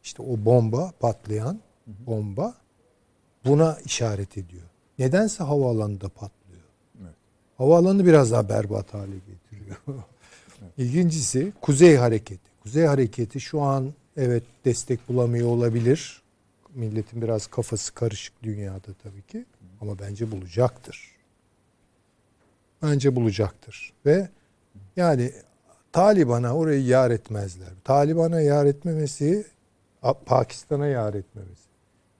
İşte 0.04 0.24
o 0.24 0.46
bomba 0.46 0.92
patlayan 1.00 1.60
bomba 1.88 2.54
buna 3.46 3.78
işaret 3.86 4.38
ediyor. 4.38 4.64
Nedense 5.00 5.44
havaalanında 5.44 6.10
patlıyor. 6.10 6.64
Evet. 7.02 7.16
Havaalanını 7.58 8.06
biraz 8.06 8.32
daha 8.32 8.50
berbat 8.50 8.94
hale 8.94 9.16
getiriyor. 9.16 9.78
İkincisi 10.78 11.54
kuzey 11.62 11.96
hareketi. 11.96 12.43
Kuzey 12.64 12.86
hareketi 12.86 13.42
şu 13.42 13.62
an 13.62 13.94
evet 14.18 14.44
destek 14.66 15.10
bulamıyor 15.10 15.48
olabilir. 15.48 16.22
Milletin 16.76 17.22
biraz 17.22 17.48
kafası 17.48 17.94
karışık 17.94 18.44
dünyada 18.44 18.94
tabii 19.04 19.22
ki. 19.22 19.46
Ama 19.82 20.00
bence 20.00 20.32
bulacaktır. 20.32 21.12
Bence 22.82 23.16
bulacaktır. 23.16 23.94
Ve 24.06 24.30
yani 24.96 25.32
Taliban'a 25.92 26.56
orayı 26.56 26.86
yar 26.86 27.12
etmezler. 27.12 27.70
Taliban'a 27.84 28.42
yar 28.42 28.66
etmemesi 28.66 29.46
Pakistan'a 30.26 30.88
yar 30.88 31.14
etmemesi. 31.14 31.64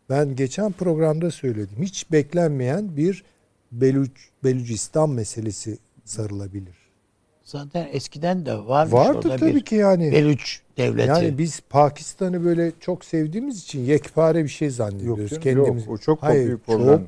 Ben 0.10 0.36
geçen 0.36 0.72
programda 0.72 1.32
söyledim. 1.32 1.84
Hiç 1.84 2.12
beklenmeyen 2.12 2.98
bir 2.98 3.24
Beluç, 3.72 4.30
Belucistan 4.44 5.10
meselesi 5.10 5.78
sarılabilir. 6.06 6.83
Zaten 7.44 7.88
eskiden 7.92 8.46
de 8.46 8.58
varmış 8.58 8.94
Vardı 8.94 9.18
orada 9.18 9.38
tabii 9.38 9.56
bir 9.56 9.66
ki 9.66 9.76
yani. 9.76 10.12
Beluç 10.12 10.62
devleti. 10.78 11.10
Yani 11.10 11.38
biz 11.38 11.60
Pakistan'ı 11.70 12.46
böyle 12.46 12.72
çok 12.80 13.06
sevdiğimiz 13.06 13.64
için 13.64 13.80
yekpare 13.80 14.44
bir 14.44 14.50
şey 14.50 14.70
zannediyoruz. 14.70 15.30
canım, 15.30 15.42
Kendimiz. 15.44 15.86
yok. 15.86 15.94
O 15.94 15.98
çok 15.98 16.24
Hayır, 16.24 16.46
büyük 16.48 16.66
problem. 16.66 16.98
Çok 16.98 17.02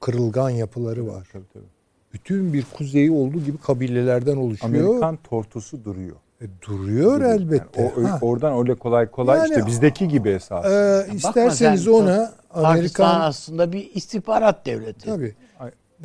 kırılgan 0.00 0.50
yapıları 0.50 1.06
var. 1.06 1.28
Tabii, 1.32 1.44
tabii. 1.52 1.64
Bütün 2.12 2.52
bir 2.52 2.64
kuzeyi 2.76 3.10
olduğu 3.10 3.40
gibi 3.44 3.58
kabilelerden 3.58 4.36
oluşuyor. 4.36 4.84
Amerikan 4.88 5.16
tortusu 5.16 5.84
duruyor. 5.84 6.16
E, 6.40 6.44
duruyor 6.68 7.14
Duruyor. 7.14 7.30
elbette. 7.40 7.82
Yani 7.82 8.06
o, 8.06 8.10
Ha. 8.10 8.18
oradan 8.22 8.58
öyle 8.58 8.74
kolay 8.74 9.10
kolay 9.10 9.38
Yani- 9.38 9.48
işte 9.48 9.66
bizdeki 9.66 10.08
gibi 10.08 10.28
esas. 10.28 10.64
Bakma 10.64 11.14
isterseniz 11.14 11.84
sen, 11.84 11.90
ona 11.92 12.32
Pakistan 12.48 12.64
Amerikan 12.64 13.20
aslında 13.20 13.72
bir 13.72 13.90
istihbarat 13.94 14.66
devleti. 14.66 15.06
tabii 15.06 15.34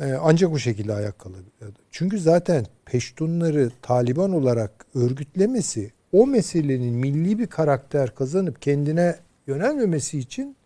e, 0.00 0.12
ancak 0.22 0.52
o 0.52 0.58
şekilde 0.58 0.92
ayak 0.94 1.18
kalabilir. 1.18 1.44
Çünkü 1.90 2.18
zaten 2.20 2.66
Peştunları 2.90 3.70
Taliban 3.82 4.32
olarak 4.32 4.86
örgütlemesi 4.94 5.92
o 6.12 6.26
meselenin 6.26 6.94
milli 6.94 7.38
bir 7.38 7.46
karakter 7.46 8.14
kazanıp 8.14 8.62
kendine 8.62 9.16
yönelmemesi 9.46 10.18
için 10.18 10.56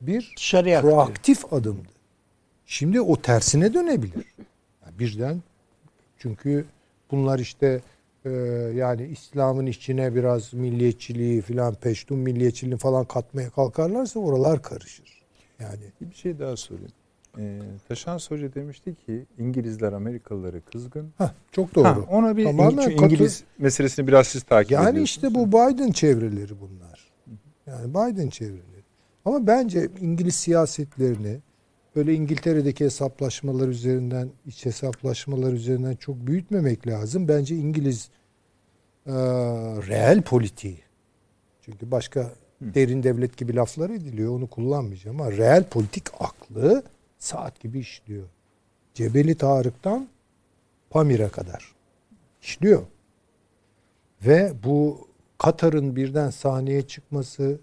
bir 0.00 0.32
Dışarıya 0.36 0.80
proaktif 0.80 1.52
adımdı. 1.52 1.88
Şimdi 2.66 3.00
o 3.00 3.16
tersine 3.22 3.74
dönebilir. 3.74 4.34
Yani 4.84 4.98
birden 4.98 5.42
çünkü 6.18 6.64
bunlar 7.10 7.38
işte 7.38 7.80
e, 8.24 8.30
yani 8.74 9.06
İslam'ın 9.06 9.66
içine 9.66 10.14
biraz 10.14 10.54
milliyetçiliği 10.54 11.42
filan 11.42 11.74
peştun 11.74 12.18
milliyetçiliğini 12.18 12.78
falan 12.78 13.04
katmaya 13.04 13.50
kalkarlarsa 13.50 14.20
oralar 14.20 14.62
karışır. 14.62 15.22
Yani 15.60 15.82
Bir 16.00 16.14
şey 16.14 16.38
daha 16.38 16.56
sorayım. 16.56 16.92
Ee, 17.38 17.58
Taşans 17.88 18.30
Hoca 18.30 18.54
demişti 18.54 18.94
ki 18.94 19.26
İngilizler 19.38 19.92
Amerikalıları 19.92 20.60
kızgın. 20.64 21.12
heh, 21.18 21.28
çok 21.52 21.74
doğru. 21.74 21.84
Ha, 21.84 21.98
ona 22.10 22.36
bir 22.36 22.44
Tamamen 22.44 22.76
katı- 22.76 22.90
İngiliz 23.04 23.44
meselesini 23.58 24.06
biraz 24.06 24.26
siz 24.26 24.42
takip 24.42 24.70
Yani 24.72 24.82
ediyorsunuz. 24.82 25.08
işte 25.10 25.34
bu 25.34 25.48
Biden 25.48 25.90
çevreleri 25.90 26.60
bunlar. 26.60 27.08
Yani 27.66 27.90
Biden 27.90 28.28
çevreleri. 28.28 28.62
Ama 29.24 29.46
bence 29.46 29.88
İngiliz 30.00 30.34
siyasetlerini 30.34 31.38
böyle 31.96 32.14
İngiltere'deki 32.14 32.84
hesaplaşmalar 32.84 33.68
üzerinden, 33.68 34.28
iç 34.46 34.66
hesaplaşmalar 34.66 35.52
üzerinden 35.52 35.94
çok 35.94 36.16
büyütmemek 36.26 36.86
lazım. 36.86 37.28
Bence 37.28 37.56
İngiliz 37.56 38.08
e, 39.06 39.12
reel 39.88 40.22
politiği. 40.22 40.78
Çünkü 41.60 41.90
başka 41.90 42.32
derin 42.60 43.02
devlet 43.02 43.36
gibi 43.36 43.56
laflar 43.56 43.90
ediliyor. 43.90 44.32
Onu 44.32 44.46
kullanmayacağım 44.46 45.20
ama 45.20 45.32
reel 45.32 45.64
politik 45.64 46.04
aklı 46.20 46.82
saat 47.18 47.60
gibi 47.60 47.78
işliyor. 47.78 48.24
Cebeli 48.94 49.34
Tarık'tan 49.34 50.08
Pamir'e 50.90 51.28
kadar 51.28 51.74
işliyor. 52.42 52.82
Ve 54.26 54.52
bu 54.64 55.08
Katar'ın 55.38 55.96
birden 55.96 56.30
sahneye 56.30 56.82
çıkması, 56.82 57.58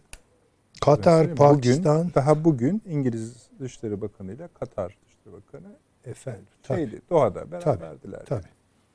Katar, 0.81 1.23
Bugün, 1.25 1.35
Pakistan, 1.35 2.11
daha 2.15 2.43
bugün 2.45 2.81
İngiliz 2.85 3.33
Dışişleri 3.59 4.01
Bakanı 4.01 4.33
ile 4.33 4.49
Katar 4.59 4.97
Dışişleri 5.05 5.33
Bakanı 5.35 5.71
efendim, 6.05 6.45
tabii, 6.63 6.77
şeydi, 6.77 7.01
Doha'da 7.09 7.51
beraberdiler. 7.51 8.21
tabii, 8.25 8.47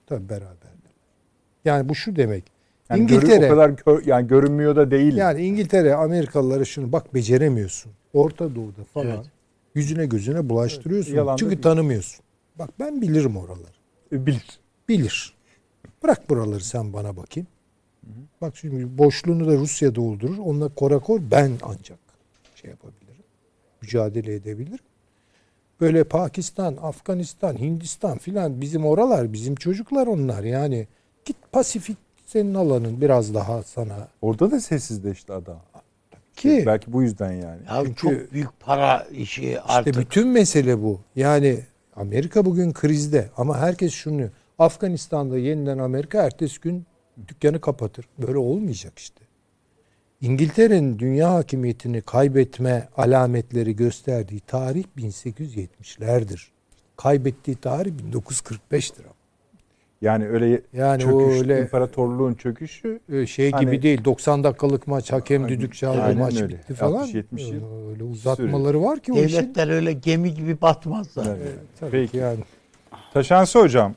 tabii 0.07 0.29
beraber. 0.29 0.71
Yani 1.65 1.89
bu 1.89 1.95
şu 1.95 2.17
demek. 2.17 2.45
Yani 2.91 3.07
görü- 3.07 3.17
İngiltere, 3.17 3.47
o 3.47 3.49
kadar 3.49 3.69
gör- 3.71 4.07
yani 4.07 4.27
görünmüyor 4.27 4.77
da 4.77 4.91
değil. 4.91 5.17
yani 5.17 5.43
İngiltere, 5.47 5.95
Amerikalılara 5.95 6.65
şunu 6.65 6.93
bak 6.93 7.15
beceremiyorsun. 7.15 7.93
Orta 8.13 8.55
Doğu'da 8.55 8.85
falan 8.95 9.07
Evet. 9.07 9.27
Yüzüne 9.75 10.07
gözüne 10.07 10.49
bulaştırıyorsun. 10.49 11.17
Evet, 11.17 11.29
Çünkü 11.39 11.51
değil. 11.51 11.63
tanımıyorsun. 11.63 12.25
Bak 12.59 12.71
ben 12.81 13.03
bilirim 13.03 13.37
oraları. 13.37 13.73
E, 14.13 14.27
bilir. 14.27 14.61
Bilir. 14.89 15.35
Bırak 16.03 16.31
buraları 16.31 16.65
sen 16.65 16.93
bana 16.93 17.17
bakayım. 17.17 17.47
Bak 18.41 18.57
şimdi 18.57 18.99
boşluğunu 18.99 19.49
da 19.49 19.57
Rusya 19.57 19.95
doldurur. 19.95 20.39
Onunla 20.39 20.69
korakor 20.75 21.21
ben 21.31 21.53
ancak 21.63 21.99
şey 22.55 22.71
yapabilirim. 22.71 23.25
Mücadele 23.83 24.35
edebilirim. 24.35 24.85
böyle 25.81 26.05
Pakistan, 26.05 26.77
Afganistan, 26.83 27.59
Hindistan 27.59 28.19
filan 28.19 28.61
bizim 28.61 28.85
oralar 28.87 29.33
bizim 29.33 29.55
çocuklar 29.55 30.07
onlar 30.07 30.43
yani. 30.45 30.87
Git 31.25 31.37
Pasifik 31.53 31.97
senin 32.27 32.55
alanın 32.55 33.01
biraz 33.01 33.35
daha 33.35 33.63
sana. 33.63 34.09
Orada 34.23 34.51
da 34.51 34.61
sessizleşti 34.61 35.33
adam. 35.33 35.61
Ki 36.41 36.63
Belki 36.67 36.93
bu 36.93 37.03
yüzden 37.03 37.33
yani. 37.33 37.61
Ya 37.69 37.83
Çünkü- 37.85 37.95
çok 37.95 38.33
büyük 38.33 38.61
para 38.61 39.07
işi 39.13 39.61
artık. 39.61 39.95
İşte 39.95 40.01
bütün 40.01 40.29
mesele 40.29 40.83
bu. 40.83 41.01
Yani 41.17 41.61
Amerika 41.97 42.45
bugün 42.45 42.73
krizde 42.73 43.31
ama 43.37 43.59
herkes 43.59 43.93
şunu 43.93 44.29
Afganistan'da 44.59 45.39
yeniden 45.39 45.79
Amerika 45.79 46.23
ertesi 46.23 46.61
gün 46.61 46.87
dükkanı 47.29 47.61
kapatır. 47.61 48.09
Böyle 48.19 48.39
olmayacak 48.39 48.99
işte. 48.99 49.25
İngiltere'nin 50.21 50.99
dünya 50.99 51.35
hakimiyetini 51.35 52.01
kaybetme 52.03 52.89
alametleri 52.97 53.77
gösterdiği 53.77 54.41
tarih 54.41 54.85
1870'lerdir. 54.97 56.53
Kaybettiği 56.97 57.57
tarih 57.57 57.93
1945'tir. 57.93 59.05
Yani 60.01 60.29
öyle 60.29 60.63
Yani 60.73 61.03
çöküş, 61.03 61.41
öyle 61.41 61.61
imparatorluğun 61.61 62.35
çöküşü 62.35 63.01
e, 63.13 63.27
şey 63.27 63.51
Hani- 63.53 63.65
gibi 63.65 63.83
değil. 63.83 64.05
90 64.05 64.45
dakikalık 64.45 64.87
maç 64.87 65.13
hakem 65.13 65.49
düdük 65.49 65.75
çaldı 65.75 66.17
maç 66.17 66.35
öyle. 66.41 66.49
bitti 66.49 66.75
falan. 66.75 67.07
60-70 67.07 67.55
yıl 67.55 67.89
öyle 67.91 68.05
uzatmaları 68.05 68.83
var 68.83 69.01
ki 69.01 69.13
o 69.13 69.17
işin. 69.17 69.37
Devletler 69.39 69.69
öyle 69.69 69.93
gemi 69.93 70.35
gibi 70.35 70.61
batmazlar. 70.61 71.27
Evet. 71.27 71.59
Tabii 71.81 71.91
Peki. 71.91 72.11
ki 72.13 72.17
yani. 72.17 72.39
Taşansı 73.13 73.59
hocam. 73.61 73.95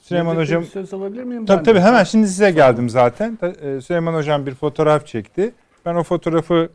Süleyman 0.00 0.36
Bir 0.36 0.40
hocam 0.42 0.64
söz 0.64 0.94
alabilir 0.94 1.24
miyim? 1.24 1.46
Tabii 1.46 1.62
tabii 1.64 1.80
hemen 1.80 2.04
şimdi 2.04 2.28
size 2.28 2.50
geldim 2.50 2.88
zaten. 2.90 3.38
E, 3.62 3.80
Süleyman 3.80 4.14
Hocam 4.14 4.46
bir 4.46 4.54
fotoğraf 4.54 5.06
çekti. 5.06 5.52
Ben 5.86 5.94
o 5.94 6.02
fotoğrafı 6.02 6.68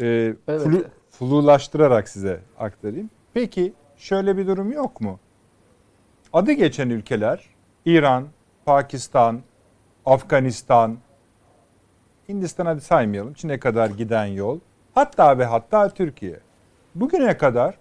e, 0.00 0.06
Evet. 0.48 0.62
flu, 0.62 0.84
flulaştırarak 1.10 2.08
size 2.08 2.40
aktarayım. 2.58 3.10
Peki 3.34 3.72
şöyle 3.96 4.36
bir 4.36 4.46
durum 4.46 4.72
yok 4.72 5.00
mu? 5.00 5.18
Adı 6.32 6.52
geçen 6.52 6.90
ülkeler 6.90 7.44
İran, 7.88 8.28
Pakistan, 8.64 9.40
Afganistan, 10.06 10.98
Hindistan 12.28 12.66
hadi 12.66 12.80
saymayalım. 12.80 13.34
Çin'e 13.34 13.58
kadar 13.58 13.90
giden 13.90 14.26
yol. 14.26 14.60
Hatta 14.94 15.38
ve 15.38 15.44
hatta 15.44 15.88
Türkiye. 15.88 16.40
Bugüne 16.94 17.36
kadar 17.36 17.78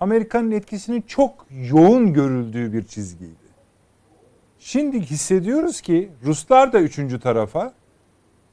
Amerika'nın 0.00 0.50
etkisinin 0.50 1.02
çok 1.02 1.46
yoğun 1.50 2.12
görüldüğü 2.12 2.72
bir 2.72 2.82
çizgiydi. 2.82 3.44
Şimdi 4.58 5.00
hissediyoruz 5.00 5.80
ki 5.80 6.10
Ruslar 6.24 6.72
da 6.72 6.80
üçüncü 6.80 7.20
tarafa, 7.20 7.72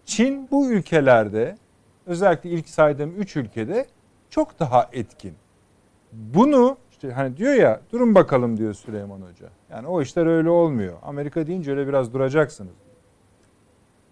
Çin 0.06 0.48
bu 0.52 0.72
ülkelerde 0.72 1.58
özellikle 2.06 2.50
ilk 2.50 2.70
saydığım 2.70 3.16
üç 3.18 3.36
ülkede 3.36 3.86
çok 4.30 4.60
daha 4.60 4.90
etkin. 4.92 5.34
Bunu 6.12 6.78
işte 7.02 7.14
hani 7.14 7.38
diyor 7.38 7.54
ya 7.54 7.80
durun 7.92 8.16
bakalım 8.16 8.58
diyor 8.58 8.74
Süleyman 8.74 9.22
Hoca. 9.22 9.50
Yani 9.72 9.88
o 9.88 10.02
işler 10.02 10.26
öyle 10.26 10.50
olmuyor. 10.50 10.94
Amerika 11.04 11.48
deyince 11.48 11.72
öyle 11.72 11.88
biraz 11.88 12.14
duracaksınız. 12.14 12.74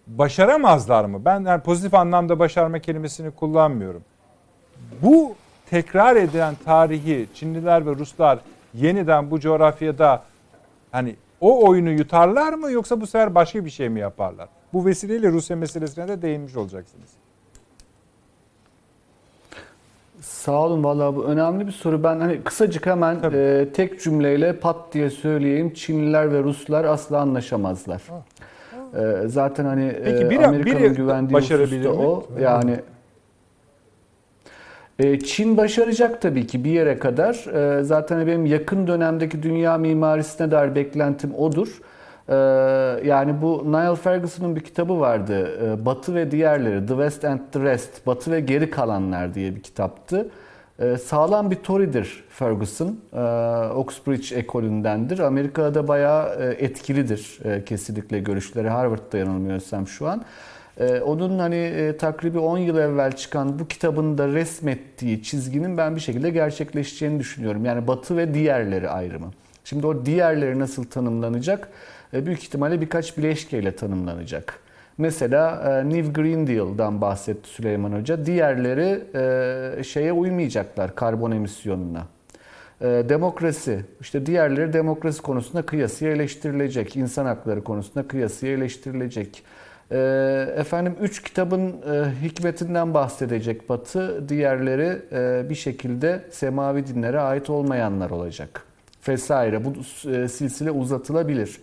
Başaramazlar 0.07 1.06
mı? 1.06 1.26
Ben 1.26 1.45
yani 1.45 1.61
pozitif 1.61 1.94
anlamda 1.94 2.40
başarma 2.40 2.80
kelimesini 2.80 3.32
kullanmıyorum. 3.32 4.02
Bu 5.02 5.36
tekrar 5.70 6.16
edilen 6.16 6.56
tarihi 6.66 7.28
Çinliler 7.34 7.86
ve 7.86 7.95
Ruslar 7.95 8.40
yeniden 8.74 9.32
bu 9.32 9.40
coğrafyada 9.40 10.24
hani 10.91 11.16
o 11.41 11.68
oyunu 11.70 11.90
yutarlar 11.90 12.53
mı 12.53 12.72
yoksa 12.72 13.02
bu 13.02 13.07
sefer 13.07 13.36
başka 13.36 13.66
bir 13.66 13.70
şey 13.70 13.90
mi 13.90 13.99
yaparlar? 13.99 14.49
Bu 14.74 14.86
vesileyle 14.86 15.32
Rusya 15.32 15.56
meselesine 15.56 16.07
de 16.07 16.22
değinmiş 16.22 16.56
olacaksınız. 16.56 17.10
Sağ 20.22 20.66
olun 20.66 20.84
valla 20.84 21.16
bu 21.16 21.24
önemli 21.26 21.68
bir 21.68 21.72
soru. 21.72 22.04
Ben 22.04 22.20
hani 22.20 22.41
kısacık 22.41 22.86
hemen 22.86 23.20
e, 23.34 23.68
tek 23.74 24.02
cümleyle 24.02 24.54
pat 24.54 24.94
diye 24.94 25.10
söyleyeyim. 25.10 25.74
Çinliler 25.74 26.34
ve 26.34 26.44
Ruslar 26.44 26.86
asla 26.86 27.20
anlaşamazlar. 27.20 28.02
E, 28.94 29.28
zaten 29.28 29.66
hani 29.66 29.86
e, 29.86 30.38
Amerika'nın 30.46 30.96
güvendiği 30.96 31.34
başarabilir 31.34 31.86
husus 31.86 31.98
da 31.98 32.02
mi? 32.02 32.08
o. 32.08 32.26
Yani 32.41 32.76
e, 35.00 35.20
Çin 35.20 35.58
başaracak 35.58 36.22
tabii 36.22 36.48
ki 36.48 36.64
bir 36.64 36.72
yere 36.72 37.00
kadar. 37.00 37.36
E, 37.80 37.84
zaten 37.84 38.28
benim 38.28 38.46
yakın 38.46 38.88
dönemdeki 38.88 39.44
dünya 39.44 39.78
mimarisine 39.78 40.52
dair 40.52 40.76
beklentim 40.76 41.36
odur. 41.36 41.82
E, 42.30 42.35
yani 43.07 43.41
bu 43.41 43.72
Niall 43.72 43.95
Ferguson'un 43.95 44.56
bir 44.56 44.61
kitabı 44.61 44.99
vardı. 44.99 45.60
E, 45.65 45.85
Batı 45.85 46.15
ve 46.15 46.31
diğerleri, 46.31 46.85
The 46.85 46.93
West 46.93 47.26
and 47.26 47.39
the 47.51 47.60
Rest, 47.60 48.07
Batı 48.07 48.31
ve 48.31 48.39
geri 48.39 48.69
kalanlar 48.69 49.34
diye 49.34 49.56
bir 49.56 49.64
kitaptı. 49.64 50.30
E, 50.80 50.97
sağlam 50.97 51.51
bir 51.51 51.56
Tory'dir 51.56 52.23
Ferguson. 52.30 52.99
E, 53.14 53.19
Oxbridge 53.73 54.35
ekolündendir. 54.35 55.19
Amerika'da 55.19 55.88
bayağı 55.88 56.41
e, 56.41 56.65
etkilidir 56.65 57.39
e, 57.43 57.65
kesinlikle 57.65 58.19
görüşleri. 58.19 58.69
Harvard'da 58.69 59.18
yanılmıyorsam 59.18 59.88
şu 59.88 60.07
an. 60.07 60.26
Ee, 60.80 60.99
onun 60.99 61.39
hani 61.39 61.56
e, 61.56 61.97
takribi 61.97 62.39
10 62.39 62.57
yıl 62.57 62.77
evvel 62.77 63.11
çıkan 63.11 63.60
bu 63.60 63.68
kitabında 63.68 64.27
resmettiği 64.27 65.23
çizginin 65.23 65.77
ben 65.77 65.95
bir 65.95 66.01
şekilde 66.01 66.30
gerçekleşeceğini 66.30 67.19
düşünüyorum. 67.19 67.65
Yani 67.65 67.88
Batı 67.88 68.18
ve 68.18 68.34
diğerleri 68.34 68.89
ayrımı. 68.89 69.31
Şimdi 69.64 69.88
o 69.88 70.06
diğerleri 70.06 70.60
nasıl 70.60 70.84
tanımlanacak? 70.84 71.69
E, 72.14 72.26
büyük 72.26 72.44
ihtimalle 72.44 72.81
birkaç 72.81 73.18
bileşkeyle 73.18 73.76
tanımlanacak. 73.76 74.60
Mesela 74.98 75.64
e, 75.81 75.90
New 75.90 76.22
Green 76.22 76.48
Deal'dan 76.48 77.02
bahsetti 77.02 77.49
Süleyman 77.49 77.91
Hoca. 77.91 78.26
Diğerleri 78.26 79.03
e, 79.80 79.84
şeye 79.84 80.14
uymayacaklar 80.14 80.95
karbon 80.95 81.31
emisyonuna. 81.31 82.03
Demokrasi, 82.81 83.86
işte 84.02 84.26
diğerleri 84.26 84.73
demokrasi 84.73 85.22
konusunda 85.22 85.61
kıyasıya 85.61 86.11
eleştirilecek, 86.11 86.95
insan 86.95 87.26
hakları 87.26 87.64
konusunda 87.64 88.07
kıyasıya 88.07 88.53
eleştirilecek. 88.53 89.44
Efendim 90.56 90.95
üç 91.02 91.23
kitabın 91.23 91.76
hikmetinden 92.23 92.94
bahsedecek 92.94 93.69
Batı, 93.69 94.30
diğerleri 94.30 94.99
bir 95.49 95.56
şekilde 95.56 96.23
semavi 96.31 96.88
dinlere 96.88 97.19
ait 97.19 97.49
olmayanlar 97.49 98.10
olacak. 98.10 98.64
Vesaire 99.07 99.65
bu 99.65 99.84
silsile 100.30 100.72
uzatılabilir. 100.72 101.60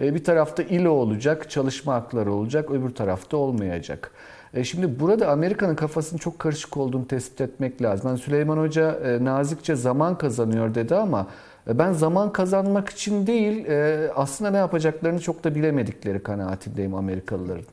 E, 0.00 0.14
bir 0.14 0.24
tarafta 0.24 0.62
ILO 0.62 0.90
olacak, 0.90 1.50
çalışma 1.50 1.94
hakları 1.94 2.32
olacak, 2.32 2.70
öbür 2.70 2.90
tarafta 2.90 3.36
olmayacak. 3.36 4.10
E, 4.54 4.64
Şimdi 4.64 5.00
burada 5.00 5.28
Amerika'nın 5.28 5.74
kafasının 5.74 6.18
çok 6.18 6.38
karışık 6.38 6.76
olduğunu 6.76 7.08
tespit 7.08 7.40
etmek 7.40 7.82
lazım. 7.82 8.08
Yani 8.10 8.18
Süleyman 8.18 8.58
Hoca 8.58 8.90
e, 8.92 9.24
nazikçe 9.24 9.76
zaman 9.76 10.18
kazanıyor 10.18 10.74
dedi 10.74 10.94
ama 10.94 11.26
ben 11.66 11.92
zaman 11.92 12.32
kazanmak 12.32 12.88
için 12.88 13.26
değil 13.26 13.66
aslında 14.14 14.50
ne 14.50 14.56
yapacaklarını 14.56 15.20
çok 15.20 15.44
da 15.44 15.54
bilemedikleri 15.54 16.22
kanaatindeyim 16.22 16.94
Amerikalıların. 16.94 17.64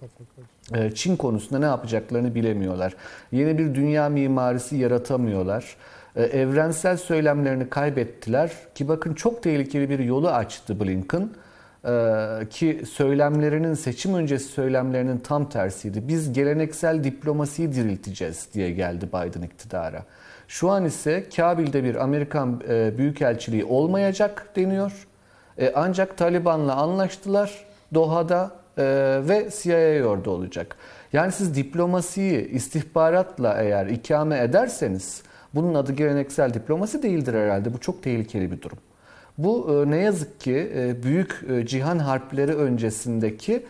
Çin 0.95 1.15
konusunda 1.15 1.60
ne 1.60 1.65
yapacaklarını 1.65 2.35
bilemiyorlar. 2.35 2.95
Yeni 3.31 3.57
bir 3.57 3.76
dünya 3.76 4.10
mimarisi 4.10 4.76
yaratamıyorlar. 4.76 5.76
Evrensel 6.15 6.97
söylemlerini 6.97 7.69
kaybettiler 7.69 8.52
ki 8.76 8.88
bakın 8.88 9.14
çok 9.14 9.43
tehlikeli 9.43 9.89
bir 9.89 9.99
yolu 9.99 10.30
açtı 10.30 10.80
Blinken. 10.80 11.30
Ee, 11.86 12.48
ki 12.49 12.84
söylemlerinin 12.91 13.74
seçim 13.74 14.14
öncesi 14.14 14.45
söylemlerinin 14.45 15.18
tam 15.18 15.49
tersiydi. 15.49 16.07
Biz 16.07 16.34
geleneksel 16.34 17.03
diplomasiyi 17.03 17.74
dirilteceğiz 17.74 18.48
diye 18.53 18.72
geldi 18.72 19.07
Biden 19.07 19.41
iktidara. 19.41 20.03
Şu 20.48 20.70
an 20.72 20.86
ise 20.86 21.30
Kabil'de 21.36 21.84
bir 21.84 21.95
Amerikan 21.95 22.62
e, 22.70 22.98
büyükelçiliği 22.98 23.66
olmayacak 23.66 24.48
deniyor. 24.56 25.07
E, 25.57 25.72
ancak 25.76 26.18
Taliban'la 26.18 26.76
anlaştılar 26.76 27.66
Doha'da 27.94 28.52
e, 28.78 28.84
ve 29.28 29.49
CIA 29.62 30.07
orada 30.07 30.30
olacak. 30.30 30.76
Yani 31.14 31.32
siz 31.32 31.56
diplomasiyi 31.56 32.49
istihbaratla 32.49 33.62
eğer 33.62 33.86
ikame 33.86 34.40
ederseniz 34.40 35.24
bunun 35.56 35.76
adı 35.76 35.94
geleneksel 35.94 36.53
diplomasi 36.53 37.03
değildir 37.03 37.34
herhalde. 37.34 37.74
Bu 37.74 37.80
çok 37.80 38.03
tehlikeli 38.03 38.52
bir 38.52 38.62
durum. 38.62 38.78
Bu 39.38 39.68
e, 39.70 39.91
ne 39.91 39.98
yazık 39.98 40.40
ki 40.40 40.72
e, 40.76 41.03
büyük 41.03 41.44
e, 41.49 41.66
cihan 41.66 41.99
harpleri 41.99 42.56
öncesindeki 42.56 43.66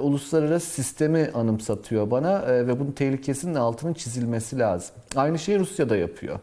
uluslararası 0.00 0.66
sistemi 0.66 1.30
anımsatıyor 1.34 2.10
bana 2.10 2.42
ve 2.46 2.80
bunun 2.80 2.92
tehlikesinin 2.92 3.54
altının 3.54 3.94
çizilmesi 3.94 4.58
lazım. 4.58 4.94
Aynı 5.16 5.38
şeyi 5.38 5.58
Rusya'da 5.58 5.96
yapıyor. 5.96 6.38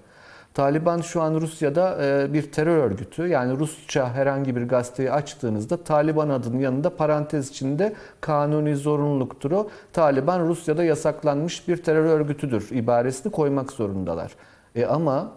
Taliban 0.53 1.01
şu 1.01 1.21
an 1.21 1.33
Rusya'da 1.41 1.97
bir 2.33 2.51
terör 2.51 2.77
örgütü. 2.77 3.27
Yani 3.27 3.59
Rusça 3.59 4.13
herhangi 4.13 4.55
bir 4.55 4.61
gazeteyi 4.61 5.11
açtığınızda 5.11 5.83
Taliban 5.83 6.29
adının 6.29 6.59
yanında 6.59 6.95
parantez 6.95 7.49
içinde 7.49 7.93
kanuni 8.21 8.75
zorunluluktur 8.75 9.51
o. 9.51 9.69
Taliban 9.93 10.47
Rusya'da 10.47 10.83
yasaklanmış 10.83 11.67
bir 11.67 11.77
terör 11.83 12.05
örgütüdür 12.05 12.67
ibaresini 12.71 13.31
koymak 13.31 13.71
zorundalar. 13.71 14.31
E 14.75 14.85
ama 14.85 15.31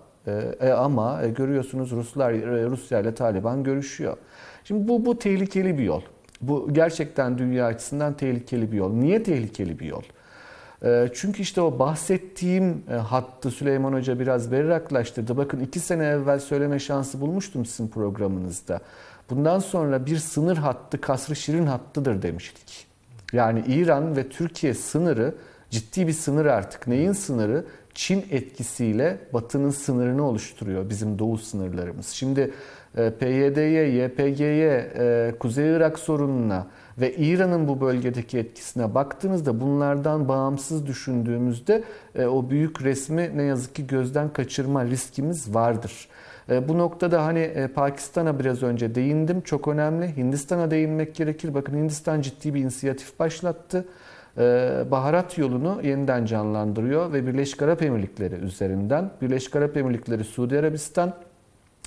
e, 0.60 0.70
ama 0.70 1.22
e, 1.22 1.28
görüyorsunuz 1.28 1.90
Ruslar 1.90 2.32
e, 2.32 2.66
Rusya 2.66 3.00
ile 3.00 3.14
Taliban 3.14 3.64
görüşüyor. 3.64 4.16
Şimdi 4.64 4.88
bu 4.88 5.04
bu 5.04 5.18
tehlikeli 5.18 5.78
bir 5.78 5.84
yol. 5.84 6.02
Bu 6.40 6.68
gerçekten 6.72 7.38
dünya 7.38 7.66
açısından 7.66 8.14
tehlikeli 8.14 8.72
bir 8.72 8.76
yol. 8.76 8.92
Niye 8.92 9.22
tehlikeli 9.22 9.78
bir 9.78 9.86
yol? 9.86 10.02
E, 10.84 11.08
çünkü 11.14 11.42
işte 11.42 11.60
o 11.60 11.78
bahsettiğim 11.78 12.82
e, 12.90 12.94
hattı 12.94 13.50
Süleyman 13.50 13.92
Hoca 13.92 14.20
biraz 14.20 14.52
berraklaştırdı. 14.52 15.36
Bakın 15.36 15.60
iki 15.60 15.80
sene 15.80 16.06
evvel 16.06 16.38
söyleme 16.38 16.78
şansı 16.78 17.20
bulmuştum 17.20 17.66
sizin 17.66 17.88
programınızda. 17.88 18.80
Bundan 19.30 19.58
sonra 19.58 20.06
bir 20.06 20.16
sınır 20.16 20.56
hattı 20.56 21.00
kasrı 21.00 21.36
şirin 21.36 21.66
hattıdır 21.66 22.22
demiştik. 22.22 22.86
Yani 23.32 23.64
İran 23.66 24.16
ve 24.16 24.28
Türkiye 24.28 24.74
sınırı 24.74 25.34
ciddi 25.70 26.06
bir 26.06 26.12
sınır 26.12 26.46
artık. 26.46 26.86
Neyin 26.86 27.12
sınırı? 27.12 27.64
Çin 27.94 28.24
etkisiyle 28.30 29.18
Batı'nın 29.32 29.70
sınırını 29.70 30.22
oluşturuyor 30.22 30.90
bizim 30.90 31.18
doğu 31.18 31.38
sınırlarımız. 31.38 32.08
Şimdi 32.08 32.50
e, 32.96 33.10
PYD'ye, 33.10 33.88
YPG'ye, 33.88 34.92
e, 34.98 35.34
Kuzey 35.40 35.76
Irak 35.76 35.98
sorununa 35.98 36.66
ve 36.98 37.14
İran'ın 37.14 37.68
bu 37.68 37.80
bölgedeki 37.80 38.38
etkisine 38.38 38.94
baktığınızda 38.94 39.60
bunlardan 39.60 40.28
bağımsız 40.28 40.86
düşündüğümüzde 40.86 41.84
e, 42.14 42.26
o 42.26 42.50
büyük 42.50 42.82
resmi 42.82 43.30
ne 43.34 43.42
yazık 43.42 43.74
ki 43.74 43.86
gözden 43.86 44.32
kaçırma 44.32 44.84
riskimiz 44.84 45.54
vardır. 45.54 46.08
Bu 46.68 46.78
noktada 46.78 47.24
hani 47.24 47.68
Pakistan'a 47.74 48.38
biraz 48.38 48.62
önce 48.62 48.94
değindim. 48.94 49.40
Çok 49.40 49.68
önemli. 49.68 50.16
Hindistan'a 50.16 50.70
değinmek 50.70 51.14
gerekir. 51.14 51.54
Bakın 51.54 51.76
Hindistan 51.76 52.20
ciddi 52.20 52.54
bir 52.54 52.60
inisiyatif 52.60 53.18
başlattı. 53.18 53.86
Baharat 54.90 55.38
yolunu 55.38 55.80
yeniden 55.82 56.24
canlandırıyor 56.24 57.12
ve 57.12 57.26
Birleşik 57.26 57.62
Arap 57.62 57.82
Emirlikleri 57.82 58.34
üzerinden 58.34 59.10
Birleşik 59.22 59.56
Arap 59.56 59.76
Emirlikleri, 59.76 60.24
Suudi 60.24 60.58
Arabistan, 60.58 61.14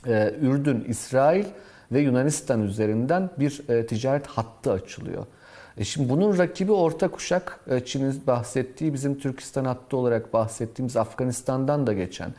e, 0.07 0.33
Ürdün, 0.41 0.85
İsrail 0.87 1.45
ve 1.91 1.99
Yunanistan 1.99 2.61
üzerinden 2.61 3.29
bir 3.39 3.69
e, 3.69 3.85
ticaret 3.85 4.27
hattı 4.27 4.71
açılıyor. 4.71 5.25
E 5.77 5.83
şimdi 5.83 6.09
bunun 6.09 6.37
rakibi 6.37 6.71
orta 6.71 7.07
kuşak, 7.07 7.59
Çin'in 7.85 8.23
bahsettiği 8.27 8.93
bizim 8.93 9.19
Türkistan 9.19 9.65
hattı 9.65 9.97
olarak 9.97 10.33
bahsettiğimiz 10.33 10.97
Afganistan'dan 10.97 11.87
da 11.87 11.93
geçen, 11.93 12.33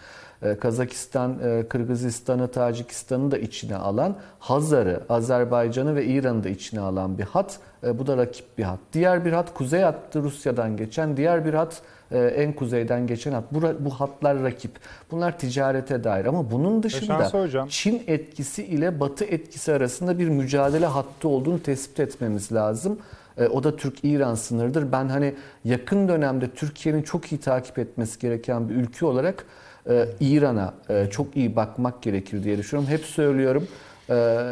Kazakistan, 0.61 1.39
Kırgızistan'ı, 1.69 2.51
Tacikistan'ı 2.51 3.31
da 3.31 3.39
içine 3.39 3.77
alan, 3.77 4.17
Hazar'ı, 4.39 5.03
Azerbaycan'ı 5.09 5.97
ve 5.97 6.05
İran'ı 6.05 6.45
da 6.45 6.49
içine 6.49 6.81
alan 6.81 7.19
bir 7.19 7.25
hat. 7.25 7.61
Bu 7.83 8.07
da 8.07 8.17
rakip 8.17 8.59
bir 8.59 8.63
hat. 8.63 8.79
Diğer 8.93 9.25
bir 9.25 9.33
hat 9.33 9.55
kuzey 9.55 9.83
hattı 9.83 10.23
Rusya'dan 10.23 10.77
geçen, 10.77 11.17
diğer 11.17 11.45
bir 11.45 11.55
hat 11.55 11.83
e, 12.11 12.19
en 12.19 12.53
kuzeyden 12.53 13.07
geçen 13.07 13.33
hat. 13.33 13.45
Bu, 13.53 13.63
bu 13.79 13.91
hatlar 13.91 14.43
rakip. 14.43 14.71
Bunlar 15.11 15.39
ticarete 15.39 16.05
dair 16.05 16.25
ama 16.25 16.51
bunun 16.51 16.83
dışında 16.83 17.31
Çin 17.69 18.03
etkisi 18.07 18.65
ile 18.65 19.01
Batı 19.01 19.25
etkisi 19.25 19.73
arasında 19.73 20.19
bir 20.19 20.29
mücadele 20.29 20.87
hattı 20.87 21.29
olduğunu 21.29 21.63
tespit 21.63 22.01
etmemiz 22.01 22.53
lazım. 22.53 22.99
E, 23.39 23.47
o 23.47 23.65
da 23.65 23.77
Türk-İran 23.77 24.35
sınırıdır. 24.35 24.93
Ben 24.93 25.09
hani 25.09 25.35
yakın 25.65 26.09
dönemde 26.09 26.51
Türkiye'nin 26.51 27.03
çok 27.03 27.33
iyi 27.33 27.41
takip 27.41 27.79
etmesi 27.79 28.19
gereken 28.19 28.69
bir 28.69 28.75
ülke 28.75 29.07
olarak 29.07 29.47
e, 29.89 30.09
İran'a 30.21 30.75
çok 31.11 31.37
iyi 31.37 31.57
bakmak 31.57 32.03
gerekir 32.03 32.45
diye 32.45 32.59
düşünüyorum. 32.59 32.93
Hep 32.93 33.05
söylüyorum. 33.05 33.69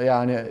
Yani 0.07 0.45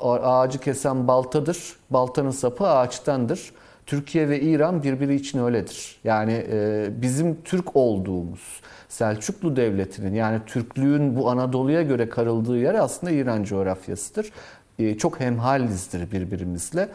ağacı 0.00 0.58
kesen 0.58 1.08
baltadır, 1.08 1.76
baltanın 1.90 2.30
sapı 2.30 2.66
ağaçtandır. 2.66 3.52
Türkiye 3.86 4.28
ve 4.28 4.40
İran 4.40 4.82
birbiri 4.82 5.14
için 5.14 5.38
öyledir. 5.38 6.00
Yani 6.04 6.46
e, 6.52 6.88
bizim 7.02 7.42
Türk 7.42 7.76
olduğumuz 7.76 8.60
Selçuklu 8.88 9.56
Devleti'nin 9.56 10.14
yani 10.14 10.40
Türklüğün 10.46 11.16
bu 11.16 11.30
Anadolu'ya 11.30 11.82
göre 11.82 12.08
karıldığı 12.08 12.58
yer 12.58 12.74
aslında 12.74 13.12
İran 13.12 13.44
coğrafyasıdır. 13.44 14.32
E, 14.78 14.98
çok 14.98 15.20
hemhalizdir 15.20 16.12
birbirimizle. 16.12 16.88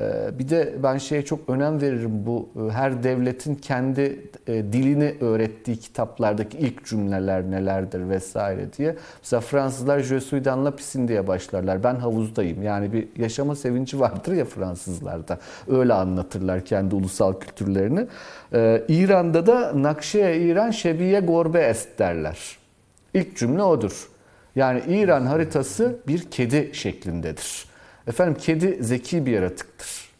Ee, 0.00 0.38
bir 0.38 0.48
de 0.48 0.74
ben 0.82 0.98
şeye 0.98 1.24
çok 1.24 1.48
önem 1.48 1.80
veririm 1.80 2.26
bu 2.26 2.48
e, 2.56 2.72
her 2.72 3.02
devletin 3.02 3.54
kendi 3.54 4.20
e, 4.46 4.52
dilini 4.52 5.14
öğrettiği 5.20 5.76
kitaplardaki 5.76 6.58
ilk 6.58 6.84
cümleler 6.84 7.42
nelerdir 7.42 8.08
vesaire 8.08 8.72
diye. 8.78 8.96
Mesela 9.22 9.40
Fransızlar 9.40 10.00
Je 10.00 10.20
suis 10.20 10.44
dans 10.44 10.66
la 10.66 10.76
piscine 10.76 11.08
diye 11.08 11.26
başlarlar. 11.26 11.84
Ben 11.84 11.94
havuzdayım. 11.94 12.62
Yani 12.62 12.92
bir 12.92 13.08
yaşama 13.16 13.56
sevinci 13.56 14.00
vardır 14.00 14.32
ya 14.32 14.44
Fransızlarda. 14.44 15.38
Öyle 15.68 15.92
anlatırlar 15.92 16.64
kendi 16.64 16.94
ulusal 16.94 17.40
kültürlerini. 17.40 18.06
Ee, 18.52 18.82
İran'da 18.88 19.46
da 19.46 19.82
Nakşe 19.82 20.36
İran 20.36 20.70
şebiye 20.70 21.20
gorbe 21.20 21.60
est 21.60 21.98
derler. 21.98 22.58
İlk 23.14 23.36
cümle 23.36 23.62
odur. 23.62 24.08
Yani 24.56 24.82
İran 24.88 25.26
haritası 25.26 25.96
bir 26.08 26.30
kedi 26.30 26.70
şeklindedir. 26.72 27.73
Efendim 28.08 28.36
kedi 28.40 28.84
zeki 28.84 29.26
bir 29.26 29.32
yaratıktır. 29.32 30.14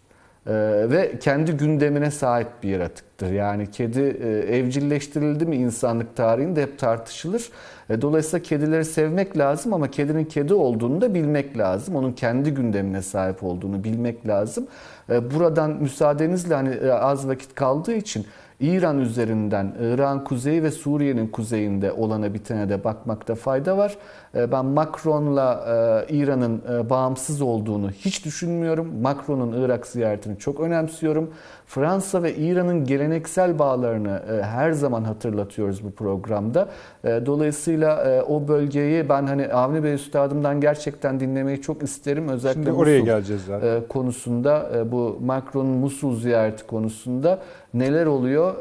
Ee, 0.47 0.53
ve 0.91 1.19
kendi 1.19 1.53
gündemine 1.53 2.11
sahip 2.11 2.49
bir 2.63 2.69
yaratıktır. 2.69 3.33
Yani 3.33 3.71
kedi 3.71 4.01
e, 4.01 4.57
evcilleştirildi 4.57 5.47
mi 5.47 5.57
insanlık 5.57 6.17
tarihinde 6.17 6.63
hep 6.63 6.79
tartışılır. 6.79 7.51
E, 7.91 8.03
dolayısıyla 8.03 8.43
kedileri 8.43 8.85
sevmek 8.85 9.39
lazım 9.39 9.75
ama 9.75 9.91
kedinin 9.91 10.25
kedi 10.25 10.55
olduğunu 10.55 11.01
da 11.01 11.15
bilmek 11.15 11.59
lazım. 11.59 11.97
Onun 11.97 12.13
kendi 12.13 12.55
gündemine 12.55 13.03
sahip 13.03 13.45
olduğunu 13.45 13.85
bilmek 13.85 14.29
lazım. 14.29 14.67
E, 15.11 15.31
buradan 15.35 15.71
müsaadenizle 15.71 16.55
hani 16.55 16.75
e, 16.75 16.91
az 16.91 17.29
vakit 17.29 17.55
kaldığı 17.55 17.95
için 17.95 18.27
İran 18.65 18.99
üzerinden 18.99 19.75
İran 19.81 20.25
kuzeyi 20.25 20.63
ve 20.63 20.71
Suriye'nin 20.71 21.29
kuzeyinde 21.29 21.93
olana 21.93 22.35
bitene 22.35 22.69
de 22.69 22.85
bakmakta 22.85 23.35
fayda 23.35 23.79
var. 23.79 23.97
Ee, 24.35 24.53
ben 24.53 24.65
Macron'la 24.65 25.65
e, 26.09 26.15
İran'ın 26.15 26.63
e, 26.73 26.91
bağımsız 26.91 27.43
olduğunu 27.43 27.91
hiç 27.91 28.25
düşünmüyorum. 28.25 29.01
Macron'un 29.03 29.65
Irak 29.65 29.87
ziyaretini 29.87 30.39
çok 30.39 30.61
önemsiyorum. 30.61 31.31
Fransa 31.67 32.23
ve 32.23 32.35
İran'ın 32.35 32.85
geleneksel 32.85 33.59
bağlarını 33.59 34.23
e, 34.31 34.43
her 34.43 34.73
zaman 34.73 35.05
hatırlatıyoruz 35.05 35.85
bu 35.85 35.91
programda. 35.91 36.69
Dolayısıyla 37.05 38.23
o 38.29 38.49
bölgeyi 38.49 39.09
ben 39.09 39.27
hani 39.27 39.53
Avni 39.53 39.85
Bey 39.85 39.95
Üstadım'dan 39.95 40.61
gerçekten 40.61 41.21
dinlemeyi 41.21 41.61
çok 41.61 41.83
isterim. 41.83 42.29
Özellikle 42.29 42.63
Şimdi 42.63 42.73
oraya 42.73 42.99
Musul 42.99 43.07
geleceğiz 43.07 43.43
zaten. 43.47 43.83
konusunda 43.89 44.71
bu 44.93 45.19
Macron'un 45.25 45.77
Musul 45.77 46.21
ziyareti 46.21 46.67
konusunda 46.67 47.39
neler 47.75 48.07
oluyor 48.07 48.55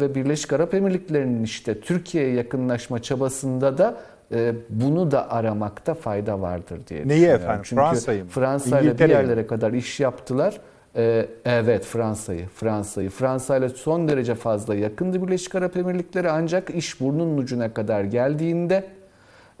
ve 0.00 0.14
Birleşik 0.14 0.52
Arap 0.52 0.74
Emirlikleri'nin 0.74 1.42
işte 1.42 1.80
Türkiye'ye 1.80 2.34
yakınlaşma 2.34 3.02
çabasında 3.02 3.78
da 3.78 3.96
e, 4.32 4.54
bunu 4.68 5.10
da 5.10 5.30
aramakta 5.30 5.94
fayda 5.94 6.40
vardır 6.40 6.80
diye 6.88 7.08
Neyi 7.08 7.26
efendim? 7.26 7.62
Fransa'yı 7.62 8.24
mı? 8.24 8.30
Fransa 8.30 8.80
ile 8.80 8.98
bir 8.98 9.08
yerlere 9.08 9.46
kadar 9.46 9.72
iş 9.72 10.00
yaptılar. 10.00 10.60
E, 10.98 11.26
evet 11.44 11.84
Fransa'yı, 11.84 12.46
Fransa'yı. 12.54 13.10
Fransa 13.10 13.56
ile 13.56 13.68
son 13.68 14.08
derece 14.08 14.34
fazla 14.34 14.74
yakındı 14.74 15.26
Birleşik 15.26 15.54
Arap 15.54 15.76
Emirlikleri 15.76 16.30
ancak 16.30 16.70
iş 16.70 17.00
burnunun 17.00 17.38
ucuna 17.38 17.74
kadar 17.74 18.04
geldiğinde 18.04 18.86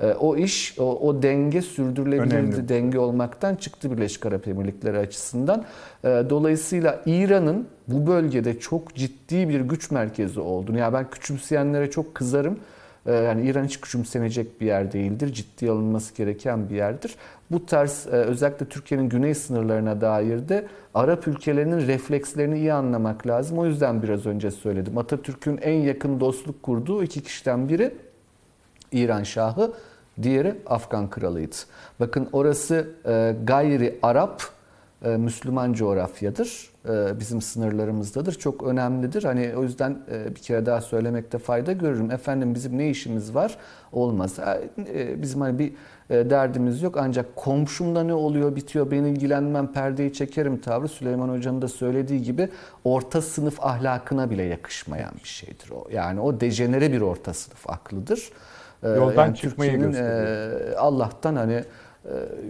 e, 0.00 0.12
o 0.12 0.36
iş, 0.36 0.78
o, 0.78 1.08
o 1.08 1.22
denge 1.22 1.62
sürdürülebilir 1.62 2.34
Önemli. 2.34 2.68
denge 2.68 2.98
olmaktan 2.98 3.54
çıktı 3.54 3.90
Birleşik 3.90 4.26
Arap 4.26 4.48
Emirlikleri 4.48 4.98
açısından. 4.98 5.64
Dolayısıyla 6.04 7.00
İran'ın 7.06 7.68
bu 7.88 8.06
bölgede 8.06 8.58
çok 8.58 8.94
ciddi 8.94 9.48
bir 9.48 9.60
güç 9.60 9.90
merkezi 9.90 10.40
olduğunu, 10.40 10.78
ya 10.78 10.92
ben 10.92 11.10
küçümseyenlere 11.10 11.90
çok 11.90 12.14
kızarım. 12.14 12.58
Ee, 13.08 13.12
yani 13.12 13.48
İran 13.48 13.64
hiç 13.64 13.80
küçümsenecek 13.80 14.60
bir 14.60 14.66
yer 14.66 14.92
değildir. 14.92 15.32
Ciddi 15.32 15.70
alınması 15.70 16.14
gereken 16.14 16.70
bir 16.70 16.74
yerdir. 16.74 17.16
Bu 17.50 17.66
tarz 17.66 18.06
e, 18.06 18.10
özellikle 18.10 18.66
Türkiye'nin 18.66 19.08
güney 19.08 19.34
sınırlarına 19.34 20.00
dair 20.00 20.48
de 20.48 20.66
Arap 20.94 21.28
ülkelerinin 21.28 21.86
reflekslerini 21.86 22.58
iyi 22.58 22.72
anlamak 22.72 23.26
lazım. 23.26 23.58
O 23.58 23.66
yüzden 23.66 24.02
biraz 24.02 24.26
önce 24.26 24.50
söyledim. 24.50 24.98
Atatürk'ün 24.98 25.56
en 25.56 25.80
yakın 25.80 26.20
dostluk 26.20 26.62
kurduğu 26.62 27.02
iki 27.02 27.22
kişiden 27.22 27.68
biri 27.68 27.94
İran 28.92 29.22
Şahı, 29.22 29.72
diğeri 30.22 30.54
Afgan 30.66 31.10
Kralı'ydı. 31.10 31.56
Bakın 32.00 32.28
orası 32.32 32.88
e, 33.06 33.36
gayri 33.44 33.98
Arap, 34.02 34.42
e, 35.04 35.08
Müslüman 35.08 35.72
coğrafyadır. 35.72 36.70
E, 36.88 37.20
bizim 37.20 37.42
sınırlarımızdadır. 37.42 38.32
Çok 38.32 38.62
önemlidir. 38.62 39.24
Hani 39.24 39.52
o 39.56 39.62
yüzden 39.62 39.98
e, 40.10 40.34
bir 40.34 40.40
kere 40.40 40.66
daha 40.66 40.80
söylemekte 40.80 41.38
fayda 41.38 41.72
görürüm. 41.72 42.10
Efendim 42.10 42.54
bizim 42.54 42.78
ne 42.78 42.90
işimiz 42.90 43.34
var? 43.34 43.56
Olmaz. 43.92 44.38
Bizim 45.16 45.40
hani 45.40 45.58
bir 45.58 45.72
derdimiz 46.10 46.82
yok. 46.82 46.96
Ancak 46.96 47.36
komşumda 47.36 48.02
ne 48.02 48.14
oluyor 48.14 48.56
bitiyor 48.56 48.90
ben 48.90 49.04
ilgilenmem 49.04 49.72
perdeyi 49.72 50.12
çekerim 50.12 50.60
tavrı 50.60 50.88
Süleyman 50.88 51.28
Hoca'nın 51.28 51.62
da 51.62 51.68
söylediği 51.68 52.22
gibi 52.22 52.48
orta 52.84 53.22
sınıf 53.22 53.64
ahlakına 53.64 54.30
bile 54.30 54.42
yakışmayan 54.42 55.12
bir 55.24 55.28
şeydir 55.28 55.70
o. 55.70 55.88
Yani 55.92 56.20
o 56.20 56.40
dejenere 56.40 56.92
bir 56.92 57.00
orta 57.00 57.34
sınıf 57.34 57.70
aklıdır. 57.70 58.30
Yoldan 58.82 59.26
yani 59.26 59.36
çıkmayı 59.36 59.78
gösteriyor. 59.78 60.72
Allah'tan 60.76 61.36
hani 61.36 61.64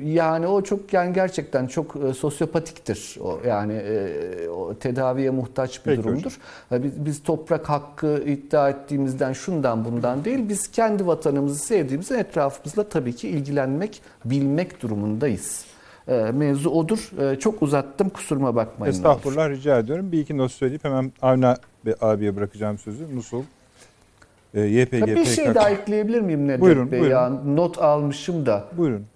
yani 0.05 0.47
o 0.47 0.63
çok 0.63 0.93
yani 0.93 1.13
gerçekten 1.13 1.67
çok 1.67 1.97
e, 1.97 2.15
sosyopatiktir. 2.15 3.17
O 3.21 3.41
yani 3.47 3.73
e, 3.73 4.49
o 4.49 4.75
tedaviye 4.75 5.31
muhtaç 5.31 5.87
bir 5.87 5.91
Peki 5.91 6.03
durumdur. 6.03 6.39
Hocam. 6.69 6.83
Biz, 6.85 7.07
biz 7.07 7.23
toprak 7.23 7.69
hakkı 7.69 8.23
iddia 8.27 8.69
ettiğimizden 8.69 9.33
şundan 9.33 9.85
bundan 9.85 10.25
değil. 10.25 10.49
Biz 10.49 10.71
kendi 10.71 11.07
vatanımızı 11.07 11.59
sevdiğimizden 11.59 12.19
etrafımızla 12.19 12.89
tabii 12.89 13.17
ki 13.17 13.29
ilgilenmek, 13.29 14.03
bilmek 14.25 14.83
durumundayız. 14.83 15.65
Ee, 16.09 16.31
mevzu 16.35 16.71
odur. 16.71 17.11
Çok 17.39 17.63
uzattım 17.63 18.09
kusuruma 18.09 18.55
bakmayın. 18.55 18.93
Estağfurullah 18.93 19.51
rica 19.51 19.79
ediyorum. 19.79 20.13
Bir 20.13 20.19
iki 20.19 20.39
not 20.39 20.53
söyleyip 20.53 20.85
hemen 20.85 21.13
Avni 21.23 21.47
abiye 22.01 22.37
bırakacağım 22.37 22.79
sözü. 22.79 23.07
Musul, 23.07 23.43
e, 24.55 24.61
YPG, 24.61 25.07
bir 25.07 25.25
şey 25.25 25.45
PKK. 25.45 25.55
daha 25.55 25.71
ekleyebilir 25.71 26.21
miyim 26.21 26.49
Nedret 26.49 26.61
Buyurun, 26.61 26.93
Bey? 26.93 27.01
buyurun. 27.01 27.15
Ya, 27.15 27.29
not 27.29 27.79
almışım 27.79 28.47
da. 28.47 28.65
Buyurun. 28.77 29.07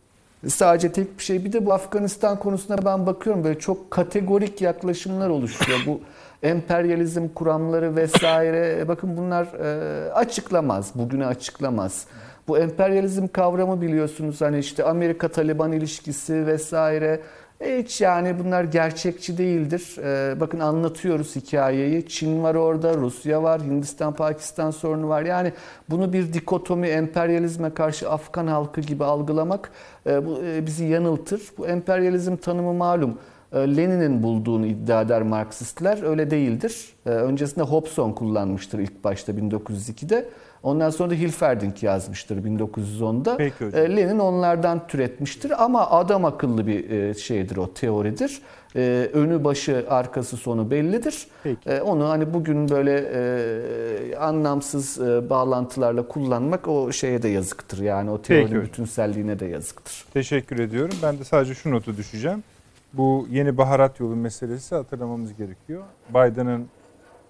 Sadece 0.48 0.92
tek 0.92 1.18
bir 1.18 1.22
şey. 1.22 1.44
Bir 1.44 1.52
de 1.52 1.66
bu 1.66 1.72
Afganistan 1.72 2.38
konusuna 2.38 2.84
ben 2.84 3.06
bakıyorum 3.06 3.44
böyle 3.44 3.58
çok 3.58 3.90
kategorik 3.90 4.60
yaklaşımlar 4.62 5.28
oluşuyor. 5.28 5.78
Bu 5.86 6.00
emperyalizm 6.42 7.28
kuramları 7.28 7.96
vesaire. 7.96 8.78
E, 8.80 8.88
Bakın 8.88 9.16
bunlar 9.16 9.44
e, 9.46 10.12
açıklamaz. 10.12 10.90
Bugünü 10.94 11.26
açıklamaz. 11.26 12.06
Bu 12.48 12.58
emperyalizm 12.58 13.26
kavramı 13.28 13.80
biliyorsunuz 13.80 14.40
hani 14.40 14.58
işte 14.58 14.84
Amerika 14.84 15.28
Taliban 15.28 15.72
ilişkisi 15.72 16.46
vesaire. 16.46 17.20
Hiç 17.64 18.00
yani 18.00 18.38
bunlar 18.38 18.64
gerçekçi 18.64 19.38
değildir. 19.38 19.96
E, 20.04 20.40
bakın 20.40 20.58
anlatıyoruz 20.60 21.36
hikayeyi. 21.36 22.08
Çin 22.08 22.42
var 22.42 22.54
orada, 22.54 22.94
Rusya 22.94 23.42
var, 23.42 23.62
Hindistan, 23.62 24.14
Pakistan 24.14 24.70
sorunu 24.70 25.08
var. 25.08 25.22
Yani 25.22 25.52
bunu 25.90 26.12
bir 26.12 26.32
dikotomi, 26.32 26.88
emperyalizme 26.88 27.74
karşı 27.74 28.10
Afgan 28.10 28.46
halkı 28.46 28.80
gibi 28.80 29.04
algılamak 29.04 29.70
e, 30.06 30.26
bu 30.26 30.38
e, 30.44 30.66
bizi 30.66 30.84
yanıltır. 30.84 31.42
Bu 31.58 31.66
emperyalizm 31.66 32.36
tanımı 32.36 32.72
malum. 32.72 33.18
E, 33.52 33.58
Lenin'in 33.76 34.22
bulduğunu 34.22 34.66
iddia 34.66 35.02
eder 35.02 35.22
Marksistler. 35.22 36.02
Öyle 36.02 36.30
değildir. 36.30 36.92
E, 37.06 37.10
Öncesinde 37.10 37.64
Hobson 37.64 38.12
kullanmıştır 38.12 38.78
ilk 38.78 39.04
başta 39.04 39.32
1902'de. 39.32 40.28
Ondan 40.62 40.90
sonra 40.90 41.10
da 41.10 41.14
Hilferding 41.14 41.82
yazmıştır 41.82 42.36
1910'da. 42.44 43.36
Peki 43.36 43.64
hocam. 43.66 43.80
E, 43.80 43.96
Lenin 43.96 44.18
onlardan 44.18 44.86
türetmiştir 44.86 45.64
ama 45.64 45.90
adam 45.90 46.24
akıllı 46.24 46.66
bir 46.66 46.90
e, 46.90 47.14
şeydir 47.14 47.56
o 47.56 47.74
teoridir. 47.74 48.42
E, 48.76 49.08
Önü 49.12 49.44
başı 49.44 49.86
arkası 49.88 50.36
sonu 50.36 50.70
bellidir. 50.70 51.26
Peki. 51.42 51.70
E, 51.70 51.80
Onu 51.80 52.08
hani 52.08 52.34
bugün 52.34 52.68
böyle 52.68 52.98
e, 53.14 54.16
anlamsız 54.16 55.00
e, 55.00 55.30
bağlantılarla 55.30 56.08
kullanmak 56.08 56.68
o 56.68 56.92
şeye 56.92 57.22
de 57.22 57.28
yazıktır. 57.28 57.78
Yani 57.78 58.10
o 58.10 58.22
teorinin 58.22 58.46
hocam. 58.48 58.62
bütünselliğine 58.62 59.38
de 59.40 59.46
yazıktır. 59.46 60.04
Teşekkür 60.12 60.58
ediyorum. 60.58 60.94
Ben 61.02 61.18
de 61.18 61.24
sadece 61.24 61.54
şu 61.54 61.70
notu 61.70 61.96
düşeceğim. 61.96 62.44
Bu 62.92 63.26
yeni 63.30 63.56
baharat 63.58 64.00
yolu 64.00 64.16
meselesi 64.16 64.74
hatırlamamız 64.74 65.36
gerekiyor. 65.36 65.82
Biden'ın 66.10 66.66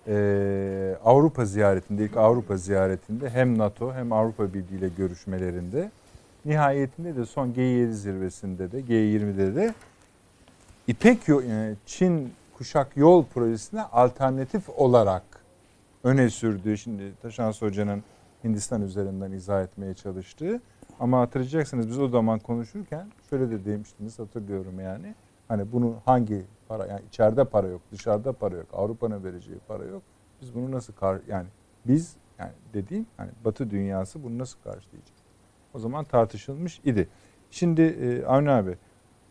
eee, 0.07 0.97
Avrupa 1.05 1.45
ziyaretinde, 1.45 2.05
ilk 2.05 2.16
Avrupa 2.16 2.57
ziyaretinde 2.57 3.31
hem 3.31 3.59
NATO 3.59 3.95
hem 3.95 4.12
Avrupa 4.12 4.55
Birliği 4.55 4.79
ile 4.79 4.89
görüşmelerinde 4.89 5.91
nihayetinde 6.45 7.16
de 7.16 7.27
son 7.27 7.49
G7 7.53 7.91
zirvesinde 7.91 8.73
de 8.73 8.81
G20'de 8.81 9.55
de 9.55 9.74
İpek 10.87 11.29
yani 11.29 11.74
Çin 11.87 12.33
kuşak 12.59 12.97
yol 12.97 13.24
projesine 13.24 13.83
alternatif 13.83 14.69
olarak 14.69 15.23
öne 16.05 16.31
sürdüğü 16.31 16.79
şimdi 16.79 17.03
Taşans 17.23 17.62
Hoca'nın 17.62 18.03
Hindistan 18.45 18.83
üzerinden 18.83 19.33
izah 19.33 19.62
etmeye 19.62 19.95
çalıştığı 19.95 20.61
ama 21.01 21.20
hatırlayacaksınız 21.20 21.89
biz 21.89 21.99
o 21.99 22.09
zaman 22.09 22.39
konuşurken 22.39 23.07
şöyle 23.31 23.51
de 23.51 23.65
demiştiniz 23.65 24.19
hatırlıyorum 24.19 24.81
yani. 24.81 25.15
Hani 25.49 25.73
bunu 25.73 25.95
hangi 26.05 26.43
para 26.73 26.86
yani 26.86 27.01
içeride 27.09 27.44
para 27.44 27.66
yok, 27.66 27.81
dışarıda 27.93 28.32
para 28.32 28.57
yok, 28.57 28.66
Avrupa'nın 28.73 29.24
vereceği 29.24 29.59
para 29.69 29.85
yok. 29.85 30.03
Biz 30.40 30.55
bunu 30.55 30.70
nasıl 30.70 30.93
kar 30.93 31.20
yani 31.28 31.47
biz 31.86 32.16
yani 32.39 32.53
dediğim 32.74 33.07
hani 33.16 33.31
Batı 33.44 33.70
dünyası 33.70 34.24
bunu 34.24 34.39
nasıl 34.39 34.59
karşılayacak? 34.65 35.16
O 35.74 35.78
zaman 35.78 36.05
tartışılmış 36.05 36.81
idi. 36.85 37.09
Şimdi 37.51 37.82
e, 37.82 38.24
Avni 38.24 38.51
abi 38.51 38.77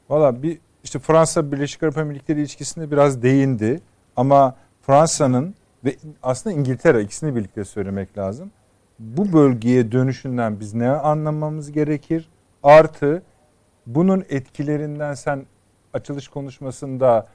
valla 0.09 0.43
bir 0.43 0.59
işte 0.83 0.99
Fransa 0.99 1.51
Birleşik 1.51 1.83
Arap 1.83 1.97
Emirlikleri 1.97 2.39
ilişkisinde 2.39 2.91
biraz 2.91 3.21
değindi 3.21 3.81
ama 4.15 4.55
Fransa'nın 4.81 5.55
ve 5.85 5.95
aslında 6.23 6.55
İngiltere 6.55 7.01
ikisini 7.01 7.35
birlikte 7.35 7.65
söylemek 7.65 8.17
lazım. 8.17 8.51
Bu 8.99 9.33
bölgeye 9.33 9.91
dönüşünden 9.91 10.59
biz 10.59 10.73
ne 10.73 10.89
anlamamız 10.89 11.71
gerekir? 11.71 12.29
Artı 12.63 13.23
bunun 13.85 14.25
etkilerinden 14.29 15.13
sen 15.13 15.45
açılış 15.93 16.27
konuşmasında 16.27 17.27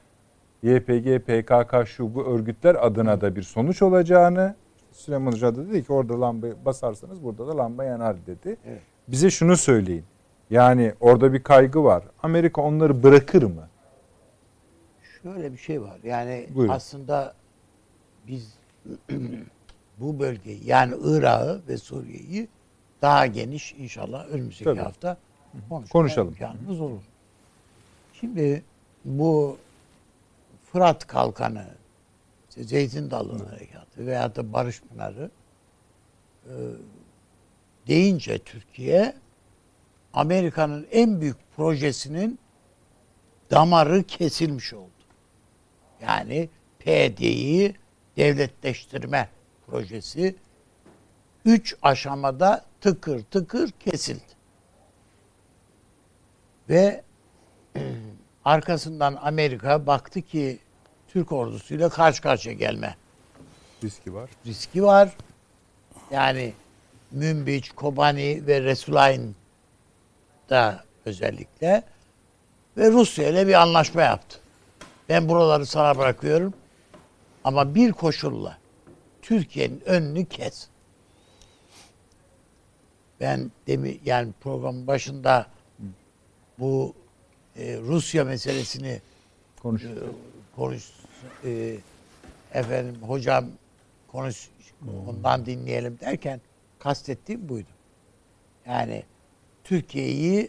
YPG, 0.62 1.18
PKK 1.18 1.86
şu 1.86 2.14
bu 2.14 2.24
örgütler 2.26 2.86
adına 2.86 3.20
da 3.20 3.36
bir 3.36 3.42
sonuç 3.42 3.82
olacağını 3.82 4.54
Süleyman 4.92 5.32
Hoca 5.32 5.56
da 5.56 5.68
dedi 5.68 5.84
ki 5.84 5.92
orada 5.92 6.20
lamba 6.20 6.46
basarsanız 6.64 7.24
burada 7.24 7.46
da 7.46 7.56
lamba 7.56 7.84
yanar 7.84 8.26
dedi. 8.26 8.56
Evet. 8.66 8.82
Bize 9.08 9.30
şunu 9.30 9.56
söyleyin. 9.56 10.04
Yani 10.50 10.92
orada 11.00 11.32
bir 11.32 11.42
kaygı 11.42 11.84
var. 11.84 12.04
Amerika 12.22 12.62
onları 12.62 13.02
bırakır 13.02 13.42
mı? 13.42 13.68
Şöyle 15.22 15.52
bir 15.52 15.58
şey 15.58 15.82
var. 15.82 15.98
Yani 16.04 16.46
Buyurun. 16.54 16.72
aslında 16.72 17.34
biz 18.26 18.54
bu 20.00 20.18
bölgeyi 20.20 20.66
yani 20.66 20.94
Irak'ı 21.04 21.60
ve 21.68 21.76
Suriye'yi 21.76 22.48
daha 23.02 23.26
geniş 23.26 23.72
inşallah 23.78 24.26
önümüzdeki 24.28 24.64
Tabii. 24.64 24.80
hafta 24.80 25.16
konuşmaya 25.68 25.92
Konuşalım. 25.92 26.28
imkanımız 26.28 26.80
olur. 26.80 27.02
Şimdi 28.20 28.64
bu 29.04 29.58
Fırat 30.72 31.06
Kalkanı, 31.06 31.66
işte 32.48 32.64
Zeytin 32.64 33.10
Dalı 33.10 33.48
Harekatı 33.48 34.06
veya 34.06 34.36
da 34.36 34.52
Barış 34.52 34.82
Pınarı 34.82 35.30
e, 36.44 36.54
deyince 37.86 38.38
Türkiye 38.38 39.14
Amerika'nın 40.12 40.86
en 40.92 41.20
büyük 41.20 41.36
projesinin 41.56 42.38
damarı 43.50 44.02
kesilmiş 44.02 44.74
oldu. 44.74 44.90
Yani 46.02 46.48
PD'yi 46.78 47.74
devletleştirme 48.16 49.28
projesi 49.66 50.36
üç 51.44 51.76
aşamada 51.82 52.64
tıkır 52.80 53.22
tıkır 53.22 53.70
kesildi. 53.70 54.36
Ve 56.68 57.05
arkasından 58.44 59.18
Amerika 59.22 59.86
baktı 59.86 60.22
ki 60.22 60.58
Türk 61.08 61.32
ordusuyla 61.32 61.88
karşı 61.88 62.22
karşıya 62.22 62.54
gelme 62.54 62.96
Riski 63.84 64.14
var. 64.14 64.30
riski 64.46 64.82
var. 64.82 65.16
Yani 66.10 66.52
Münbiç, 67.10 67.70
Kobani 67.70 68.46
ve 68.46 68.62
Resulayn 68.62 69.34
da 70.50 70.84
özellikle 71.04 71.82
ve 72.76 72.90
Rusya 72.90 73.28
ile 73.28 73.46
bir 73.46 73.54
anlaşma 73.54 74.02
yaptı. 74.02 74.38
Ben 75.08 75.28
buraları 75.28 75.66
sana 75.66 75.98
bırakıyorum 75.98 76.54
ama 77.44 77.74
bir 77.74 77.92
koşulla 77.92 78.58
Türkiye'nin 79.22 79.80
önünü 79.86 80.24
kes. 80.24 80.68
Ben 83.20 83.50
demi 83.66 83.98
yani 84.04 84.32
programın 84.40 84.86
başında 84.86 85.46
bu 86.58 86.94
e, 87.58 87.78
Rusya 87.80 88.24
meselesini 88.24 89.00
Konuş. 89.62 89.84
e, 89.84 89.88
konuş 90.56 90.84
e, 91.44 91.76
efendim 92.54 92.96
hocam 93.02 93.44
konuş 94.12 94.48
ondan 95.08 95.46
dinleyelim 95.46 95.98
derken 96.00 96.40
kastettiğim 96.78 97.48
buydu. 97.48 97.68
Yani 98.66 99.02
Türkiye'yi 99.64 100.48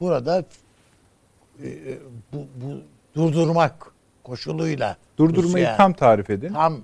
burada 0.00 0.44
e, 1.62 1.68
e, 1.68 1.98
bu, 2.32 2.46
bu 2.56 2.82
durdurmak 3.14 3.92
koşuluyla 4.24 4.96
Durdurmayı 5.18 5.64
Rusya- 5.66 5.76
tam 5.76 5.92
tarif 5.92 6.30
edin. 6.30 6.52
tam 6.52 6.80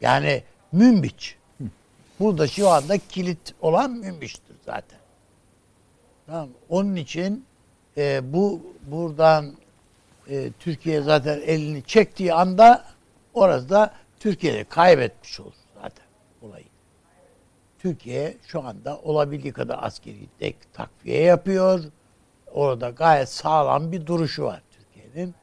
yani 0.00 0.42
Münbiç. 0.72 1.36
Burada 2.20 2.46
şu 2.46 2.68
anda 2.68 2.98
kilit 2.98 3.54
olan 3.60 3.90
Münbiç'tir 3.90 4.56
zaten. 4.66 4.98
Tamam. 6.26 6.48
Onun 6.68 6.96
için 6.96 7.44
e, 7.96 8.32
bu 8.32 8.60
buradan 8.82 9.54
e, 10.28 10.50
Türkiye 10.58 11.02
zaten 11.02 11.40
elini 11.40 11.82
çektiği 11.82 12.34
anda 12.34 12.84
orası 13.34 13.68
da 13.68 13.94
Türkiye'de 14.20 14.64
kaybetmiş 14.64 15.40
olur 15.40 15.54
zaten 15.82 16.06
olayı. 16.42 16.64
Türkiye 17.78 18.36
şu 18.46 18.62
anda 18.62 18.98
olabildiği 18.98 19.52
kadar 19.52 19.78
askeri 19.82 20.28
tek 20.38 20.72
takviye 20.72 21.22
yapıyor. 21.22 21.84
Orada 22.52 22.90
gayet 22.90 23.28
sağlam 23.28 23.92
bir 23.92 24.06
duruşu 24.06 24.44
var 24.44 24.62
Türkiye'nin. 24.70 25.34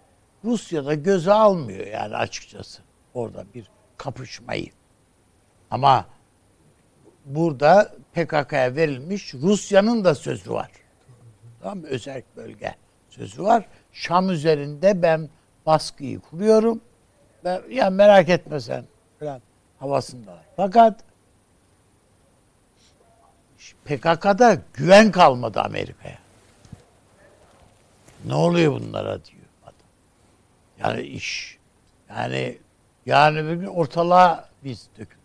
Rusya'da 0.43 0.93
göze 0.93 1.33
almıyor 1.33 1.87
yani 1.87 2.15
açıkçası 2.15 2.81
orada 3.13 3.45
bir 3.53 3.67
kapışmayı. 3.97 4.69
Ama 5.71 6.05
burada 7.25 7.95
PKK'ya 8.13 8.75
verilmiş 8.75 9.33
Rusya'nın 9.33 10.03
da 10.03 10.15
sözü 10.15 10.51
var. 10.51 10.71
Tamam 11.61 11.77
mı? 11.77 11.88
Özel 11.88 12.23
bölge 12.35 12.75
sözü 13.09 13.43
var. 13.43 13.65
Şam 13.91 14.29
üzerinde 14.29 15.01
ben 15.01 15.29
baskıyı 15.65 16.19
kuruyorum. 16.19 16.81
Ben, 17.43 17.61
ya 17.69 17.89
merak 17.89 18.29
etme 18.29 18.59
sen 18.59 18.85
falan 19.19 19.41
havasında. 19.79 20.31
var. 20.31 20.45
Fakat 20.55 21.03
PKK'da 23.85 24.57
güven 24.73 25.11
kalmadı 25.11 25.61
Amerika'ya. 25.61 26.17
Ne 28.25 28.35
oluyor 28.35 28.73
bunlara 28.73 29.25
diyor 29.25 29.41
adam. 29.63 29.73
Yani 30.79 31.01
iş 31.01 31.57
yani 32.09 32.57
Yani 33.05 33.43
bir 33.49 33.53
gün 33.53 33.67
ortalığa 33.67 34.49
biz 34.63 34.89
dökülür. 34.99 35.21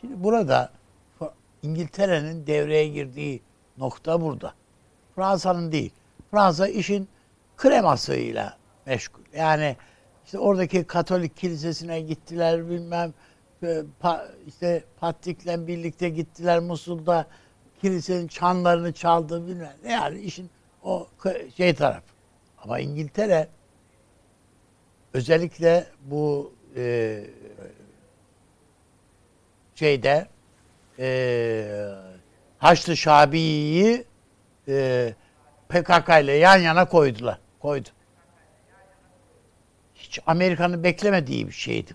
Şimdi 0.00 0.24
burada 0.24 0.70
İngiltere'nin 1.62 2.46
devreye 2.46 2.88
girdiği 2.88 3.42
nokta 3.78 4.20
burada. 4.20 4.54
Fransa'nın 5.20 5.72
değil. 5.72 5.92
Fransa 6.30 6.68
işin 6.68 7.08
kremasıyla 7.56 8.56
meşgul. 8.86 9.22
Yani 9.34 9.76
işte 10.24 10.38
oradaki 10.38 10.84
Katolik 10.84 11.36
kilisesine 11.36 12.00
gittiler 12.00 12.70
bilmem 12.70 13.14
e, 13.62 13.82
işte 14.46 14.84
Patrik'le 15.00 15.66
birlikte 15.66 16.08
gittiler 16.08 16.58
Musul'da 16.58 17.26
kilisenin 17.80 18.28
çanlarını 18.28 18.92
çaldı 18.92 19.46
bilmem 19.46 19.76
yani 19.88 20.20
işin 20.20 20.50
o 20.82 21.08
şey 21.56 21.74
taraf. 21.74 22.02
Ama 22.58 22.80
İngiltere 22.80 23.48
özellikle 25.14 25.86
bu 26.02 26.52
e, 26.76 27.24
şeyde 29.74 30.28
e, 30.98 31.88
Haçlı 32.58 32.96
Şabi'yi 32.96 34.09
e, 34.70 35.14
PKK 35.68 36.08
ile 36.22 36.32
yan 36.32 36.56
yana 36.56 36.84
koydular. 36.84 37.38
Koydu. 37.60 37.88
Hiç 39.94 40.20
Amerika'nın 40.26 40.84
beklemediği 40.84 41.46
bir 41.46 41.52
şeydi. 41.52 41.94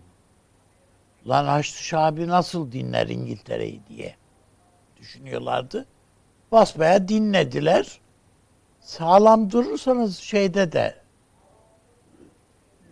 Lan 1.28 1.46
Haçlı 1.46 1.78
Şabi 1.78 2.28
nasıl 2.28 2.72
dinler 2.72 3.08
İngiltere'yi 3.08 3.82
diye 3.88 4.16
düşünüyorlardı. 4.98 5.86
Basbaya 6.52 7.08
dinlediler. 7.08 8.00
Sağlam 8.80 9.52
durursanız 9.52 10.18
şeyde 10.18 10.72
de 10.72 10.96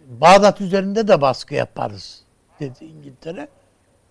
Bağdat 0.08 0.62
üzerinde 0.62 1.08
de 1.08 1.22
baskı 1.22 1.56
yaparız 1.56 2.24
dedi 2.60 2.86
İngiltere. 2.86 3.48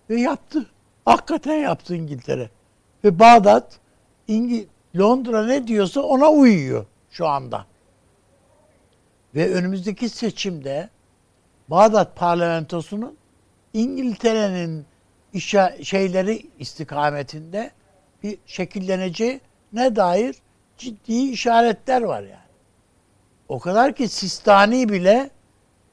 Ve 0.09 0.21
yaptı. 0.21 0.65
Hakikaten 1.05 1.57
yaptı 1.57 1.95
İngiltere. 1.95 2.49
Ve 3.03 3.19
Bağdat 3.19 3.79
İngi 4.27 4.67
Londra 4.97 5.45
ne 5.45 5.67
diyorsa 5.67 6.01
ona 6.01 6.29
uyuyor 6.29 6.85
şu 7.11 7.27
anda. 7.27 7.65
Ve 9.35 9.53
önümüzdeki 9.53 10.09
seçimde 10.09 10.89
Bağdat 11.67 12.15
parlamentosunun 12.15 13.17
İngiltere'nin 13.73 14.85
işe, 15.33 15.77
şeyleri 15.83 16.45
istikametinde 16.59 17.71
bir 18.23 18.37
şekilleneceğine 18.45 19.95
dair 19.95 20.35
ciddi 20.77 21.13
işaretler 21.13 22.01
var 22.01 22.21
yani. 22.21 22.43
O 23.49 23.59
kadar 23.59 23.95
ki 23.95 24.07
Sistani 24.07 24.89
bile 24.89 25.29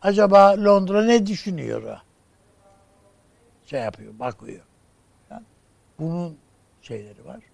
acaba 0.03 0.65
Londra 0.65 1.05
ne 1.05 1.27
düşünüyor? 1.27 1.99
Şey 3.67 3.81
yapıyor, 3.81 4.19
bakıyor. 4.19 4.61
Yani 5.31 5.45
bunun 5.99 6.37
şeyleri 6.83 7.25
var. 7.25 7.50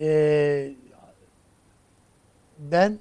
Ee, 0.00 0.72
ben 2.58 2.98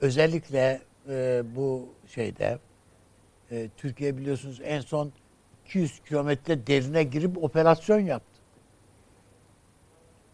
özellikle 0.00 0.80
e, 1.08 1.42
bu 1.56 1.88
şeyde 2.06 2.58
e, 3.50 3.68
Türkiye 3.76 4.16
biliyorsunuz 4.16 4.60
en 4.64 4.80
son 4.80 5.12
200 5.66 6.00
kilometre 6.00 6.66
derine 6.66 7.02
girip 7.02 7.44
operasyon 7.44 7.98
yaptı. 7.98 8.40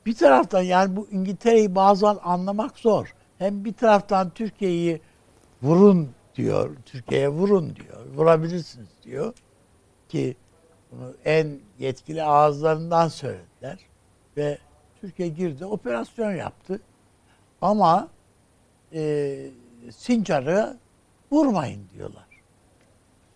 Bir 0.07 0.15
taraftan 0.15 0.63
yani 0.63 0.97
bu 0.97 1.09
İngiltere'yi 1.11 1.75
bazen 1.75 2.19
anlamak 2.23 2.79
zor. 2.79 3.15
Hem 3.39 3.65
bir 3.65 3.73
taraftan 3.73 4.31
Türkiye'yi 4.31 5.01
vurun 5.63 6.11
diyor, 6.35 6.77
Türkiye'ye 6.85 7.29
vurun 7.29 7.77
diyor, 7.77 8.07
vurabilirsiniz 8.17 8.89
diyor 9.03 9.35
ki 10.09 10.37
bunu 10.93 11.15
en 11.25 11.59
yetkili 11.79 12.23
ağızlarından 12.23 13.09
söylediler 13.09 13.79
ve 14.37 14.59
Türkiye 15.01 15.29
girdi, 15.29 15.65
operasyon 15.65 16.33
yaptı. 16.33 16.81
Ama 17.63 18.09
e, 18.93 19.37
Sincar'ı 19.91 20.77
vurmayın 21.33 21.89
diyorlar. 21.95 22.27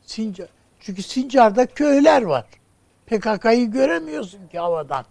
Sincar, 0.03 0.49
çünkü 0.81 1.03
Sincar'da 1.03 1.66
köyler 1.66 2.23
var. 2.23 2.47
PKK'yı 3.07 3.70
göremiyorsun 3.70 4.49
ki 4.49 4.59
havadan. 4.59 5.05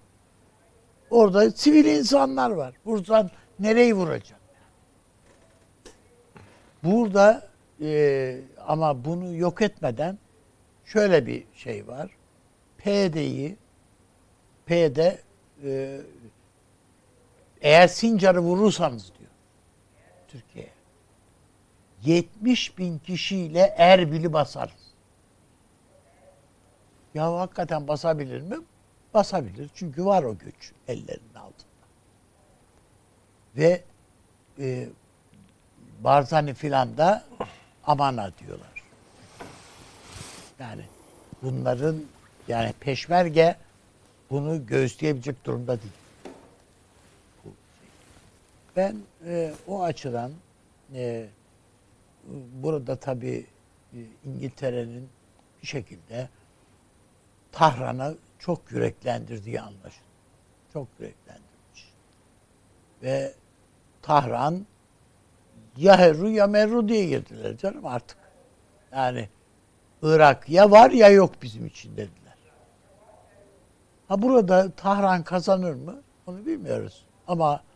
Orada 1.09 1.51
sivil 1.51 1.85
insanlar 1.85 2.49
var. 2.49 2.73
Vursan 2.85 3.29
nereyi 3.59 3.93
vuracaksın? 3.93 4.37
Burada 6.83 7.49
e, 7.81 8.41
ama 8.67 9.05
bunu 9.05 9.35
yok 9.35 9.61
etmeden 9.61 10.17
şöyle 10.85 11.25
bir 11.25 11.43
şey 11.53 11.87
var. 11.87 12.11
PD'yi 12.77 13.57
P'de 14.65 15.21
e, 15.63 16.01
eğer 17.61 17.87
Sincar'ı 17.87 18.39
vurursanız 18.39 19.11
diyor 19.19 19.31
Türkiye'ye 20.27 20.71
70 22.03 22.77
bin 22.77 22.97
kişiyle 22.97 23.73
Erbil'i 23.77 24.33
basarız. 24.33 24.89
Ya 27.13 27.33
hakikaten 27.33 27.87
basabilir 27.87 28.41
mi? 28.41 28.55
Basabilir. 29.13 29.69
Çünkü 29.75 30.05
var 30.05 30.23
o 30.23 30.37
güç 30.37 30.71
ellerinin 30.87 31.33
altında. 31.35 31.85
Ve 33.55 33.81
e, 34.59 34.89
Barzani 35.99 36.53
filan 36.53 36.97
da 36.97 37.23
amana 37.83 38.31
diyorlar. 38.37 38.83
Yani 40.59 40.81
bunların 41.41 42.03
yani 42.47 42.73
peşmerge 42.79 43.55
bunu 44.29 44.65
göğüsleyebilecek 44.65 45.45
durumda 45.45 45.81
değil. 45.81 45.98
Ben 48.79 48.97
e, 49.25 49.53
o 49.67 49.83
açıdan 49.83 50.31
e, 50.93 51.27
burada 52.53 52.95
tabii 52.95 53.45
e, 53.93 53.97
İngiltere'nin 54.25 55.09
bir 55.61 55.67
şekilde 55.67 56.29
Tahran'ı 57.51 58.15
çok 58.39 58.71
yüreklendirdiği 58.71 59.61
anlaşılıyor. 59.61 60.09
Çok 60.73 60.87
yüreklendirmiş. 60.99 61.93
Ve 63.03 63.33
Tahran 64.01 64.65
ya 65.77 65.97
Herru 65.97 66.29
ya 66.29 66.47
Merru 66.47 66.89
diye 66.89 67.05
girdiler 67.05 67.57
canım 67.57 67.85
artık. 67.85 68.17
Yani 68.91 69.29
Irak 70.01 70.49
ya 70.49 70.71
var 70.71 70.91
ya 70.91 71.09
yok 71.09 71.41
bizim 71.41 71.65
için 71.65 71.91
dediler. 71.91 72.37
Ha 74.07 74.21
burada 74.21 74.71
Tahran 74.71 75.23
kazanır 75.23 75.73
mı? 75.73 76.01
Onu 76.27 76.45
bilmiyoruz. 76.45 77.05
Ama 77.27 77.68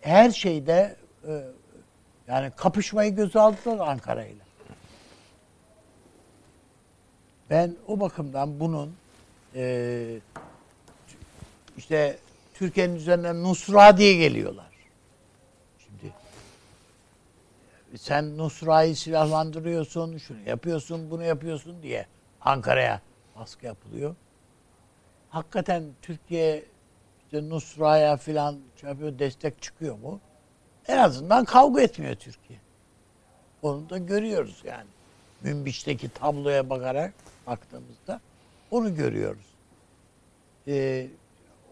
her 0.00 0.30
şeyde 0.30 0.96
e, 1.28 1.44
yani 2.28 2.50
kapışmayı 2.56 3.16
göze 3.16 3.40
aldılar 3.40 3.88
Ankara 3.88 4.24
ile. 4.24 4.42
Ben 7.50 7.76
o 7.86 8.00
bakımdan 8.00 8.60
bunun 8.60 8.96
e, 9.54 10.20
işte 11.76 12.18
Türkiye'nin 12.54 12.94
üzerinden 12.94 13.42
Nusra 13.42 13.98
diye 13.98 14.14
geliyorlar. 14.14 14.70
Şimdi 15.78 16.12
sen 17.96 18.38
Nusra'yı 18.38 18.96
silahlandırıyorsun, 18.96 20.18
şunu 20.18 20.38
yapıyorsun, 20.46 21.10
bunu 21.10 21.24
yapıyorsun 21.24 21.82
diye 21.82 22.06
Ankara'ya 22.40 23.00
baskı 23.36 23.66
yapılıyor. 23.66 24.14
Hakikaten 25.30 25.84
Türkiye 26.02 26.64
işte 27.28 27.48
Nusra'ya 27.48 28.16
filan 28.16 28.58
şey 28.80 28.90
yapıyor, 28.90 29.18
destek 29.18 29.62
çıkıyor 29.62 29.98
mu? 29.98 30.20
En 30.88 30.98
azından 30.98 31.44
kavga 31.44 31.80
etmiyor 31.80 32.14
Türkiye. 32.14 32.58
Onu 33.62 33.90
da 33.90 33.98
görüyoruz 33.98 34.62
yani. 34.64 34.88
Münbiç'teki 35.42 36.08
tabloya 36.08 36.70
bakarak 36.70 37.14
baktığımızda 37.46 38.20
onu 38.70 38.94
görüyoruz. 38.94 39.46
Ee, 40.68 41.06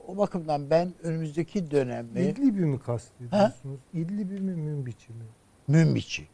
o 0.09 0.17
bakımdan 0.17 0.71
ben 0.71 0.93
önümüzdeki 1.03 1.71
dönemi 1.71 2.21
İdlib'i 2.21 2.61
mi 2.61 2.81
kastediyorsunuz? 2.81 3.81
İdlib'i 3.95 4.41
mi 4.41 4.55
Münbiç'i 4.55 5.13
mi? 5.13 5.25
Münbiç'i 5.69 6.27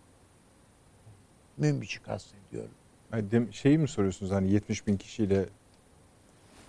Münbiç'i 1.57 2.03
kastediyorum. 2.03 2.75
Yani 3.13 3.53
şeyi 3.53 3.79
mi 3.79 3.89
soruyorsunuz 3.89 4.33
hani 4.33 4.51
70 4.51 4.87
bin 4.87 4.97
kişiyle 4.97 5.49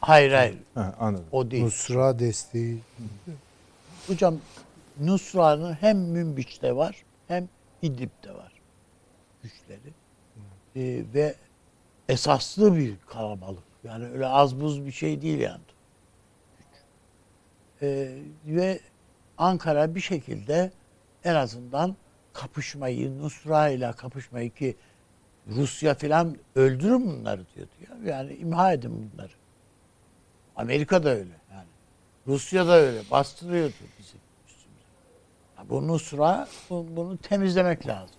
Hayır 0.06 0.32
hayır 0.32 0.58
ha, 0.74 0.96
anladım. 1.00 1.26
o 1.32 1.52
değil. 1.52 1.64
Nusra 1.64 2.20
desteği. 2.20 2.80
Hocam 4.08 4.38
Nusra'nın 5.00 5.74
hem 5.74 5.98
Münbiç'te 5.98 6.76
var 6.76 7.04
hem 7.28 7.50
İdlib'de 7.82 8.34
var 8.34 8.52
güçleri. 9.44 9.94
Ee, 10.76 11.04
ve 11.14 11.36
esaslı 12.10 12.78
bir 12.78 12.94
kalabalık. 13.08 13.64
Yani 13.84 14.08
öyle 14.08 14.28
az 14.28 14.62
buz 14.62 14.86
bir 14.86 14.92
şey 14.92 15.22
değil 15.22 15.40
yani. 15.40 15.62
Ee, 17.82 18.18
ve 18.46 18.80
Ankara 19.38 19.96
bir 19.96 20.02
şekilde 20.02 20.72
en 21.24 21.36
azından 21.36 21.96
kapışmayı, 22.34 23.18
Nusra 23.18 23.70
ile 23.70 23.92
kapışmayı 23.92 24.50
ki 24.50 24.76
Rusya 25.48 25.94
filan 25.96 26.38
öldürün 26.56 27.08
bunları 27.08 27.46
diyordu 27.56 27.72
ya. 27.90 28.12
Yani 28.14 28.34
imha 28.34 28.74
edin 28.74 29.12
bunları. 29.14 29.32
Amerika 30.56 31.04
da 31.04 31.10
öyle 31.10 31.34
yani. 31.52 31.68
Rusya 32.28 32.68
da 32.68 32.72
öyle 32.72 33.02
bastırıyordu 33.12 33.74
bizi 34.00 34.18
üstümüze. 34.48 34.86
Ya 35.58 35.70
Bu 35.70 35.88
Nusra 35.88 36.48
bu- 36.70 36.86
bunu 36.96 37.18
temizlemek 37.18 37.88
lazım. 37.88 38.16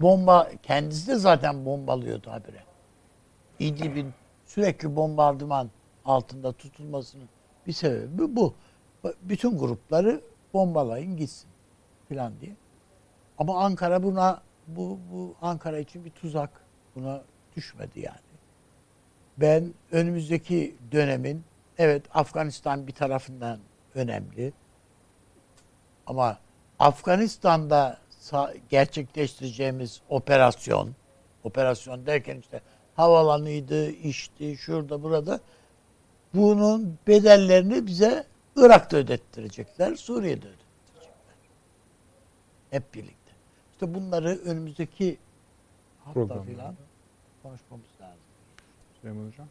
Bomba 0.00 0.50
kendisi 0.62 1.08
de 1.08 1.14
zaten 1.16 1.64
bombalıyordu 1.66 2.30
habire. 2.30 2.64
İdlib'in 3.58 4.14
sürekli 4.46 4.96
bombardıman 4.96 5.70
altında 6.04 6.52
tutulmasının 6.52 7.28
bir 7.66 7.72
sebebi 7.72 8.36
bu. 8.36 8.54
Bütün 9.22 9.58
grupları 9.58 10.20
bombalayın 10.54 11.16
gitsin 11.16 11.48
filan 12.08 12.32
diye. 12.40 12.52
Ama 13.38 13.64
Ankara 13.64 14.02
buna 14.02 14.42
bu, 14.66 14.98
bu 15.12 15.34
Ankara 15.42 15.78
için 15.78 16.04
bir 16.04 16.10
tuzak. 16.10 16.50
Buna 16.96 17.22
düşmedi 17.56 18.00
yani. 18.00 18.18
Ben 19.38 19.74
önümüzdeki 19.92 20.76
dönemin 20.92 21.44
evet 21.78 22.02
Afganistan 22.14 22.86
bir 22.86 22.92
tarafından 22.92 23.58
önemli. 23.94 24.52
Ama 26.06 26.38
Afganistan'da 26.78 27.98
gerçekleştireceğimiz 28.68 30.00
operasyon, 30.08 30.94
operasyon 31.44 32.06
derken 32.06 32.38
işte 32.38 32.60
havalanıydı, 32.94 33.90
işti, 33.90 34.56
şurada 34.56 35.02
burada 35.02 35.40
bunun 36.34 36.98
bedellerini 37.06 37.86
bize 37.86 38.26
Irak'ta 38.56 38.96
ödettirecekler, 38.96 39.94
Suriye'de 39.94 40.46
ödettirecekler. 40.46 41.34
Hep 42.70 42.94
birlikte. 42.94 43.32
İşte 43.72 43.94
bunları 43.94 44.38
önümüzdeki 44.44 45.18
hafta 46.04 46.42
filan 46.42 46.74
konuşmamız. 47.42 47.93
Süleyman 49.04 49.26
Hocam. 49.26 49.48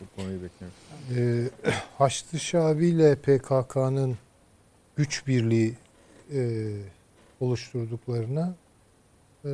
Bu 0.00 0.16
konuyu 0.16 0.40
bekliyoruz. 0.42 0.76
Ee, 1.16 1.70
Haçlı 1.98 2.38
Şabi 2.38 2.86
ile 2.86 3.16
PKK'nın 3.16 4.18
güç 4.96 5.26
birliği 5.26 5.74
e, 6.32 6.70
oluşturduklarına 7.40 8.54
e, 9.44 9.50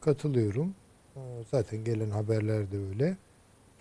katılıyorum. 0.00 0.74
E, 1.16 1.20
zaten 1.50 1.84
gelen 1.84 2.10
haberler 2.10 2.72
de 2.72 2.78
öyle. 2.78 3.16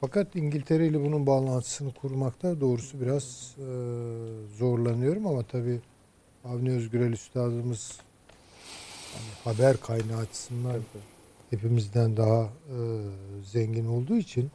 Fakat 0.02 0.36
İngiltere 0.36 0.88
ile 0.88 1.04
bunun 1.04 1.28
bağlantısını 1.28 1.94
kurmakta 1.94 2.62
doğrusu 2.62 3.02
biraz 3.02 3.56
e, 3.58 3.68
zorlanıyorum 4.58 5.28
ama 5.28 5.44
tabii 5.44 5.80
Avni 6.46 6.72
Özgürel 6.72 7.12
Üstadımız 7.12 8.00
hani 9.14 9.56
haber 9.56 9.78
kaynağı 9.78 10.20
açısından 10.20 10.82
hepimizden 11.54 12.18
daha 12.18 12.44
e, 12.44 12.78
zengin 13.44 13.88
olduğu 13.88 14.16
için 14.16 14.52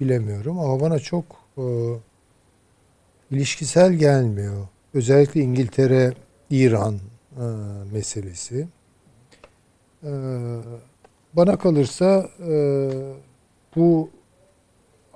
bilemiyorum 0.00 0.58
ama 0.58 0.80
bana 0.80 0.98
çok 0.98 1.24
e, 1.58 1.64
ilişkisel 3.30 3.92
gelmiyor. 3.92 4.68
Özellikle 4.94 5.40
İngiltere 5.40 6.14
İran 6.50 6.94
e, 6.94 7.44
meselesi. 7.92 8.68
E, 10.02 10.10
bana 11.32 11.58
kalırsa 11.58 12.30
e, 12.48 12.90
bu 13.76 14.10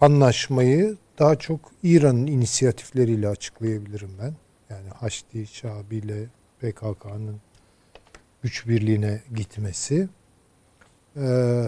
anlaşmayı 0.00 0.96
daha 1.18 1.36
çok 1.36 1.60
İran'ın 1.82 2.26
inisiyatifleriyle 2.26 3.28
açıklayabilirim 3.28 4.10
ben. 4.22 4.34
Yani 4.70 4.88
Haçlı 4.88 5.46
Şabi 5.46 5.96
ile 5.96 6.26
PKK'nın 6.60 7.40
güç 8.42 8.68
birliğine 8.68 9.20
gitmesi. 9.36 10.08
Ee, 11.20 11.66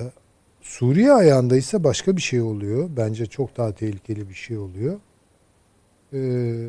Suriye 0.62 1.12
ayağında 1.12 1.57
ise 1.57 1.85
başka 1.85 2.16
bir 2.16 2.23
şey 2.23 2.41
oluyor. 2.41 2.91
Bence 2.97 3.27
çok 3.27 3.57
daha 3.57 3.73
tehlikeli 3.73 4.29
bir 4.29 4.35
şey 4.35 4.59
oluyor. 4.59 5.01
Ee, 6.12 6.69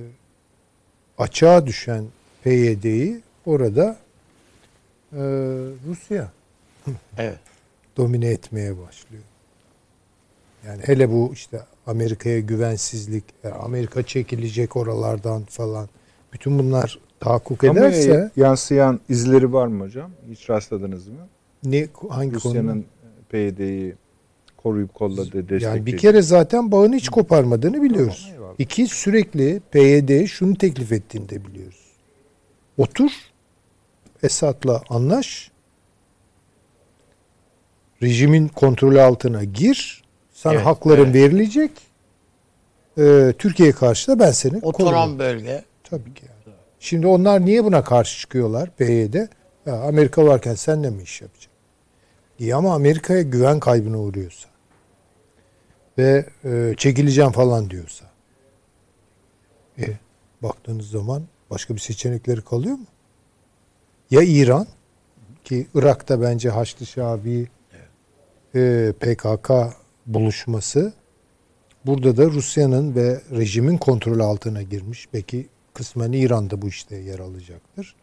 açığa 1.18 1.66
düşen 1.66 2.06
PYD'yi 2.44 3.22
orada 3.46 3.98
e, 5.14 5.22
Rusya 5.88 6.32
Evet. 7.18 7.40
domine 7.98 8.28
etmeye 8.28 8.72
başlıyor. 8.72 9.24
Yani 10.68 10.82
hele 10.86 11.12
bu 11.12 11.30
işte 11.34 11.60
Amerika'ya 11.88 12.40
güvensizlik, 12.40 13.24
yani 13.44 13.56
Amerika 13.56 14.04
çekilecek 14.04 14.76
oralardan 14.76 15.44
falan. 15.44 15.90
Bütün 16.34 16.60
bunlar 16.60 17.00
tahakkuk 17.20 17.64
ederse 17.64 18.32
yansıyan 18.36 19.00
izleri 19.10 19.54
var 19.54 19.68
mı 19.68 19.84
hocam? 19.84 20.12
Hiç 20.30 20.50
rastladınız 20.50 21.08
mı? 21.08 21.28
Ne 21.66 21.88
hangi 22.10 22.36
Rusya'nın? 22.36 22.86
PYD'yi 23.30 23.96
koruyup 24.58 24.94
kolladığı, 24.94 25.26
desteklediği. 25.34 25.64
Yani 25.64 25.86
bir 25.86 25.98
kere 25.98 26.22
zaten 26.22 26.72
bağını 26.72 26.96
hiç 26.96 27.10
koparmadığını 27.10 27.82
biliyoruz. 27.82 28.32
Tamam. 28.38 28.56
İki 28.60 28.88
sürekli 28.88 29.62
PYD 29.72 30.26
şunu 30.26 30.56
teklif 30.58 30.92
ettiğini 30.92 31.30
de 31.30 31.46
biliyoruz. 31.46 31.80
Otur 32.78 33.12
Esad'la 34.24 34.82
anlaş. 34.90 35.52
Rejimin 38.04 38.48
kontrolü 38.48 39.02
altına 39.02 39.44
gir. 39.44 40.04
Sana 40.34 40.54
Evet, 40.54 40.66
hakların 40.66 41.06
evet. 41.06 41.16
verilecek. 41.16 41.72
Ee, 42.98 43.34
Türkiye'ye 43.38 43.74
karşı 43.74 44.12
da 44.12 44.20
ben 44.20 44.32
seni 44.32 44.58
Otoran 44.58 44.94
korurum. 45.04 45.20
bölge. 45.20 45.64
Tabii 45.84 46.14
ki 46.14 46.26
yani. 46.26 46.56
Şimdi 46.80 47.08
onlar 47.08 47.46
niye 47.46 47.64
buna 47.64 47.84
karşı 47.84 48.20
çıkıyorlar 48.20 48.70
PYD? 48.78 49.14
Ya 49.66 49.82
Amerika 49.82 50.26
varken 50.26 50.56
sen 50.56 50.84
de 50.84 50.90
mi 50.90 51.04
iş 51.04 51.22
yapacaksın? 51.22 51.53
İyi 52.40 52.56
ama 52.56 52.76
Amerika'ya 52.76 53.22
güven 53.22 53.60
kaybına 53.60 54.00
uğruyorsa 54.00 54.50
ve 55.98 56.26
e, 56.44 56.74
çekileceğim 56.78 57.32
falan 57.32 57.70
diyorsa 57.70 58.06
e, 59.80 59.86
baktığınız 60.44 60.90
zaman 60.90 61.24
başka 61.50 61.76
bir 61.76 61.80
seçenekleri 61.80 62.42
kalıyor 62.42 62.76
mu? 62.76 62.86
Ya 64.12 64.22
İran 64.22 64.68
ki 65.44 65.68
Irak'ta 65.74 66.22
bence 66.22 66.50
Haçlı 66.50 66.86
Şabi 66.86 67.48
e, 68.56 68.94
PKK 69.00 69.52
buluşması 70.06 70.94
Burada 71.86 72.18
da 72.18 72.26
Rusya'nın 72.26 72.96
ve 72.96 73.22
rejimin 73.32 73.78
kontrolü 73.78 74.24
altına 74.24 74.62
girmiş. 74.62 75.14
Belki 75.14 75.48
kısmen 75.74 76.12
İran'da 76.12 76.62
bu 76.62 76.68
işte 76.68 76.96
yer 76.96 77.20
alacaktır. 77.20 77.96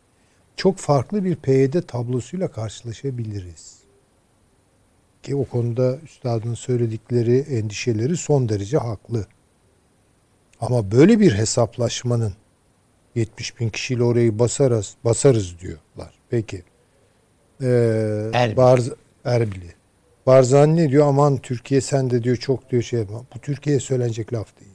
Çok 0.57 0.79
farklı 0.79 1.25
bir 1.25 1.37
PYD 1.37 1.81
tablosuyla 1.87 2.49
karşılaşabiliriz. 2.49 3.80
Ki 5.23 5.37
o 5.37 5.45
konuda 5.45 5.97
üstadın 6.05 6.55
söyledikleri 6.55 7.39
endişeleri 7.39 8.17
son 8.17 8.49
derece 8.49 8.79
haklı. 8.79 9.27
Ama 10.61 10.91
böyle 10.91 11.21
bir 11.21 11.33
hesaplaşmanın 11.33 12.33
70 13.15 13.61
bin 13.61 13.69
kişiyle 13.69 14.03
orayı 14.03 14.39
basarız, 14.39 14.95
basarız 15.05 15.59
diyorlar. 15.61 16.15
Peki. 16.31 16.63
Ee, 17.63 18.31
Erbil. 18.33 18.57
Barz, 18.57 18.91
Erbil'i. 19.25 19.75
Barzani 20.27 20.77
ne 20.77 20.91
diyor? 20.91 21.07
Aman 21.07 21.37
Türkiye 21.37 21.81
sen 21.81 22.11
de 22.11 22.23
diyor 22.23 22.37
çok 22.37 22.71
diyor 22.71 22.83
şey 22.83 23.01
yapma. 23.01 23.23
Bu 23.35 23.39
Türkiye'ye 23.39 23.81
söylenecek 23.81 24.33
laf 24.33 24.61
değil. 24.61 24.71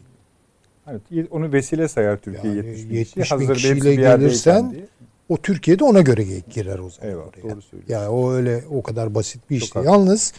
Hani 0.86 1.28
onu 1.32 1.54
vesile 1.54 1.88
sayar 1.88 2.18
Türkiye 2.18 2.54
Yani 2.54 2.68
70 2.68 2.90
bin 2.90 2.96
70 2.96 3.32
bin 3.32 3.54
kişiyle 3.54 3.96
gelirsen 3.96 4.72
diye. 4.72 4.86
O 5.30 5.38
Türkiye'de 5.38 5.84
ona 5.84 6.02
göre 6.02 6.24
girer 6.50 6.80
o 6.80 6.90
zaman 6.90 7.10
Eyvallah, 7.10 7.28
oraya. 7.28 7.42
doğru 7.42 7.62
söylüyorsun. 7.62 7.94
Yani 7.94 8.08
o 8.08 8.32
öyle 8.32 8.64
o 8.72 8.84
kadar 8.84 9.16
basit 9.16 9.50
bir 9.50 9.58
iş 9.58 9.70
Çok. 9.70 9.86
Yalnız 9.86 10.34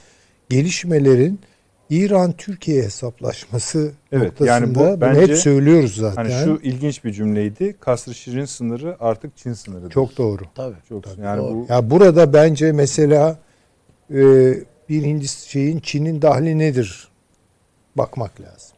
gelişmelerin 0.49 1.41
İran-Türkiye 1.91 2.83
hesaplaşması 2.83 3.93
Evet, 4.13 4.23
noktasında 4.25 4.49
yani 4.51 4.75
bu 4.75 4.81
bunu 4.81 5.01
bence- 5.01 5.21
hep 5.21 5.37
söylüyoruz 5.39 5.97
zaten. 5.97 6.31
Hani 6.31 6.45
şu 6.45 6.61
ilginç 6.63 7.05
bir 7.05 7.13
cümleydi. 7.13 7.77
Kasr 7.81 8.11
Şirin 8.13 8.45
sınırı 8.45 8.97
artık 9.01 9.37
Çin 9.37 9.53
sınırıdır. 9.53 9.91
Çok 9.91 10.19
doğru. 10.19 10.43
Tabii. 10.55 10.77
Çok 10.89 11.19
yani 11.19 11.39
doğru. 11.39 11.55
bu 11.55 11.67
Ya 11.69 11.91
burada 11.91 12.33
bence 12.33 12.73
mesela 12.73 13.39
e, 14.11 14.17
bir 14.89 15.03
Hindistan 15.03 15.49
şeyin 15.51 15.79
Çin'in 15.81 16.23
dahli 16.23 16.59
nedir? 16.59 17.09
Bakmak 17.97 18.41
lazım. 18.41 18.77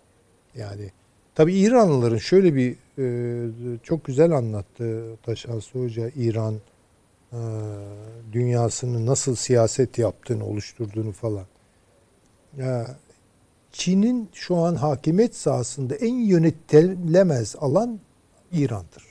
Yani 0.54 0.90
tabii 1.38 1.54
İranlıların 1.54 2.18
şöyle 2.18 2.54
bir 2.54 2.76
e, 2.98 3.78
çok 3.82 4.04
güzel 4.04 4.32
anlattı 4.32 5.16
Taşansı 5.22 5.78
Hoca 5.78 6.10
İran 6.16 6.54
e, 7.32 7.38
dünyasını 8.32 9.06
nasıl 9.06 9.34
siyaset 9.34 9.98
yaptığını, 9.98 10.46
oluşturduğunu 10.46 11.12
falan. 11.12 11.46
Ya 12.56 12.96
Çin'in 13.72 14.28
şu 14.32 14.56
an 14.56 14.74
hakimiyet 14.74 15.36
sahasında 15.36 15.94
en 15.94 16.14
yönetilemez 16.14 17.56
alan 17.60 18.00
İran'dır. 18.52 19.04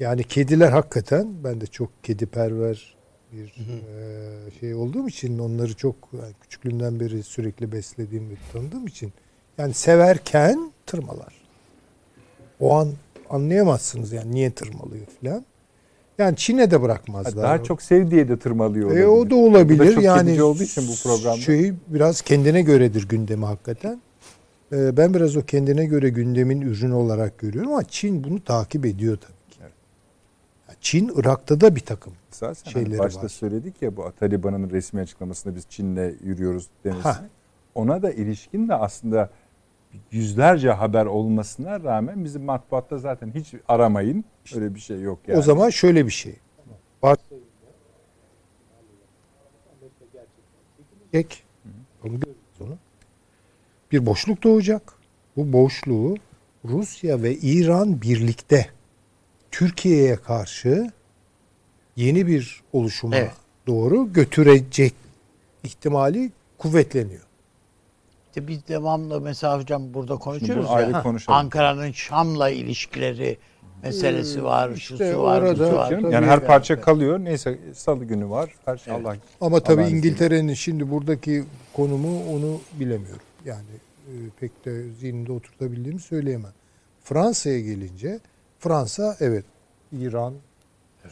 Yani 0.00 0.24
kediler 0.24 0.70
hakikaten 0.70 1.44
ben 1.44 1.60
de 1.60 1.66
çok 1.66 2.04
kediperver 2.04 2.94
bir 3.32 3.46
e, 3.46 4.60
şey 4.60 4.74
olduğum 4.74 5.08
için 5.08 5.38
onları 5.38 5.74
çok 5.74 5.96
yani 6.12 6.34
küçüklüğümden 6.40 7.00
beri 7.00 7.22
sürekli 7.22 7.72
beslediğim 7.72 8.30
ve 8.30 8.34
tanıdığım 8.52 8.86
için 8.86 9.12
yani 9.58 9.74
severken 9.74 10.72
tırmalar. 10.86 11.40
O 12.60 12.76
an 12.76 12.88
anlayamazsınız 13.30 14.12
yani 14.12 14.32
niye 14.32 14.50
tırmalıyor 14.50 15.06
falan. 15.06 15.44
Yani 16.18 16.36
Çin'e 16.36 16.70
de 16.70 16.82
bırakmazlar. 16.82 17.44
Daha 17.44 17.64
çok 17.64 17.82
sev 17.82 18.10
diye 18.10 18.28
de 18.28 18.38
tırmalıyor 18.38 18.96
E, 18.96 19.06
o 19.06 19.30
da 19.30 19.34
olabilir. 19.34 19.78
Bu 19.78 19.86
da 19.86 19.94
çok 19.94 20.04
yani 20.04 20.42
olduğu 20.42 20.62
için 20.62 20.88
bu 20.88 21.08
programda. 21.08 21.40
Şey 21.40 21.72
biraz 21.88 22.20
kendine 22.20 22.62
göredir 22.62 23.08
gündemi 23.08 23.44
hakikaten. 23.44 24.00
E, 24.72 24.96
ben 24.96 25.14
biraz 25.14 25.36
o 25.36 25.42
kendine 25.42 25.84
göre 25.84 26.08
gündemin 26.08 26.60
ürünü 26.60 26.94
olarak 26.94 27.38
görüyorum 27.38 27.72
ama 27.72 27.84
Çin 27.84 28.24
bunu 28.24 28.44
takip 28.44 28.86
ediyor 28.86 29.16
tabii 29.16 29.54
ki. 29.54 29.58
Evet. 29.62 29.72
Yani 30.68 30.78
Çin 30.80 31.12
Irak'ta 31.16 31.60
da 31.60 31.76
bir 31.76 31.80
takım. 31.80 32.12
Esasen 32.32 32.72
hani 32.72 32.84
şeyleri 32.84 32.98
başta 32.98 33.22
var. 33.22 33.28
söyledik 33.28 33.82
ya 33.82 33.96
bu 33.96 34.12
Taliban'ın 34.20 34.70
resmi 34.70 35.00
açıklamasında 35.00 35.56
biz 35.56 35.64
Çin'le 35.68 36.14
yürüyoruz 36.24 36.66
demesini. 36.84 37.02
Ha. 37.02 37.24
Ona 37.74 38.02
da 38.02 38.10
ilişkin 38.10 38.68
de 38.68 38.74
aslında 38.74 39.30
yüzlerce 40.10 40.70
haber 40.70 41.06
olmasına 41.06 41.80
rağmen 41.80 42.24
bizim 42.24 42.44
matbuatta 42.44 42.98
zaten 42.98 43.32
hiç 43.34 43.54
aramayın. 43.68 44.24
Öyle 44.54 44.74
bir 44.74 44.80
şey 44.80 45.00
yok 45.00 45.18
yani. 45.26 45.38
O 45.38 45.42
zaman 45.42 45.70
şöyle 45.70 46.06
bir 46.06 46.10
şey. 46.10 46.36
Var. 47.02 47.18
Ek. 51.12 51.36
Onu 52.04 52.20
görüyoruz 52.20 52.60
onu. 52.60 52.78
Bir 53.92 54.06
boşluk 54.06 54.42
doğacak. 54.42 54.92
Bu 55.36 55.52
boşluğu 55.52 56.16
Rusya 56.64 57.22
ve 57.22 57.34
İran 57.34 58.02
birlikte 58.02 58.66
Türkiye'ye 59.50 60.16
karşı 60.16 60.90
yeni 61.96 62.26
bir 62.26 62.62
oluşuma 62.72 63.16
Evet. 63.16 63.32
doğru 63.66 64.12
götürecek 64.12 64.94
ihtimali 65.62 66.32
kuvvetleniyor. 66.58 67.29
İşte 68.30 68.48
biz 68.48 68.68
devamlı 68.68 69.20
mesela 69.20 69.58
hocam 69.58 69.94
burada 69.94 70.16
konuşuyoruz 70.16 70.70
ya. 70.70 71.04
Ankara'nın 71.28 71.92
Şam'la 71.92 72.50
ilişkileri 72.50 73.38
meselesi 73.82 74.44
var, 74.44 74.70
işte 74.70 74.96
şusu 74.96 75.22
var, 75.22 75.42
orada- 75.42 75.64
busu 75.64 75.76
var. 75.76 75.90
Canım, 75.90 76.10
yani 76.10 76.26
her 76.26 76.30
yani. 76.30 76.46
parça 76.46 76.80
kalıyor. 76.80 77.18
Neyse 77.18 77.58
salı 77.74 78.04
günü 78.04 78.30
var. 78.30 78.50
Her 78.64 78.76
şey 78.76 78.94
Evet. 78.94 79.06
Allah. 79.06 79.16
Ama 79.40 79.60
tabii 79.60 79.82
İngiltere'nin 79.82 80.54
şimdi 80.54 80.90
buradaki 80.90 81.44
konumu 81.72 82.34
onu 82.34 82.60
bilemiyorum. 82.80 83.22
Yani 83.44 83.74
e, 84.06 84.12
pek 84.40 84.64
de 84.64 84.82
zihnimde 84.90 85.32
oturtabildiğimi 85.32 86.00
söyleyemem. 86.00 86.52
Fransa'ya 87.04 87.60
gelince 87.60 88.20
Fransa 88.58 89.16
evet 89.20 89.44
İran 89.92 90.34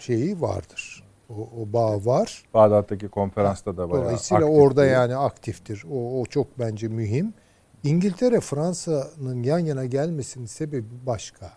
şeyi 0.01 0.41
vardır. 0.41 1.03
O, 1.29 1.49
o 1.63 1.73
bağ 1.73 2.05
var. 2.05 2.45
Bağdat'taki 2.55 3.09
konferansta 3.09 3.77
da 3.77 3.91
bayağı 3.91 4.05
Dolayısıyla 4.05 4.47
aktif 4.47 4.63
orada 4.63 4.87
yani 4.87 5.17
aktiftir. 5.17 5.85
O, 5.93 6.21
o 6.21 6.27
çok 6.27 6.59
bence 6.59 6.89
mühim. 6.89 7.35
İngiltere 7.85 8.41
Fransa'nın 8.41 9.43
yan 9.43 9.59
yana 9.59 9.85
gelmesinin 9.85 10.47
sebebi 10.47 10.87
başka. 11.07 11.51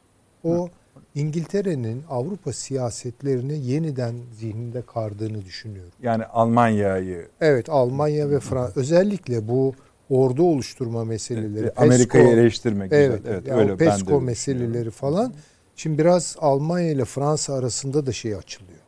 O 0.44 0.70
İngiltere'nin 1.16 2.04
Avrupa 2.10 2.54
siyasetlerini 2.54 3.66
yeniden 3.66 4.16
zihninde 4.32 4.82
kardığını 4.82 5.46
düşünüyorum. 5.46 5.92
Yani 6.02 6.26
Almanya'yı 6.26 7.28
Evet 7.42 7.70
Almanya 7.70 8.30
ve 8.30 8.40
Fransa 8.40 8.80
özellikle 8.80 9.48
bu 9.48 9.74
ordu 10.10 10.44
oluşturma 10.44 11.06
meseleleri. 11.06 11.68
e, 11.68 11.74
Amerika'yı 11.78 12.26
PESCO, 12.26 12.40
eleştirmek 12.40 12.92
güzel. 12.92 13.06
Evet, 13.06 13.22
Evet, 13.28 13.48
yani 13.48 13.62
öyle 13.62 13.74
o 13.74 13.80
ben 13.80 13.88
de 13.88 13.92
PESCO 13.92 14.14
öyle 14.14 14.26
meseleleri 14.26 14.92
falan. 14.92 15.34
Şimdi 15.76 15.98
biraz 15.98 16.36
Almanya 16.40 16.92
ile 16.92 17.06
Fransa 17.06 17.54
arasında 17.54 18.06
da 18.06 18.12
şey 18.12 18.36
açılıyor. 18.36 18.81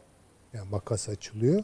Yani 0.53 0.69
makas 0.71 1.09
açılıyor. 1.09 1.63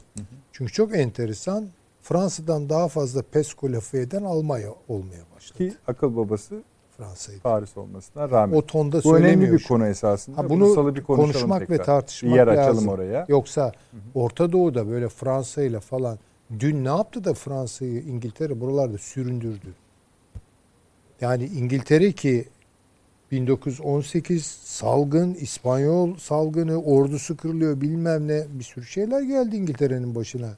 Çünkü 0.52 0.74
çok 0.74 0.98
enteresan. 0.98 1.68
Fransa'dan 2.02 2.70
daha 2.70 2.88
fazla 2.88 3.22
PESCO 3.22 3.72
lafı 3.72 3.98
eden 3.98 4.24
Almanya 4.24 4.70
olmaya 4.88 5.24
başladı. 5.36 5.57
Ki 5.57 5.74
akıl 5.88 6.16
babası 6.16 6.64
Fransa'yı. 6.98 7.40
Paris 7.40 7.78
olmasına 7.78 8.30
rağmen. 8.30 8.57
O 8.57 8.66
tonda 8.66 9.03
Bu 9.03 9.18
önemli 9.18 9.52
bir 9.52 9.64
konu 9.64 9.88
esasında. 9.88 10.38
Ha, 10.38 10.49
bunu 10.49 10.74
salı 10.74 10.95
bir 10.95 11.03
konuşmak 11.03 11.60
tekrar. 11.60 11.80
ve 11.80 11.84
tartışmak 11.84 12.32
bir 12.32 12.38
yer 12.38 12.48
lazım. 12.48 12.61
açalım 12.61 12.88
oraya. 12.88 13.26
Yoksa 13.28 13.72
Orta 14.14 14.52
Doğu'da 14.52 14.90
böyle 14.90 15.10
Fransa 15.10 15.61
ile 15.61 15.80
falan 15.80 16.20
dün 16.60 16.84
ne 16.84 16.88
yaptı 16.88 17.24
da 17.24 17.34
Fransa'yı 17.34 18.02
İngiltere 18.02 18.61
buralarda 18.61 18.98
süründürdü. 18.98 19.74
Yani 21.22 21.45
İngiltere 21.45 22.11
ki 22.11 22.48
1918 23.31 24.45
salgın, 24.64 25.34
İspanyol 25.34 26.15
salgını, 26.18 26.81
ordusu 26.84 27.38
kırılıyor 27.38 27.81
bilmem 27.81 28.27
ne 28.27 28.45
bir 28.49 28.64
sürü 28.64 28.85
şeyler 28.85 29.22
geldi 29.22 29.56
İngiltere'nin 29.56 30.15
başına. 30.15 30.57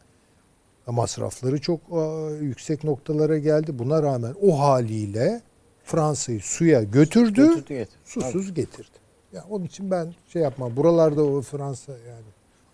Masrafları 0.87 1.61
çok 1.61 1.79
yüksek 2.41 2.83
noktalara 2.83 3.37
geldi. 3.37 3.79
Buna 3.79 4.03
rağmen 4.03 4.35
o 4.41 4.59
haliyle 4.59 5.41
Fransa'yı 5.83 6.39
suya 6.41 6.83
götürdü 6.83 7.33
Götürdü, 7.33 7.67
getirdi. 7.67 7.89
susuz 8.05 8.53
getirdi. 8.53 9.01
Ya 9.33 9.45
onun 9.49 9.65
için 9.65 9.91
ben 9.91 10.13
şey 10.27 10.41
yapmam. 10.41 10.75
Buralarda 10.75 11.23
o 11.23 11.41
Fransa 11.41 11.91
yani. 11.91 12.25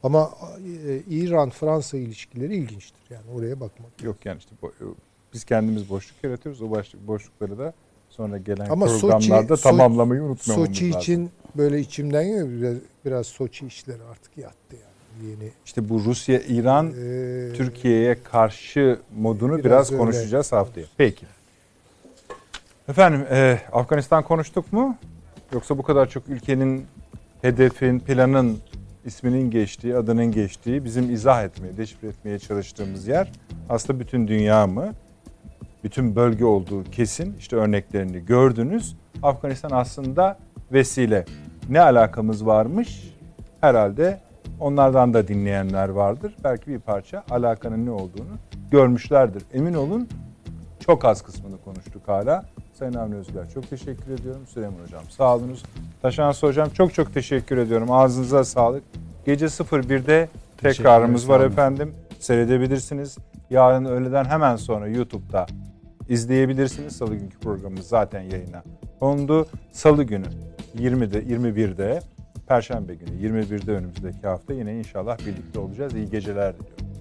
Ama 0.03 0.31
e, 0.87 0.97
İran-Fransa 1.09 1.97
ilişkileri 1.97 2.55
ilginçtir. 2.55 3.01
Yani 3.09 3.25
oraya 3.35 3.59
bakmak. 3.59 4.03
Yok 4.03 4.25
yani 4.25 4.37
işte 4.39 4.51
bu- 4.61 4.73
biz 5.33 5.43
kendimiz 5.43 5.89
boşluk 5.89 6.23
yaratıyoruz. 6.23 6.61
O 6.61 6.71
başlık, 6.71 7.07
boşlukları 7.07 7.57
da 7.57 7.73
sonra 8.17 8.37
gelen 8.37 8.69
Ama 8.69 8.85
programlarda 8.85 9.57
Soçi- 9.57 9.63
tamamlamayı 9.63 10.21
unutmamamız 10.23 10.67
Soçi 10.69 10.85
lazım. 10.87 11.01
için 11.01 11.29
böyle 11.55 11.79
içimden 11.79 12.25
geliyor. 12.27 12.47
Biraz, 12.49 12.77
biraz 13.05 13.27
Soçi 13.27 13.65
işleri 13.67 14.03
artık 14.11 14.37
yattı 14.37 14.75
yani. 14.75 15.29
Yeni. 15.29 15.51
İşte 15.65 15.89
bu 15.89 16.03
Rusya, 16.05 16.39
İran, 16.39 16.87
Ee, 16.87 17.53
Türkiye'ye 17.53 18.17
karşı 18.23 18.99
modunu 19.17 19.51
biraz, 19.57 19.63
Biraz 19.65 19.91
öyle. 19.91 19.99
konuşacağız 20.01 20.51
haftaya. 20.51 20.85
Peki. 20.97 21.25
Efendim 22.87 23.25
e, 23.31 23.59
Afganistan 23.73 24.23
konuştuk 24.23 24.73
mu? 24.73 24.97
Yoksa 25.53 25.77
bu 25.77 25.83
kadar 25.83 26.09
çok 26.09 26.29
ülkenin 26.29 26.85
hedefin, 27.41 27.99
planın 27.99 28.57
isminin 29.05 29.51
geçtiği, 29.51 29.95
adının 29.95 30.31
geçtiği, 30.31 30.85
bizim 30.85 31.13
izah 31.13 31.43
etmeye, 31.43 31.77
deşifre 31.77 32.07
etmeye 32.07 32.39
çalıştığımız 32.39 33.07
yer 33.07 33.31
aslında 33.69 33.99
bütün 33.99 34.27
dünya 34.27 34.67
mı? 34.67 34.93
Bütün 35.83 36.15
bölge 36.15 36.45
olduğu 36.45 36.83
kesin. 36.83 37.35
İşte 37.39 37.55
örneklerini 37.55 38.25
gördünüz. 38.25 38.95
Afganistan 39.23 39.69
aslında 39.71 40.37
vesile. 40.71 41.25
Ne 41.69 41.81
alakamız 41.81 42.45
varmış? 42.45 43.13
Herhalde 43.61 44.19
onlardan 44.59 45.13
da 45.13 45.27
dinleyenler 45.27 45.89
vardır. 45.89 46.35
Belki 46.43 46.67
bir 46.67 46.79
parça 46.79 47.23
alakanın 47.29 47.85
ne 47.85 47.91
olduğunu 47.91 48.37
görmüşlerdir. 48.71 49.43
Emin 49.53 49.73
olun 49.73 50.07
çok 50.79 51.05
az 51.05 51.21
kısmını 51.21 51.57
konuştuk 51.65 52.01
hala. 52.07 52.45
Sayın 52.73 52.93
Avni 52.93 53.15
Özgür 53.15 53.45
çok 53.53 53.69
teşekkür 53.69 54.11
ediyorum. 54.11 54.41
Süleyman 54.47 54.83
Hocam 54.83 55.03
sağ 55.09 55.35
olunuz. 55.35 55.63
Taşansı 56.01 56.47
Hocam 56.47 56.69
çok 56.69 56.93
çok 56.93 57.13
teşekkür 57.13 57.57
ediyorum. 57.57 57.91
Ağzınıza 57.91 58.43
sağlık. 58.43 58.83
Gece 59.25 59.45
01'de 59.45 60.29
tekrarımız 60.57 61.29
var 61.29 61.39
efendim. 61.39 61.93
Seyredebilirsiniz. 62.19 63.17
Yarın 63.49 63.85
öğleden 63.85 64.25
hemen 64.25 64.55
sonra 64.55 64.87
YouTube'da 64.87 65.45
izleyebilirsiniz. 66.09 66.95
Salı 66.95 67.15
günkü 67.15 67.39
programımız 67.39 67.87
zaten 67.87 68.21
yayına 68.21 68.63
kondu. 68.99 69.47
Salı 69.71 70.03
günü 70.03 70.25
20'de 70.77 71.23
21'de 71.23 71.99
Perşembe 72.47 72.95
günü 72.95 73.09
21'de 73.09 73.71
önümüzdeki 73.71 74.27
hafta 74.27 74.53
yine 74.53 74.77
inşallah 74.77 75.19
birlikte 75.19 75.59
olacağız. 75.59 75.95
İyi 75.95 76.09
geceler 76.09 76.53
diliyorum. 76.53 76.96